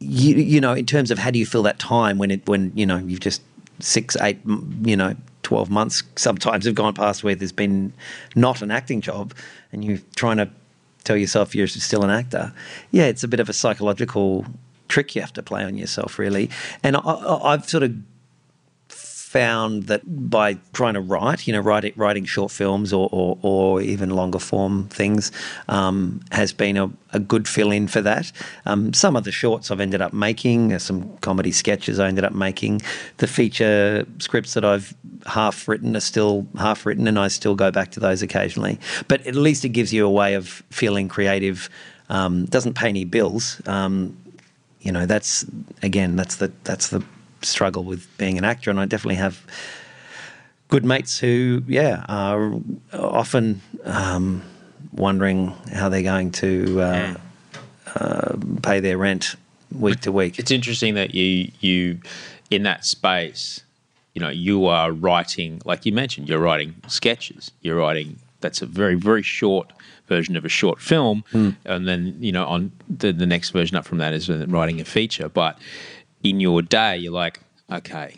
you, 0.01 0.35
you 0.35 0.61
know, 0.61 0.73
in 0.73 0.85
terms 0.85 1.13
of 1.13 1.19
how 1.19 1.31
do 1.31 1.39
you 1.39 1.47
fill 1.47 1.63
that 1.63 1.79
time 1.79 2.19
when 2.19 2.33
it, 2.33 2.49
when, 2.49 2.73
you 2.75 2.85
know, 2.85 2.97
you've 2.97 3.21
just 3.21 3.41
six, 3.79 4.17
eight, 4.17 4.39
you 4.83 4.97
know, 4.97 5.15
12 5.45 5.71
months 5.71 6.03
sometimes 6.17 6.65
have 6.65 6.75
gone 6.75 6.93
past 6.93 7.23
where 7.23 7.37
there's 7.37 7.53
been 7.53 7.93
not 8.35 8.63
an 8.63 8.73
acting 8.73 9.01
job 9.01 9.33
and 9.73 9.85
you're 9.85 10.01
trying 10.17 10.39
to 10.39 10.51
tell 11.05 11.17
yourself 11.17 11.55
you're 11.55 11.69
still 11.69 12.03
an 12.03 12.11
actor. 12.11 12.53
Yeah, 12.91 13.05
it's 13.05 13.23
a 13.23 13.29
bit 13.29 13.39
of 13.39 13.49
a 13.49 13.53
psychological 13.53 14.45
trick 14.89 15.15
you 15.15 15.21
have 15.21 15.33
to 15.35 15.43
play 15.43 15.63
on 15.63 15.79
yourself, 15.79 16.19
really. 16.19 16.51
And 16.83 16.97
I, 16.97 17.39
I've 17.45 17.69
sort 17.69 17.85
of 17.85 17.95
found 19.31 19.85
that 19.85 20.03
by 20.29 20.59
trying 20.73 20.95
to 20.95 21.01
write, 21.01 21.47
you 21.47 21.53
know, 21.53 21.61
writing, 21.61 21.93
writing 21.95 22.25
short 22.25 22.51
films 22.51 22.93
or, 22.93 23.09
or, 23.13 23.39
or 23.43 23.81
even 23.81 24.11
longer 24.11 24.41
form 24.41 24.89
things 24.89 25.31
um, 25.69 26.21
has 26.33 26.53
been 26.53 26.77
a, 26.77 26.91
a 27.13 27.21
good 27.21 27.47
fill 27.47 27.71
in 27.71 27.87
for 27.87 28.01
that. 28.01 28.33
Um, 28.67 28.93
some 28.93 29.15
of 29.15 29.23
the 29.23 29.31
shorts 29.31 29.71
I've 29.71 29.79
ended 29.79 30.03
up 30.03 30.13
making, 30.13 30.77
some 30.81 31.17
comedy 31.19 31.53
sketches 31.53 32.01
I 32.01 32.09
ended 32.09 32.25
up 32.25 32.33
making. 32.33 32.83
The 33.19 33.29
feature 33.29 34.05
scripts 34.19 34.55
that 34.55 34.65
I've 34.65 34.97
half 35.27 35.69
written 35.69 35.95
are 35.95 36.01
still 36.01 36.45
half 36.59 36.85
written, 36.85 37.07
and 37.07 37.17
I 37.17 37.29
still 37.29 37.55
go 37.55 37.71
back 37.71 37.93
to 37.93 38.01
those 38.01 38.23
occasionally. 38.23 38.81
But 39.07 39.25
at 39.29 39.37
least 39.37 39.65
it 39.65 39.69
gives 39.69 39.93
you 39.93 40.05
a 40.05 40.11
way 40.11 40.35
of 40.35 40.49
feeling 40.71 41.07
creative. 41.07 41.71
Um, 42.09 42.47
doesn't 42.47 42.75
pay 42.75 42.89
any 42.89 43.05
bills. 43.05 43.63
Um, 43.67 44.17
you 44.81 44.91
know, 44.91 45.07
that's 45.07 45.47
again, 45.85 46.17
that's 46.17 46.37
the 46.37 46.51
that's 46.65 46.89
the 46.89 47.05
struggle 47.43 47.85
with 47.85 48.07
being 48.19 48.39
an 48.39 48.45
actor, 48.45 48.71
and 48.71 48.81
I 48.81 48.87
definitely 48.87 49.17
have 49.17 49.45
good 50.69 50.85
mates 50.85 51.19
who, 51.19 51.63
yeah, 51.67 52.05
are 52.09 52.53
often 52.93 53.61
um, 53.85 54.43
wondering 54.93 55.49
how 55.73 55.89
they're 55.89 56.03
going 56.03 56.31
to 56.31 56.81
uh, 56.81 57.15
uh, 57.95 58.37
pay 58.63 58.81
their 58.81 58.97
rent 58.97 59.37
week 59.73 60.01
to 60.01 60.13
week. 60.13 60.39
It's 60.39 60.51
interesting 60.51 60.95
that 60.95 61.15
you 61.15 61.51
you 61.61 62.01
in 62.51 62.65
that 62.65 62.85
space, 62.85 63.63
you 64.15 64.21
know, 64.21 64.29
you 64.29 64.67
are 64.67 64.91
writing 64.93 65.61
like 65.65 65.87
you 65.87 65.93
mentioned, 65.93 66.29
you're 66.29 66.41
writing 66.41 66.75
sketches. 66.89 67.51
You're 67.61 67.77
writing 67.77 68.19
that's 68.41 68.63
a 68.63 68.67
very 68.67 68.95
very 68.95 69.23
short 69.23 69.73
version 70.07 70.37
of 70.37 70.45
a 70.45 70.49
short 70.49 70.81
film, 70.81 71.25
and 71.65 71.87
then 71.87 72.17
you 72.21 72.33
know 72.33 72.45
on 72.47 72.73
the 72.89 73.13
the 73.13 73.27
next 73.27 73.51
version 73.51 73.77
up 73.77 73.85
from 73.85 73.99
that 73.99 74.13
is 74.13 74.29
writing 74.29 74.81
a 74.81 74.85
feature. 74.85 75.29
But 75.29 75.59
in 76.23 76.41
your 76.41 76.63
day, 76.63 76.97
you're 76.97 77.13
like, 77.13 77.41
okay. 77.71 78.17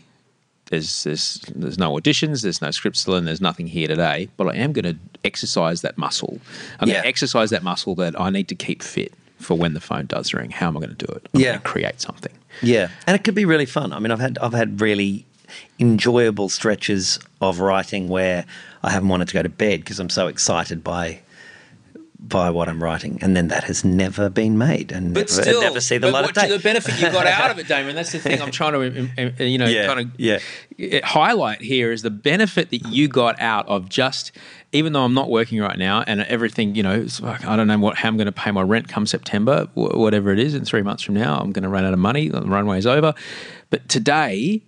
There's, 0.67 1.05
there's 1.05 1.35
there's 1.55 1.77
no 1.79 1.93
auditions, 1.99 2.43
there's 2.43 2.63
no 2.63 2.71
scripts 2.71 3.05
to 3.05 3.11
learn, 3.13 3.27
there's 3.27 3.43
nothing 3.43 3.67
here 3.67 3.87
today. 3.89 4.29
But 4.39 4.49
I 4.49 4.55
am 4.57 4.73
going 4.73 4.87
to 4.87 4.97
exercise 5.23 5.83
that 5.83 5.99
muscle. 5.99 6.39
I'm 6.81 6.89
going 6.89 7.03
to 7.03 7.07
exercise 7.07 7.51
that 7.51 7.63
muscle 7.63 7.95
that 7.97 8.19
I 8.19 8.31
need 8.31 8.49
to 8.49 8.55
keep 8.55 8.83
fit 8.83 9.13
for 9.39 9.55
when 9.55 9.75
the 9.75 9.81
phone 9.81 10.07
does 10.07 10.33
ring. 10.33 10.51
How 10.51 10.69
am 10.69 10.77
I 10.79 10.81
going 10.81 10.97
to 10.97 11.07
do 11.07 11.13
it? 11.13 11.29
I'm 11.35 11.41
Yeah. 11.41 11.49
going 11.51 11.59
to 11.61 11.69
create 11.69 12.01
something. 12.01 12.33
Yeah, 12.63 12.89
and 13.07 13.15
it 13.15 13.23
could 13.23 13.35
be 13.35 13.45
really 13.45 13.67
fun. 13.67 13.93
I 13.93 13.99
mean, 13.99 14.11
I've 14.11 14.21
had 14.21 14.39
I've 14.39 14.55
had 14.55 14.81
really 14.81 15.27
enjoyable 15.79 16.49
stretches 16.49 17.19
of 17.43 17.61
writing 17.61 18.09
where 18.09 18.47
I 18.83 18.91
haven't 18.91 19.09
wanted 19.11 19.29
to 19.29 19.35
go 19.35 19.43
to 19.43 19.49
bed 19.51 19.81
because 19.81 19.99
I'm 20.01 20.09
so 20.11 20.27
excited 20.27 20.83
by 20.83 21.21
by 22.25 22.51
what 22.51 22.69
I'm 22.69 22.81
writing, 22.83 23.19
and 23.21 23.37
then 23.37 23.49
that 23.49 23.65
has 23.65 23.85
never 23.85 24.31
been 24.31 24.57
made 24.57 24.93
and 24.93 25.13
never, 25.13 25.61
never 25.61 25.81
see 25.81 25.99
the 25.99 26.07
but 26.07 26.13
light 26.13 26.23
what 26.23 26.37
of 26.37 26.43
day. 26.45 26.49
the 26.57 26.63
benefit 26.63 26.95
you 27.01 27.11
got 27.11 27.27
out 27.27 27.51
of 27.51 27.59
it, 27.59 27.67
Damon. 27.67 27.97
That's 27.97 28.13
the 28.13 28.21
thing 28.21 28.41
I'm 28.41 28.53
trying 28.53 28.73
to, 28.73 29.45
you 29.45 29.59
know, 29.59 29.67
Yeah, 29.67 29.87
kind 29.87 30.01
of 30.01 30.11
yeah. 30.19 30.39
highlight 31.05 31.61
here 31.61 31.91
is 31.91 32.03
the 32.03 32.11
benefit 32.11 32.71
that 32.71 32.87
you 32.87 33.09
got 33.09 33.41
out 33.41 33.67
of 33.69 33.89
just, 33.89 34.31
even 34.73 34.93
though 34.93 35.05
I'm 35.05 35.15
not 35.15 35.31
working 35.31 35.59
right 35.61 35.77
now 35.77 36.05
and 36.07 36.21
everything, 36.23 36.75
you 36.77 36.83
know, 36.85 36.93
it's 37.01 37.21
like, 37.21 37.45
I 37.45 37.57
don't 37.57 37.67
know 37.67 37.79
what 37.79 37.97
how 37.99 38.09
I'm 38.09 38.17
going 38.17 38.27
to 38.27 38.33
pay 38.33 38.53
my 38.53 38.63
rent 38.63 38.89
come 38.89 39.05
September, 39.05 39.69
whatever 39.75 40.31
it 40.33 40.39
is, 40.39 40.55
in 40.55 40.65
three 40.65 40.83
months 40.83 41.03
from 41.03 41.17
now, 41.17 41.39
I'm 41.41 41.51
going 41.53 41.65
to 41.65 41.69
run 41.69 41.85
out 41.85 41.93
of 41.93 41.99
money. 41.99 42.29
The 42.29 42.41
runway's 42.43 42.87
over. 42.87 43.15
But 43.71 43.89
today, 43.89 44.63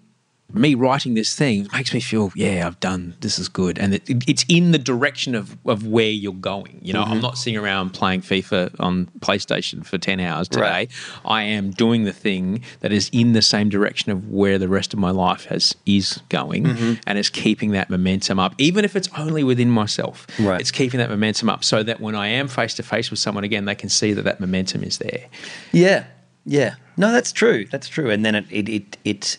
me 0.52 0.74
writing 0.74 1.14
this 1.14 1.34
thing 1.34 1.68
makes 1.72 1.92
me 1.92 2.00
feel, 2.00 2.30
yeah, 2.36 2.66
I've 2.66 2.78
done 2.78 3.14
this 3.20 3.38
is 3.38 3.48
good, 3.48 3.78
and 3.78 3.94
it, 3.94 4.02
it's 4.28 4.44
in 4.48 4.72
the 4.72 4.78
direction 4.78 5.34
of 5.34 5.56
of 5.66 5.86
where 5.86 6.10
you're 6.10 6.32
going. 6.32 6.78
You 6.82 6.92
know, 6.92 7.02
I'm 7.02 7.12
mm-hmm. 7.12 7.20
not 7.20 7.38
sitting 7.38 7.58
around 7.58 7.90
playing 7.90 8.20
FIFA 8.20 8.76
on 8.78 9.06
PlayStation 9.20 9.84
for 9.84 9.98
ten 9.98 10.20
hours 10.20 10.48
today. 10.48 10.64
Right. 10.64 10.92
I 11.24 11.42
am 11.42 11.70
doing 11.70 12.04
the 12.04 12.12
thing 12.12 12.62
that 12.80 12.92
is 12.92 13.10
in 13.12 13.32
the 13.32 13.42
same 13.42 13.68
direction 13.68 14.12
of 14.12 14.28
where 14.28 14.58
the 14.58 14.68
rest 14.68 14.92
of 14.92 14.98
my 14.98 15.10
life 15.10 15.46
has 15.46 15.74
is 15.86 16.20
going, 16.28 16.64
mm-hmm. 16.64 16.92
and 17.06 17.18
it's 17.18 17.30
keeping 17.30 17.72
that 17.72 17.90
momentum 17.90 18.38
up, 18.38 18.54
even 18.58 18.84
if 18.84 18.94
it's 18.94 19.08
only 19.16 19.42
within 19.42 19.70
myself. 19.70 20.26
Right. 20.38 20.60
It's 20.60 20.70
keeping 20.70 20.98
that 20.98 21.10
momentum 21.10 21.48
up 21.48 21.64
so 21.64 21.82
that 21.82 22.00
when 22.00 22.14
I 22.14 22.28
am 22.28 22.48
face 22.48 22.74
to 22.74 22.82
face 22.82 23.10
with 23.10 23.18
someone 23.18 23.44
again, 23.44 23.64
they 23.64 23.74
can 23.74 23.88
see 23.88 24.12
that 24.12 24.22
that 24.22 24.40
momentum 24.40 24.84
is 24.84 24.98
there. 24.98 25.26
Yeah, 25.72 26.04
yeah. 26.44 26.74
No, 26.96 27.10
that's 27.10 27.32
true. 27.32 27.66
That's 27.70 27.88
true. 27.88 28.10
And 28.10 28.24
then 28.24 28.34
it 28.34 28.46
it 28.50 28.68
it 28.68 28.98
it, 29.04 29.38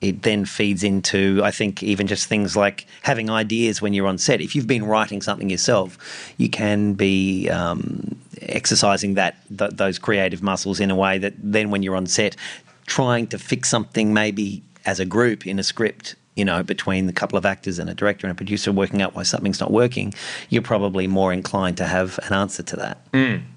it 0.00 0.22
then 0.22 0.44
feeds 0.44 0.84
into 0.84 1.40
I 1.42 1.50
think 1.50 1.82
even 1.82 2.06
just 2.06 2.28
things 2.28 2.56
like 2.56 2.86
having 3.02 3.30
ideas 3.30 3.82
when 3.82 3.92
you're 3.92 4.06
on 4.06 4.18
set. 4.18 4.40
If 4.40 4.54
you've 4.54 4.66
been 4.66 4.84
writing 4.84 5.20
something 5.22 5.50
yourself, 5.50 5.98
you 6.36 6.48
can 6.48 6.94
be 6.94 7.48
um, 7.50 8.16
exercising 8.42 9.14
that 9.14 9.36
th- 9.56 9.72
those 9.72 9.98
creative 9.98 10.42
muscles 10.42 10.78
in 10.78 10.90
a 10.90 10.96
way 10.96 11.18
that 11.18 11.34
then 11.38 11.70
when 11.70 11.82
you're 11.82 11.96
on 11.96 12.06
set, 12.06 12.36
trying 12.86 13.26
to 13.28 13.38
fix 13.38 13.68
something 13.68 14.14
maybe 14.14 14.62
as 14.86 15.00
a 15.00 15.04
group 15.04 15.46
in 15.46 15.58
a 15.58 15.62
script. 15.64 16.14
You 16.36 16.44
know, 16.44 16.62
between 16.62 17.08
a 17.08 17.12
couple 17.12 17.36
of 17.36 17.44
actors 17.44 17.80
and 17.80 17.90
a 17.90 17.94
director 17.94 18.24
and 18.24 18.30
a 18.30 18.36
producer 18.36 18.70
working 18.70 19.02
out 19.02 19.16
why 19.16 19.24
something's 19.24 19.58
not 19.58 19.72
working, 19.72 20.14
you're 20.50 20.62
probably 20.62 21.08
more 21.08 21.32
inclined 21.32 21.76
to 21.78 21.84
have 21.84 22.20
an 22.26 22.32
answer 22.32 22.62
to 22.62 22.76
that. 22.76 22.98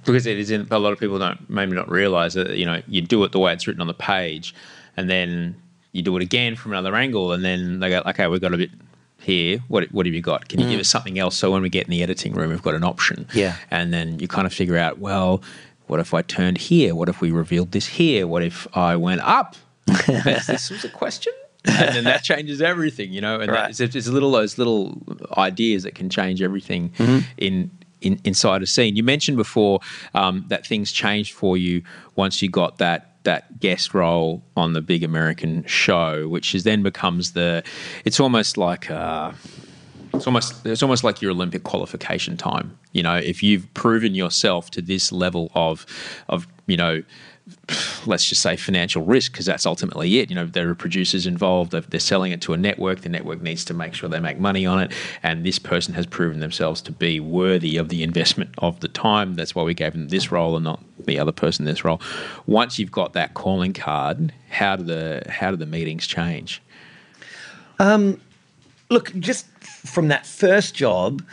because 0.04 0.26
it 0.26 0.40
is 0.40 0.50
a 0.50 0.80
lot 0.80 0.92
of 0.92 1.00
people 1.00 1.20
don't 1.20 1.48
maybe 1.48 1.74
not 1.74 1.88
realize 1.92 2.34
that 2.34 2.58
you 2.58 2.66
know 2.66 2.82
you 2.88 3.02
do 3.02 3.24
it 3.24 3.34
the 3.34 3.38
way 3.38 3.54
it's 3.54 3.68
written 3.68 3.82
on 3.82 3.88
the 3.88 3.94
page 3.94 4.56
and 4.98 5.12
then 5.12 5.61
you 5.92 6.02
do 6.02 6.16
it 6.18 6.24
again 6.24 6.56
from 6.56 6.72
another 6.74 6.96
angle 6.96 7.32
and 7.34 7.44
then 7.44 7.80
they 7.80 7.90
go 7.90 8.02
okay 8.06 8.28
we've 8.28 8.42
got 8.42 8.54
a 8.54 8.58
bit 8.58 8.72
here. 9.20 9.60
What, 9.68 9.92
what 9.92 10.08
have 10.08 10.16
you 10.16 10.22
got? 10.22 10.48
Can 10.50 10.60
you 10.60 10.68
give 10.68 10.80
us 10.80 10.90
something 10.90 11.20
else? 11.20 11.38
So 11.38 11.52
when 11.52 11.62
we 11.62 11.70
get 11.70 11.86
in 11.86 11.92
the 11.92 12.02
editing 12.02 12.34
room 12.34 12.50
we've 12.50 12.62
got 12.64 12.74
an 12.74 12.84
option. 12.84 13.28
Yeah. 13.34 13.56
and 13.70 13.94
then 13.94 14.18
you 14.20 14.28
kind 14.28 14.48
of 14.48 14.54
figure 14.54 14.78
out 14.78 14.98
well 15.00 15.42
what 15.88 16.00
if 16.00 16.14
i 16.14 16.22
turned 16.22 16.58
here? 16.58 16.96
What 16.96 17.10
if 17.10 17.20
we 17.22 17.32
revealed 17.32 17.72
this 17.72 17.86
here? 17.88 18.26
What 18.26 18.42
if 18.44 18.68
i 18.76 18.96
went 18.96 19.22
up? 19.22 19.56
This 20.08 20.70
was 20.70 20.84
a 20.86 20.90
question. 20.90 21.34
And 21.66 21.96
then 21.96 22.04
that 22.06 22.24
changes 22.24 22.60
everything, 22.62 23.12
you 23.14 23.22
know. 23.22 23.40
And 23.40 23.52
Right. 23.52 23.76
that, 23.76 23.96
it's, 23.96 24.08
little 24.08 24.32
those 24.32 24.58
little 24.58 24.98
ideas 25.38 25.84
that 25.84 25.94
can 25.94 26.10
change 26.10 26.42
everything 26.42 26.92
in, 27.38 27.70
in 28.02 28.20
inside 28.24 28.64
a 28.64 28.66
scene. 28.68 28.96
You 28.96 29.04
mentioned 29.04 29.38
before 29.38 29.80
um, 30.16 30.46
that 30.48 30.66
things 30.66 30.92
changed 30.92 31.34
for 31.34 31.58
you 31.58 31.84
once 32.16 32.42
you 32.42 32.50
got 32.50 32.80
that 32.80 33.11
that 33.24 33.60
guest 33.60 33.94
role 33.94 34.44
on 34.56 34.74
the 34.74 34.82
big 34.82 35.04
American 35.04 35.64
show, 35.66 36.28
which 36.28 36.56
is 36.56 36.64
then 36.64 36.84
becomes 36.84 37.32
the. 37.34 37.64
It's 38.06 38.20
almost 38.20 38.58
like. 38.58 38.90
Uh, 38.90 39.34
it's 40.14 40.28
almost 40.28 40.66
it's 40.66 40.84
almost 40.84 41.04
like 41.04 41.22
your 41.22 41.32
Olympic 41.32 41.64
qualification 41.64 42.36
time. 42.36 42.78
You 42.92 43.04
know, 43.04 43.16
if 43.16 43.42
you've 43.42 43.74
proven 43.74 44.14
yourself 44.14 44.70
to 44.72 44.82
this 44.82 45.12
level 45.12 45.52
of 45.56 45.86
of 46.28 46.48
you 46.68 46.78
know, 46.78 47.04
let's 48.06 48.28
just 48.28 48.42
say 48.42 48.56
financial 48.56 49.04
risk, 49.04 49.32
because 49.32 49.46
that's 49.46 49.66
ultimately 49.66 50.20
it. 50.20 50.30
You 50.30 50.36
know, 50.36 50.46
there 50.46 50.70
are 50.70 50.76
producers 50.76 51.26
involved. 51.26 51.72
They're, 51.72 52.00
selling 52.00 52.32
it 52.32 52.42
to 52.42 52.54
a 52.54 52.58
network. 52.58 53.02
The 53.02 53.10
network 53.10 53.42
needs 53.42 53.64
to 53.66 53.74
make 53.74 53.94
sure 53.94 54.10
they 54.10 54.20
make 54.20 54.40
money 54.40 54.66
on 54.66 54.80
it, 54.80 54.92
and 55.22 55.46
this 55.46 55.60
person 55.60 55.94
has 55.94 56.06
proven 56.06 56.40
themselves 56.40 56.82
to 56.82 56.92
be 56.92 57.20
worthy 57.20 57.78
of 57.78 57.90
the 57.90 58.04
investment 58.04 58.50
of 58.58 58.80
the 58.80 58.88
time. 58.88 59.36
That's 59.36 59.54
why 59.54 59.64
we 59.64 59.74
gave 59.74 59.94
them 59.94 60.08
this 60.10 60.32
role 60.32 60.56
and 60.56 60.64
not 60.64 60.82
the 61.06 61.20
other 61.20 61.32
person 61.32 61.66
this 61.66 61.84
role. 61.84 62.02
Once 62.48 62.80
you've 62.80 62.92
got 62.92 63.14
that 63.14 63.34
calling 63.34 63.74
card, 63.74 64.34
how 64.50 64.76
do 64.76 64.84
the 64.84 65.24
how 65.30 65.52
do 65.52 65.58
the 65.58 65.66
meetings 65.66 66.08
change? 66.08 66.62
Um, 67.80 68.20
look, 68.90 69.14
just 69.20 69.48
from 69.62 70.08
that 70.10 70.26
first 70.26 70.76
job, 70.76 71.24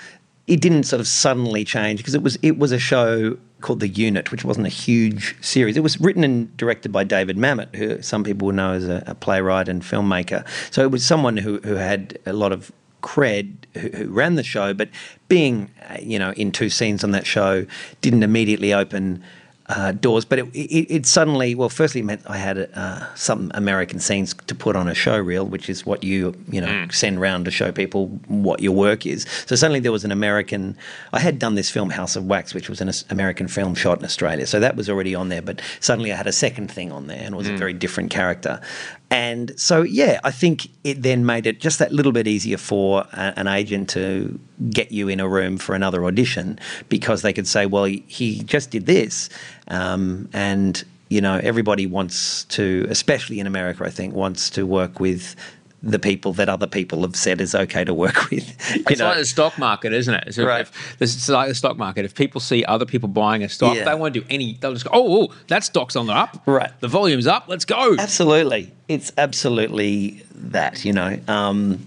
it 0.47 0.61
didn't 0.61 0.85
sort 0.85 1.01
of 1.01 1.07
suddenly 1.07 1.65
change 1.65 1.99
because 1.99 2.15
it 2.15 2.23
was 2.23 2.39
it 2.43 2.59
was 2.59 2.73
a 2.73 2.79
show 2.79 3.37
called 3.61 3.81
The 3.81 3.89
Unit, 3.89 4.31
which 4.31 4.45
wasn't 4.45 4.67
a 4.67 4.71
huge 4.71 5.37
series. 5.41 5.77
It 5.77 5.83
was 5.83 6.01
written 6.01 6.25
and 6.25 6.57
directed 6.57 6.93
by 6.93 7.05
David 7.05 7.37
Mamet, 7.37 7.75
who 7.75 8.01
some 8.03 8.25
people 8.25 8.47
will 8.47 8.55
know 8.55 8.73
as 8.73 8.89
a, 8.89 9.03
a 9.07 9.15
playwright 9.15 9.69
and 9.69 9.83
filmmaker. 9.83 10.47
So 10.73 10.83
it 10.83 10.91
was 10.91 11.05
someone 11.05 11.37
who 11.37 11.59
who 11.59 11.75
had 11.75 12.19
a 12.27 12.33
lot 12.33 12.53
of 12.53 12.73
cred 13.03 13.55
who, 13.75 13.89
who 13.89 14.11
ran 14.11 14.35
the 14.35 14.43
show, 14.43 14.75
but 14.75 14.89
being 15.29 15.71
uh, 15.89 15.97
you 16.01 16.19
know 16.19 16.33
in 16.33 16.53
two 16.53 16.69
scenes 16.69 17.05
on 17.05 17.11
that 17.13 17.27
show 17.27 17.67
didn't 18.01 18.23
immediately 18.23 18.73
open 18.73 19.23
uh, 19.69 19.93
doors. 19.93 20.25
But 20.25 20.41
it, 20.41 20.47
it, 20.55 20.95
it 20.95 21.07
suddenly, 21.07 21.55
well, 21.55 21.69
firstly, 21.69 22.03
meant 22.03 22.23
I 22.27 22.37
had 22.37 22.71
uh, 22.75 23.15
some 23.15 23.51
American 23.55 24.01
scenes 24.01 24.35
to 24.35 24.55
put 24.55 24.77
on 24.77 24.89
a 24.89 24.95
show 24.95 25.19
reel, 25.19 25.47
which 25.47 25.69
is 25.69 25.85
what 25.85 26.03
you 26.05 26.35
you 26.49 26.61
know 26.61 26.87
send 26.91 27.21
round 27.21 27.45
to 27.45 27.51
show 27.51 27.73
people 27.73 28.09
what 28.29 28.61
your 28.61 28.73
work 28.73 29.07
is. 29.07 29.27
So 29.47 29.57
suddenly 29.57 29.81
there 29.81 29.93
was 29.93 30.05
an 30.05 30.13
American. 30.13 30.77
I 31.13 31.21
had 31.21 31.39
done 31.39 31.55
this 31.55 31.71
film 31.71 31.91
House 31.91 32.17
of 32.17 32.27
Wax, 32.27 32.55
which 32.55 32.69
was 32.69 32.81
an 32.81 32.91
American 33.11 33.49
film 33.49 33.75
shot 33.75 33.99
in 33.99 34.05
Australia, 34.05 34.47
so 34.47 34.61
that 34.61 34.77
was 34.77 34.89
already 34.89 35.15
on 35.15 35.29
there. 35.29 35.43
But 35.43 35.61
suddenly 35.81 36.13
I 36.13 36.17
had 36.17 36.27
a 36.27 36.33
second 36.33 36.71
thing 36.71 36.93
on 36.93 37.07
there, 37.07 37.21
and 37.21 37.35
it 37.35 37.39
was 37.39 37.49
a 37.49 37.57
very 37.57 37.73
different 37.73 38.11
character. 38.11 38.61
And 39.11 39.59
so, 39.59 39.83
yeah, 39.83 40.21
I 40.23 40.31
think 40.31 40.69
it 40.85 41.03
then 41.03 41.25
made 41.25 41.47
it 41.47 41.61
just 41.61 41.79
that 41.79 41.93
little 41.93 42.13
bit 42.13 42.27
easier 42.27 42.59
for 42.59 43.07
a, 43.13 43.33
an 43.37 43.47
agent 43.47 43.89
to 43.91 44.39
get 44.71 44.93
you 44.93 45.09
in 45.09 45.19
a 45.19 45.29
room 45.29 45.57
for 45.57 45.75
another 45.75 46.05
audition 46.05 46.59
because 46.89 47.23
they 47.23 47.33
could 47.33 47.47
say, 47.47 47.65
well, 47.65 47.85
he, 47.85 48.05
he 48.07 48.43
just 48.43 48.71
did 48.71 48.85
this. 48.85 49.31
Um, 49.69 50.29
and, 50.35 50.85
you 51.09 51.23
know, 51.23 51.41
everybody 51.43 51.87
wants 51.87 52.45
to, 52.45 52.87
especially 52.91 53.41
in 53.41 53.47
America, 53.47 53.85
I 53.85 53.91
think, 53.91 54.15
wants 54.15 54.51
to 54.51 54.67
work 54.67 55.01
with 55.01 55.35
the 55.83 55.99
people 55.99 56.33
that 56.33 56.49
other 56.49 56.67
people 56.67 57.03
have 57.03 57.15
said 57.15 57.41
is 57.41 57.55
okay 57.55 57.85
to 57.85 57.95
work 57.95 58.31
with. 58.31 58.49
You 58.75 58.85
It's 58.91 58.99
know? 58.99 59.07
like 59.09 59.19
the 59.19 59.25
stock 59.25 59.57
market, 59.59 59.93
isn't 59.93 60.13
it? 60.13 60.35
So 60.35 60.45
Right. 60.45 60.63
if, 60.63 60.97
it's 61.01 61.29
like 61.29 61.49
the 61.49 61.55
stock 61.55 61.77
market. 61.77 62.05
If 62.05 62.15
people 62.17 62.41
see 62.41 62.65
other 62.65 62.85
people 62.85 63.09
buying 63.09 63.45
a 63.45 63.49
stock, 63.49 63.77
Yeah. 63.77 63.85
they 63.85 63.95
won't 63.95 64.13
do 64.15 64.25
any. 64.29 64.59
They'll 64.61 64.73
just 64.73 64.85
go, 64.87 64.91
"Oh, 64.93 65.23
oh, 65.23 65.35
that 65.47 65.63
stock's 65.63 65.95
on 65.95 66.07
the 66.09 66.15
up. 66.15 66.43
Right. 66.47 66.71
The 66.81 66.89
volume's 66.89 67.27
up. 67.29 67.45
Let's 67.47 67.65
go." 67.65 67.95
Absolutely, 67.99 68.73
it's 68.89 69.13
absolutely 69.19 70.25
that. 70.35 70.85
You 70.85 70.93
know, 70.95 71.19
um, 71.29 71.87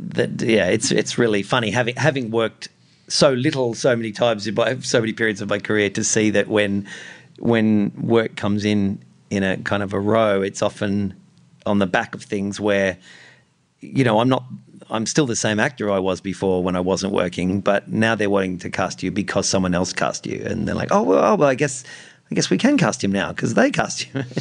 that 0.00 0.42
yeah, 0.42 0.66
it's 0.68 0.90
it's 0.90 1.16
really 1.16 1.42
funny 1.42 1.70
having 1.70 1.96
having 1.96 2.30
worked 2.30 2.68
so 3.08 3.32
little, 3.32 3.74
so 3.74 3.94
many 3.96 4.12
times 4.12 4.46
in 4.46 4.54
my, 4.54 4.78
so 4.80 5.00
many 5.00 5.12
periods 5.12 5.40
of 5.40 5.48
my 5.48 5.58
career 5.58 5.88
to 5.90 6.04
see 6.04 6.28
that 6.30 6.48
when 6.48 6.86
when 7.38 7.90
work 8.00 8.36
comes 8.36 8.64
in 8.66 8.98
in 9.30 9.42
a 9.42 9.56
kind 9.58 9.82
of 9.82 9.92
a 9.94 9.98
row, 10.00 10.42
it's 10.42 10.60
often 10.62 11.14
on 11.66 11.78
the 11.78 11.86
back 11.86 12.14
of 12.14 12.22
things 12.22 12.60
where 12.60 12.98
you 13.80 14.04
know 14.04 14.20
I'm 14.20 14.28
not. 14.28 14.44
I'm 14.90 15.06
still 15.06 15.24
the 15.24 15.36
same 15.36 15.58
actor 15.58 15.90
I 15.90 15.98
was 15.98 16.20
before 16.20 16.62
when 16.62 16.76
I 16.76 16.80
wasn't 16.80 17.14
working, 17.14 17.60
but 17.60 17.88
now 17.88 18.14
they're 18.14 18.28
wanting 18.28 18.58
to 18.58 18.70
cast 18.70 19.02
you 19.02 19.10
because 19.10 19.48
someone 19.48 19.74
else 19.74 19.92
cast 19.94 20.26
you, 20.26 20.42
and 20.44 20.68
they're 20.68 20.74
like, 20.74 20.90
"Oh 20.92 21.02
well, 21.02 21.24
oh, 21.24 21.34
well 21.36 21.48
I 21.48 21.54
guess, 21.54 21.84
I 22.34 22.36
guess 22.36 22.50
we 22.50 22.58
can 22.58 22.76
cast 22.76 23.04
him 23.04 23.12
now 23.12 23.28
because 23.28 23.54
they 23.54 23.70
cast 23.70 24.02
him. 24.02 24.24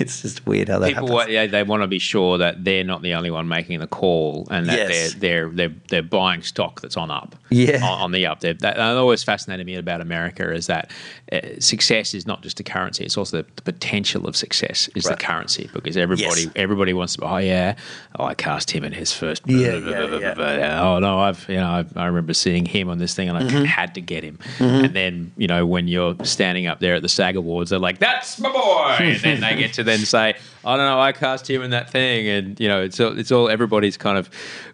it's 0.00 0.22
just 0.22 0.44
weird 0.46 0.68
how 0.68 0.80
that 0.80 0.88
People, 0.88 1.06
happens. 1.16 1.32
yeah, 1.32 1.46
they 1.46 1.62
want 1.62 1.84
to 1.84 1.86
be 1.86 2.00
sure 2.00 2.38
that 2.38 2.64
they're 2.64 2.82
not 2.82 3.02
the 3.02 3.14
only 3.14 3.30
one 3.30 3.46
making 3.46 3.78
the 3.78 3.86
call, 3.86 4.48
and 4.50 4.66
that 4.68 4.76
Yes. 4.76 5.14
they're 5.14 5.48
they're 5.48 5.68
they're 5.68 5.74
they're 5.88 6.02
buying 6.02 6.42
stock 6.42 6.80
that's 6.80 6.96
on 6.96 7.12
up. 7.12 7.36
Yeah. 7.50 7.76
on, 7.84 8.00
on 8.02 8.10
the 8.10 8.26
up. 8.26 8.40
That, 8.40 8.58
that 8.58 8.80
always 8.80 9.22
fascinated 9.22 9.64
me 9.64 9.76
about 9.76 10.00
America 10.00 10.52
is 10.52 10.66
that 10.66 10.90
uh, 11.30 11.38
success 11.60 12.14
is 12.14 12.26
not 12.26 12.42
just 12.42 12.58
a 12.58 12.64
currency; 12.64 13.04
it's 13.04 13.16
also 13.16 13.42
the, 13.42 13.48
the 13.54 13.62
potential 13.62 14.26
of 14.26 14.34
success 14.36 14.88
is 14.96 15.04
Right. 15.06 15.16
the 15.16 15.24
currency 15.24 15.70
because 15.72 15.96
everybody 15.96 16.40
Yes. 16.42 16.48
everybody 16.56 16.92
wants 16.94 17.14
to. 17.14 17.22
Oh 17.24 17.36
yeah, 17.36 17.76
oh 18.18 18.24
I 18.24 18.34
cast 18.34 18.72
him 18.72 18.82
in 18.82 18.90
his 18.92 19.12
first. 19.12 19.42
Yeah, 19.46 19.76
yeah, 19.76 20.18
yeah. 20.18 20.80
Oh 20.82 20.98
no, 20.98 21.20
I've 21.20 21.48
you 21.48 21.56
know 21.58 21.68
I, 21.68 21.84
I 21.94 22.06
remember 22.06 22.34
seeing 22.34 22.66
him 22.66 22.88
on 22.88 22.98
this 22.98 23.14
thing 23.14 23.28
and 23.28 23.38
I 23.38 23.42
Mm-hmm. 23.46 23.64
had 23.66 23.94
to 23.94 24.00
get 24.00 24.24
him. 24.24 24.40
And 24.58 24.92
then 24.92 25.30
you 25.36 25.46
know 25.46 25.64
when 25.64 25.86
you're 25.86 26.16
standing 26.24 26.66
up 26.66 26.80
there 26.80 26.96
at 26.96 27.02
the 27.02 27.08
SAG 27.08 27.35
Awards, 27.36 27.70
they're 27.70 27.78
like, 27.78 27.98
"That's 27.98 28.38
my 28.40 28.50
boy," 28.50 28.96
and 29.00 29.20
then 29.20 29.40
they 29.40 29.54
get 29.56 29.74
to 29.74 29.84
then 29.84 30.00
say, 30.00 30.34
"I 30.64 30.76
don't 30.76 30.86
know, 30.86 30.98
I 31.00 31.12
cast 31.12 31.48
him 31.48 31.62
in 31.62 31.70
that 31.70 31.90
thing," 31.90 32.26
and 32.28 32.58
you 32.58 32.66
know 32.68 32.82
it's 32.82 32.98
all, 32.98 33.18
it's 33.18 33.30
all 33.30 33.48
everybody's 33.48 33.96
kind 33.96 34.18
of 34.18 34.28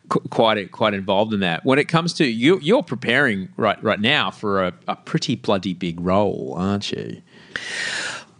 qu- 0.08 0.20
quite 0.30 0.72
quite 0.72 0.94
involved 0.94 1.32
in 1.34 1.40
that. 1.40 1.64
When 1.64 1.78
it 1.78 1.88
comes 1.88 2.12
to 2.14 2.24
you, 2.26 2.58
you're 2.62 2.82
preparing 2.82 3.48
right 3.56 3.82
right 3.82 4.00
now 4.00 4.30
for 4.30 4.64
a, 4.64 4.72
a 4.88 4.96
pretty 4.96 5.34
bloody 5.36 5.74
big 5.74 6.00
role, 6.00 6.54
aren't 6.56 6.90
you? 6.92 7.20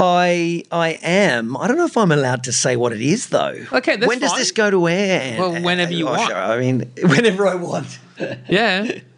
I 0.01 0.65
I 0.73 0.99
am. 1.03 1.57
I 1.57 1.69
don't 1.69 1.77
know 1.79 1.85
if 1.85 1.97
I'm 1.97 2.11
allowed 2.11 2.43
to 2.45 2.53
say 2.53 2.77
what 2.77 2.93
it 2.93 3.01
is 3.01 3.29
though. 3.29 3.57
Okay, 3.73 3.97
when 4.05 4.19
does 4.19 4.35
this 4.35 4.51
go 4.51 4.71
to 4.71 4.89
air? 4.89 5.39
Well, 5.39 5.63
whenever 5.63 5.93
you 5.93 6.09
Oh, 6.09 6.13
want. 6.13 6.29
sure. 6.29 6.37
I 6.37 6.59
mean, 6.59 6.91
whenever 7.03 7.47
I 7.47 7.55
want. 7.55 7.99
Yeah. 8.49 8.99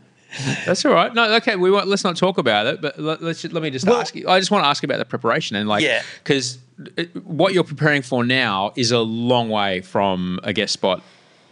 That's 0.67 0.85
all 0.85 0.93
right. 0.93 1.13
No, 1.15 1.33
okay. 1.37 1.57
We 1.57 1.71
won't. 1.71 1.87
Let's 1.89 2.05
not 2.05 2.17
talk 2.17 2.39
about 2.39 2.67
it. 2.67 2.81
But 2.81 2.99
let, 2.99 3.23
let's 3.23 3.45
let 3.45 3.63
me 3.63 3.71
just 3.71 3.87
Well- 3.87 4.01
ask 4.01 4.15
you. 4.15 4.29
I 4.29 4.39
just 4.39 4.51
want 4.51 4.65
to 4.65 4.69
ask 4.69 4.83
you 4.83 4.87
about 4.87 4.99
the 4.99 5.05
preparation 5.05 5.57
and 5.57 5.69
like, 5.69 5.83
Yeah. 5.83 6.03
because 6.23 6.59
uh, 6.99 7.05
what 7.25 7.55
you're 7.55 7.65
preparing 7.65 8.03
for 8.03 8.25
now 8.25 8.73
is 8.77 8.91
a 8.91 8.99
long 9.01 9.49
way 9.49 9.81
from 9.81 10.41
a 10.43 10.53
guest 10.53 10.73
spot, 10.73 11.03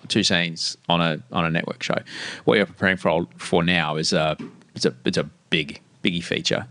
two 0.09 0.23
scenes 0.25 0.77
on 0.89 1.01
a 1.01 1.21
on 1.33 1.45
a 1.45 1.51
network 1.51 1.83
show. 1.83 1.99
What 2.45 2.57
you're 2.57 2.67
preparing 2.67 2.97
for 2.97 3.27
for 3.37 3.63
now 3.63 3.97
is 3.97 4.13
a 4.13 4.37
it's 4.75 4.85
a 4.85 4.95
it's 5.05 5.19
a 5.19 5.25
big 5.51 5.81
biggie 6.03 6.25
feature, 6.25 6.67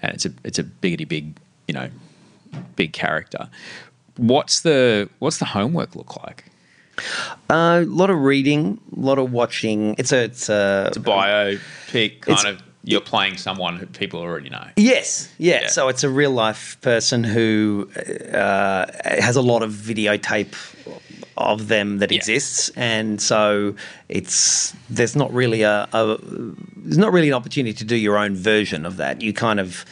and 0.00 0.12
it's 0.14 0.24
a 0.26 0.32
it's 0.44 0.58
a 0.58 0.64
biggity 0.64 1.06
big 1.06 1.36
you 1.68 1.74
know 1.74 1.88
big 2.76 2.92
character. 2.92 3.48
What's 4.16 4.60
the 4.60 5.08
what's 5.20 5.38
the 5.38 5.44
homework 5.46 5.94
look 5.96 6.16
like? 6.22 6.44
A 7.50 7.80
lot 7.86 8.10
of 8.10 8.18
reading, 8.18 8.78
a 8.96 9.00
lot 9.00 9.18
of 9.18 9.32
watching. 9.32 9.94
It's 9.98 10.12
a 10.12 10.24
it's 10.24 10.48
a, 10.48 10.84
It's 10.88 10.96
a 10.96 11.00
biopic, 11.00 12.20
kind 12.22 12.46
of. 12.48 12.60
You're 12.84 13.00
playing 13.00 13.36
someone 13.36 13.76
who 13.76 13.86
people 13.86 14.18
already 14.20 14.48
know. 14.50 14.66
Yes, 14.76 15.32
yeah. 15.38 15.62
Yeah. 15.62 15.68
So 15.68 15.86
it's 15.88 16.02
a 16.02 16.10
real 16.10 16.32
life 16.32 16.76
person 16.80 17.22
who 17.22 17.88
uh, 18.32 18.86
has 19.04 19.36
a 19.36 19.40
lot 19.42 19.62
of 19.62 19.70
videotape 19.72 20.54
of 21.36 21.68
them 21.68 21.98
that 21.98 22.10
Yeah. 22.10 22.18
exists, 22.18 22.70
and 22.74 23.20
so 23.22 23.76
it's 24.08 24.74
there's 24.90 25.14
not 25.14 25.32
really 25.32 25.62
a, 25.62 25.88
a 25.92 26.18
there's 26.76 26.98
not 26.98 27.12
really 27.12 27.28
an 27.28 27.34
opportunity 27.34 27.72
to 27.74 27.84
do 27.84 27.94
your 27.96 28.18
own 28.18 28.34
version 28.34 28.84
of 28.84 28.96
that. 28.96 29.22
You 29.22 29.32
kind 29.32 29.60
of 29.60 29.84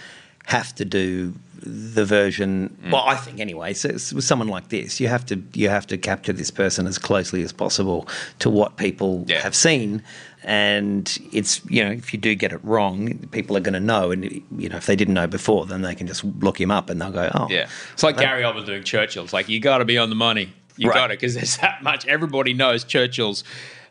have 0.46 0.74
to 0.74 0.84
do 0.84 1.32
the 1.62 2.04
version. 2.04 2.76
Mm. 2.84 2.92
Well, 2.92 3.04
I 3.06 3.14
think 3.16 3.40
anyway. 3.40 3.72
So 3.74 3.88
it's, 3.90 4.12
with 4.12 4.24
someone 4.24 4.48
like 4.48 4.68
this, 4.68 5.00
you 5.00 5.08
have 5.08 5.24
to 5.26 5.42
you 5.54 5.68
have 5.68 5.86
to 5.88 5.98
capture 5.98 6.32
this 6.32 6.50
person 6.50 6.86
as 6.86 6.98
closely 6.98 7.42
as 7.42 7.52
possible 7.52 8.08
to 8.40 8.50
what 8.50 8.76
people 8.76 9.24
Yeah. 9.28 9.40
have 9.40 9.54
seen. 9.54 10.02
And 10.42 11.18
it's 11.32 11.60
you 11.68 11.84
know 11.84 11.90
if 11.90 12.12
you 12.14 12.18
do 12.18 12.34
get 12.34 12.52
it 12.52 12.60
wrong, 12.64 13.18
people 13.30 13.56
are 13.56 13.60
going 13.60 13.74
to 13.74 13.80
know, 13.80 14.10
and 14.10 14.24
you 14.56 14.68
know 14.70 14.76
if 14.76 14.86
they 14.86 14.96
didn't 14.96 15.14
know 15.14 15.26
before, 15.26 15.66
then 15.66 15.82
they 15.82 15.94
can 15.94 16.06
just 16.06 16.24
look 16.24 16.58
him 16.60 16.70
up 16.70 16.88
and 16.88 17.00
they'll 17.00 17.10
go, 17.10 17.30
oh, 17.34 17.46
Yeah, 17.50 17.68
it's 17.92 18.02
like 18.02 18.16
Gary 18.16 18.42
Oldman 18.42 18.64
doing 18.64 18.82
Churchill. 18.82 19.24
It's 19.24 19.32
like 19.34 19.48
you 19.50 19.60
got 19.60 19.78
to 19.78 19.84
be 19.84 19.98
on 19.98 20.08
the 20.08 20.16
money. 20.16 20.52
You 20.76 20.88
Right. 20.88 20.94
got 20.96 21.06
to 21.08 21.14
because 21.14 21.34
there's 21.34 21.58
that 21.58 21.82
much. 21.82 22.06
Everybody 22.06 22.54
knows 22.54 22.84
Churchill's 22.84 23.44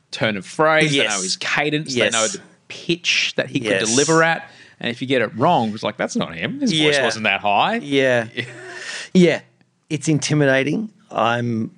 turn 0.09 0.37
of 0.37 0.45
phrase. 0.45 0.91
They 0.91 1.07
know 1.07 1.21
his 1.21 1.37
cadence. 1.37 1.93
Yes. 1.95 2.11
They 2.11 2.17
know 2.17 2.27
the 2.27 2.41
pitch 2.67 3.33
that 3.35 3.47
he 3.49 3.59
Yes. 3.59 3.81
could 3.81 3.89
deliver 3.89 4.23
at. 4.23 4.49
And 4.79 4.89
if 4.89 5.01
you 5.01 5.07
get 5.07 5.21
it 5.21 5.35
wrong, 5.35 5.73
it's 5.73 5.83
like 5.83 5.97
that's 5.97 6.15
not 6.15 6.35
him. 6.35 6.59
His 6.61 6.71
voice 6.71 6.95
Yeah. 6.95 7.03
wasn't 7.03 7.23
that 7.25 7.41
high. 7.41 7.75
Yeah. 7.77 8.27
yeah. 9.13 9.41
It's 9.89 10.07
intimidating. 10.07 10.89
I'm 11.11 11.71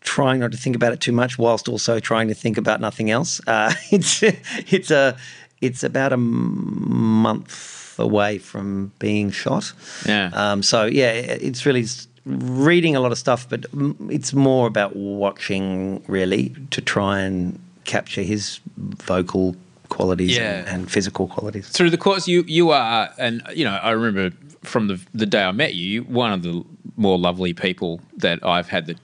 trying 0.00 0.40
not 0.40 0.52
to 0.52 0.58
think 0.58 0.76
about 0.76 0.92
it 0.92 1.00
too 1.00 1.12
much 1.12 1.38
whilst 1.38 1.68
also 1.68 1.98
trying 2.00 2.28
to 2.28 2.34
think 2.34 2.58
about 2.58 2.80
nothing 2.80 3.10
else. 3.10 3.40
Uh, 3.46 3.72
it's 3.90 4.22
it's 4.22 4.90
a 4.90 5.16
it's 5.60 5.82
about 5.82 6.12
a 6.12 6.16
month 6.16 7.98
away 7.98 8.38
from 8.38 8.92
being 8.98 9.30
shot. 9.30 9.72
Yeah. 10.06 10.30
Um, 10.34 10.62
so 10.62 10.84
yeah, 10.84 11.12
it's 11.12 11.64
really 11.64 11.86
reading 12.26 12.96
a 12.96 13.00
lot 13.00 13.12
of 13.12 13.18
stuff, 13.18 13.48
but 13.48 13.66
it's 14.10 14.34
more 14.34 14.66
about 14.66 14.96
watching 14.96 16.02
really 16.08 16.54
to 16.72 16.80
try 16.80 17.20
and 17.20 17.58
capture 17.84 18.22
his 18.22 18.60
vocal 18.76 19.54
qualities 19.88 20.36
Yeah. 20.36 20.58
and, 20.60 20.68
and 20.68 20.90
physical 20.90 21.28
qualities. 21.28 21.68
through 21.68 21.90
the 21.90 21.98
course 21.98 22.26
you 22.28 22.44
you 22.46 22.70
are 22.70 23.08
and 23.18 23.42
you 23.54 23.64
know 23.64 23.74
i 23.82 23.90
remember 23.90 24.34
from 24.62 24.88
the 24.88 25.00
the 25.14 25.26
day 25.26 25.42
i 25.44 25.52
met 25.52 25.74
you 25.74 26.02
one 26.04 26.32
of 26.32 26.42
the 26.42 26.64
more 26.96 27.18
lovely 27.18 27.52
people 27.52 28.00
that 28.16 28.44
i've 28.44 28.68
had 28.68 28.86
the 28.86 28.96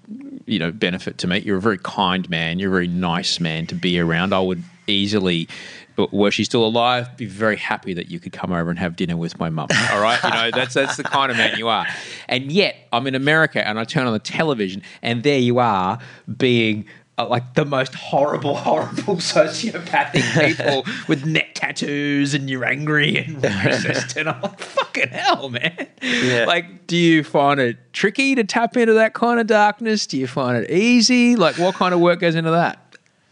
you 0.47 0.59
know 0.59 0.73
benefit 0.73 1.19
to 1.19 1.27
meet 1.27 1.45
you're 1.45 1.59
a 1.59 1.61
very 1.61 1.79
kind 1.79 2.29
man. 2.29 2.59
You're 2.59 2.71
a 2.71 2.73
very 2.73 2.89
nice 2.89 3.39
man 3.39 3.67
to 3.69 3.75
be 3.77 4.01
around. 4.01 4.33
I 4.35 4.41
would 4.41 4.63
easily 4.89 5.47
but 5.95 6.13
were 6.13 6.33
she 6.33 6.43
still 6.43 6.65
alive 6.65 7.17
be 7.17 7.27
very 7.27 7.57
happy 7.57 7.95
that 7.95 8.11
you 8.11 8.19
could 8.19 8.33
come 8.33 8.51
over 8.51 8.69
and 8.69 8.79
have 8.79 8.97
dinner 8.97 9.17
with 9.17 9.39
my 9.39 9.49
mum. 9.51 9.69
All 9.93 10.01
right? 10.01 10.19
You 10.25 10.31
know 10.31 10.51
that's 10.53 10.75
that's 10.75 10.97
the 10.97 11.05
kind 11.05 11.31
of 11.31 11.37
man 11.39 11.57
you 11.59 11.69
are. 11.69 11.87
And 12.29 12.51
yet 12.51 12.75
i'm 12.93 13.07
in 13.07 13.15
america 13.15 13.67
and 13.67 13.79
i 13.79 13.85
turn 13.85 14.07
on 14.07 14.13
the 14.13 14.19
television 14.19 14.83
and 15.01 15.23
there 15.23 15.39
you 15.39 15.61
are 15.61 15.99
being 16.37 16.87
like 17.19 17.55
the 17.55 17.65
most 17.65 17.95
horrible, 17.95 18.57
horrible 18.69 19.17
sociopathic 19.17 20.47
people 20.57 20.85
with 21.09 21.25
neck 21.27 21.55
tattoos, 21.55 22.35
and 22.35 22.49
you're 22.51 22.65
angry 22.65 23.19
and 23.19 23.37
racist, 23.43 24.17
and 24.17 24.29
I'm 24.29 24.41
like, 24.41 24.59
fucking 24.61 25.09
hell, 25.09 25.49
man. 25.51 25.87
Yeah. 26.03 26.45
Like, 26.47 26.87
do 26.87 26.97
you 26.97 27.23
find 27.23 27.61
it 27.61 27.77
tricky 27.93 28.35
to 28.35 28.45
tap 28.45 28.77
into 28.77 28.95
that 28.95 29.15
kind 29.15 29.39
of 29.41 29.47
darkness? 29.47 30.07
Do 30.07 30.19
you 30.19 30.27
find 30.27 30.57
it 30.65 30.71
easy? 30.71 31.37
Like, 31.37 31.59
what 31.59 31.75
kind 31.75 31.95
of 31.95 32.01
work 32.01 32.21
goes 32.21 32.35
into 32.35 32.51
that? 32.51 32.79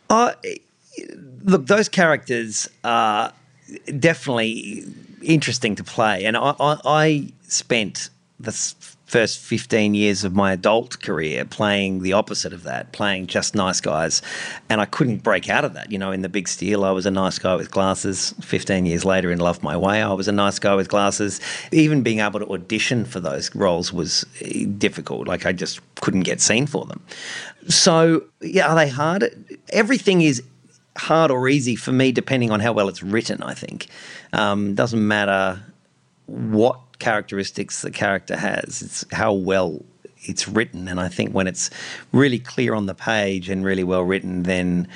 Uh, 0.08 0.32
look, 1.44 1.66
those 1.66 1.88
characters 1.88 2.68
are 2.84 3.32
definitely 3.98 4.84
interesting 5.22 5.74
to 5.76 5.84
play, 5.84 6.24
and 6.24 6.36
I, 6.36 6.54
I, 6.60 6.76
I 6.84 7.32
spent 7.48 8.10
the 8.38 8.50
s- 8.50 8.96
first 9.10 9.40
fifteen 9.40 9.94
years 9.94 10.22
of 10.22 10.34
my 10.34 10.52
adult 10.52 11.02
career 11.02 11.44
playing 11.44 12.02
the 12.02 12.12
opposite 12.12 12.52
of 12.52 12.62
that, 12.62 12.92
playing 12.92 13.26
just 13.26 13.56
nice 13.56 13.80
guys, 13.80 14.22
and 14.68 14.80
I 14.80 14.84
couldn't 14.84 15.24
break 15.24 15.48
out 15.48 15.64
of 15.64 15.74
that. 15.74 15.90
You 15.90 15.98
know, 15.98 16.12
in 16.12 16.22
the 16.22 16.28
Big 16.28 16.46
Steal, 16.46 16.84
I 16.84 16.92
was 16.92 17.06
a 17.06 17.10
nice 17.10 17.38
guy 17.38 17.56
with 17.56 17.72
glasses. 17.72 18.32
Fifteen 18.40 18.86
years 18.86 19.04
later, 19.04 19.32
in 19.32 19.40
Love 19.40 19.62
My 19.64 19.76
Way, 19.76 20.00
I 20.00 20.12
was 20.12 20.28
a 20.28 20.32
nice 20.32 20.60
guy 20.60 20.76
with 20.76 20.88
glasses. 20.88 21.40
Even 21.72 22.02
being 22.02 22.20
able 22.20 22.38
to 22.38 22.46
audition 22.52 23.04
for 23.04 23.18
those 23.18 23.52
roles 23.54 23.92
was 23.92 24.24
eh, 24.40 24.66
difficult. 24.78 25.26
Like 25.26 25.44
I 25.44 25.52
just 25.52 25.80
couldn't 25.96 26.22
get 26.22 26.40
seen 26.40 26.68
for 26.68 26.86
them. 26.86 27.02
So 27.68 28.24
yeah, 28.40 28.68
are 28.68 28.76
they 28.76 28.88
hard? 28.88 29.58
Everything 29.70 30.22
is 30.22 30.42
hard 30.96 31.30
or 31.30 31.48
easy 31.48 31.76
for 31.76 31.92
me 31.92 32.12
depending 32.12 32.50
on 32.50 32.60
how 32.60 32.72
well 32.72 32.88
it's 32.88 33.02
written. 33.02 33.42
I 33.42 33.54
think 33.54 33.88
um, 34.32 34.74
doesn't 34.74 35.06
matter 35.06 35.60
what 36.26 36.78
characteristics 37.00 37.82
the 37.82 37.90
character 37.90 38.36
has; 38.36 38.82
it's 38.82 39.04
how 39.12 39.32
well 39.32 39.84
it's 40.22 40.46
written. 40.46 40.86
And 40.86 41.00
I 41.00 41.08
think 41.08 41.32
when 41.32 41.48
it's 41.48 41.70
really 42.12 42.38
clear 42.38 42.74
on 42.74 42.86
the 42.86 42.94
page 42.94 43.48
and 43.48 43.64
really 43.64 43.84
well 43.84 44.02
written, 44.02 44.44
then 44.44 44.86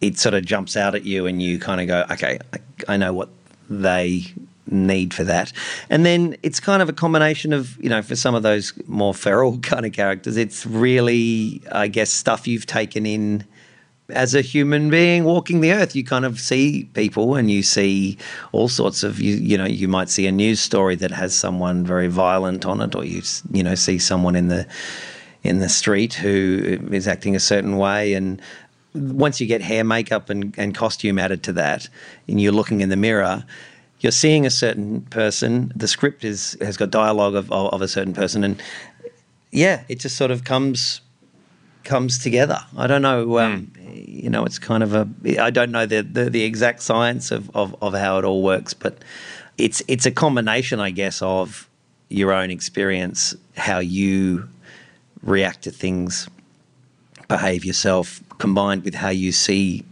it 0.00 0.18
sort 0.18 0.34
of 0.34 0.44
jumps 0.44 0.76
out 0.76 0.94
at 0.94 1.04
you, 1.04 1.26
and 1.26 1.42
you 1.42 1.58
kind 1.58 1.80
of 1.80 1.88
go, 1.88 2.04
"Okay, 2.12 2.38
I, 2.52 2.58
I 2.94 2.96
know 2.96 3.12
what 3.12 3.30
they." 3.68 4.24
need 4.66 5.12
for 5.12 5.24
that 5.24 5.52
and 5.90 6.06
then 6.06 6.34
it's 6.42 6.58
kind 6.58 6.80
of 6.80 6.88
a 6.88 6.92
combination 6.92 7.52
of 7.52 7.76
you 7.82 7.90
know 7.90 8.00
for 8.00 8.16
some 8.16 8.34
of 8.34 8.42
those 8.42 8.72
more 8.86 9.12
feral 9.12 9.58
kind 9.62 9.84
of 9.84 9.92
characters 9.92 10.38
it's 10.38 10.64
really 10.64 11.60
i 11.70 11.86
guess 11.86 12.10
stuff 12.10 12.48
you've 12.48 12.64
taken 12.64 13.04
in 13.04 13.44
as 14.10 14.34
a 14.34 14.40
human 14.42 14.90
being 14.90 15.24
walking 15.24 15.60
the 15.60 15.72
earth, 15.72 15.96
you 15.96 16.04
kind 16.04 16.24
of 16.24 16.38
see 16.38 16.84
people 16.92 17.36
and 17.36 17.50
you 17.50 17.62
see 17.62 18.18
all 18.52 18.68
sorts 18.68 19.02
of 19.02 19.20
you. 19.20 19.36
You 19.36 19.56
know, 19.56 19.64
you 19.64 19.88
might 19.88 20.10
see 20.10 20.26
a 20.26 20.32
news 20.32 20.60
story 20.60 20.94
that 20.96 21.10
has 21.10 21.34
someone 21.34 21.84
very 21.84 22.08
violent 22.08 22.66
on 22.66 22.80
it, 22.80 22.94
or 22.94 23.04
you 23.04 23.22
you 23.50 23.62
know 23.62 23.74
see 23.74 23.98
someone 23.98 24.36
in 24.36 24.48
the 24.48 24.66
in 25.42 25.58
the 25.58 25.68
street 25.68 26.14
who 26.14 26.78
is 26.90 27.08
acting 27.08 27.34
a 27.34 27.40
certain 27.40 27.78
way, 27.78 28.12
and 28.14 28.40
once 28.94 29.40
you 29.40 29.46
get 29.46 29.62
hair, 29.62 29.84
makeup, 29.84 30.30
and, 30.30 30.54
and 30.58 30.74
costume 30.74 31.18
added 31.18 31.42
to 31.44 31.52
that, 31.52 31.88
and 32.28 32.40
you're 32.40 32.52
looking 32.52 32.80
in 32.80 32.90
the 32.90 32.96
mirror. 32.96 33.44
You're 34.00 34.12
seeing 34.12 34.44
a 34.44 34.50
certain 34.50 35.00
person. 35.02 35.72
The 35.74 35.88
script 35.88 36.24
is 36.24 36.58
has 36.60 36.76
got 36.76 36.90
dialogue 36.90 37.34
of, 37.34 37.50
of, 37.50 37.72
of 37.72 37.80
a 37.80 37.88
certain 37.88 38.12
person, 38.12 38.44
and 38.44 38.62
yeah, 39.50 39.84
it 39.88 39.98
just 39.98 40.16
sort 40.16 40.30
of 40.30 40.44
comes 40.44 41.00
comes 41.84 42.18
together. 42.18 42.58
I 42.76 42.86
don't 42.86 43.02
know. 43.02 43.38
Um, 43.38 43.72
You 43.94 44.30
know, 44.30 44.44
it's 44.44 44.58
kind 44.58 44.82
of 44.82 44.94
a. 44.94 45.08
I 45.38 45.50
don't 45.50 45.70
know 45.70 45.86
the 45.86 46.02
the, 46.02 46.28
the 46.28 46.42
exact 46.42 46.82
science 46.82 47.30
of, 47.30 47.54
of, 47.54 47.74
of 47.80 47.94
how 47.94 48.18
it 48.18 48.24
all 48.24 48.42
works, 48.42 48.74
but 48.74 48.98
it's 49.56 49.82
it's 49.88 50.06
a 50.06 50.10
combination, 50.10 50.80
I 50.80 50.90
guess, 50.90 51.22
of 51.22 51.68
your 52.08 52.32
own 52.32 52.50
experience, 52.50 53.34
how 53.56 53.78
you 53.78 54.48
react 55.22 55.62
to 55.62 55.70
things, 55.70 56.28
behave 57.28 57.64
yourself, 57.64 58.20
combined 58.38 58.84
with 58.84 58.94
how 58.94 59.08
you 59.08 59.32
see 59.32 59.84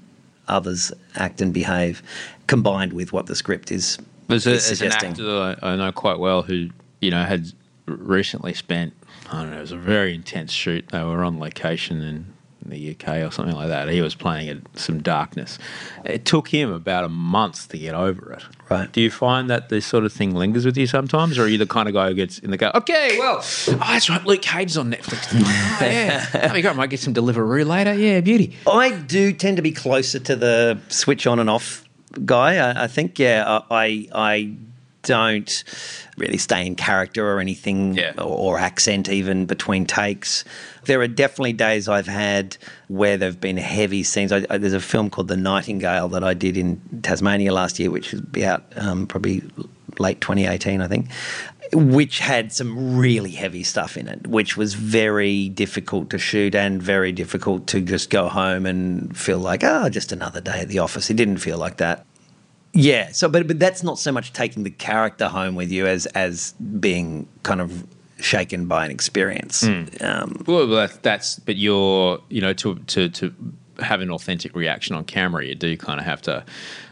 others 0.49 0.93
act 1.15 1.41
and 1.41 1.55
behave, 1.55 2.03
combined 2.47 2.93
with 2.93 3.13
what 3.13 3.27
the 3.27 3.35
script 3.35 3.73
is, 3.73 3.99
There's, 4.29 4.47
a, 4.47 4.53
is 4.53 4.67
there's 4.67 4.83
an 4.83 4.93
actor 4.93 5.23
that 5.23 5.59
I, 5.63 5.73
I 5.73 5.77
know 5.77 5.93
quite 5.93 6.19
well 6.19 6.43
who, 6.43 6.69
you 7.01 7.11
know, 7.11 7.25
had 7.25 7.53
recently 7.87 8.55
spent, 8.55 8.93
I 9.31 9.43
don't 9.43 9.51
know, 9.51 9.59
it 9.59 9.61
was 9.63 9.73
a 9.73 9.79
very 9.79 10.15
intense 10.15 10.53
shoot. 10.53 10.89
They 10.89 11.03
were 11.03 11.25
on 11.25 11.39
location 11.39 12.03
in 12.03 12.33
the 12.67 12.91
UK 12.91 13.09
or 13.19 13.31
something 13.31 13.55
like 13.55 13.69
that. 13.69 13.89
He 13.89 14.01
was 14.01 14.15
playing 14.15 14.49
at 14.49 14.59
some 14.79 15.03
darkness. 15.03 15.59
It 16.05 16.25
took 16.25 16.49
him 16.49 16.73
about 16.73 17.05
a 17.05 17.09
month 17.09 17.69
to 17.69 17.79
get 17.79 17.95
over 17.95 18.33
it. 18.33 18.43
Right. 18.71 18.91
Do 18.91 19.01
you 19.01 19.11
find 19.11 19.51
that 19.51 19.69
this 19.69 19.85
sort 19.85 20.05
of 20.05 20.13
thing 20.13 20.35
lingers 20.35 20.65
with 20.65 20.77
you 20.77 20.87
sometimes, 20.87 21.39
or 21.39 21.45
are 21.45 21.49
you 21.49 21.59
the 21.59 21.67
kind 21.67 21.89
of 21.89 21.95
guy 21.95 22.09
who 22.09 22.15
gets 22.15 22.39
in 22.39 22.51
the 22.51 22.57
go, 22.57 22.71
okay, 22.75 23.19
well, 23.19 23.39
oh, 23.39 23.75
that's 23.75 24.09
right, 24.09 24.25
Luke 24.25 24.43
Cage's 24.43 24.77
on 24.77 24.91
Netflix. 24.91 25.29
oh, 25.35 25.85
yeah, 25.85 26.25
that'd 26.33 26.53
be 26.53 26.63
great. 26.63 26.77
Might 26.77 26.91
get 26.91 27.01
some 27.01 27.15
Deliveroo 27.15 27.67
later. 27.67 27.95
Yeah, 27.95 28.21
beauty. 28.21 28.57
I 28.67 28.91
do 28.93 29.33
tend 29.33 29.57
to 29.57 29.63
be 29.63 29.73
closer 29.73 30.19
to 30.21 30.37
the 30.37 30.81
switch 30.89 31.27
on 31.27 31.39
and 31.39 31.51
off 31.51 31.85
guy. 32.25 32.57
I, 32.57 32.85
I 32.85 32.87
think, 32.87 33.19
yeah, 33.19 33.61
I, 33.71 34.09
I 34.15 34.57
don't 35.03 35.65
really 36.17 36.39
stay 36.39 36.67
in 36.67 36.75
character 36.77 37.27
or 37.27 37.41
anything 37.41 37.95
Yeah. 37.95 38.13
or, 38.19 38.55
or 38.55 38.59
accent 38.59 39.09
even 39.09 39.47
between 39.47 39.87
takes. 39.87 40.45
There 40.85 41.01
are 41.01 41.09
definitely 41.09 41.53
days 41.55 41.89
I've 41.89 42.07
had 42.07 42.57
where 42.89 43.17
there've 43.17 43.41
been 43.41 43.57
heavy 43.57 44.03
scenes. 44.03 44.33
I, 44.33 44.45
I, 44.51 44.59
there's 44.59 44.73
a 44.73 44.81
film 44.81 45.11
called 45.11 45.29
The 45.29 45.37
Nightingale 45.37 46.09
that 46.09 46.25
I 46.25 46.35
did 46.35 46.57
in 46.57 46.81
Tasmania 47.03 47.53
last 47.53 47.79
year, 47.79 47.91
which 47.91 48.13
will 48.13 48.23
be 48.23 48.45
out 48.45 48.65
um, 48.77 49.07
probably 49.07 49.43
late 49.99 50.21
2018, 50.21 50.81
I 50.81 50.89
think, 50.89 51.09
which 51.73 52.19
had 52.19 52.53
some 52.53 52.97
really 52.97 53.31
heavy 53.31 53.63
stuff 53.63 53.97
in 53.97 54.09
it, 54.09 54.27
which 54.27 54.57
was 54.57 54.75
very 54.75 55.49
difficult 55.49 56.11
to 56.11 56.19
shoot 56.19 56.55
and 56.55 56.83
very 56.83 57.13
difficult 57.13 57.67
to 57.69 57.81
just 57.81 58.11
go 58.11 58.29
home 58.29 58.67
and 58.67 59.17
feel 59.17 59.39
like, 59.39 59.63
oh, 59.65 59.89
just 59.89 60.13
another 60.13 60.41
day 60.41 60.61
at 60.61 60.69
the 60.69 60.79
office. 60.81 61.11
It 61.11 61.15
didn't 61.15 61.39
feel 61.39 61.59
like 61.59 61.79
that. 61.79 62.05
Yeah. 62.73 63.13
So, 63.13 63.29
but 63.29 63.47
but 63.47 63.59
that's 63.59 63.83
not 63.83 63.99
so 63.99 64.13
much 64.13 64.33
taking 64.33 64.63
the 64.63 64.71
character 64.71 65.29
home 65.29 65.55
with 65.55 65.71
you 65.71 65.87
as 65.87 66.07
as 66.07 66.53
being 66.81 67.29
kind 67.43 67.61
of 67.61 67.87
shaken 68.21 68.67
by 68.67 68.85
an 68.85 68.91
experience. 68.91 69.63
Um, 70.01 70.43
Well, 70.47 70.67
that, 70.69 71.03
that's 71.03 71.39
but 71.41 71.57
you're 71.57 72.21
you 72.29 72.41
know 72.41 72.53
to 72.55 72.77
to 72.77 73.09
to 73.09 73.35
have 73.81 74.01
an 74.01 74.11
authentic 74.11 74.55
reaction 74.55 74.95
on 74.97 75.05
camera, 75.05 75.45
you 75.45 75.55
do 75.55 75.77
kind 75.77 75.99
of 75.99 76.07
have 76.07 76.23
to, 76.23 76.45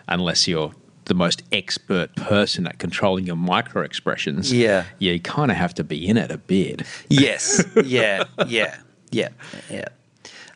unless 0.09 0.49
you're 0.49 0.73
the 1.05 1.15
most 1.15 1.43
expert 1.53 2.15
person 2.17 2.67
at 2.67 2.79
controlling 2.79 3.27
your 3.27 3.37
micro 3.37 3.83
expressions. 3.83 4.53
Yeah. 4.53 4.85
you 4.99 5.19
kind 5.21 5.51
of 5.51 5.57
have 5.57 5.75
to 5.75 5.85
be 5.85 6.07
in 6.07 6.17
it 6.17 6.31
a 6.31 6.39
bit. 6.39 6.83
Yes. 7.09 7.65
Yeah. 7.85 8.25
Yeah. 8.47 8.77
Yeah. 9.11 9.29
Yeah. 9.69 9.89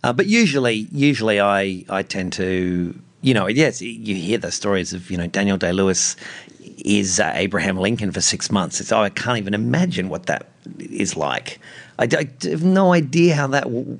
Uh, 0.02 0.12
but 0.12 0.26
usually, 0.26 0.86
usually, 0.92 1.40
I 1.40 1.84
I 1.88 2.02
tend 2.02 2.32
to, 2.34 2.94
you 3.24 3.32
know, 3.32 3.46
yes, 3.46 3.80
you 3.80 4.14
hear 4.14 4.36
the 4.36 4.52
stories 4.52 4.92
of 4.92 5.10
you 5.10 5.16
know 5.16 5.26
Daniel 5.26 5.56
Day 5.56 5.72
Lewis 5.72 6.14
is 6.60 7.18
uh, 7.18 7.32
Abraham 7.34 7.78
Lincoln 7.78 8.12
for 8.12 8.20
six 8.20 8.50
months. 8.50 8.80
It's 8.80 8.92
oh, 8.92 9.00
I 9.00 9.08
can't 9.08 9.38
even 9.38 9.54
imagine 9.54 10.10
what 10.10 10.26
that 10.26 10.50
is 10.78 11.16
like. 11.16 11.58
I 11.98 12.06
have 12.42 12.62
no 12.62 12.92
idea 12.92 13.34
how 13.34 13.46
that. 13.48 13.64
W- 13.64 13.98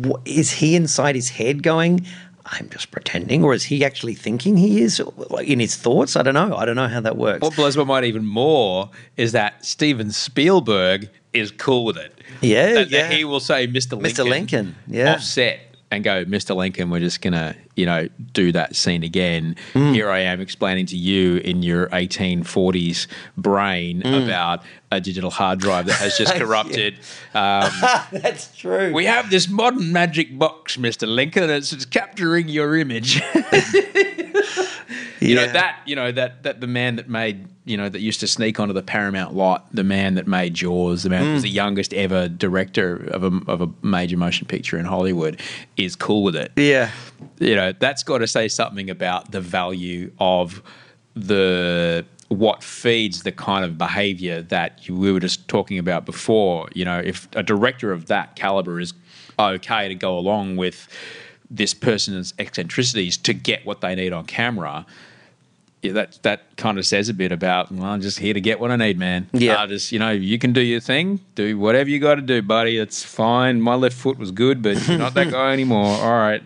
w- 0.00 0.22
is 0.26 0.50
he 0.50 0.76
inside 0.76 1.14
his 1.14 1.30
head 1.30 1.62
going? 1.62 2.06
I'm 2.44 2.68
just 2.68 2.90
pretending, 2.90 3.42
or 3.42 3.54
is 3.54 3.64
he 3.64 3.84
actually 3.84 4.14
thinking 4.14 4.56
he 4.56 4.82
is 4.82 5.02
in 5.42 5.58
his 5.58 5.74
thoughts? 5.74 6.14
I 6.14 6.22
don't 6.22 6.34
know. 6.34 6.54
I 6.54 6.64
don't 6.64 6.76
know 6.76 6.88
how 6.88 7.00
that 7.00 7.16
works. 7.16 7.40
What 7.40 7.56
blows 7.56 7.76
my 7.76 7.84
mind 7.84 8.04
even 8.04 8.24
more 8.24 8.90
is 9.16 9.32
that 9.32 9.64
Steven 9.64 10.12
Spielberg 10.12 11.08
is 11.32 11.50
cool 11.50 11.86
with 11.86 11.96
it. 11.96 12.20
Yeah, 12.42 12.74
that, 12.74 12.90
that 12.90 13.10
yeah. 13.10 13.16
he 13.16 13.24
will 13.24 13.40
say 13.40 13.66
Mr. 13.66 14.00
Lincoln, 14.00 14.26
Mr. 14.26 14.28
Lincoln, 14.28 14.76
yeah. 14.86 15.14
offset 15.14 15.60
and 15.90 16.04
go, 16.04 16.24
Mr. 16.24 16.54
Lincoln, 16.54 16.90
we're 16.90 17.00
just 17.00 17.20
gonna, 17.20 17.56
you 17.76 17.86
know, 17.86 18.08
do 18.32 18.50
that 18.52 18.74
scene 18.74 19.02
again. 19.02 19.54
Mm. 19.74 19.94
Here 19.94 20.10
I 20.10 20.20
am 20.20 20.40
explaining 20.40 20.86
to 20.86 20.96
you 20.96 21.36
in 21.38 21.62
your 21.62 21.86
1840s 21.88 23.06
brain 23.36 24.02
Mm. 24.02 24.24
about 24.24 24.62
a 24.90 25.00
digital 25.00 25.30
hard 25.30 25.58
drive 25.60 25.86
that 25.86 25.96
has 25.96 26.16
just 26.16 26.34
corrupted. 26.40 26.94
um, 27.34 27.70
That's 28.12 28.56
true. 28.56 28.92
we 28.92 29.04
have 29.04 29.30
this 29.30 29.48
modern 29.48 29.92
magic 29.92 30.38
box, 30.38 30.76
Mr. 30.76 31.06
Lincoln, 31.06 31.50
it's, 31.50 31.72
it's 31.72 31.84
capturing 31.84 32.48
your 32.48 32.76
image. 32.76 33.20
You 35.18 35.34
know 35.34 35.46
that 35.50 35.80
you 35.86 35.96
know 35.96 36.12
that 36.12 36.42
that 36.42 36.60
the 36.60 36.66
man 36.66 36.96
that 36.96 37.08
made 37.08 37.48
you 37.64 37.76
know 37.78 37.88
that 37.88 38.00
used 38.00 38.20
to 38.20 38.26
sneak 38.26 38.60
onto 38.60 38.74
the 38.74 38.82
Paramount 38.82 39.34
lot, 39.34 39.66
the 39.74 39.82
man 39.82 40.14
that 40.14 40.26
made 40.26 40.52
Jaws, 40.54 41.02
the 41.04 41.08
man 41.10 41.24
that 41.24 41.32
was 41.32 41.40
Mm. 41.40 41.44
the 41.44 41.50
youngest 41.50 41.94
ever 41.94 42.28
director 42.28 42.96
of 43.10 43.24
a 43.24 43.40
of 43.50 43.62
a 43.62 43.68
major 43.82 44.16
motion 44.18 44.46
picture 44.46 44.78
in 44.78 44.84
Hollywood, 44.84 45.40
is 45.78 45.96
cool 45.96 46.22
with 46.22 46.36
it. 46.36 46.52
Yeah. 46.56 46.90
You 47.38 47.56
know 47.56 47.72
that's 47.72 48.02
got 48.02 48.18
to 48.18 48.26
say 48.26 48.48
something 48.48 48.90
about 48.90 49.30
the 49.30 49.40
value 49.40 50.12
of 50.18 50.62
the 51.14 52.04
what 52.28 52.62
feeds 52.62 53.22
the 53.22 53.32
kind 53.32 53.64
of 53.64 53.78
behavior 53.78 54.42
that 54.42 54.86
you, 54.86 54.96
we 54.96 55.12
were 55.12 55.20
just 55.20 55.46
talking 55.48 55.78
about 55.78 56.04
before. 56.04 56.68
You 56.74 56.84
know, 56.84 56.98
if 56.98 57.28
a 57.34 57.42
director 57.42 57.92
of 57.92 58.06
that 58.06 58.34
caliber 58.36 58.80
is 58.80 58.92
okay 59.38 59.88
to 59.88 59.94
go 59.94 60.18
along 60.18 60.56
with 60.56 60.88
this 61.48 61.72
person's 61.72 62.34
eccentricities 62.38 63.16
to 63.18 63.32
get 63.32 63.64
what 63.64 63.80
they 63.80 63.94
need 63.94 64.12
on 64.12 64.24
camera, 64.26 64.84
yeah, 65.86 65.92
that 65.92 66.18
that 66.22 66.56
kind 66.56 66.78
of 66.78 66.86
says 66.86 67.08
a 67.08 67.14
bit 67.14 67.32
about 67.32 67.70
well, 67.72 67.84
I'm 67.84 68.00
just 68.00 68.18
here 68.18 68.34
to 68.34 68.40
get 68.40 68.60
what 68.60 68.70
I 68.70 68.76
need, 68.76 68.98
man. 68.98 69.28
Yeah. 69.32 69.54
Uh, 69.62 69.66
just 69.66 69.92
you 69.92 69.98
know, 69.98 70.10
you 70.10 70.38
can 70.38 70.52
do 70.52 70.60
your 70.60 70.80
thing, 70.80 71.20
do 71.34 71.58
whatever 71.58 71.88
you 71.90 71.98
got 71.98 72.16
to 72.16 72.22
do, 72.22 72.42
buddy. 72.42 72.78
It's 72.78 73.02
fine. 73.02 73.60
My 73.60 73.74
left 73.74 73.96
foot 73.96 74.18
was 74.18 74.30
good, 74.30 74.62
but 74.62 74.86
you're 74.88 74.98
not 74.98 75.14
that 75.14 75.30
guy 75.38 75.52
anymore. 75.52 75.86
All 75.86 76.18
right, 76.18 76.42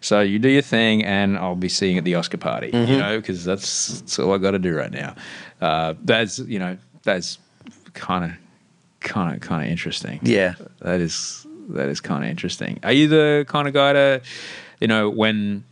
so 0.00 0.20
you 0.20 0.38
do 0.38 0.48
your 0.48 0.62
thing, 0.62 1.04
and 1.04 1.36
I'll 1.38 1.54
be 1.56 1.68
seeing 1.68 1.98
at 1.98 2.04
the 2.04 2.14
Oscar 2.14 2.38
party. 2.38 2.66
You 2.68 2.72
Mhm. 2.86 2.98
know, 2.98 3.16
because 3.18 3.44
that's, 3.44 4.00
that's 4.00 4.18
all 4.18 4.32
I 4.34 4.38
got 4.38 4.52
to 4.52 4.58
do 4.58 4.74
right 4.74 4.90
now. 4.92 5.14
Uh, 5.60 5.94
that's 6.02 6.38
you 6.38 6.58
know, 6.58 6.76
that's 7.02 7.38
kind 7.94 8.24
of 8.24 8.30
kind 9.00 9.34
of 9.34 9.40
kind 9.40 9.64
of 9.64 9.70
interesting. 9.70 10.18
Yeah. 10.22 10.54
that 10.80 11.00
is 11.00 11.46
that 11.70 11.88
is 11.88 12.00
kind 12.00 12.24
of 12.24 12.30
interesting. 12.30 12.78
Are 12.82 12.92
you 12.92 13.08
the 13.08 13.44
kind 13.48 13.66
of 13.68 13.72
guy 13.74 13.92
to, 13.94 14.20
you 14.80 14.86
know, 14.88 15.08
when 15.08 15.64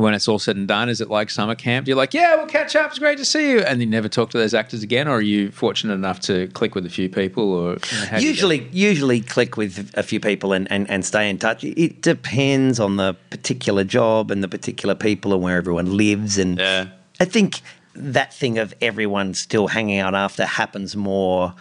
when 0.00 0.14
it's 0.14 0.28
all 0.28 0.38
said 0.38 0.56
and 0.56 0.66
done, 0.68 0.88
is 0.88 1.00
it 1.00 1.10
like 1.10 1.30
summer 1.30 1.54
camp? 1.54 1.86
Do 1.86 1.90
you're 1.90 1.96
like, 1.96 2.14
yeah, 2.14 2.36
we'll 2.36 2.46
catch 2.46 2.74
up. 2.76 2.90
It's 2.90 2.98
great 2.98 3.18
to 3.18 3.24
see 3.24 3.50
you, 3.50 3.60
and 3.60 3.80
you 3.80 3.86
never 3.86 4.08
talk 4.08 4.30
to 4.30 4.38
those 4.38 4.54
actors 4.54 4.82
again, 4.82 5.08
or 5.08 5.16
are 5.16 5.20
you 5.20 5.50
fortunate 5.50 5.94
enough 5.94 6.20
to 6.20 6.48
click 6.48 6.74
with 6.74 6.86
a 6.86 6.90
few 6.90 7.08
people, 7.08 7.52
or 7.52 7.70
you 7.70 7.98
know, 8.00 8.06
how 8.06 8.18
do 8.18 8.24
you 8.24 8.32
do 8.32 8.38
usually 8.38 8.68
usually 8.72 9.20
click 9.20 9.56
with 9.56 9.90
a 9.94 10.02
few 10.02 10.20
people 10.20 10.52
and, 10.52 10.70
and, 10.70 10.88
and 10.90 11.04
stay 11.04 11.28
in 11.28 11.38
touch. 11.38 11.64
It 11.64 12.02
depends 12.02 12.80
on 12.80 12.96
the 12.96 13.14
particular 13.30 13.84
job 13.84 14.30
and 14.30 14.42
the 14.42 14.48
particular 14.48 14.94
people 14.94 15.34
and 15.34 15.42
where 15.42 15.56
everyone 15.56 15.96
lives. 15.96 16.38
And 16.38 16.60
I 16.60 17.24
think 17.24 17.60
that 17.94 18.32
thing 18.32 18.58
of 18.58 18.74
everyone 18.80 19.34
still 19.34 19.68
hanging 19.68 19.98
out 19.98 20.14
after 20.14 20.44
happens 20.44 20.94
more 20.94 21.54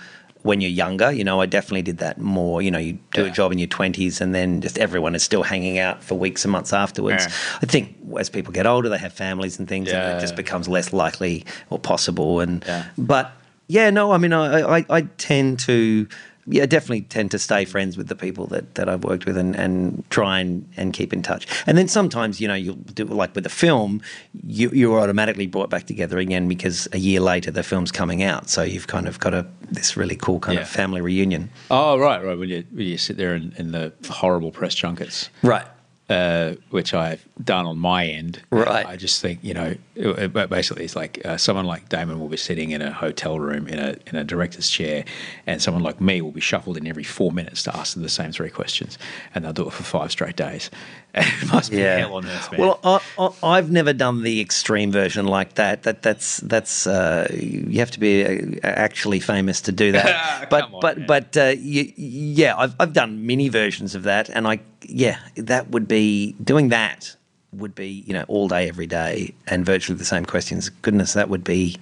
when 0.48 0.62
you're 0.62 0.72
younger. 0.72 1.12
You 1.12 1.24
know, 1.24 1.42
I 1.42 1.46
definitely 1.46 1.84
did 1.84 1.98
that 2.00 2.20
more. 2.20 2.62
You 2.62 2.72
know, 2.72 2.80
you 2.80 2.98
do 3.12 3.26
a 3.26 3.30
job 3.30 3.52
in 3.52 3.60
your 3.60 3.68
20s 3.68 4.22
and 4.22 4.34
then 4.34 4.62
just 4.62 4.78
everyone 4.78 5.14
is 5.14 5.22
still 5.22 5.44
hanging 5.44 5.78
out 5.78 6.04
for 6.04 6.16
weeks 6.16 6.46
and 6.46 6.52
months 6.52 6.74
afterwards. 6.74 7.26
Yeah. 7.26 7.34
I 7.62 7.66
think 7.66 7.96
as 8.18 8.30
people 8.30 8.54
get 8.54 8.66
older, 8.66 8.90
they 8.90 8.98
have 8.98 9.14
families 9.14 9.60
and 9.60 9.68
things, 9.68 9.92
and 9.92 10.18
it 10.18 10.22
just 10.22 10.36
becomes 10.36 10.68
less 10.68 10.94
likely 10.94 11.46
or 11.70 11.78
possible. 11.78 12.40
And 12.40 12.66
but 12.98 13.34
yeah, 13.68 13.90
no, 13.90 14.12
I 14.12 14.18
mean, 14.18 14.34
I, 14.34 14.78
I, 14.78 14.86
I 14.90 15.02
tend 15.18 15.60
to, 15.60 16.08
yeah, 16.48 16.66
definitely 16.66 17.02
tend 17.02 17.32
to 17.32 17.40
stay 17.40 17.66
mm. 17.66 17.68
friends 17.68 17.98
with 17.98 18.08
the 18.08 18.16
people 18.16 18.48
that, 18.48 18.76
that 18.76 18.88
I've 18.88 19.04
worked 19.04 19.26
with 19.26 19.38
and, 19.38 19.56
and 19.56 20.04
try 20.10 20.40
and, 20.40 20.68
and 20.78 20.94
keep 20.94 21.14
in 21.14 21.22
touch. 21.22 21.46
And 21.68 21.78
then 21.78 21.88
sometimes, 21.88 22.40
you 22.40 22.48
know, 22.48 22.54
you'll 22.54 22.76
do 22.76 23.06
like 23.06 23.36
with 23.36 23.46
a 23.46 23.50
film, 23.50 24.02
you, 24.46 24.70
you're 24.72 25.00
automatically 25.00 25.48
brought 25.48 25.70
back 25.70 25.86
together 25.86 26.18
again 26.18 26.48
because 26.48 26.88
a 26.94 27.00
year 27.00 27.20
later 27.20 27.52
the 27.52 27.64
film's 27.64 27.92
coming 27.92 28.24
out. 28.24 28.50
So 28.50 28.64
you've 28.64 28.88
kind 28.88 29.08
of 29.08 29.20
got 29.20 29.34
a 29.34 29.46
this 29.70 29.98
really 29.98 30.16
cool 30.16 30.40
kind 30.40 30.56
Yeah. 30.56 30.62
of 30.62 30.70
family 30.70 31.02
reunion. 31.02 31.50
Oh, 31.70 31.98
right, 31.98 32.24
right. 32.24 32.38
When 32.38 32.50
you, 32.50 32.64
when 32.72 32.88
you 32.88 32.98
sit 32.98 33.18
there 33.18 33.36
in, 33.36 33.54
in 33.58 33.72
the 33.72 33.92
horrible 34.10 34.52
press 34.52 34.74
junkets. 34.74 35.30
Right. 35.44 35.66
Uh, 36.10 36.56
which 36.70 36.94
I've 36.94 37.28
done 37.44 37.66
on 37.66 37.78
my 37.78 38.06
end. 38.06 38.42
Right. 38.50 38.86
I 38.86 38.96
just 38.96 39.22
think, 39.22 39.40
you 39.42 39.54
know, 39.54 39.76
it, 39.94 40.34
it- 40.36 40.50
basically 40.50 40.86
it's 40.86 40.96
like 40.96 41.20
uh, 41.26 41.36
someone 41.36 41.66
like 41.66 41.90
Damon 41.90 42.18
will 42.22 42.30
be 42.30 42.38
sitting 42.38 42.72
in 42.72 42.82
a 42.82 42.92
hotel 42.94 43.38
room 43.42 43.68
in 43.68 43.78
a, 43.78 43.98
in 44.08 44.16
a 44.16 44.24
director's 44.24 44.70
chair, 44.70 45.04
and 45.46 45.62
someone 45.62 45.84
like 45.84 46.00
me 46.00 46.22
will 46.22 46.32
be 46.32 46.40
shuffled 46.40 46.78
in 46.78 46.88
every 46.88 47.04
four 47.04 47.34
minutes 47.34 47.62
to 47.64 47.76
ask 47.76 47.94
them 47.94 48.04
the 48.04 48.10
same 48.10 48.32
three 48.32 48.50
questions, 48.50 48.98
and 49.36 49.44
they'll 49.44 49.52
do 49.52 49.68
it 49.68 49.74
for 49.74 49.84
five 49.84 50.10
straight 50.14 50.38
days. 50.38 50.72
it 51.42 51.52
must 51.52 51.72
be 51.72 51.78
hell 51.78 52.16
on 52.16 52.26
earth, 52.26 52.52
man. 52.52 52.62
Well, 52.62 52.80
I, 52.84 53.00
I, 53.18 53.30
I've 53.44 53.72
never 53.72 53.94
done 53.94 54.24
the 54.24 54.42
extreme 54.42 54.92
version 54.92 55.26
like 55.26 55.56
that. 55.56 55.84
That 55.84 56.02
that's 56.02 56.38
that's 56.38 56.88
uh, 56.88 57.28
you 57.32 57.80
have 57.80 57.92
to 57.92 58.00
be 58.00 58.60
uh, 58.64 58.68
actually 58.68 59.20
famous 59.20 59.62
to 59.62 59.72
do 59.72 59.92
that. 59.92 60.50
but 60.50 60.72
but 60.82 61.08
but 61.08 61.38
uh, 61.38 61.54
y 61.56 61.94
yeah, 61.96 62.56
I've 62.58 62.76
I've 62.80 62.94
done 62.94 63.26
mini 63.26 63.50
versions 63.50 63.96
of 63.96 64.04
that, 64.04 64.30
and 64.30 64.48
I 64.48 64.60
yeah, 64.84 65.20
that 65.36 65.70
would 65.70 65.88
be 65.88 66.34
doing 66.44 66.70
that 66.70 67.16
would 67.54 67.74
be 67.76 68.04
you 68.06 68.14
know 68.14 68.26
all 68.28 68.48
day 68.48 68.68
every 68.68 68.88
day 68.88 69.34
and 69.48 69.66
virtually 69.66 69.98
the 69.98 70.06
same 70.06 70.26
questions. 70.26 70.70
Goodness, 70.70 71.14
that 71.14 71.30
would 71.30 71.44
be 71.44 71.78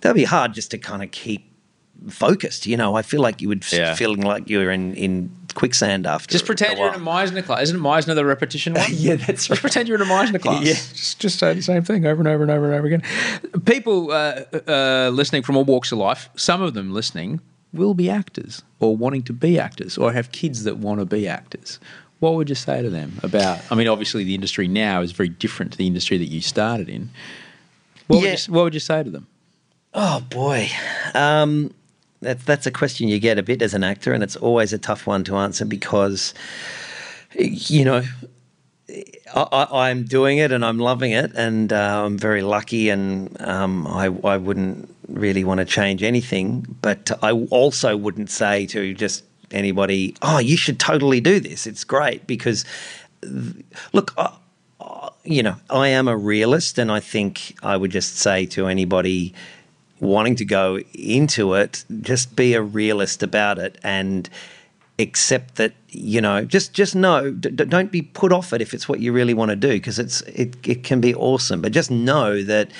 that 0.00 0.10
would 0.10 0.20
be 0.20 0.24
hard 0.24 0.54
just 0.54 0.70
to 0.70 0.78
kind 0.78 1.02
of 1.02 1.10
keep 1.10 1.49
focused. 2.08 2.66
You 2.66 2.76
know, 2.76 2.94
I 2.96 3.02
feel 3.02 3.20
like 3.20 3.40
you 3.42 3.48
would 3.48 3.62
f- 3.64 3.72
Yeah. 3.72 3.94
feeling 3.94 4.20
like 4.22 4.48
you're 4.48 4.70
in 4.70 4.94
in 4.94 5.30
quicksand 5.54 6.06
after. 6.06 6.30
just 6.32 6.46
pretend 6.46 6.74
a 6.74 6.76
you're 6.78 6.94
in 6.94 7.04
while. 7.04 7.24
a 7.24 7.26
Meisner 7.26 7.44
class. 7.44 7.62
Isn't 7.62 7.80
Meisner 7.80 8.14
the 8.14 8.24
repetition 8.24 8.74
one? 8.74 8.86
yeah, 8.92 9.16
that's 9.16 9.48
Just 9.48 9.60
pretend 9.60 9.88
you're 9.88 10.00
in 10.00 10.08
a 10.08 10.10
Meisner 10.10 10.40
class. 10.40 10.62
Yeah. 10.64 10.72
Just, 10.74 11.18
just 11.18 11.38
say 11.40 11.54
the 11.54 11.62
same 11.62 11.82
thing 11.82 12.06
over 12.06 12.20
and 12.20 12.28
over 12.28 12.42
and 12.42 12.50
over 12.52 12.66
and 12.66 12.74
over 12.74 12.86
again. 12.86 13.02
People 13.64 14.12
uh, 14.12 14.42
uh, 14.68 15.10
listening 15.12 15.42
from 15.42 15.56
all 15.56 15.64
walks 15.64 15.90
of 15.92 15.98
life, 15.98 16.30
some 16.36 16.62
of 16.62 16.74
them 16.74 16.92
listening 16.92 17.40
will 17.72 17.94
be 17.94 18.08
actors 18.08 18.62
or 18.78 18.96
wanting 18.96 19.22
to 19.24 19.32
be 19.32 19.58
actors 19.58 19.98
or 19.98 20.12
have 20.12 20.30
kids 20.32 20.64
that 20.64 20.78
want 20.78 21.00
to 21.00 21.06
be 21.06 21.26
actors. 21.28 21.78
What 22.20 22.34
would 22.34 22.48
you 22.48 22.54
say 22.54 22.82
to 22.82 22.90
them 22.90 23.18
about? 23.22 23.60
I 23.70 23.74
mean, 23.74 23.88
obviously, 23.88 24.24
the 24.24 24.34
industry 24.34 24.68
now 24.68 25.00
is 25.00 25.10
very 25.12 25.28
different 25.30 25.72
to 25.72 25.78
the 25.78 25.86
industry 25.86 26.16
that 26.18 26.26
you 26.26 26.40
started 26.42 26.88
in. 26.88 27.10
What, 28.06 28.22
Yeah. 28.22 28.30
would, 28.32 28.46
you, 28.46 28.52
what 28.54 28.64
would 28.64 28.74
you 28.74 28.80
say 28.80 29.02
to 29.02 29.10
them? 29.10 29.26
Oh 29.94 30.20
boy, 30.30 30.68
um, 31.14 31.72
that's 32.20 32.44
that's 32.44 32.66
a 32.66 32.70
question 32.70 33.08
you 33.08 33.18
get 33.18 33.38
a 33.38 33.42
bit 33.42 33.62
as 33.62 33.74
an 33.74 33.84
actor, 33.84 34.12
and 34.12 34.22
it's 34.22 34.36
always 34.36 34.72
a 34.72 34.78
tough 34.78 35.06
one 35.06 35.24
to 35.24 35.36
answer 35.36 35.64
because, 35.64 36.34
you 37.34 37.84
know, 37.84 38.02
I, 39.34 39.66
I'm 39.72 40.04
doing 40.04 40.38
it 40.38 40.52
and 40.52 40.64
I'm 40.64 40.78
loving 40.78 41.12
it, 41.12 41.32
and 41.34 41.72
uh, 41.72 42.04
I'm 42.04 42.18
very 42.18 42.42
lucky, 42.42 42.88
and 42.90 43.40
um, 43.40 43.86
I 43.86 44.06
I 44.24 44.36
wouldn't 44.36 44.94
really 45.08 45.44
want 45.44 45.58
to 45.58 45.64
change 45.64 46.02
anything, 46.02 46.66
but 46.82 47.10
I 47.22 47.32
also 47.32 47.96
wouldn't 47.96 48.30
say 48.30 48.66
to 48.66 48.94
just 48.94 49.24
anybody, 49.50 50.14
oh, 50.22 50.38
you 50.38 50.56
should 50.56 50.78
totally 50.78 51.20
do 51.20 51.40
this. 51.40 51.66
It's 51.66 51.84
great 51.84 52.26
because, 52.26 52.64
look. 53.92 54.14
I, 54.18 54.36
you 55.22 55.42
know, 55.42 55.56
I 55.68 55.88
am 55.88 56.08
a 56.08 56.16
realist, 56.16 56.78
and 56.78 56.90
I 56.90 56.98
think 56.98 57.54
I 57.62 57.76
would 57.76 57.90
just 57.90 58.16
say 58.16 58.46
to 58.46 58.66
anybody 58.66 59.34
wanting 60.00 60.36
to 60.36 60.44
go 60.44 60.80
into 60.94 61.54
it, 61.54 61.84
just 62.00 62.36
be 62.36 62.54
a 62.54 62.62
realist 62.62 63.22
about 63.22 63.58
it 63.58 63.78
and 63.82 64.28
accept 64.98 65.54
that 65.54 65.72
you 65.88 66.20
know 66.20 66.44
just 66.44 66.74
just 66.74 66.94
know 66.94 67.30
d- 67.30 67.48
don't 67.48 67.90
be 67.90 68.02
put 68.02 68.34
off 68.34 68.52
it 68.52 68.60
if 68.60 68.74
it's 68.74 68.86
what 68.86 69.00
you 69.00 69.14
really 69.14 69.32
want 69.32 69.48
to 69.48 69.56
do 69.56 69.70
because 69.70 69.98
it's 69.98 70.20
it, 70.22 70.54
it 70.68 70.84
can 70.84 71.00
be 71.00 71.14
awesome 71.14 71.62
but 71.62 71.72
just 71.72 71.90
know 71.90 72.42
that 72.42 72.70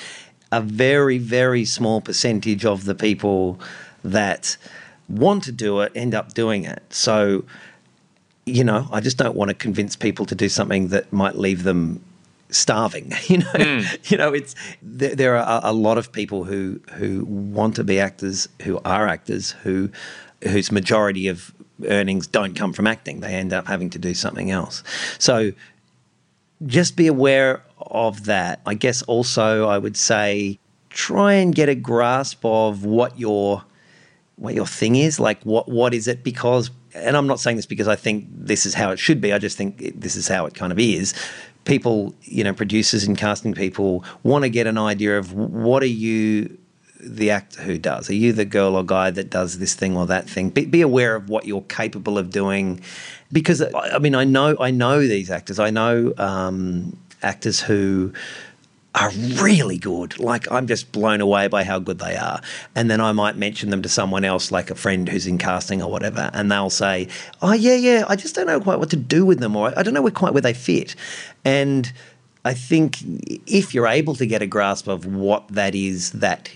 a 0.51 0.61
very 0.61 1.17
very 1.17 1.65
small 1.65 1.99
percentage 1.99 2.63
of 2.63 2.85
the 2.85 2.93
people 2.93 3.59
that 4.03 4.55
want 5.11 5.43
to 5.43 5.51
do 5.51 5.81
it 5.81 5.91
end 5.95 6.15
up 6.15 6.33
doing 6.33 6.63
it. 6.63 6.81
So, 6.89 7.43
you 8.45 8.63
know, 8.63 8.87
I 8.91 9.01
just 9.01 9.17
don't 9.17 9.35
want 9.35 9.49
to 9.49 9.55
convince 9.55 9.95
people 9.95 10.25
to 10.25 10.35
do 10.35 10.49
something 10.49 10.87
that 10.89 11.11
might 11.11 11.35
leave 11.35 11.63
them 11.63 12.03
starving. 12.51 13.11
You 13.27 13.37
know, 13.39 13.51
hmm. 13.53 13.81
you 14.05 14.17
know, 14.17 14.33
it's 14.33 14.55
there, 14.81 15.15
there 15.15 15.37
are 15.37 15.61
a, 15.63 15.71
a 15.71 15.73
lot 15.73 15.97
of 15.97 16.11
people 16.11 16.43
who 16.43 16.81
who 16.93 17.25
want 17.25 17.75
to 17.77 17.83
be 17.83 17.99
actors, 17.99 18.49
who 18.63 18.79
are 18.83 19.07
actors, 19.07 19.51
who 19.51 19.89
whose 20.43 20.71
majority 20.71 21.27
of 21.27 21.53
earnings 21.85 22.27
don't 22.27 22.55
come 22.55 22.73
from 22.73 22.87
acting. 22.87 23.21
They 23.21 23.33
end 23.33 23.53
up 23.53 23.67
having 23.67 23.89
to 23.91 23.99
do 23.99 24.13
something 24.13 24.51
else. 24.51 24.83
So 25.17 25.51
just 26.65 26.95
be 26.95 27.07
aware 27.07 27.63
of 27.77 28.25
that. 28.25 28.61
I 28.65 28.73
guess 28.73 29.01
also 29.03 29.67
I 29.67 29.77
would 29.77 29.97
say 29.97 30.59
try 30.89 31.33
and 31.33 31.55
get 31.55 31.69
a 31.69 31.75
grasp 31.75 32.43
of 32.43 32.83
what 32.83 33.17
your 33.19 33.63
what 34.35 34.53
your 34.53 34.67
thing 34.67 34.95
is. 34.95 35.19
Like 35.19 35.41
what 35.43 35.69
what 35.69 35.93
is 35.93 36.07
it? 36.07 36.23
Because 36.23 36.71
and 36.93 37.15
I'm 37.15 37.27
not 37.27 37.39
saying 37.39 37.55
this 37.55 37.65
because 37.65 37.87
I 37.87 37.95
think 37.95 38.27
this 38.29 38.65
is 38.65 38.73
how 38.73 38.91
it 38.91 38.99
should 38.99 39.21
be. 39.21 39.31
I 39.33 39.37
just 39.37 39.57
think 39.57 39.99
this 39.99 40.15
is 40.15 40.27
how 40.27 40.45
it 40.45 40.53
kind 40.53 40.71
of 40.71 40.79
is. 40.79 41.13
People, 41.65 42.15
you 42.23 42.43
know, 42.43 42.53
producers 42.53 43.03
and 43.03 43.17
casting 43.17 43.53
people 43.53 44.03
want 44.23 44.43
to 44.43 44.49
get 44.49 44.67
an 44.67 44.77
idea 44.77 45.17
of 45.17 45.33
what 45.33 45.83
are 45.83 45.87
you 45.87 46.57
the 46.99 47.31
actor 47.31 47.61
who 47.61 47.77
does? 47.77 48.09
Are 48.09 48.15
you 48.15 48.31
the 48.33 48.45
girl 48.45 48.75
or 48.75 48.83
guy 48.83 49.09
that 49.11 49.29
does 49.29 49.59
this 49.59 49.73
thing 49.73 49.97
or 49.97 50.05
that 50.07 50.29
thing? 50.29 50.49
Be, 50.49 50.65
be 50.65 50.81
aware 50.81 51.15
of 51.15 51.29
what 51.29 51.45
you're 51.45 51.61
capable 51.63 52.17
of 52.17 52.29
doing, 52.29 52.81
because 53.31 53.63
I 53.73 53.99
mean, 53.99 54.15
I 54.15 54.23
know 54.23 54.55
I 54.59 54.71
know 54.71 54.99
these 54.99 55.29
actors. 55.29 55.59
I 55.59 55.69
know 55.69 56.13
um, 56.17 56.97
actors 57.23 57.59
who 57.59 58.13
are 58.93 59.09
really 59.41 59.77
good. 59.77 60.19
Like 60.19 60.51
I'm 60.51 60.67
just 60.67 60.91
blown 60.91 61.21
away 61.21 61.47
by 61.47 61.63
how 61.63 61.79
good 61.79 61.99
they 61.99 62.17
are. 62.17 62.41
And 62.75 62.89
then 62.89 62.99
I 62.99 63.11
might 63.13 63.37
mention 63.37 63.69
them 63.69 63.81
to 63.83 63.89
someone 63.89 64.25
else, 64.25 64.51
like 64.51 64.69
a 64.69 64.75
friend 64.75 65.07
who's 65.07 65.27
in 65.27 65.37
casting 65.37 65.81
or 65.81 65.89
whatever, 65.89 66.29
and 66.33 66.51
they'll 66.51 66.69
say, 66.69 67.07
"Oh 67.41 67.53
yeah, 67.53 67.75
yeah, 67.75 68.05
I 68.07 68.15
just 68.15 68.35
don't 68.35 68.47
know 68.47 68.59
quite 68.59 68.79
what 68.79 68.89
to 68.89 68.97
do 68.97 69.25
with 69.25 69.39
them, 69.39 69.55
or 69.55 69.77
I 69.77 69.83
don't 69.83 69.93
know 69.93 70.09
quite 70.11 70.33
where 70.33 70.41
they 70.41 70.53
fit." 70.53 70.95
And 71.45 71.91
I 72.43 72.53
think 72.53 72.97
if 73.47 73.73
you're 73.73 73.87
able 73.87 74.15
to 74.15 74.25
get 74.25 74.41
a 74.41 74.47
grasp 74.47 74.87
of 74.87 75.05
what 75.05 75.47
that 75.49 75.73
is 75.73 76.11
that 76.11 76.49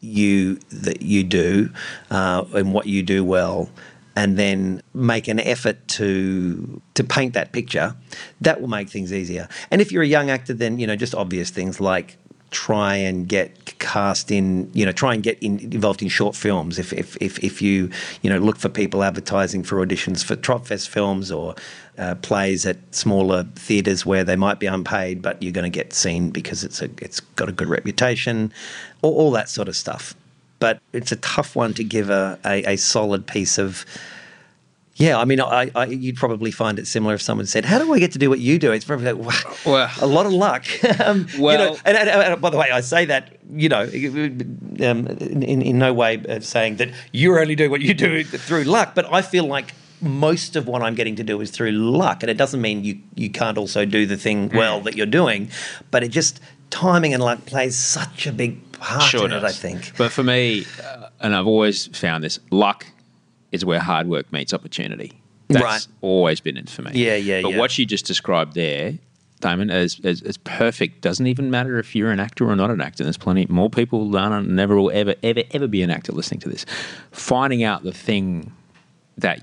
you 0.00 0.56
that 0.70 1.00
you 1.00 1.24
do 1.24 1.70
uh, 2.10 2.44
and 2.52 2.74
what 2.74 2.86
you 2.86 3.02
do 3.02 3.24
well, 3.24 3.70
and 4.16 4.38
then 4.38 4.82
make 4.94 5.28
an 5.28 5.38
effort 5.38 5.86
to 5.88 6.80
to 6.94 7.04
paint 7.04 7.34
that 7.34 7.52
picture, 7.52 7.94
that 8.40 8.60
will 8.60 8.68
make 8.68 8.88
things 8.88 9.12
easier. 9.12 9.48
And 9.70 9.80
if 9.80 9.92
you're 9.92 10.02
a 10.02 10.06
young 10.08 10.30
actor, 10.30 10.54
then 10.54 10.78
you 10.78 10.86
know 10.86 10.96
just 10.96 11.14
obvious 11.14 11.50
things 11.50 11.80
like 11.80 12.18
try 12.50 12.94
and 12.94 13.28
get 13.28 13.78
cast 13.78 14.30
in 14.30 14.70
you 14.72 14.86
know 14.86 14.92
try 14.92 15.12
and 15.12 15.22
get 15.22 15.36
in, 15.42 15.58
involved 15.58 16.00
in 16.00 16.08
short 16.08 16.34
films 16.34 16.78
if, 16.78 16.92
if 16.92 17.16
if 17.20 17.42
if 17.42 17.60
you 17.60 17.90
you 18.22 18.30
know 18.30 18.38
look 18.38 18.56
for 18.56 18.68
people 18.68 19.02
advertising 19.02 19.64
for 19.64 19.84
auditions 19.84 20.24
for 20.24 20.36
Tropfest 20.36 20.88
films 20.88 21.32
or 21.32 21.54
uh, 21.98 22.14
plays 22.16 22.64
at 22.64 22.78
smaller 22.94 23.44
theatres 23.56 24.06
where 24.06 24.22
they 24.22 24.36
might 24.36 24.60
be 24.60 24.66
unpaid 24.66 25.20
but 25.20 25.42
you're 25.42 25.52
going 25.52 25.70
to 25.70 25.76
get 25.76 25.92
seen 25.92 26.30
because 26.30 26.62
it's 26.62 26.80
a 26.80 26.88
it's 26.98 27.20
got 27.20 27.48
a 27.48 27.52
good 27.52 27.68
reputation 27.68 28.52
all, 29.02 29.14
all 29.14 29.30
that 29.32 29.48
sort 29.48 29.68
of 29.68 29.74
stuff 29.74 30.14
but 30.58 30.80
it's 30.92 31.12
a 31.12 31.16
tough 31.16 31.54
one 31.56 31.74
to 31.74 31.84
give 31.84 32.10
a, 32.10 32.38
a, 32.44 32.72
a 32.72 32.76
solid 32.76 33.26
piece 33.26 33.58
of 33.58 33.84
yeah, 34.98 35.18
I 35.18 35.26
mean, 35.26 35.42
I, 35.42 35.70
I, 35.74 35.84
you'd 35.86 36.16
probably 36.16 36.50
find 36.50 36.78
it 36.78 36.86
similar 36.86 37.14
if 37.14 37.20
someone 37.22 37.44
said, 37.44 37.66
"How 37.66 37.78
do 37.78 37.92
I 37.92 37.98
get 37.98 38.12
to 38.12 38.18
do 38.18 38.30
what 38.30 38.38
you 38.38 38.58
do?" 38.58 38.72
It's 38.72 38.86
probably 38.86 39.12
like, 39.12 39.22
wow, 39.22 39.54
Well- 39.66 39.90
a 40.00 40.06
lot 40.06 40.24
of 40.24 40.32
luck. 40.32 40.64
um, 41.04 41.26
you 41.34 41.42
Well- 41.42 41.74
know, 41.74 41.78
and, 41.84 41.98
and, 41.98 42.08
and 42.08 42.40
by 42.40 42.48
the 42.48 42.56
way, 42.56 42.70
I 42.70 42.80
say 42.80 43.04
that 43.04 43.36
you 43.54 43.68
know, 43.68 43.82
um, 43.82 45.06
in, 45.06 45.60
in 45.62 45.78
no 45.78 45.92
way 45.92 46.22
saying 46.40 46.76
that 46.76 46.88
you're 47.12 47.38
only 47.40 47.54
doing 47.54 47.70
what 47.70 47.82
you 47.82 47.92
do 47.92 48.24
through 48.24 48.64
luck, 48.64 48.94
but 48.94 49.12
I 49.12 49.20
feel 49.20 49.46
like 49.46 49.74
most 50.00 50.56
of 50.56 50.66
what 50.66 50.82
I'm 50.82 50.94
getting 50.94 51.16
to 51.16 51.22
do 51.24 51.40
is 51.42 51.50
through 51.50 51.72
luck, 51.72 52.22
and 52.22 52.30
it 52.30 52.38
doesn't 52.38 52.62
mean 52.62 52.82
you 52.82 52.98
you 53.14 53.28
can't 53.28 53.58
also 53.58 53.84
do 53.84 54.06
the 54.06 54.16
thing 54.16 54.48
well 54.48 54.80
that 54.80 54.96
you're 54.96 55.04
doing, 55.04 55.50
but 55.90 56.04
it 56.04 56.08
just 56.08 56.40
timing 56.70 57.12
and 57.12 57.22
luck 57.22 57.44
plays 57.44 57.76
such 57.76 58.26
a 58.26 58.32
big 58.32 58.65
part 58.78 59.12
in 59.14 59.32
it. 59.32 59.44
I 59.44 59.52
think. 59.52 59.96
But 59.96 60.12
for 60.12 60.22
me, 60.22 60.64
uh, 60.82 61.08
and 61.20 61.34
I've 61.34 61.46
always 61.46 61.86
found 61.88 62.22
this, 62.24 62.38
luck 62.50 62.86
is 63.52 63.64
where 63.64 63.80
hard 63.80 64.08
work 64.08 64.32
meets 64.32 64.52
opportunity. 64.54 65.20
That's 65.48 65.62
Right. 65.64 65.86
always 66.00 66.40
been 66.40 66.56
it 66.56 66.68
for 66.68 66.82
me. 66.82 66.90
Yeah, 66.94 67.14
yeah, 67.16 67.42
But 67.42 67.52
yeah. 67.52 67.58
what 67.58 67.78
you 67.78 67.86
just 67.86 68.04
described 68.04 68.54
there, 68.54 68.94
Damon, 69.40 69.70
is, 69.70 70.00
is, 70.00 70.20
is 70.22 70.36
perfect. 70.38 71.02
Doesn't 71.02 71.26
even 71.26 71.50
matter 71.50 71.78
if 71.78 71.94
you're 71.94 72.10
an 72.10 72.18
actor 72.18 72.48
or 72.50 72.56
not 72.56 72.70
an 72.70 72.80
actor. 72.80 73.04
There's 73.04 73.16
plenty 73.16 73.46
more 73.48 73.70
people 73.70 74.10
that 74.10 74.42
never 74.44 74.76
will 74.76 74.90
ever, 74.90 75.14
ever, 75.22 75.42
ever 75.52 75.68
be 75.68 75.82
an 75.82 75.90
actor 75.90 76.10
listening 76.12 76.40
to 76.40 76.48
this. 76.48 76.66
Finding 77.12 77.62
out 77.62 77.84
the 77.84 77.92
thing 77.92 78.52
that 79.18 79.42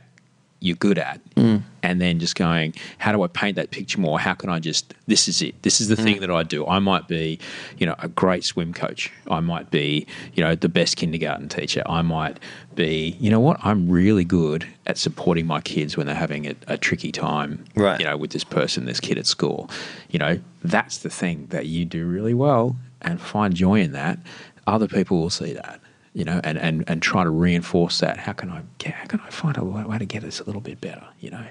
you're 0.64 0.77
good 0.77 0.98
at. 0.98 1.19
Mm. 1.35 1.61
and 1.81 1.99
then 1.99 2.19
just 2.19 2.35
going 2.35 2.73
how 2.99 3.11
do 3.11 3.22
i 3.23 3.27
paint 3.27 3.56
that 3.57 3.69
picture 3.72 3.99
more? 3.99 4.18
How 4.19 4.34
can 4.34 4.49
i 4.49 4.60
just 4.60 4.94
this 5.07 5.27
is 5.27 5.41
it. 5.41 5.53
This 5.64 5.81
is 5.81 5.88
the 5.90 5.95
Mm. 5.95 6.03
thing 6.06 6.19
that 6.22 6.31
i 6.31 6.41
do. 6.44 6.65
I 6.65 6.80
might 6.80 7.07
be 7.07 7.40
you 7.80 7.85
know 7.88 7.95
a 7.99 8.07
great 8.07 8.44
swim 8.45 8.72
coach. 8.73 9.11
I 9.30 9.40
might 9.41 9.69
be 9.72 10.07
you 10.35 10.41
know 10.44 10.53
the 10.56 10.69
best 10.69 10.95
kindergarten 10.95 11.49
teacher. 11.49 11.84
I 11.85 12.02
might 12.02 12.40
be 12.76 13.18
you 13.19 13.30
know 13.30 13.40
what? 13.48 13.57
I'm 13.69 13.90
really 13.90 14.23
good 14.23 14.65
at 14.88 14.98
supporting 14.98 15.45
my 15.45 15.60
kids 15.61 15.98
when 15.98 16.06
they're 16.07 16.23
having 16.27 16.48
a, 16.48 16.56
a 16.68 16.77
tricky 16.77 17.11
time 17.11 17.65
Right. 17.76 17.99
you 17.99 18.06
know 18.06 18.15
with 18.18 18.31
this 18.31 18.45
person 18.45 18.85
this 18.85 18.99
kid 19.02 19.18
at 19.18 19.27
school. 19.27 19.69
You 20.10 20.19
know 20.19 20.40
that's 20.64 20.99
the 20.99 21.10
thing 21.10 21.48
that 21.49 21.65
you 21.65 21.84
do 21.85 22.06
really 22.06 22.34
well 22.34 22.76
and 23.02 23.19
find 23.19 23.53
joy 23.53 23.81
in 23.81 23.91
that. 23.91 24.18
Other 24.65 24.88
people 24.88 25.19
will 25.19 25.30
see 25.41 25.52
that 25.53 25.80
you 26.14 26.23
know, 26.23 26.40
and, 26.44 26.60
and, 26.60 26.84
and 26.88 27.02
try 27.02 27.23
to 27.23 27.30
reinforce 27.30 27.99
that. 27.99 28.18
How 28.18 28.34
can 28.34 28.49
I 28.52 28.61
get, 28.77 28.94
how 28.94 29.06
can 29.06 29.19
I 29.22 29.30
find 29.31 29.57
a 29.57 29.64
way 29.64 29.98
to 29.98 30.06
get 30.06 30.22
this 30.22 30.40
a 30.40 30.44
little 30.44 30.61
bit 30.61 30.80
better, 30.80 31.03
you 31.19 31.31
know? 31.31 31.44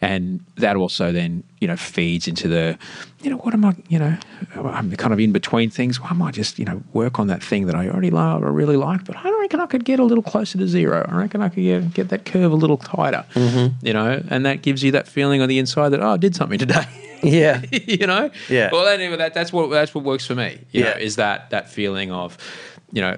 And 0.00 0.44
that 0.56 0.76
also 0.76 1.10
then, 1.10 1.42
you 1.60 1.66
know, 1.66 1.76
feeds 1.76 2.28
into 2.28 2.46
the, 2.46 2.78
you 3.22 3.30
know, 3.30 3.38
what 3.38 3.54
am 3.54 3.64
I, 3.64 3.74
you 3.88 3.98
know, 3.98 4.16
I'm 4.54 4.92
kind 4.92 5.12
of 5.12 5.18
in 5.18 5.32
between 5.32 5.68
things. 5.68 6.00
Why 6.00 6.12
might 6.12 6.28
I 6.28 6.30
just, 6.30 6.58
you 6.60 6.64
know, 6.64 6.82
work 6.92 7.18
on 7.18 7.26
that 7.26 7.42
thing 7.42 7.66
that 7.66 7.74
I 7.74 7.88
already 7.88 8.10
love 8.10 8.42
or 8.44 8.52
really 8.52 8.76
like, 8.76 9.04
but 9.04 9.16
I 9.16 9.30
reckon 9.40 9.60
I 9.60 9.66
could 9.66 9.84
get 9.84 9.98
a 9.98 10.04
little 10.04 10.22
closer 10.22 10.58
to 10.58 10.68
zero. 10.68 11.04
I 11.08 11.16
reckon 11.16 11.42
I 11.42 11.48
could 11.48 11.62
get, 11.62 11.94
get 11.94 12.08
that 12.10 12.24
curve 12.24 12.52
a 12.52 12.56
little 12.56 12.76
tighter, 12.78 13.24
mm-hmm. 13.34 13.84
you 13.84 13.92
know, 13.92 14.22
and 14.30 14.46
that 14.46 14.62
gives 14.62 14.82
you 14.82 14.92
that 14.92 15.08
feeling 15.08 15.42
on 15.42 15.48
the 15.48 15.58
inside 15.58 15.88
that, 15.90 16.00
oh, 16.00 16.12
I 16.12 16.16
did 16.16 16.36
something 16.36 16.58
today. 16.58 16.84
Yeah. 17.22 17.62
you 17.72 18.06
know. 18.06 18.30
Yeah. 18.48 18.70
Well, 18.70 18.86
anyway, 18.86 19.16
that, 19.16 19.34
that's 19.34 19.52
what 19.52 19.70
that's 19.70 19.94
what 19.94 20.04
works 20.04 20.26
for 20.26 20.34
me. 20.34 20.60
You 20.72 20.82
know, 20.82 20.90
Yeah. 20.90 20.98
is 20.98 21.16
that 21.16 21.50
that 21.50 21.70
feeling 21.70 22.12
of, 22.12 22.36
you 22.92 23.00
know, 23.00 23.16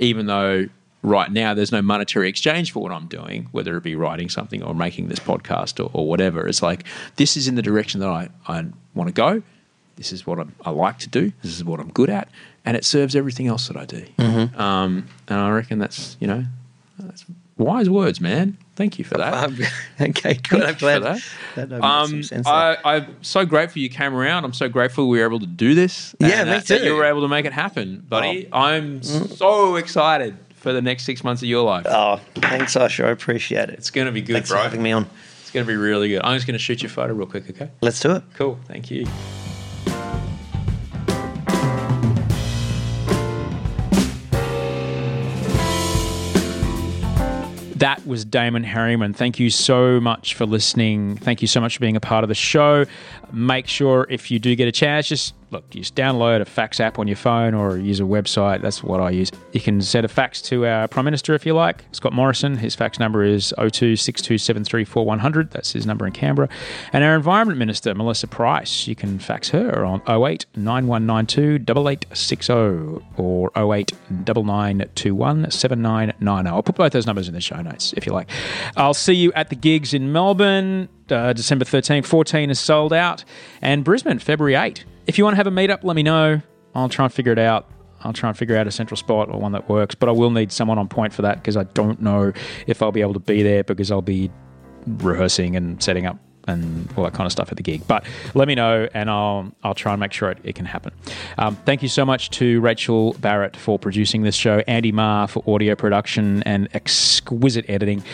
even 0.00 0.26
though 0.26 0.66
right 1.02 1.30
now 1.30 1.54
there's 1.54 1.72
no 1.72 1.80
monetary 1.80 2.28
exchange 2.28 2.72
for 2.72 2.82
what 2.82 2.92
I'm 2.92 3.06
doing, 3.06 3.48
whether 3.52 3.76
it 3.76 3.82
be 3.82 3.94
writing 3.94 4.28
something 4.28 4.62
or 4.62 4.74
making 4.74 5.08
this 5.08 5.18
podcast 5.18 5.82
or, 5.82 5.90
or 5.94 6.06
whatever, 6.06 6.46
it's 6.46 6.62
like 6.62 6.84
this 7.16 7.36
is 7.36 7.48
in 7.48 7.54
the 7.54 7.62
direction 7.62 8.00
that 8.00 8.08
I, 8.08 8.28
I 8.48 8.66
want 8.94 9.08
to 9.08 9.14
go. 9.14 9.42
This 9.96 10.12
is 10.12 10.26
what 10.26 10.38
I, 10.38 10.44
I 10.64 10.70
like 10.70 10.98
to 11.00 11.08
do. 11.08 11.32
This 11.42 11.52
is 11.54 11.64
what 11.64 11.78
I'm 11.78 11.90
good 11.90 12.10
at, 12.10 12.28
and 12.64 12.76
it 12.76 12.84
serves 12.84 13.14
everything 13.14 13.46
else 13.46 13.68
that 13.68 13.76
I 13.76 13.84
do. 13.84 14.04
Mm-hmm. 14.18 14.60
Um, 14.60 15.06
and 15.28 15.38
I 15.38 15.50
reckon 15.50 15.78
that's 15.78 16.16
you 16.20 16.26
know, 16.26 16.44
that's 16.98 17.24
wise 17.58 17.88
words, 17.90 18.20
man. 18.20 18.56
Thank 18.80 18.98
you 18.98 19.04
for 19.04 19.18
that. 19.18 19.50
Okay, 20.00 20.38
good. 20.48 20.62
I'm 20.62 20.74
glad 20.76 21.02
that. 21.02 21.22
that 21.56 21.70
Um, 21.84 22.08
some 22.08 22.22
sense. 22.22 22.46
I, 22.46 22.78
I'm 22.82 23.14
so 23.20 23.44
grateful 23.44 23.82
you 23.82 23.90
came 23.90 24.14
around. 24.14 24.46
I'm 24.46 24.54
so 24.54 24.70
grateful 24.70 25.10
we 25.10 25.18
were 25.18 25.26
able 25.26 25.40
to 25.40 25.46
do 25.46 25.74
this. 25.74 26.16
Yeah, 26.18 26.40
and 26.40 26.48
me 26.48 26.56
that, 26.56 26.66
that 26.68 26.82
you 26.84 26.94
were 26.94 27.04
able 27.04 27.20
to 27.20 27.28
make 27.28 27.44
it 27.44 27.52
happen, 27.52 28.02
buddy. 28.08 28.48
Oh. 28.50 28.58
I'm 28.58 29.02
so 29.02 29.76
excited 29.76 30.34
for 30.54 30.72
the 30.72 30.80
next 30.80 31.04
six 31.04 31.22
months 31.22 31.42
of 31.42 31.48
your 31.48 31.62
life. 31.62 31.84
Oh, 31.90 32.22
thanks, 32.36 32.74
Osher. 32.74 33.04
I 33.04 33.10
appreciate 33.10 33.68
it. 33.68 33.74
It's 33.74 33.90
going 33.90 34.06
to 34.06 34.12
be 34.12 34.22
good, 34.22 34.32
Thanks 34.32 34.48
bro. 34.48 34.56
for 34.56 34.62
having 34.64 34.82
me 34.82 34.92
on. 34.92 35.06
It's 35.42 35.50
going 35.50 35.66
to 35.66 35.70
be 35.70 35.76
really 35.76 36.08
good. 36.08 36.22
I'm 36.24 36.34
just 36.38 36.46
going 36.46 36.54
to 36.54 36.58
shoot 36.58 36.80
your 36.80 36.88
photo 36.88 37.12
real 37.12 37.26
quick, 37.26 37.50
okay? 37.50 37.68
Let's 37.82 38.00
do 38.00 38.12
it. 38.12 38.22
Cool. 38.32 38.58
Thank 38.66 38.90
you. 38.90 39.04
That 47.80 48.06
was 48.06 48.26
Damon 48.26 48.62
Herriman. 48.62 49.16
Thank 49.16 49.40
you 49.40 49.48
so 49.48 50.00
much 50.00 50.34
for 50.34 50.44
listening. 50.44 51.16
Thank 51.16 51.40
you 51.40 51.48
so 51.48 51.62
much 51.62 51.76
for 51.76 51.80
being 51.80 51.96
a 51.96 52.00
part 52.00 52.24
of 52.24 52.28
the 52.28 52.34
show. 52.34 52.84
Make 53.32 53.66
sure 53.68 54.06
if 54.10 54.30
you 54.30 54.38
do 54.38 54.54
get 54.54 54.68
a 54.68 54.72
chance, 54.72 55.08
just 55.08 55.34
look, 55.50 55.64
you 55.74 55.80
just 55.80 55.94
download 55.94 56.40
a 56.40 56.44
fax 56.44 56.80
app 56.80 56.98
on 56.98 57.06
your 57.08 57.16
phone 57.16 57.54
or 57.54 57.76
use 57.76 58.00
a 58.00 58.04
website. 58.04 58.62
That's 58.62 58.82
what 58.82 59.00
I 59.00 59.10
use. 59.10 59.30
You 59.52 59.60
can 59.60 59.80
send 59.82 60.04
a 60.04 60.08
fax 60.08 60.40
to 60.42 60.66
our 60.66 60.88
Prime 60.88 61.04
Minister 61.04 61.34
if 61.34 61.44
you 61.44 61.54
like, 61.54 61.84
Scott 61.92 62.12
Morrison. 62.12 62.56
His 62.56 62.74
fax 62.74 62.98
number 62.98 63.22
is 63.24 63.54
0262734100. 63.58 65.50
That's 65.50 65.72
his 65.72 65.86
number 65.86 66.06
in 66.06 66.12
Canberra. 66.12 66.48
And 66.92 67.02
our 67.04 67.14
Environment 67.16 67.58
Minister, 67.58 67.94
Melissa 67.94 68.26
Price, 68.26 68.86
you 68.86 68.94
can 68.94 69.18
fax 69.18 69.48
her 69.50 69.84
on 69.84 70.00
08 70.08 70.46
9192 70.56 71.54
8860 71.70 73.04
or 73.16 73.50
08 73.56 73.92
9921 74.10 75.50
7990. 75.50 76.50
I'll 76.50 76.62
put 76.62 76.76
both 76.76 76.92
those 76.92 77.06
numbers 77.06 77.28
in 77.28 77.34
the 77.34 77.40
show 77.40 77.60
notes 77.60 77.92
if 77.96 78.06
you 78.06 78.12
like. 78.12 78.30
I'll 78.76 78.94
see 78.94 79.14
you 79.14 79.32
at 79.32 79.50
the 79.50 79.56
gigs 79.56 79.94
in 79.94 80.12
Melbourne, 80.12 80.88
uh, 81.10 81.32
December 81.32 81.64
13, 81.64 82.02
14 82.02 82.50
is 82.50 82.60
sold 82.60 82.92
out, 82.92 83.24
and 83.60 83.84
Brisbane, 83.84 84.18
February 84.18 84.54
8. 84.54 84.84
If 85.10 85.18
you 85.18 85.24
want 85.24 85.32
to 85.32 85.38
have 85.38 85.48
a 85.48 85.50
meetup, 85.50 85.82
let 85.82 85.96
me 85.96 86.04
know. 86.04 86.40
I'll 86.72 86.88
try 86.88 87.04
and 87.04 87.12
figure 87.12 87.32
it 87.32 87.38
out. 87.40 87.68
I'll 88.02 88.12
try 88.12 88.28
and 88.28 88.38
figure 88.38 88.56
out 88.56 88.68
a 88.68 88.70
central 88.70 88.96
spot 88.96 89.28
or 89.28 89.40
one 89.40 89.50
that 89.50 89.68
works. 89.68 89.96
But 89.96 90.08
I 90.08 90.12
will 90.12 90.30
need 90.30 90.52
someone 90.52 90.78
on 90.78 90.86
point 90.86 91.12
for 91.12 91.22
that 91.22 91.38
because 91.38 91.56
I 91.56 91.64
don't 91.64 92.00
know 92.00 92.32
if 92.68 92.80
I'll 92.80 92.92
be 92.92 93.00
able 93.00 93.14
to 93.14 93.18
be 93.18 93.42
there 93.42 93.64
because 93.64 93.90
I'll 93.90 94.02
be 94.02 94.30
rehearsing 94.86 95.56
and 95.56 95.82
setting 95.82 96.06
up 96.06 96.16
and 96.46 96.88
all 96.96 97.02
that 97.02 97.12
kind 97.12 97.26
of 97.26 97.32
stuff 97.32 97.50
at 97.50 97.56
the 97.56 97.62
gig. 97.64 97.84
But 97.88 98.04
let 98.34 98.46
me 98.46 98.54
know, 98.54 98.86
and 98.94 99.10
I'll 99.10 99.50
I'll 99.64 99.74
try 99.74 99.94
and 99.94 99.98
make 99.98 100.12
sure 100.12 100.30
it, 100.30 100.38
it 100.44 100.54
can 100.54 100.64
happen. 100.64 100.92
Um, 101.38 101.56
thank 101.56 101.82
you 101.82 101.88
so 101.88 102.04
much 102.04 102.30
to 102.30 102.60
Rachel 102.60 103.14
Barrett 103.14 103.56
for 103.56 103.80
producing 103.80 104.22
this 104.22 104.36
show, 104.36 104.62
Andy 104.68 104.92
Marr 104.92 105.26
for 105.26 105.42
audio 105.52 105.74
production 105.74 106.44
and 106.44 106.68
exquisite 106.72 107.68
editing. 107.68 108.04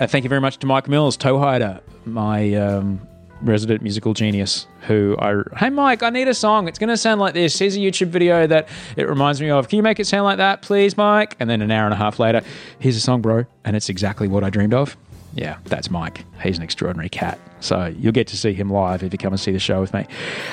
Uh, 0.00 0.06
thank 0.06 0.24
you 0.24 0.30
very 0.30 0.40
much 0.40 0.56
to 0.60 0.66
Mike 0.66 0.88
Mills, 0.88 1.18
Toehider, 1.18 1.82
my. 2.06 2.54
Um, 2.54 3.06
resident 3.42 3.82
musical 3.82 4.14
genius 4.14 4.66
who 4.82 5.16
I 5.18 5.42
hey 5.58 5.70
Mike 5.70 6.02
I 6.02 6.10
need 6.10 6.28
a 6.28 6.34
song 6.34 6.68
it's 6.68 6.78
going 6.78 6.88
to 6.88 6.96
sound 6.96 7.20
like 7.20 7.34
this 7.34 7.58
here's 7.58 7.76
a 7.76 7.80
YouTube 7.80 8.08
video 8.08 8.46
that 8.46 8.68
it 8.96 9.08
reminds 9.08 9.40
me 9.40 9.50
of 9.50 9.68
can 9.68 9.76
you 9.76 9.82
make 9.82 10.00
it 10.00 10.06
sound 10.06 10.24
like 10.24 10.38
that 10.38 10.62
please 10.62 10.96
Mike 10.96 11.36
and 11.38 11.50
then 11.50 11.60
an 11.60 11.70
hour 11.70 11.84
and 11.84 11.92
a 11.92 11.98
half 11.98 12.18
later 12.18 12.40
here's 12.78 12.96
a 12.96 13.00
song 13.00 13.20
bro 13.20 13.44
and 13.64 13.76
it's 13.76 13.88
exactly 13.88 14.26
what 14.26 14.42
I 14.42 14.50
dreamed 14.50 14.74
of 14.74 14.96
yeah, 15.36 15.58
that's 15.64 15.90
Mike. 15.90 16.24
He's 16.42 16.56
an 16.56 16.64
extraordinary 16.64 17.10
cat. 17.10 17.38
So 17.60 17.94
you'll 17.98 18.12
get 18.12 18.26
to 18.28 18.38
see 18.38 18.54
him 18.54 18.70
live 18.70 19.02
if 19.02 19.12
you 19.12 19.18
come 19.18 19.34
and 19.34 19.40
see 19.40 19.52
the 19.52 19.58
show 19.58 19.82
with 19.82 19.92
me. 19.92 20.06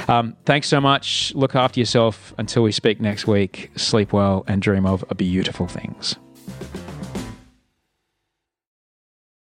Um, 0.10 0.36
thanks 0.46 0.68
so 0.68 0.82
much. 0.82 1.34
Look 1.36 1.56
after 1.56 1.80
yourself 1.80 2.34
until 2.38 2.64
we 2.64 2.74
speak 2.74 3.00
next 3.00 3.26
week. 3.26 3.72
Sleep 3.78 4.12
well 4.12 4.44
and 4.46 4.62
dream 4.62 4.86
of 4.86 5.06
beautiful 5.16 5.68
things. 5.68 6.18